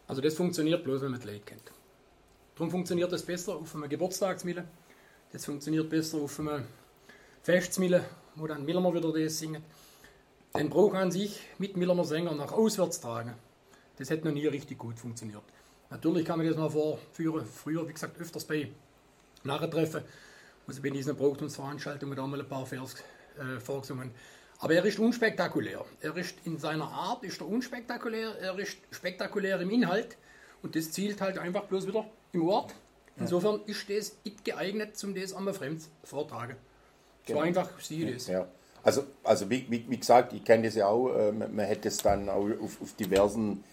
Also 0.07 0.21
das 0.21 0.33
funktioniert 0.33 0.83
bloß, 0.83 1.01
wenn 1.01 1.11
man 1.11 1.19
die 1.19 1.27
Leute 1.27 1.41
kennt. 1.41 1.71
Darum 2.55 2.71
funktioniert 2.71 3.11
das 3.11 3.23
besser 3.23 3.55
auf 3.55 3.75
einem 3.75 3.87
Geburtstagsmille. 3.87 4.65
Das 5.31 5.45
funktioniert 5.45 5.89
besser 5.89 6.17
auf 6.17 6.39
einem 6.39 6.65
Festmille, 7.43 8.03
wo 8.35 8.47
dann 8.47 8.65
Millermer 8.65 8.93
wieder 8.93 9.13
das 9.13 9.39
singen. 9.39 9.63
Den 10.55 10.69
Brauch 10.69 10.93
an 10.93 11.11
sich 11.11 11.39
mit 11.59 11.77
Millermer 11.77 12.03
Sänger 12.03 12.35
nach 12.35 12.51
auswärts 12.51 12.99
tragen, 12.99 13.33
das 13.97 14.09
hätte 14.09 14.27
noch 14.27 14.33
nie 14.33 14.47
richtig 14.47 14.77
gut 14.77 14.99
funktioniert. 14.99 15.43
Natürlich 15.89 16.25
kann 16.25 16.39
man 16.39 16.47
das 16.47 16.57
noch 16.57 16.71
vorführen, 16.71 17.45
früher, 17.45 17.87
wie 17.87 17.93
gesagt, 17.93 18.19
öfters 18.19 18.45
bei 18.45 18.69
Narrentreffen, 19.43 20.03
also 20.67 20.81
bei 20.81 20.89
diesen 20.89 21.15
Brauchtumsveranstaltungen 21.15 22.15
da 22.15 22.27
mal 22.27 22.39
ein 22.39 22.47
paar 22.47 22.65
Vers 22.65 22.95
äh, 23.39 23.59
vorgesungen. 23.59 24.11
Aber 24.59 24.75
er 24.75 24.85
ist 24.85 24.99
unspektakulär. 24.99 25.83
Er 26.01 26.15
ist 26.17 26.35
in 26.45 26.59
seiner 26.59 26.87
Art 26.87 27.23
ist 27.23 27.41
er 27.41 27.47
unspektakulär, 27.47 28.35
er 28.39 28.57
ist 28.59 28.77
spektakulär 28.91 29.59
im 29.59 29.71
Inhalt 29.71 30.17
und 30.61 30.75
das 30.75 30.91
zielt 30.91 31.19
halt 31.21 31.37
einfach 31.39 31.63
bloß 31.63 31.87
wieder 31.87 32.05
im 32.33 32.47
Ort. 32.47 32.75
Insofern 33.17 33.61
ist 33.65 33.89
das 33.89 34.15
nicht 34.23 34.45
geeignet, 34.45 34.97
zum 34.97 35.13
das 35.13 35.33
einmal 35.33 35.53
fremd 35.53 35.81
vortragen. 36.03 36.55
So 37.27 37.33
Genau. 37.33 37.45
einfach 37.45 37.79
sehe 37.79 38.07
ich 38.07 38.15
das. 38.15 38.27
Ja. 38.27 38.47
Also, 38.83 39.03
also 39.23 39.49
wie, 39.49 39.65
wie, 39.69 39.85
wie 39.87 39.97
gesagt, 39.97 40.33
ich 40.33 40.43
kenne 40.43 40.63
das 40.63 40.75
ja 40.75 40.87
auch, 40.87 41.13
äh, 41.13 41.31
man, 41.31 41.55
man 41.55 41.65
hätte 41.65 41.89
es 41.89 41.97
dann 41.97 42.29
auch 42.29 42.49
auf, 42.59 42.81
auf 42.81 42.93
diversen 42.95 43.63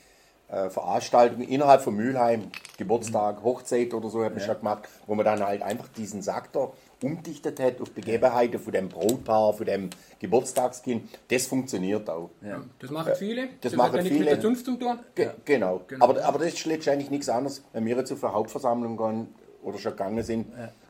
äh, 0.49 0.71
Veranstaltungen 0.71 1.47
innerhalb 1.47 1.83
von 1.83 1.95
Mülheim, 1.95 2.51
Geburtstag, 2.77 3.43
Hochzeit 3.43 3.93
oder 3.93 4.09
so, 4.09 4.25
hat 4.25 4.35
man 4.35 4.43
schon 4.43 4.57
gemacht, 4.59 4.89
wo 5.07 5.15
man 5.15 5.25
dann 5.25 5.45
halt 5.45 5.63
einfach 5.63 5.89
diesen 5.89 6.23
Saktor 6.23 6.75
umdichtet 7.03 7.61
hat 7.61 7.81
auf 7.81 7.93
Begebenheiten 7.93 8.59
von 8.59 8.73
dem 8.73 8.89
Brautpaar, 8.89 9.53
von 9.53 9.67
dem 9.67 9.91
Geburtstagskind. 10.19 11.09
Das 11.29 11.47
funktioniert 11.47 12.09
auch. 12.11 12.31
Ja, 12.43 12.63
Das 12.79 12.91
machen 12.91 13.13
viele. 13.17 13.49
das 13.61 13.73
hat 13.73 13.77
machen 13.79 13.97
ja 13.97 14.03
nichts 14.03 14.19
mit 14.19 14.23
viele. 14.27 14.35
der 14.37 14.41
Zunft 14.41 14.65
zu 14.65 14.77
tun. 14.77 14.99
Ge 15.15 15.31
genau. 15.45 15.83
Genau. 15.87 16.05
Aber, 16.05 16.25
aber 16.25 16.39
das 16.39 16.55
ist 16.55 16.65
letztendlich 16.67 17.11
nichts 17.11 17.29
anderes, 17.29 17.63
wenn 17.73 17.85
wir 17.87 17.97
jetzt 17.97 18.11
auf 18.13 18.25
eine 18.25 18.33
Hauptversammlung 18.35 18.97
gehen 18.97 19.29
oder 19.63 19.79
schon 19.79 19.93
gegangen 19.93 20.23
sind 20.25 20.47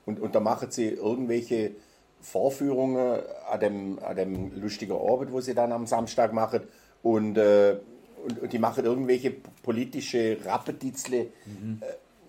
und, 0.06 0.20
und 0.20 0.34
da 0.34 0.40
machen 0.40 0.70
sie 0.70 0.88
irgendwelche 0.88 1.72
Vorführungen 2.20 3.20
an 3.50 3.60
dem, 3.60 3.98
an 4.00 4.16
dem 4.16 4.60
lustigen 4.60 4.96
Abend, 4.96 5.32
wo 5.32 5.40
sie 5.40 5.54
dann 5.54 5.72
am 5.72 5.86
Samstag 5.86 6.32
machen 6.32 6.62
und, 7.02 7.36
äh, 7.38 7.76
und, 8.24 8.42
und 8.42 8.52
die 8.52 8.58
machen 8.58 8.84
irgendwelche 8.84 9.32
politische 9.62 10.38
Rappetitzle. 10.44 11.18
Äh, 11.18 11.28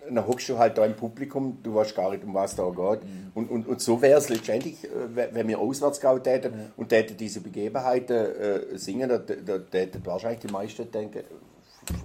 dann 0.08 0.26
hockst 0.26 0.48
du 0.48 0.58
halt 0.58 0.76
da 0.78 0.84
im 0.84 0.96
Publikum, 0.96 1.58
du 1.62 1.74
weißt 1.74 1.94
gar 1.94 2.10
nicht, 2.10 2.24
um 2.24 2.34
was 2.34 2.56
da 2.56 2.68
geht. 2.70 3.00
Und, 3.34 3.50
und, 3.50 3.68
und 3.68 3.80
so 3.80 4.00
wäre 4.00 4.18
es 4.18 4.28
letztendlich, 4.28 4.84
äh, 4.84 4.88
wenn 5.14 5.34
wenn 5.34 5.48
wir 5.48 5.58
auswärts 5.58 6.00
gehen 6.00 6.22
täten 6.22 6.72
und 6.76 6.88
täten 6.88 7.16
diese 7.16 7.40
Begebenheiten 7.40 8.16
äh, 8.16 8.78
singen, 8.78 9.08
da, 9.08 9.18
da 9.18 9.58
täten 9.58 10.04
wahrscheinlich 10.04 10.40
die 10.40 10.52
meisten 10.52 10.90
denken, 10.90 11.24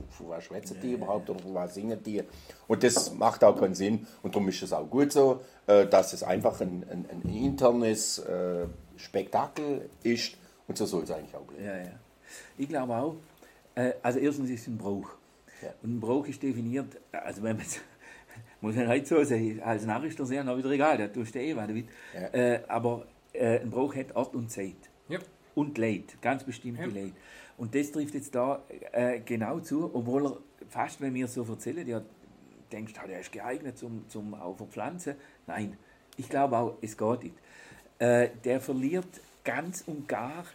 von 0.09 0.29
was 0.29 0.43
schwätzen 0.45 0.77
die 0.81 0.93
überhaupt 0.93 1.29
oder 1.29 1.39
von 1.39 1.53
was 1.53 1.73
singen 1.73 2.01
die? 2.03 2.23
Und 2.67 2.83
das 2.83 3.13
macht 3.13 3.43
auch 3.43 3.59
keinen 3.59 3.75
Sinn. 3.75 4.07
Und 4.23 4.35
darum 4.35 4.47
ist 4.49 4.61
es 4.61 4.73
auch 4.73 4.89
gut 4.89 5.11
so, 5.11 5.41
äh, 5.67 5.85
dass 5.85 6.13
es 6.13 6.23
einfach 6.23 6.59
ein, 6.61 6.85
ein, 6.89 7.05
ein 7.09 7.29
internes 7.29 8.19
äh, 8.19 8.67
Spektakel 8.97 9.89
ist. 10.03 10.37
Und 10.67 10.77
so 10.77 10.85
soll 10.85 11.03
es 11.03 11.11
eigentlich 11.11 11.35
auch 11.35 11.41
bleiben. 11.41 11.65
Ja, 11.65 11.77
ja. 11.77 11.91
Ich 12.57 12.67
glaube 12.69 12.95
auch, 12.95 13.15
äh, 13.75 13.93
also 14.01 14.19
erstens 14.19 14.49
ist 14.49 14.61
es 14.61 14.67
ein 14.67 14.77
Brauch. 14.77 15.09
Ja. 15.61 15.73
Und 15.83 15.97
ein 15.97 15.99
Brauch 15.99 16.27
ist 16.27 16.41
definiert, 16.41 16.97
also 17.11 17.43
wenn 17.43 17.57
man 17.57 17.65
muss 18.61 18.75
man 18.75 18.87
halt 18.87 19.07
so 19.07 19.23
sagen, 19.23 19.61
als 19.61 19.85
das 20.15 20.31
ja 20.31 20.43
noch 20.43 20.57
wieder 20.57 20.71
egal, 20.71 20.97
da 20.97 21.07
tust 21.07 21.35
du 21.35 21.39
eh 21.39 21.55
was 21.55 21.67
damit. 21.67 21.87
Ja. 22.13 22.27
Äh, 22.33 22.61
aber 22.67 23.05
äh, 23.33 23.59
ein 23.59 23.69
Brauch 23.69 23.95
hat 23.95 24.15
Ort 24.15 24.35
und 24.35 24.49
Zeit. 24.49 24.75
Ja. 25.07 25.19
Und 25.53 25.77
Leid, 25.77 26.17
ganz 26.21 26.43
bestimmte 26.43 26.83
Ja. 26.83 26.87
Leid. 26.87 27.13
Und 27.57 27.73
das 27.73 27.91
trifft 27.91 28.13
jetzt 28.13 28.35
da 28.35 28.63
äh, 28.91 29.19
genau 29.19 29.59
zu, 29.59 29.89
obwohl 29.93 30.25
er 30.25 30.37
fast, 30.69 30.99
wenn 30.99 31.13
wir 31.13 31.27
so 31.27 31.43
erzählen, 31.43 31.87
ja, 31.87 32.01
denkst, 32.71 32.93
ah, 33.01 33.07
der 33.07 33.21
ist 33.21 33.31
geeignet 33.31 33.77
zum, 33.77 34.07
zum 34.09 34.33
auch 34.33 34.57
Verpflanzen. 34.57 35.15
Nein, 35.47 35.77
ich 36.17 36.27
glaube 36.27 36.57
auch, 36.57 36.77
es 36.81 36.97
geht 36.97 37.23
nicht. 37.23 37.35
Äh, 37.99 38.29
der 38.43 38.59
verliert 38.59 39.07
ganz 39.43 39.83
und 39.87 40.07
gar 40.07 40.45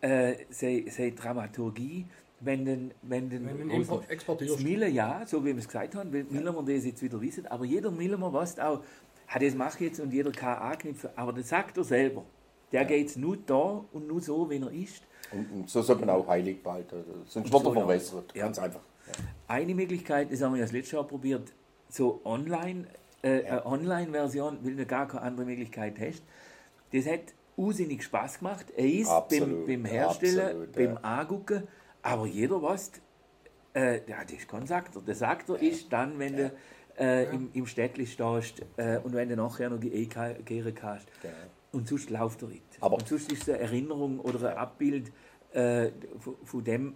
äh, 0.00 0.36
seine, 0.50 0.90
seine 0.90 1.12
Dramaturgie, 1.12 2.06
wenn 2.44 2.64
den, 2.64 2.90
wenn 3.02 3.30
den, 3.30 3.46
Wenn 3.46 4.46
das 4.46 4.60
Miller 4.60 4.88
ja, 4.88 5.22
so 5.26 5.42
wie 5.44 5.48
wir 5.48 5.58
es 5.58 5.66
gesagt 5.66 5.94
haben, 5.94 6.12
weil 6.12 6.24
Miller 6.24 6.52
man 6.52 6.66
das 6.66 6.84
jetzt 6.84 7.02
wieder 7.02 7.20
wissen, 7.20 7.46
aber 7.46 7.64
jeder 7.64 7.90
Miller 7.90 8.20
weiß 8.20 8.58
auch, 8.58 8.82
hat 9.26 9.42
das 9.42 9.54
mache 9.54 9.76
ich 9.76 9.90
jetzt 9.90 10.00
und 10.00 10.12
jeder 10.12 10.32
kann 10.32 10.58
anknüpfen, 10.58 11.10
aber 11.16 11.32
das 11.32 11.48
sagt 11.48 11.76
er 11.76 11.84
selber. 11.84 12.24
Der 12.72 12.84
geht 12.84 13.08
es 13.08 13.16
nur 13.16 13.36
da 13.36 13.84
und 13.92 14.08
nur 14.08 14.20
so, 14.20 14.48
wenn 14.50 14.64
er 14.64 14.72
ist. 14.72 15.02
Und, 15.32 15.50
und 15.52 15.70
so 15.70 15.80
sollte 15.80 16.04
man 16.04 16.10
auch 16.10 16.26
heilig 16.26 16.62
behalten. 16.62 17.04
Sonst 17.26 17.52
wird 17.52 17.62
er 17.62 17.64
so, 17.64 17.74
ja. 17.74 17.80
verwässert. 17.80 18.32
Ja. 18.34 18.44
Ganz 18.44 18.58
einfach. 18.58 18.80
Eine 19.46 19.74
Möglichkeit, 19.74 20.32
das 20.32 20.42
haben 20.42 20.52
wir 20.52 20.58
ja 20.58 20.64
das 20.64 20.72
letzte 20.72 20.96
Jahr 20.96 21.04
probiert, 21.04 21.52
so 21.88 22.20
online, 22.24 22.86
äh, 23.22 23.44
Ja. 23.44 23.50
eine 23.52 23.66
Online-Version, 23.66 24.58
weil 24.62 24.76
du 24.76 24.86
gar 24.86 25.06
keine 25.06 25.22
andere 25.22 25.46
Möglichkeit 25.46 25.94
hast. 26.00 26.22
Das 26.92 27.06
hat 27.06 27.20
unsinnig 27.56 28.02
Spaß 28.02 28.38
gemacht. 28.38 28.66
Eins 28.76 29.08
beim, 29.08 29.16
Absolut, 29.16 29.66
beim 29.66 29.84
Herstellen, 29.84 30.40
absolut, 30.40 30.72
beim 30.72 30.94
ja. 30.94 31.20
Angucken, 31.20 31.68
aber 32.04 32.26
jeder 32.26 32.62
weiß, 32.62 32.92
äh, 33.74 34.00
ja, 34.08 34.22
das 34.22 34.32
ist 34.32 34.48
kein 34.48 34.66
Saktor. 34.66 35.02
Der 35.02 35.14
Saktor 35.14 35.58
ist 35.58 35.92
dann, 35.92 36.18
wenn 36.18 36.36
du 36.36 36.52
äh, 36.98 37.24
im, 37.34 37.50
im 37.54 37.66
Städtli 37.66 38.06
stehst 38.06 38.62
äh, 38.76 38.98
und 38.98 39.14
wenn 39.14 39.28
du 39.30 39.36
nachher 39.36 39.70
noch 39.70 39.80
die 39.80 39.92
E-Kehre 39.92 40.72
kannst. 40.72 41.08
Und 41.72 41.88
sonst 41.88 42.10
läuft 42.10 42.42
er 42.42 42.48
nicht. 42.48 42.62
Aber- 42.80 42.96
und 42.96 43.08
sonst 43.08 43.32
ist 43.32 43.42
es 43.42 43.48
eine 43.48 43.58
Erinnerung 43.58 44.20
oder 44.20 44.50
ein 44.50 44.56
Abbild 44.56 45.10
äh, 45.52 45.90
von, 46.20 46.36
von 46.44 46.62
dem, 46.62 46.94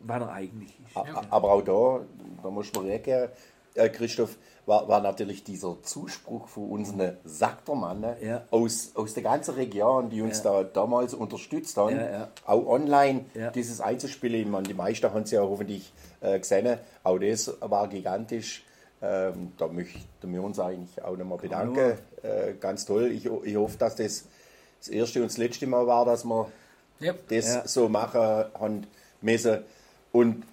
was 0.00 0.20
er 0.22 0.32
eigentlich 0.32 0.80
ist. 0.86 0.96
Aber 1.30 1.52
auch 1.52 1.62
da, 1.62 2.04
da 2.42 2.50
muss 2.50 2.72
man 2.72 2.86
reagieren, 2.86 3.28
äh, 3.74 3.88
Christoph, 3.88 4.36
war, 4.66 4.88
war 4.88 5.00
natürlich 5.02 5.44
dieser 5.44 5.76
Zuspruch 5.82 6.48
von 6.48 6.70
unseren 6.70 7.18
Saktermannen 7.24 8.16
Ja. 8.22 8.42
aus, 8.50 8.92
aus 8.94 9.12
der 9.14 9.22
ganzen 9.22 9.54
Region, 9.56 10.08
die 10.08 10.22
uns 10.22 10.40
da 10.42 10.64
damals 10.64 11.12
unterstützt 11.12 11.76
haben, 11.76 11.96
Ja, 11.96 12.10
ja. 12.10 12.28
auch 12.46 12.66
online 12.66 13.26
Ja. 13.34 13.50
dieses 13.50 13.80
einzuspielen. 13.82 14.40
Ich 14.40 14.46
meine, 14.48 14.66
die 14.66 14.72
meisten 14.74 15.12
haben 15.12 15.22
es 15.24 15.30
ja 15.32 15.42
hoffentlich 15.42 15.92
äh, 16.22 16.38
gesehen, 16.38 16.78
auch 17.02 17.18
das 17.18 17.52
war 17.60 17.88
gigantisch. 17.88 18.64
Ähm, 19.02 19.52
da 19.58 19.66
möchten 19.68 20.32
wir 20.32 20.42
uns 20.42 20.58
eigentlich 20.58 21.02
auch 21.04 21.14
nochmal 21.16 21.36
bedanken. 21.38 21.98
Äh, 22.22 22.54
ganz 22.58 22.86
toll. 22.86 23.10
Ich, 23.12 23.26
ich 23.26 23.56
hoffe, 23.56 23.76
dass 23.76 23.96
das 23.96 24.24
das 24.78 24.88
erste 24.88 25.20
und 25.20 25.26
das 25.30 25.36
letzte 25.36 25.66
Mal 25.66 25.86
war, 25.86 26.06
dass 26.06 26.24
wir 26.24 26.46
Ja. 27.00 27.12
das 27.28 27.54
Ja. 27.54 27.68
so 27.68 27.88
machen 27.90 28.20
haben 28.58 28.86
müssen. 29.20 29.58
Und 30.10 30.44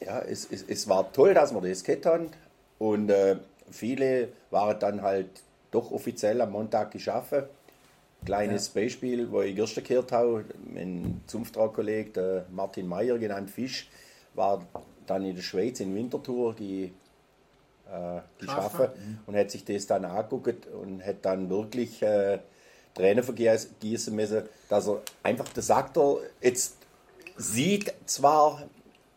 ja, 0.00 0.20
es, 0.20 0.46
es, 0.50 0.62
es 0.68 0.88
war 0.88 1.12
toll, 1.12 1.34
dass 1.34 1.52
wir 1.52 1.60
das 1.60 1.82
gehabt 1.82 2.06
haben. 2.06 2.30
Und 2.80 3.10
äh, 3.10 3.36
viele 3.70 4.30
waren 4.50 4.78
dann 4.80 5.02
halt 5.02 5.28
doch 5.70 5.92
offiziell 5.92 6.40
am 6.40 6.52
Montag 6.52 6.90
geschaffen. 6.90 7.44
Kleines 8.24 8.70
Beispiel, 8.70 9.30
wo 9.30 9.42
ich 9.42 9.54
gestern 9.54 9.84
gehört 9.84 10.12
habe, 10.12 10.44
mein 10.74 11.20
Zunfttragkollege, 11.26 12.10
der 12.10 12.46
Martin 12.50 12.88
Meyer, 12.88 13.18
genannt 13.18 13.50
Fisch, 13.50 13.88
war 14.34 14.66
dann 15.06 15.24
in 15.24 15.36
der 15.36 15.42
Schweiz 15.42 15.80
in 15.80 15.94
Winterthur 15.94 16.54
die, 16.54 16.92
äh, 17.90 18.20
geschaffen 18.38 18.86
Schaffen. 18.86 19.20
und 19.26 19.36
hat 19.36 19.50
sich 19.50 19.64
das 19.64 19.86
dann 19.86 20.04
angeguckt 20.04 20.66
und 20.66 21.04
hat 21.04 21.16
dann 21.22 21.50
wirklich 21.50 22.02
äh, 22.02 22.38
Tränen 22.94 23.22
vergießen 23.22 23.76
gießen 23.78 24.14
müssen, 24.14 24.42
dass 24.68 24.88
er 24.88 25.02
einfach, 25.22 25.48
das 25.52 25.66
sagt 25.66 25.98
er, 25.98 26.18
jetzt 26.40 26.76
sieht 27.36 27.92
zwar, 28.06 28.62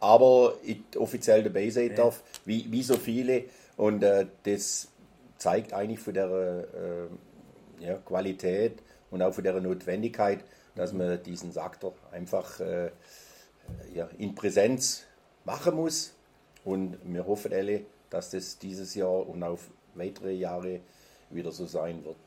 aber 0.03 0.55
ich 0.63 0.81
offiziell 0.97 1.43
dabei 1.43 1.69
sein 1.69 1.95
darf, 1.95 2.23
wie, 2.43 2.69
wie 2.69 2.83
so 2.83 2.97
viele. 2.97 3.45
Und 3.77 4.03
äh, 4.03 4.25
das 4.43 4.89
zeigt 5.37 5.71
eigentlich 5.71 6.01
von 6.01 6.13
der 6.13 6.27
äh, 6.27 7.85
ja, 7.85 7.93
Qualität 7.99 8.83
und 9.11 9.21
auch 9.21 9.33
von 9.33 9.45
der 9.45 9.61
Notwendigkeit, 9.61 10.43
dass 10.75 10.91
man 10.91 11.23
diesen 11.23 11.53
Saktor 11.53 11.93
einfach 12.11 12.59
äh, 12.59 12.91
ja, 13.93 14.09
in 14.17 14.35
Präsenz 14.35 15.05
machen 15.45 15.75
muss. 15.75 16.13
Und 16.65 16.97
wir 17.05 17.25
hoffen 17.25 17.53
alle, 17.53 17.85
dass 18.09 18.29
das 18.29 18.59
dieses 18.59 18.95
Jahr 18.95 19.25
und 19.25 19.41
auf 19.41 19.69
weitere 19.95 20.33
Jahre 20.33 20.81
wieder 21.29 21.53
so 21.53 21.65
sein 21.65 22.03
wird. 22.03 22.17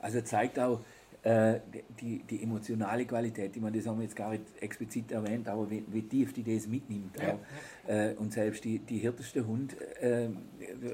Also 0.00 0.22
zeigt 0.22 0.58
auch 0.58 0.80
äh, 0.80 0.82
die, 1.24 2.22
die 2.22 2.42
emotionale 2.42 3.04
Qualität, 3.04 3.54
die 3.54 3.60
man 3.60 3.72
das 3.72 3.86
haben 3.86 3.98
wir 3.98 4.04
jetzt 4.04 4.16
gar 4.16 4.30
nicht 4.30 4.44
explizit 4.60 5.10
erwähnt, 5.12 5.48
aber 5.48 5.68
wie, 5.70 5.84
wie 5.88 6.02
tief 6.02 6.32
die 6.32 6.44
das 6.44 6.66
mitnimmt. 6.68 7.16
Ja. 7.20 7.34
Auch. 7.34 7.88
Äh, 7.90 8.14
und 8.14 8.32
selbst 8.32 8.64
die, 8.64 8.78
die 8.78 8.98
härteste 8.98 9.44
Hund 9.46 9.76
äh, 10.00 10.28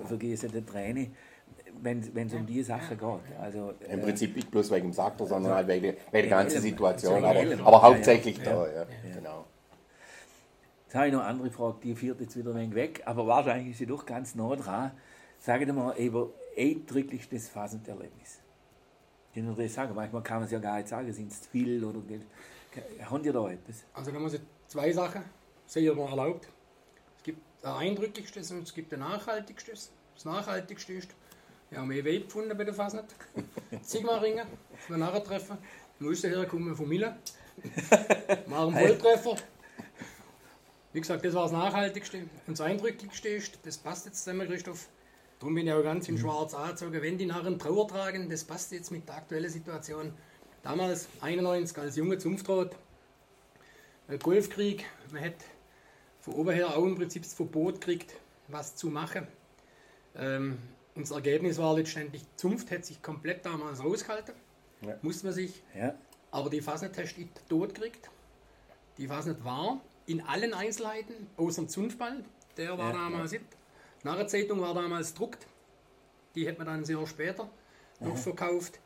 vergessen 0.07 0.51
die 0.53 0.63
Träne, 0.65 1.11
wenn 1.83 1.99
es 2.01 2.35
um 2.35 2.47
die 2.47 2.63
Sache 2.63 2.97
geht. 2.97 3.39
Also, 3.41 3.75
Im 3.89 3.99
äh, 4.01 4.03
Prinzip 4.03 4.35
nicht 4.35 4.51
bloß 4.51 4.71
wegen 4.71 4.89
dem 4.89 4.93
Saktor, 4.93 5.27
sondern 5.27 5.55
halt 5.55 5.69
wegen, 5.69 5.83
der- 5.83 5.95
wegen 6.11 6.29
der 6.29 6.39
ganzen. 6.39 6.61
Situation. 6.63 7.25
Aber, 7.25 7.41
aber 7.41 7.73
Ja, 7.73 7.83
hauptsächlich 7.83 8.39
ja. 8.39 8.45
da, 8.45 8.67
ja. 8.73 8.87
Genau. 9.15 9.45
Jetzt 10.87 10.95
habe 10.95 11.07
ich 11.09 11.13
noch 11.13 11.21
eine 11.21 11.29
andere 11.29 11.51
Frage, 11.51 11.77
die 11.83 11.95
führt 11.95 12.21
jetzt 12.21 12.37
wieder 12.37 12.51
ein 12.51 12.57
wenig 12.57 12.75
weg, 12.75 13.03
aber 13.05 13.27
wahrscheinlich 13.27 13.73
ist 13.73 13.79
sie 13.79 13.87
doch 13.87 14.07
ganz 14.07 14.35
nah 14.35 14.55
dran. 14.57 14.93
Sagen 15.39 15.67
wir 15.67 15.73
mal 15.75 15.97
über 15.99 16.31
eindrücklichstes 16.57 17.49
Phasenerlebnis. 17.49 18.41
Ich 19.35 19.43
das 19.57 19.75
sagen, 19.75 19.95
manchmal 19.95 20.23
kann 20.23 20.37
man 20.37 20.45
es 20.45 20.53
ja 20.53 20.61
gar 20.61 20.77
nicht 20.77 20.89
sagen, 20.89 21.13
sind 21.13 21.33
es 21.33 21.43
zu 21.43 21.51
viel 21.51 21.83
oder 21.85 22.01
haben 23.03 23.23
die 23.23 23.33
da 23.33 23.51
etwas? 23.51 23.85
Also 23.93 24.13
da 24.13 24.19
muss 24.19 24.35
ich 24.35 24.41
zwei 24.69 24.93
Sachen 24.93 25.23
mal 25.97 26.09
erlaubt. 26.09 26.49
Es 27.17 27.23
gibt 27.25 27.41
ein 27.63 27.73
eindrücklichstes 27.73 28.53
und 28.53 28.63
es 28.63 28.75
gibt 28.75 28.93
ein 28.93 29.01
nachhaltigstes. 29.01 29.91
Das 30.15 30.25
nachhaltigste 30.25 30.93
ist, 30.93 31.11
wir 31.71 31.79
haben 31.79 31.91
eh 31.91 32.05
Web 32.05 32.27
gefunden 32.27 32.57
bei 32.57 32.63
der 32.63 32.75
Fasnet. 32.75 33.07
Sigma-Ringe, 33.83 34.47
wir 34.89 34.97
nachher 34.97 35.25
treffen. 35.25 35.59
Musste 35.99 36.29
herkommen 36.29 36.77
von 36.77 36.89
Mille. 36.89 37.17
Machen 38.47 38.75
Volltreffer. 38.75 39.37
Wie 40.93 41.01
gesagt, 41.01 41.25
das 41.25 41.35
war 41.35 41.43
das 41.43 41.53
Nachhaltigste. 41.53 42.19
Und 42.47 42.59
das 42.59 42.61
Eindrücklichste 42.61 43.29
ist, 43.29 43.59
das 43.65 43.79
passt 43.79 44.07
jetzt 44.07 44.23
zusammen, 44.23 44.47
Christoph. 44.47 44.89
Darum 45.45 45.57
bin 45.57 45.67
ich 45.67 45.73
auch 45.75 45.83
ganz 45.83 46.09
in 46.09 46.17
schwarz 46.17 46.55
angezogen. 46.55 47.03
Wenn 47.03 47.19
die 47.19 47.27
Narren 47.27 47.59
Trauer 47.59 47.87
tragen, 47.87 48.31
das 48.31 48.45
passt 48.45 48.73
jetzt 48.73 48.91
mit 48.91 49.07
der 49.07 49.17
aktuellen 49.17 49.51
Situation. 49.51 50.15
Damals, 50.63 51.07
91, 51.21 51.77
als 51.77 51.97
junger 51.97 52.19
Zunftrat, 52.19 52.75
äh, 54.09 54.17
Golfkrieg, 54.17 54.87
man 55.13 55.23
hat 55.23 55.35
von 56.23 56.33
oben 56.33 56.55
her 56.55 56.75
auch 56.75 56.87
im 56.87 56.95
Prinzip 56.95 57.25
das 57.25 57.35
Verbot 57.35 57.75
gekriegt, 57.75 58.15
was 58.49 58.75
zu 58.75 58.87
machen. 58.87 59.27
Ähm, 60.17 60.57
und 60.95 61.03
das 61.03 61.11
Ergebnis 61.11 61.59
war 61.59 61.75
letztendlich, 61.75 62.23
die 62.23 62.37
Zunft 62.37 62.71
hat 62.71 62.87
sich 62.87 63.03
komplett 63.03 63.45
damals 63.45 63.85
rausgehalten. 63.85 64.35
Ja. 64.81 64.97
Musste 65.03 65.27
man 65.27 65.35
sich 65.35 65.63
Ja, 65.79 65.95
aber 66.31 66.49
die 66.49 66.63
Fasnet 66.63 66.97
hast 66.97 67.17
du 67.19 67.29
tot 67.51 67.75
gekriegt. 67.75 68.09
Die 68.97 69.09
Fasnet 69.09 69.45
war 69.45 69.79
in 70.07 70.23
allen 70.23 70.55
Einzelheiten, 70.55 71.27
außer 71.37 71.61
dem 71.65 71.69
Zunftball, 71.69 72.25
der 72.57 72.79
war 72.79 72.95
Ja, 72.95 73.11
damals 73.11 73.33
nicht. 73.33 73.45
Narrenzeitung 74.05 74.61
war 74.61 74.75
damals 74.75 75.15
druckt. 75.15 75.47
Die 76.35 76.49
hat 76.49 76.59
man 76.59 76.67
dann 76.67 76.85
sehr 76.85 77.05
später 77.07 77.51
noch 78.01 78.17
verkauft. 78.17 78.79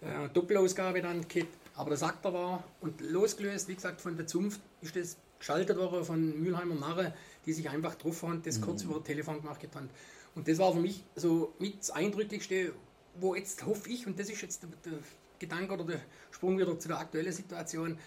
Äh, 0.00 0.28
Doppelausgabe 0.32 1.00
dann 1.00 1.26
Kit. 1.28 1.48
Aber 1.76 1.90
der 1.90 1.98
Sakter 1.98 2.32
war 2.32 2.64
und 2.80 3.00
losgelöst, 3.00 3.68
wie 3.68 3.74
gesagt, 3.74 4.00
von 4.00 4.16
der 4.16 4.26
Zunft 4.26 4.60
ist 4.80 4.94
das 4.94 5.16
geschaltet 5.38 5.76
worden 5.76 6.04
von 6.04 6.40
Mülheimer 6.40 6.74
Narre, 6.74 7.14
die 7.46 7.52
sich 7.52 7.68
einfach 7.68 7.96
drauf 7.96 8.22
haben, 8.22 8.42
das 8.42 8.60
kurz 8.60 8.82
über 8.82 8.94
das 8.94 9.04
Telefon 9.04 9.42
gemacht 9.42 9.60
haben. 9.74 9.90
Und 10.34 10.48
das 10.48 10.58
war 10.58 10.72
für 10.72 10.80
mich 10.80 11.04
so 11.16 11.52
mit 11.58 11.80
das 11.80 11.90
Eindrücklichste, 11.90 12.72
wo 13.16 13.34
jetzt 13.34 13.64
hoffe 13.66 13.88
ich, 13.90 14.06
und 14.06 14.18
das 14.18 14.30
ist 14.30 14.40
jetzt 14.40 14.62
der, 14.62 14.70
der 14.84 14.98
Gedanke 15.38 15.74
oder 15.74 15.84
der 15.84 16.00
Sprung 16.30 16.58
wieder 16.58 16.78
zu 16.78 16.88
der 16.88 16.98
aktuellen 16.98 17.32
Situation, 17.32 17.98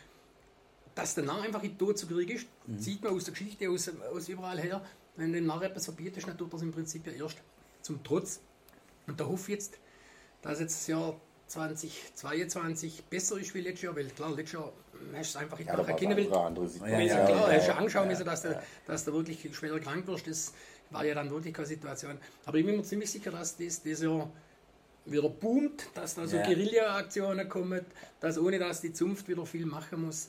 dass 0.95 1.13
der 1.13 1.25
Narr 1.25 1.43
einfach 1.43 1.63
in 1.63 1.77
Tod 1.77 1.97
zu 1.97 2.07
kriegen 2.07 2.37
ist. 2.37 2.47
Sieht 2.77 3.03
man 3.03 3.13
aus 3.13 3.25
der 3.25 3.33
Geschichte, 3.33 3.69
aus, 3.69 3.89
aus 4.13 4.29
überall 4.29 4.59
her. 4.59 4.83
Wenn 5.17 5.33
dem 5.33 5.45
Narr 5.45 5.63
etwas 5.63 5.85
verbietest, 5.85 6.27
dann 6.27 6.37
tut 6.37 6.51
er 6.53 6.57
es 6.57 6.61
im 6.61 6.71
Prinzip 6.71 7.05
ja 7.07 7.13
erst 7.13 7.37
zum 7.81 8.03
Trotz. 8.03 8.39
Und 9.07 9.19
da 9.19 9.25
hoffe 9.25 9.51
ich 9.51 9.57
jetzt, 9.57 9.77
dass 10.41 10.59
jetzt 10.59 10.79
das 10.81 10.87
Jahr 10.87 11.19
2022 11.47 13.03
besser 13.05 13.37
ist 13.39 13.53
wie 13.53 13.61
letztes 13.61 13.83
Jahr, 13.83 13.95
weil 13.95 14.07
klar, 14.07 14.31
letztes 14.35 14.53
Jahr 14.53 14.71
hast 15.15 15.33
du 15.33 15.37
es 15.39 15.43
einfach 15.43 15.57
nicht 15.57 15.67
Ja, 15.67 15.73
da 15.75 15.81
nachher 15.81 15.91
war 15.93 15.99
kennen 15.99 16.17
will. 16.17 16.27
eine 16.27 16.37
andere 16.39 16.65
Ja. 16.65 16.87
Ja, 16.87 16.99
ja, 16.99 17.25
klar, 17.25 17.51
ja, 17.51 17.57
hast 17.57 17.67
du 17.67 17.71
ja, 17.71 17.77
angeschaut 17.77 18.03
ja, 18.03 18.09
müssen, 18.09 18.25
dass, 18.25 18.41
du, 18.43 18.63
dass 18.85 19.05
du 19.05 19.13
wirklich 19.13 19.55
schwer 19.55 19.79
krank 19.79 20.07
wirst. 20.07 20.27
Das 20.27 20.53
war 20.91 21.05
ja 21.05 21.15
dann 21.15 21.29
wirklich 21.31 21.53
keine 21.53 21.67
Situation. 21.67 22.17
Aber 22.45 22.57
ich 22.57 22.65
bin 22.65 22.77
mir 22.77 22.83
ziemlich 22.83 23.09
sicher, 23.11 23.31
dass 23.31 23.57
das, 23.57 23.81
das 23.83 24.01
Jahr 24.01 24.29
wieder 25.05 25.29
boomt, 25.29 25.87
dass 25.93 26.15
da 26.15 26.27
so 26.27 26.35
Ja. 26.37 26.43
Guerilla-Aktionen 26.45 27.47
kommen, 27.47 27.85
dass 28.19 28.37
ohne 28.37 28.59
dass 28.59 28.81
die 28.81 28.91
Zunft 28.93 29.27
wieder 29.29 29.45
viel 29.45 29.65
machen 29.65 30.05
muss, 30.05 30.27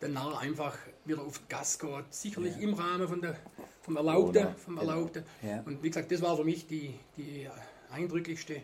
der 0.00 0.10
Narr 0.10 0.38
einfach 0.38 0.76
wieder 1.06 1.22
auf 1.22 1.48
Gas 1.48 1.78
geht. 1.78 2.04
Sicherlich 2.10 2.56
im 2.60 2.74
Rahmen 2.74 3.08
von 3.08 3.20
der, 3.20 3.36
vom 3.88 3.96
Erlaubten. 3.96 4.42
Corona, 4.42 4.54
Vom 4.56 4.76
genau. 4.76 4.90
Erlaubten. 4.90 5.24
Ja. 5.42 5.62
Und 5.64 5.82
wie 5.82 5.88
gesagt, 5.88 6.12
das 6.12 6.20
war 6.20 6.36
für 6.36 6.44
mich 6.44 6.66
die, 6.66 6.94
die 7.16 7.48
eindrücklichste 7.90 8.62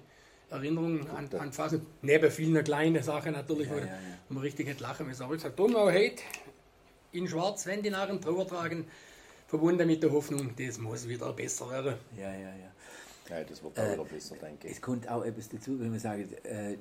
Erinnerung 0.50 1.08
an, 1.10 1.28
an 1.38 1.52
Phasen. 1.52 1.86
Neben 2.02 2.30
vielen 2.30 2.62
kleinen 2.62 3.02
Sachen 3.02 3.32
natürlich, 3.32 3.70
wo, 3.70 3.76
ja, 3.76 3.86
ja. 3.86 3.98
wo 4.28 4.34
man 4.34 4.42
richtig 4.42 4.68
hätte 4.68 4.82
lachen 4.82 5.06
müssen. 5.06 5.22
Aber 5.22 5.34
ich 5.34 5.42
gesagt, 5.42 5.58
darum 5.58 5.74
auch 5.76 5.90
heute 5.90 6.22
in 7.12 7.26
Schwarz, 7.26 7.64
wenn 7.66 7.82
die 7.82 7.90
Narren 7.90 8.20
Trauer 8.20 8.46
tragen, 8.46 8.86
verbunden 9.46 9.86
mit 9.86 10.02
der 10.02 10.12
Hoffnung, 10.12 10.54
das 10.56 10.78
muss 10.78 11.08
wieder 11.08 11.32
besser 11.32 11.70
werden. 11.70 11.94
ja, 12.16 12.32
ja. 12.32 12.38
ja. 12.38 12.70
Ja, 13.30 13.42
das 13.42 13.62
wird 13.62 13.78
auch 13.78 13.90
wieder 13.90 14.04
besser, 14.04 14.36
denke 14.36 14.66
ich. 14.66 14.74
Es 14.74 14.82
kommt 14.82 15.08
auch 15.08 15.24
etwas 15.24 15.48
dazu, 15.48 15.80
wenn 15.80 15.88
man 15.88 15.98
sagt, 15.98 16.44
äh, 16.44 16.76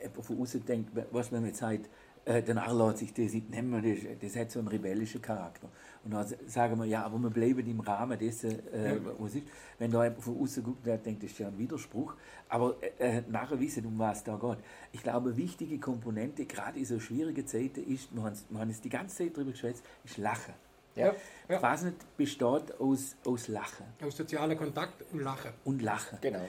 jemand 0.00 0.24
von 0.24 0.40
außen 0.40 0.64
denkt, 0.64 0.90
was 1.10 1.30
man 1.30 1.44
jetzt 1.44 1.58
sagt, 1.58 1.90
äh, 2.28 2.42
Narr 2.54 2.74
lässt 2.74 2.98
sich 2.98 3.12
das 3.14 3.32
nicht 3.32 3.50
nehmen, 3.50 3.82
das, 3.82 3.98
das 4.20 4.36
hat 4.36 4.50
so 4.50 4.58
einen 4.58 4.68
rebellischen 4.68 5.20
Charakter. 5.22 5.68
Und 6.04 6.12
dann 6.12 6.26
sagen 6.46 6.78
wir, 6.78 6.84
ja, 6.84 7.04
aber 7.04 7.18
wir 7.18 7.30
bleiben 7.30 7.66
im 7.68 7.80
Rahmen 7.80 8.18
dessen, 8.18 8.50
äh, 8.72 8.96
was 9.18 9.34
ist. 9.34 9.46
Wenn 9.78 9.90
da 9.90 10.04
jemand 10.04 10.22
von 10.22 10.40
außen 10.40 10.62
guckt, 10.62 10.86
der 10.86 10.98
denkt, 10.98 11.22
das 11.22 11.30
ist 11.32 11.38
ja 11.38 11.48
ein 11.48 11.58
Widerspruch. 11.58 12.14
Aber 12.48 12.76
äh, 12.98 13.22
nachher 13.28 13.58
wissen, 13.58 13.84
um 13.86 13.98
was 13.98 14.22
da 14.24 14.36
geht. 14.36 14.58
Ich 14.92 15.02
glaube, 15.02 15.28
eine 15.30 15.36
wichtige 15.36 15.78
Komponente, 15.78 16.44
gerade 16.46 16.78
in 16.78 16.84
so 16.84 17.00
schwierigen 17.00 17.46
Zeiten, 17.46 17.82
ist, 17.92 18.14
wir 18.14 18.22
haben 18.22 18.32
es- 18.32 18.44
wir 18.48 18.60
haben 18.60 18.70
es 18.70 18.80
die 18.80 18.88
ganze 18.88 19.16
Zeit 19.16 19.34
darüber 19.36 19.50
geschwätzt, 19.52 19.82
ist 20.04 20.18
Lachen. 20.18 20.54
Ja. 20.94 21.14
Ja. 21.48 21.58
Fasnet 21.60 21.94
besteht 22.16 22.78
aus, 22.80 23.16
aus 23.24 23.48
Lachen 23.48 23.86
Aus 24.04 24.16
sozialer 24.16 24.56
Kontakt 24.56 25.04
und 25.12 25.20
Lachen. 25.22 25.52
und 25.64 25.80
Lachen. 25.82 26.18
Genau. 26.20 26.46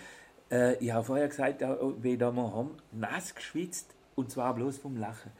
Äh, 0.51 0.75
ich 0.83 0.91
habe 0.91 1.03
vorher 1.05 1.27
gesagt, 1.27 1.61
äh, 1.61 1.67
wie 2.01 2.17
da 2.17 2.31
wir 2.31 2.51
haben, 2.53 2.71
nass 2.91 3.35
geschwitzt 3.35 3.93
und 4.15 4.31
zwar 4.31 4.55
bloß 4.55 4.77
vom 4.79 4.97
Lachen. 4.97 5.31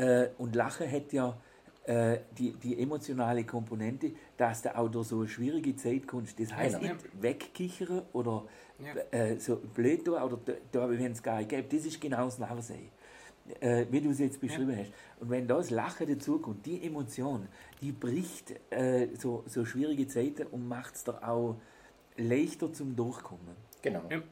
Äh, 0.00 0.30
und 0.38 0.54
Lachen 0.56 0.90
hat 0.90 1.12
ja 1.12 1.36
äh, 1.84 2.18
die, 2.38 2.52
die 2.52 2.80
emotionale 2.82 3.44
Komponente, 3.44 4.12
dass 4.36 4.62
du 4.62 4.74
auch 4.76 4.88
durch 4.88 5.08
so 5.08 5.18
eine 5.20 5.28
schwierige 5.28 5.74
Zeit 5.76 6.06
kommst. 6.06 6.38
Das 6.40 6.54
heißt 6.54 6.80
Genau. 6.80 6.94
nicht 6.94 7.22
wegkichern 7.22 8.02
oder 8.12 8.44
Ja. 8.78 8.94
äh, 9.18 9.38
so 9.38 9.56
blöd 9.56 10.04
tun 10.04 10.14
oder 10.14 10.38
da- 10.44 10.52
da, 10.72 10.88
wenn 10.90 11.12
es 11.12 11.22
gar 11.22 11.38
nicht 11.38 11.50
gibt. 11.50 11.72
Das 11.72 11.84
ist 11.84 12.00
genau 12.00 12.24
das 12.26 12.38
Nachsehen. 12.38 12.88
Äh, 13.60 13.86
wie 13.90 14.00
du 14.00 14.10
es 14.10 14.20
jetzt 14.20 14.40
beschrieben 14.40 14.76
hast. 14.78 14.92
Und 15.18 15.28
wenn 15.30 15.48
das 15.48 15.70
Lachen 15.70 16.06
dazukommt, 16.06 16.64
die 16.64 16.86
Emotion, 16.86 17.48
die 17.82 17.90
bricht 17.90 18.54
äh, 18.70 19.08
so, 19.18 19.42
so 19.48 19.64
schwierige 19.64 20.06
Zeiten 20.06 20.46
und 20.46 20.68
macht 20.68 20.94
es 20.94 21.02
dir 21.04 21.26
auch 21.28 21.56
leichter 22.16 22.72
zum 22.72 22.94
Durchkommen. 22.94 23.56
Genau. 23.82 24.02
Ja. 24.08 24.22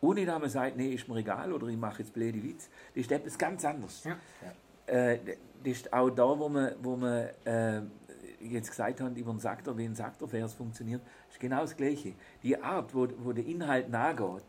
Ja. 0.00 0.08
Ohne 0.08 0.24
dass 0.26 0.38
man 0.40 0.48
sagt, 0.50 0.76
nee, 0.76 0.94
ist 0.94 1.08
mir 1.08 1.16
egal 1.16 1.52
oder 1.52 1.66
ich 1.68 1.76
mache 1.76 2.02
jetzt 2.02 2.12
blöde 2.12 2.42
Witz. 2.42 2.68
Das 2.94 3.02
ist 3.02 3.12
etwas 3.12 3.36
ganz 3.38 3.64
anderes. 3.64 4.04
Ja. 4.04 4.16
Äh, 4.86 5.18
das 5.64 5.72
ist 5.72 5.92
auch 5.92 6.10
da, 6.10 6.38
wo 6.38 6.48
man, 6.48 6.72
wo 6.82 6.96
man 6.96 7.28
äh, 7.44 7.82
jetzt 8.40 8.70
gesagt 8.70 9.00
haben, 9.00 9.14
über 9.16 9.32
den 9.32 9.40
Saktor, 9.40 9.76
wie 9.76 9.84
ein 9.84 9.94
Saktorvers 9.94 10.54
funktioniert, 10.54 11.02
ist 11.30 11.40
genau 11.40 11.62
das 11.62 11.76
Gleiche. 11.76 12.12
Die 12.42 12.60
Art, 12.62 12.94
wo, 12.94 13.08
wo 13.18 13.32
der 13.32 13.44
Inhalt 13.44 13.90
nachgeht, 13.90 14.44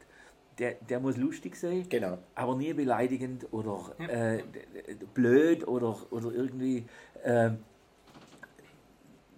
der, 0.59 0.73
der 0.87 0.99
muss 0.99 1.17
lustig 1.17 1.55
sein, 1.55 1.87
Genau. 1.89 2.17
aber 2.35 2.55
nie 2.55 2.73
beleidigend 2.73 3.47
oder 3.51 3.93
äh, 3.97 4.43
d- 4.43 4.93
d- 4.93 5.05
blöd 5.13 5.65
oder, 5.67 5.95
oder 6.11 6.31
irgendwie. 6.33 6.85
Äh, 7.23 7.51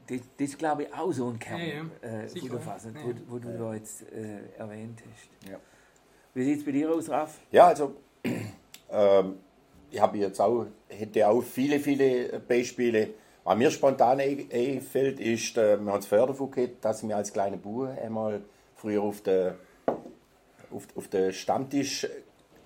das, 0.08 0.20
das 0.38 0.58
glaube 0.58 0.84
ich 0.84 0.94
auch 0.94 1.12
so 1.14 1.30
ein 1.30 1.40
Kern 1.40 1.60
Ja, 1.60 1.66
ja. 1.68 1.84
äh, 2.02 2.28
ja. 2.28 2.28
Ja, 2.96 3.04
wo, 3.06 3.10
ja. 3.10 3.16
wo 3.28 3.40
du 3.40 3.58
da 3.58 3.74
jetzt 3.76 4.12
äh, 4.12 4.40
erwähnt 4.58 5.02
hast. 5.14 5.52
Wie 6.34 6.44
sieht 6.44 6.60
es 6.60 6.66
bei 6.66 6.72
dir 6.72 6.90
aus, 6.92 7.10
Raf? 7.10 7.40
Ja, 7.52 7.68
also 7.68 7.96
ähm, 8.92 9.36
ich 9.90 10.00
habe 10.00 10.18
jetzt 10.18 10.40
auch, 10.40 10.66
hätte 10.88 11.28
auch 11.28 11.42
viele, 11.42 11.80
viele 11.80 12.40
Beispiele. 12.40 13.10
Was 13.44 13.58
mir 13.58 13.72
spontan 13.72 14.20
ein- 14.20 14.48
einfällt, 14.52 15.20
ist, 15.20 15.58
äh, 15.58 15.78
wir 15.78 15.92
haben 15.92 16.02
davon 16.28 16.52
gehabt, 16.52 16.86
dass 16.86 17.04
mir 17.04 17.16
als 17.18 17.34
kleiner 17.34 17.58
Bub 17.58 17.90
einmal 18.02 18.42
früher 18.76 19.02
auf 19.02 19.22
den 19.22 19.54
auf, 20.72 20.88
auf 20.96 21.08
den 21.10 21.34
Stammtisch 21.34 22.08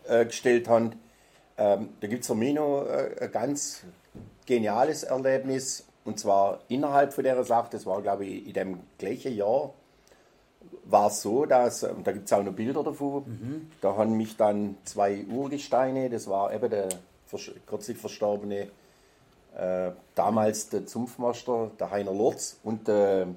äh, 0.08 0.26
gestellt 0.26 0.68
haben. 0.68 0.92
Ähm, 1.58 1.90
da 2.00 2.08
gibt 2.08 2.22
es 2.22 2.28
für 2.28 2.36
mich 2.36 2.54
noch 2.54 2.86
äh, 2.86 3.16
ein 3.20 3.32
ganz 3.32 3.84
geniales 4.46 5.04
Erlebnis. 5.04 5.88
Und 6.04 6.20
zwar 6.20 6.60
innerhalb 6.68 7.14
von 7.14 7.24
der 7.24 7.44
Sache, 7.44 7.70
das 7.72 7.86
war 7.88 8.02
glaube 8.04 8.26
ich 8.26 8.46
in 8.48 8.54
dem 8.54 8.80
gleichen 9.00 9.36
Jahr, 9.36 9.74
war 10.88 11.08
es 11.08 11.22
so, 11.22 11.46
dass, 11.46 11.84
äh, 11.84 11.94
da 12.04 12.12
gibt 12.12 12.26
es 12.26 12.34
auch 12.34 12.44
noch 12.44 12.54
Bilder 12.54 12.84
davon, 12.84 13.70
da 13.82 13.96
haben 13.96 14.16
mich 14.18 14.38
dann 14.38 14.78
zwei 14.86 15.26
Urgesteine, 15.26 16.10
das 16.10 16.28
war 16.28 16.54
eben 16.54 16.70
der 16.70 16.90
vers- 17.26 17.52
kürzlich 17.66 17.98
verstorbene, 17.98 18.68
äh, 19.58 19.92
damals 20.16 20.70
der 20.70 20.86
Zunftmeister, 20.86 21.72
der 21.80 21.90
Heiner 21.92 22.14
Lorz 22.14 22.58
und 22.64 22.88
der, 22.88 23.28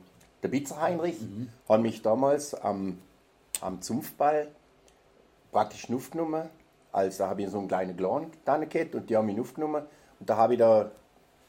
der 0.43 0.49
Bitzer 0.49 0.81
Heinrich, 0.81 1.17
haben 1.69 1.83
mich 1.83 2.03
damals 2.03 2.55
am, 2.55 2.99
am 3.61 3.81
Zunftball 3.81 4.49
praktisch 5.53 5.91
aufgenommen. 5.91 6.49
Also 6.93 7.19
da 7.25 7.31
habe 7.31 7.43
ich 7.43 7.51
so 7.51 7.59
einen 7.59 7.69
kleinen 7.69 7.97
Clan 7.97 8.27
dann 8.45 8.69
gehabt 8.69 8.95
und 8.95 9.09
die 9.09 9.17
haben 9.17 9.27
mich 9.27 9.41
aufgenommen. 9.41 9.85
Und 10.21 10.29
da 10.29 10.37
habe 10.37 10.55
ich 10.55 10.59
da 10.59 10.91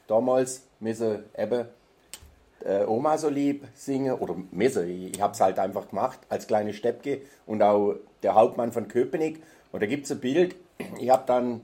damals 0.07 0.63
müssen 0.79 1.23
eben 1.37 1.65
äh, 2.65 2.83
Oma 2.85 3.17
so 3.17 3.29
lieb 3.29 3.65
singen 3.73 4.13
oder 4.13 4.35
müssen. 4.51 4.89
Ich, 4.89 5.15
ich 5.15 5.21
habe 5.21 5.33
es 5.33 5.41
halt 5.41 5.59
einfach 5.59 5.89
gemacht 5.89 6.19
als 6.29 6.47
kleine 6.47 6.73
Steppke 6.73 7.21
und 7.45 7.61
auch 7.61 7.95
der 8.23 8.35
Hauptmann 8.35 8.71
von 8.71 8.87
Köpenick. 8.87 9.41
Und 9.71 9.81
da 9.81 9.87
gibt 9.87 10.05
es 10.05 10.11
ein 10.11 10.19
Bild. 10.19 10.55
Ich 10.99 11.09
habe 11.09 11.23
dann 11.25 11.61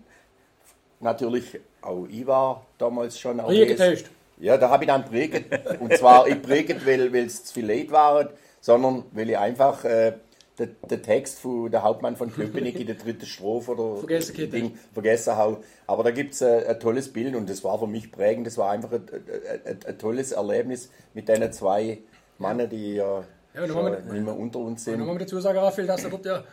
natürlich 0.99 1.59
auch 1.81 2.07
ich 2.09 2.25
war 2.25 2.65
damals 2.77 3.19
schon 3.19 3.39
auch 3.39 3.49
getäuscht. 3.49 4.09
ja, 4.39 4.57
da 4.57 4.69
habe 4.69 4.83
ich 4.83 4.87
dann 4.87 5.05
prägt. 5.05 5.45
Und 5.79 5.95
zwar, 5.97 6.27
ich 6.27 6.41
prägt, 6.41 6.85
weil 6.85 7.13
weil 7.13 7.25
es 7.25 7.45
zu 7.45 7.53
viel 7.53 7.67
Leid 7.67 7.91
waren, 7.91 8.29
sondern 8.59 9.03
weil 9.11 9.29
ich 9.29 9.37
einfach 9.37 9.83
äh, 9.85 10.13
den, 10.59 10.75
den 10.89 11.03
Text 11.03 11.39
von 11.39 11.69
der 11.69 11.83
Hauptmann 11.83 12.15
von 12.15 12.31
Köpenick 12.33 12.79
in 12.79 12.87
der 12.87 12.95
dritten 12.95 13.25
Strophe 13.25 13.71
oder 13.71 13.97
Vergessen. 13.97 14.49
Ding 14.51 14.77
vergessen 14.93 15.35
habe. 15.35 15.57
Aber 15.87 16.03
da 16.03 16.11
gibt 16.11 16.33
es 16.33 16.41
äh, 16.41 16.65
ein 16.67 16.79
tolles 16.79 17.11
Bild 17.11 17.35
und 17.35 17.49
das 17.49 17.63
war 17.63 17.77
für 17.79 17.87
mich 17.87 18.11
prägend. 18.11 18.47
Das 18.47 18.57
war 18.57 18.71
einfach 18.71 18.91
ein, 18.91 19.03
ein, 19.09 19.71
ein, 19.73 19.79
ein 19.85 19.97
tolles 19.97 20.31
Erlebnis 20.31 20.89
mit 21.13 21.27
den 21.27 21.51
zwei 21.51 21.99
Männern, 22.37 22.69
die 22.69 22.95
ja, 22.95 23.23
Ja, 23.53 23.63
und 23.63 23.69
schon 23.69 23.85
wir- 23.85 23.99
nicht 24.13 24.25
mehr 24.25 24.37
unter 24.37 24.59
uns 24.59 24.69
Und 24.69 24.79
sind. 24.79 24.99
muss 24.99 25.07
man 25.07 25.17
dazu 25.19 25.39
sagen, 25.39 25.57
Raphael, 25.59 25.87
dass 25.87 26.03
du 26.03 26.09
dort 26.09 26.25
ja 26.25 26.43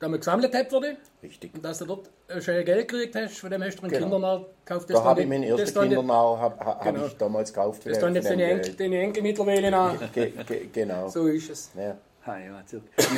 damit 0.00 0.20
gesammelt 0.20 0.54
hast 0.54 0.70
wurde 0.70 0.96
Richtig. 1.22 1.52
und 1.54 1.64
dass 1.64 1.78
du 1.78 1.84
dort 1.86 2.08
schön 2.38 2.64
Geld 2.64 2.86
gekriegt 2.86 3.16
hast, 3.16 3.38
von 3.38 3.50
dem 3.50 3.64
hast 3.64 3.76
du 3.78 3.82
einen 3.82 3.90
Genau. 3.90 4.02
Kindernarr 4.04 4.46
gekauft. 4.64 4.90
Da 4.90 5.02
habe 5.02 5.22
ich 5.22 5.26
meinen 5.28 5.42
ersten 5.42 5.80
Kindernau 5.80 6.38
hab, 6.38 6.64
hab 6.64 6.84
Genau. 6.84 7.06
ich 7.06 7.16
damals 7.16 7.52
gekauft. 7.52 7.84
Das 7.84 7.98
den- 7.98 8.14
jetzt 8.14 8.30
deine 8.30 8.44
Enkel, 8.44 8.74
deine 8.74 9.00
Enkel 9.00 9.22
mittlerweile 9.24 9.70
nach. 9.72 10.12
Ge, 10.12 10.32
ge, 10.46 10.68
genau. 10.72 11.08
So 11.08 11.26
ist 11.26 11.50
es. 11.50 11.70
Ja. 11.76 11.96
Ja, 12.36 12.54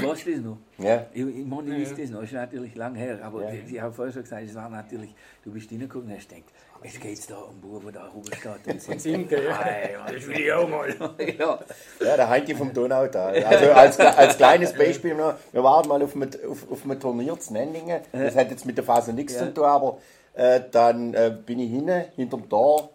warst 0.06 0.26
du 0.26 0.32
das 0.32 0.40
noch? 0.42 0.58
Ja. 0.78 1.06
Ich, 1.12 1.20
ich 1.26 1.44
meine, 1.46 1.76
ich 1.76 1.84
Ja, 1.88 1.90
weiß 1.90 2.00
das 2.00 2.10
noch, 2.10 2.22
ist 2.22 2.32
natürlich 2.32 2.74
lang 2.76 2.94
her, 2.94 3.18
aber 3.22 3.42
Ja. 3.42 3.50
ich, 3.50 3.72
ich 3.74 3.80
habe 3.80 3.92
vorher 3.92 4.12
schon 4.12 4.22
gesagt, 4.22 4.42
es 4.46 4.54
war 4.54 4.68
natürlich, 4.68 5.14
du 5.44 5.50
bist 5.52 5.70
reingekommen 5.70 6.08
und 6.08 6.16
hast 6.16 6.28
gedacht, 6.28 6.44
jetzt 6.84 7.00
geht 7.00 7.18
es 7.18 7.26
da 7.26 7.36
um 7.38 7.60
Bub, 7.60 7.82
der 7.84 7.92
da 7.92 8.06
rumsteht 8.08 8.66
und 8.66 8.80
singt. 8.82 9.00
Singt, 9.00 9.30
ja. 9.32 9.38
Hey, 9.62 9.96
Mann, 9.98 10.14
Das 10.14 10.26
will 10.26 10.40
ich 10.40 10.52
auch 10.52 10.68
mal. 10.68 10.88
ja. 11.38 11.58
Ja, 12.00 12.16
der 12.16 12.28
Heinti 12.30 12.54
vom 12.54 12.72
Donautal. 12.72 13.42
Also 13.44 13.72
als, 13.72 13.98
als 13.98 14.36
kleines 14.36 14.72
Beispiel 14.72 15.14
noch, 15.14 15.34
wir 15.52 15.62
waren 15.64 15.88
mal 15.88 16.02
auf 16.02 16.14
einem, 16.14 16.30
auf, 16.48 16.70
auf 16.70 16.84
einem 16.84 17.00
Turnier 17.00 17.38
zu 17.38 17.52
Nendingen. 17.52 18.00
Das 18.12 18.36
hat 18.36 18.50
jetzt 18.50 18.64
mit 18.66 18.76
der 18.76 18.84
Phase 18.84 19.12
nichts 19.12 19.34
Ja. 19.34 19.40
zu 19.40 19.54
tun, 19.54 19.64
aber 19.64 19.98
äh, 20.34 20.60
dann 20.70 21.12
äh, 21.14 21.36
bin 21.44 21.58
ich 21.58 21.70
hinten, 21.70 22.04
hinterm 22.16 22.48
Tor, 22.48 22.90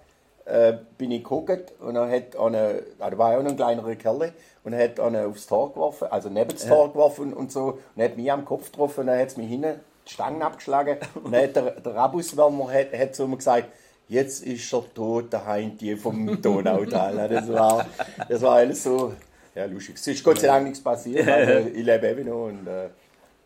äh, 0.46 0.74
bin 0.98 1.12
ich 1.12 1.24
geguckt 1.24 1.74
und 1.80 1.96
dann 1.96 2.10
hat 2.10 2.36
eine, 2.38 2.84
ah, 3.00 3.10
da 3.10 3.18
war 3.18 3.34
ja 3.34 3.40
auch 3.40 3.44
noch 3.44 3.52
ein 3.52 3.58
kleinerer 3.58 3.96
Kerl, 3.96 4.32
und 4.64 4.74
er 4.74 4.84
hat 4.84 5.00
eine 5.00 5.26
aufs 5.28 5.48
Tor 5.48 5.74
geworfen, 5.74 6.08
also 6.10 6.30
neben 6.30 6.50
das 6.50 6.68
Tor 6.68 6.92
geworfen 6.92 7.34
und, 7.34 7.52
so, 7.52 7.80
und 7.96 8.04
hat 8.04 8.18
mich 8.18 8.32
am 8.32 8.46
Kopf 8.46 8.72
getroffen 8.72 9.02
und 9.02 9.08
dann 9.08 9.20
hat 9.20 9.28
es 9.28 9.38
mich 9.38 9.48
hinten 9.48 9.80
die 10.08 10.14
Stangen 10.14 10.42
abgeschlagen 10.42 10.98
und 11.24 11.32
dann 11.32 11.44
hat 11.44 11.56
der, 11.56 11.72
der 11.72 11.96
Rabuswärmer 11.96 12.72
hat, 12.72 12.94
hat 12.98 13.16
zu 13.16 13.28
mir 13.28 13.38
gesagt, 13.38 13.70
jetzt 14.08 14.44
ist 14.44 14.72
er 14.74 14.84
tot, 14.94 15.34
der 15.34 15.46
Heinti 15.46 15.96
vom 15.96 16.42
Donautal. 16.42 17.28
Das 17.28 17.52
war, 17.52 17.86
das 18.30 18.42
war 18.42 18.56
alles 18.56 18.84
so, 18.84 19.14
ja, 19.56 19.66
lustig. 19.66 19.96
Es 19.96 20.08
ist 20.08 20.24
Gott 20.24 20.40
sei 20.40 20.48
Dank 20.48 20.66
nichts 20.66 20.82
passiert, 20.82 21.28
also 21.28 21.70
ich 21.74 21.84
lebe 21.84 22.08
eben 22.08 22.28
noch 22.28 22.46
und 22.46 22.68
äh, 22.68 22.90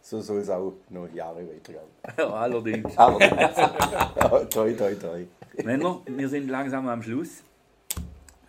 so 0.09 0.21
soll 0.21 0.39
es 0.39 0.49
auch 0.49 0.73
noch 0.89 1.07
Jahre 1.13 1.47
weitergehen. 1.47 1.83
ja, 2.17 2.29
allerdings. 2.29 2.97
Aber 2.97 4.49
toi, 4.49 4.73
toi, 4.73 4.95
toi. 4.95 5.27
Männer, 5.63 6.01
wir 6.07 6.27
sind 6.27 6.49
langsam 6.49 6.87
am 6.87 7.03
Schluss. 7.03 7.43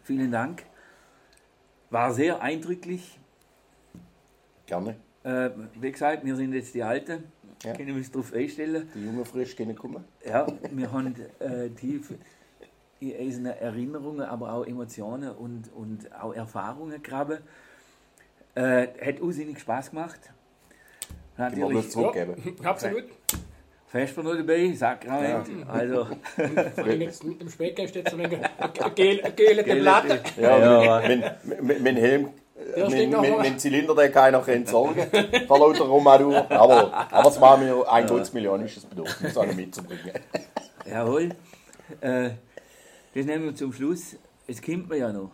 Vielen 0.05 0.33
Dank. 0.33 0.65
War 1.91 2.13
sehr 2.15 2.41
eindrücklich. 2.41 3.19
Gerne. 4.65 4.97
Äh, 5.23 5.51
wie 5.75 5.93
gesagt, 5.93 6.25
wir 6.25 6.35
sind 6.35 6.55
jetzt 6.55 6.75
die 6.75 6.83
Alten. 6.83 7.25
Ja. 7.63 7.75
Können 7.75 7.89
wir 7.89 7.97
uns 7.97 8.11
darauf 8.11 8.33
einstellen. 8.33 8.89
Die 8.95 9.05
Jungen 9.05 9.25
frisch 9.27 9.55
können 9.55 9.77
kommen. 9.77 10.03
Ja, 10.25 10.47
wir 10.71 10.91
haben 10.91 11.15
äh, 11.41 11.69
tief 11.71 12.15
in 13.01 13.45
Erinnerungen, 13.45 14.23
aber 14.23 14.53
auch 14.55 14.65
Emotionen 14.65 15.31
und, 15.31 15.71
und 15.75 16.11
auch 16.15 16.33
Erfahrungen 16.33 17.03
graben. 17.03 17.39
Äh, 18.55 18.87
hat 19.05 19.21
unsinnig 19.21 19.61
Spaß 19.61 19.91
gemacht. 19.91 20.21
Das 21.41 21.59
Natürlich 21.59 21.91
zurückgeben. 21.91 22.57
Ja, 22.63 22.71
absolut. 22.71 23.05
Vesper 23.89 24.23
noch 24.23 24.37
dabei, 24.37 24.73
Sakrament. 24.73 25.49
Also, 25.67 26.05
Vor 26.77 26.85
allem 26.85 27.01
jetzt 27.01 27.25
mit 27.25 27.41
dem 27.41 27.49
Speck 27.49 27.81
hast 27.83 27.95
du 27.95 27.99
jetzt 28.01 28.13
ein 28.13 28.19
wenig 28.19 28.39
ein 28.59 28.95
gel- 28.95 29.21
ein 29.25 29.35
gelete 29.37 29.77
Blatt. 29.77 30.37
Ja, 30.37 30.83
Ja. 31.01 31.09
Mit, 31.09 31.45
mit, 31.45 31.63
mit, 31.63 31.81
mit 31.83 31.97
Helm, 31.97 32.29
Der 32.77 32.89
mit, 32.89 33.11
mal. 33.11 33.41
mit 33.41 33.61
Zylinder, 33.61 33.95
den 33.97 34.13
kann 34.13 34.27
ich 34.33 34.39
noch 34.41 34.47
entsorgen. 34.47 35.07
Vor 35.49 35.59
lauter 35.59 35.85
Romadur. 35.85 36.49
Aber, 36.51 36.93
aber 37.11 37.29
es 37.31 37.41
war 37.41 37.57
mir 37.57 37.91
ein 37.91 38.07
gutsmillionisches 38.07 38.85
Bedürfnis, 38.87 39.37
alle 39.37 39.55
mitzubringen. 39.55 40.13
jawohl. 40.89 41.31
Äh, 42.01 42.31
das 43.15 43.27
nehmen 43.27 43.45
wir 43.47 43.55
zum 43.57 43.73
Schluss. 43.73 44.15
Es 44.47 44.63
kommt 44.63 44.89
mir 44.89 44.99
ja 44.99 45.13
noch. 45.13 45.31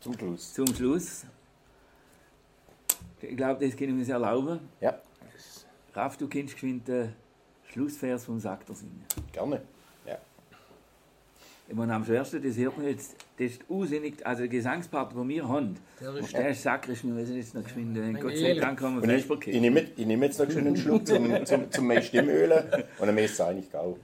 Zum 0.00 0.14
Schluss. 0.14 0.54
Zum 0.54 0.66
Schluss. 0.74 1.24
Ich 3.30 3.36
glaube, 3.36 3.64
das 3.66 3.76
können 3.76 3.92
wir 3.94 4.00
uns 4.00 4.08
erlauben. 4.08 4.60
Ja, 4.80 4.98
Raff, 5.94 6.16
du 6.16 6.26
kennst 6.28 6.54
geschwind 6.54 6.88
den 6.88 7.12
Schlussvers 7.70 8.24
vom 8.24 8.38
Sakter 8.40 8.74
singen. 8.74 9.04
gerne. 9.32 9.62
Ja. 10.06 10.18
Ich 11.68 11.74
meine, 11.74 11.94
am 11.94 12.04
schwersten, 12.04 12.42
das 12.42 12.56
hört 12.56 12.76
man 12.76 12.86
jetzt, 12.88 13.14
das 13.38 13.52
ist 13.52 13.60
unsinnig, 13.68 14.24
also 14.26 14.40
der 14.40 14.48
Gesangspart, 14.48 15.12
den 15.14 15.28
wir 15.28 15.48
haben, 15.48 15.76
Der 16.00 16.14
ist- 16.16 16.32
der 16.32 16.48
ist 16.50 16.62
sakrisch, 16.62 17.02
wir 17.04 17.12
müssen 17.12 17.36
jetzt 17.36 17.54
noch 17.54 17.62
geschwind, 17.64 17.96
äh, 17.96 18.12
Gott 18.12 18.36
sei. 18.36 18.54
Dank 18.54 18.80
haben 18.82 19.00
wir 19.02 19.14
ich, 19.14 19.30
ich, 19.48 19.60
nehme, 19.60 19.80
ich 19.96 20.06
nehme 20.06 20.26
jetzt 20.26 20.38
noch 20.38 20.50
schon 20.50 20.66
einen 20.66 20.76
Schluck 20.76 21.06
zum, 21.06 21.44
zum, 21.46 21.70
zum 21.70 21.86
meine 21.86 22.02
Stimmölen 22.02 22.84
und 22.98 23.06
dann 23.06 23.16
ist 23.18 23.32
es 23.32 23.40
eigentlich 23.40 23.74
auch. 23.74 23.96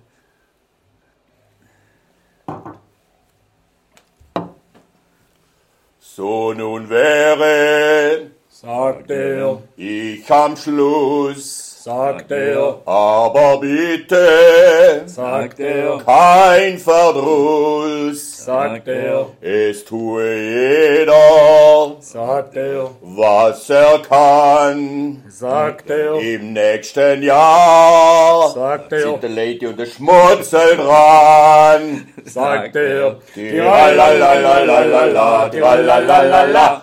So 5.98 6.52
nun 6.54 6.88
wäre 6.88 8.30
Sagt 8.60 9.10
er, 9.10 9.62
ich 9.74 10.30
am 10.30 10.54
Schluss, 10.54 11.69
sagt 11.82 12.30
er, 12.30 12.76
aber 12.84 13.58
bitte 13.60 15.02
sagt 15.06 15.58
er, 15.60 15.98
kein 16.04 16.76
Verdruss. 16.78 18.44
sagt 18.44 18.86
er, 18.86 19.26
Es 19.40 19.82
tue 19.86 20.22
jeder, 20.36 21.96
sagt 22.00 22.56
er, 22.56 22.90
was 23.00 23.70
er 23.70 23.98
kann. 24.06 25.22
sagt 25.30 25.88
er, 25.88 26.20
Im 26.20 26.52
nächsten 26.52 27.22
Jahr 27.22 28.50
sagt 28.50 28.90
sind 28.90 29.14
er, 29.14 29.18
der 29.18 29.30
Lady 29.30 29.66
und 29.66 29.78
der 29.78 29.86
Schmutzel 29.86 30.76
dran. 30.76 32.06
sagt 32.26 32.76
er, 32.76 33.16
Tiralalalala, 33.32 35.48
tiralalalala, 35.48 36.82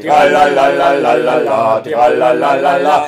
tiralalalala, 0.00 1.80
tiralalalala. 1.84 3.06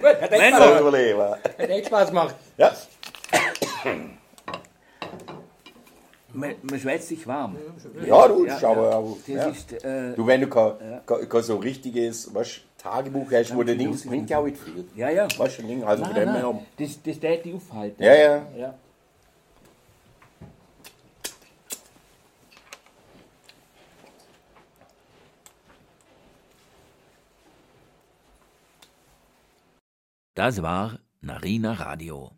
Gut, 0.00 0.20
Hat 0.22 0.32
echt, 0.32 0.56
Spaß, 0.56 0.80
Überleben. 0.80 1.20
hat 1.30 1.58
echt 1.58 1.86
Spaß 1.86 2.08
gemacht. 2.08 2.34
Ja, 2.56 2.72
Man, 6.32 6.54
man 6.70 6.78
schwätzt 6.78 7.08
sich 7.08 7.26
warm. 7.26 7.56
ja 8.06 8.28
du, 8.28 8.46
Ja, 8.46 8.58
schau 8.60 8.74
ja. 8.74 8.80
mal. 8.80 8.92
aber, 8.92 9.16
Das 9.26 9.34
Ja. 9.34 9.48
ist, 9.48 9.72
äh, 9.84 10.14
Du, 10.14 10.24
wenn 10.26 10.40
du 10.40 10.46
kein, 10.48 10.72
kein, 11.04 11.28
kein 11.28 11.42
so 11.42 11.56
richtiges 11.56 12.32
weißt, 12.32 12.60
Tagebuch 12.78 13.26
hast, 13.32 13.56
wo 13.56 13.62
du 13.64 13.76
Dose 13.76 14.06
bringt 14.06 14.30
ja 14.30 14.38
auch 14.38 14.44
nicht 14.44 14.58
viel. 14.58 14.84
ja, 14.94 15.08
ja. 15.10 15.26
Weißt 15.36 15.58
du, 15.58 15.84
also 15.86 16.04
Nein, 16.04 16.26
nein, 16.26 16.66
das, 16.78 17.02
das 17.02 17.18
täte 17.18 17.48
ich 17.48 17.54
aufhalten. 17.56 18.00
Ja, 18.02 18.14
ja. 18.14 18.42
ja. 18.56 18.74
Das 30.38 30.62
war 30.62 31.00
Narina 31.20 31.72
Radio. 31.72 32.30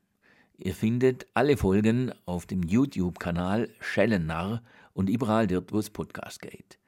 Ihr 0.56 0.74
findet 0.74 1.26
alle 1.34 1.58
Folgen 1.58 2.14
auf 2.24 2.46
dem 2.46 2.62
YouTube-Kanal 2.62 3.68
Schellennarr 3.78 4.62
und 4.94 5.10
überall 5.10 5.46
dort, 5.46 5.70
wo 5.70 5.78
es 5.80 5.90
Podcast 5.90 6.40
geht. 6.40 6.79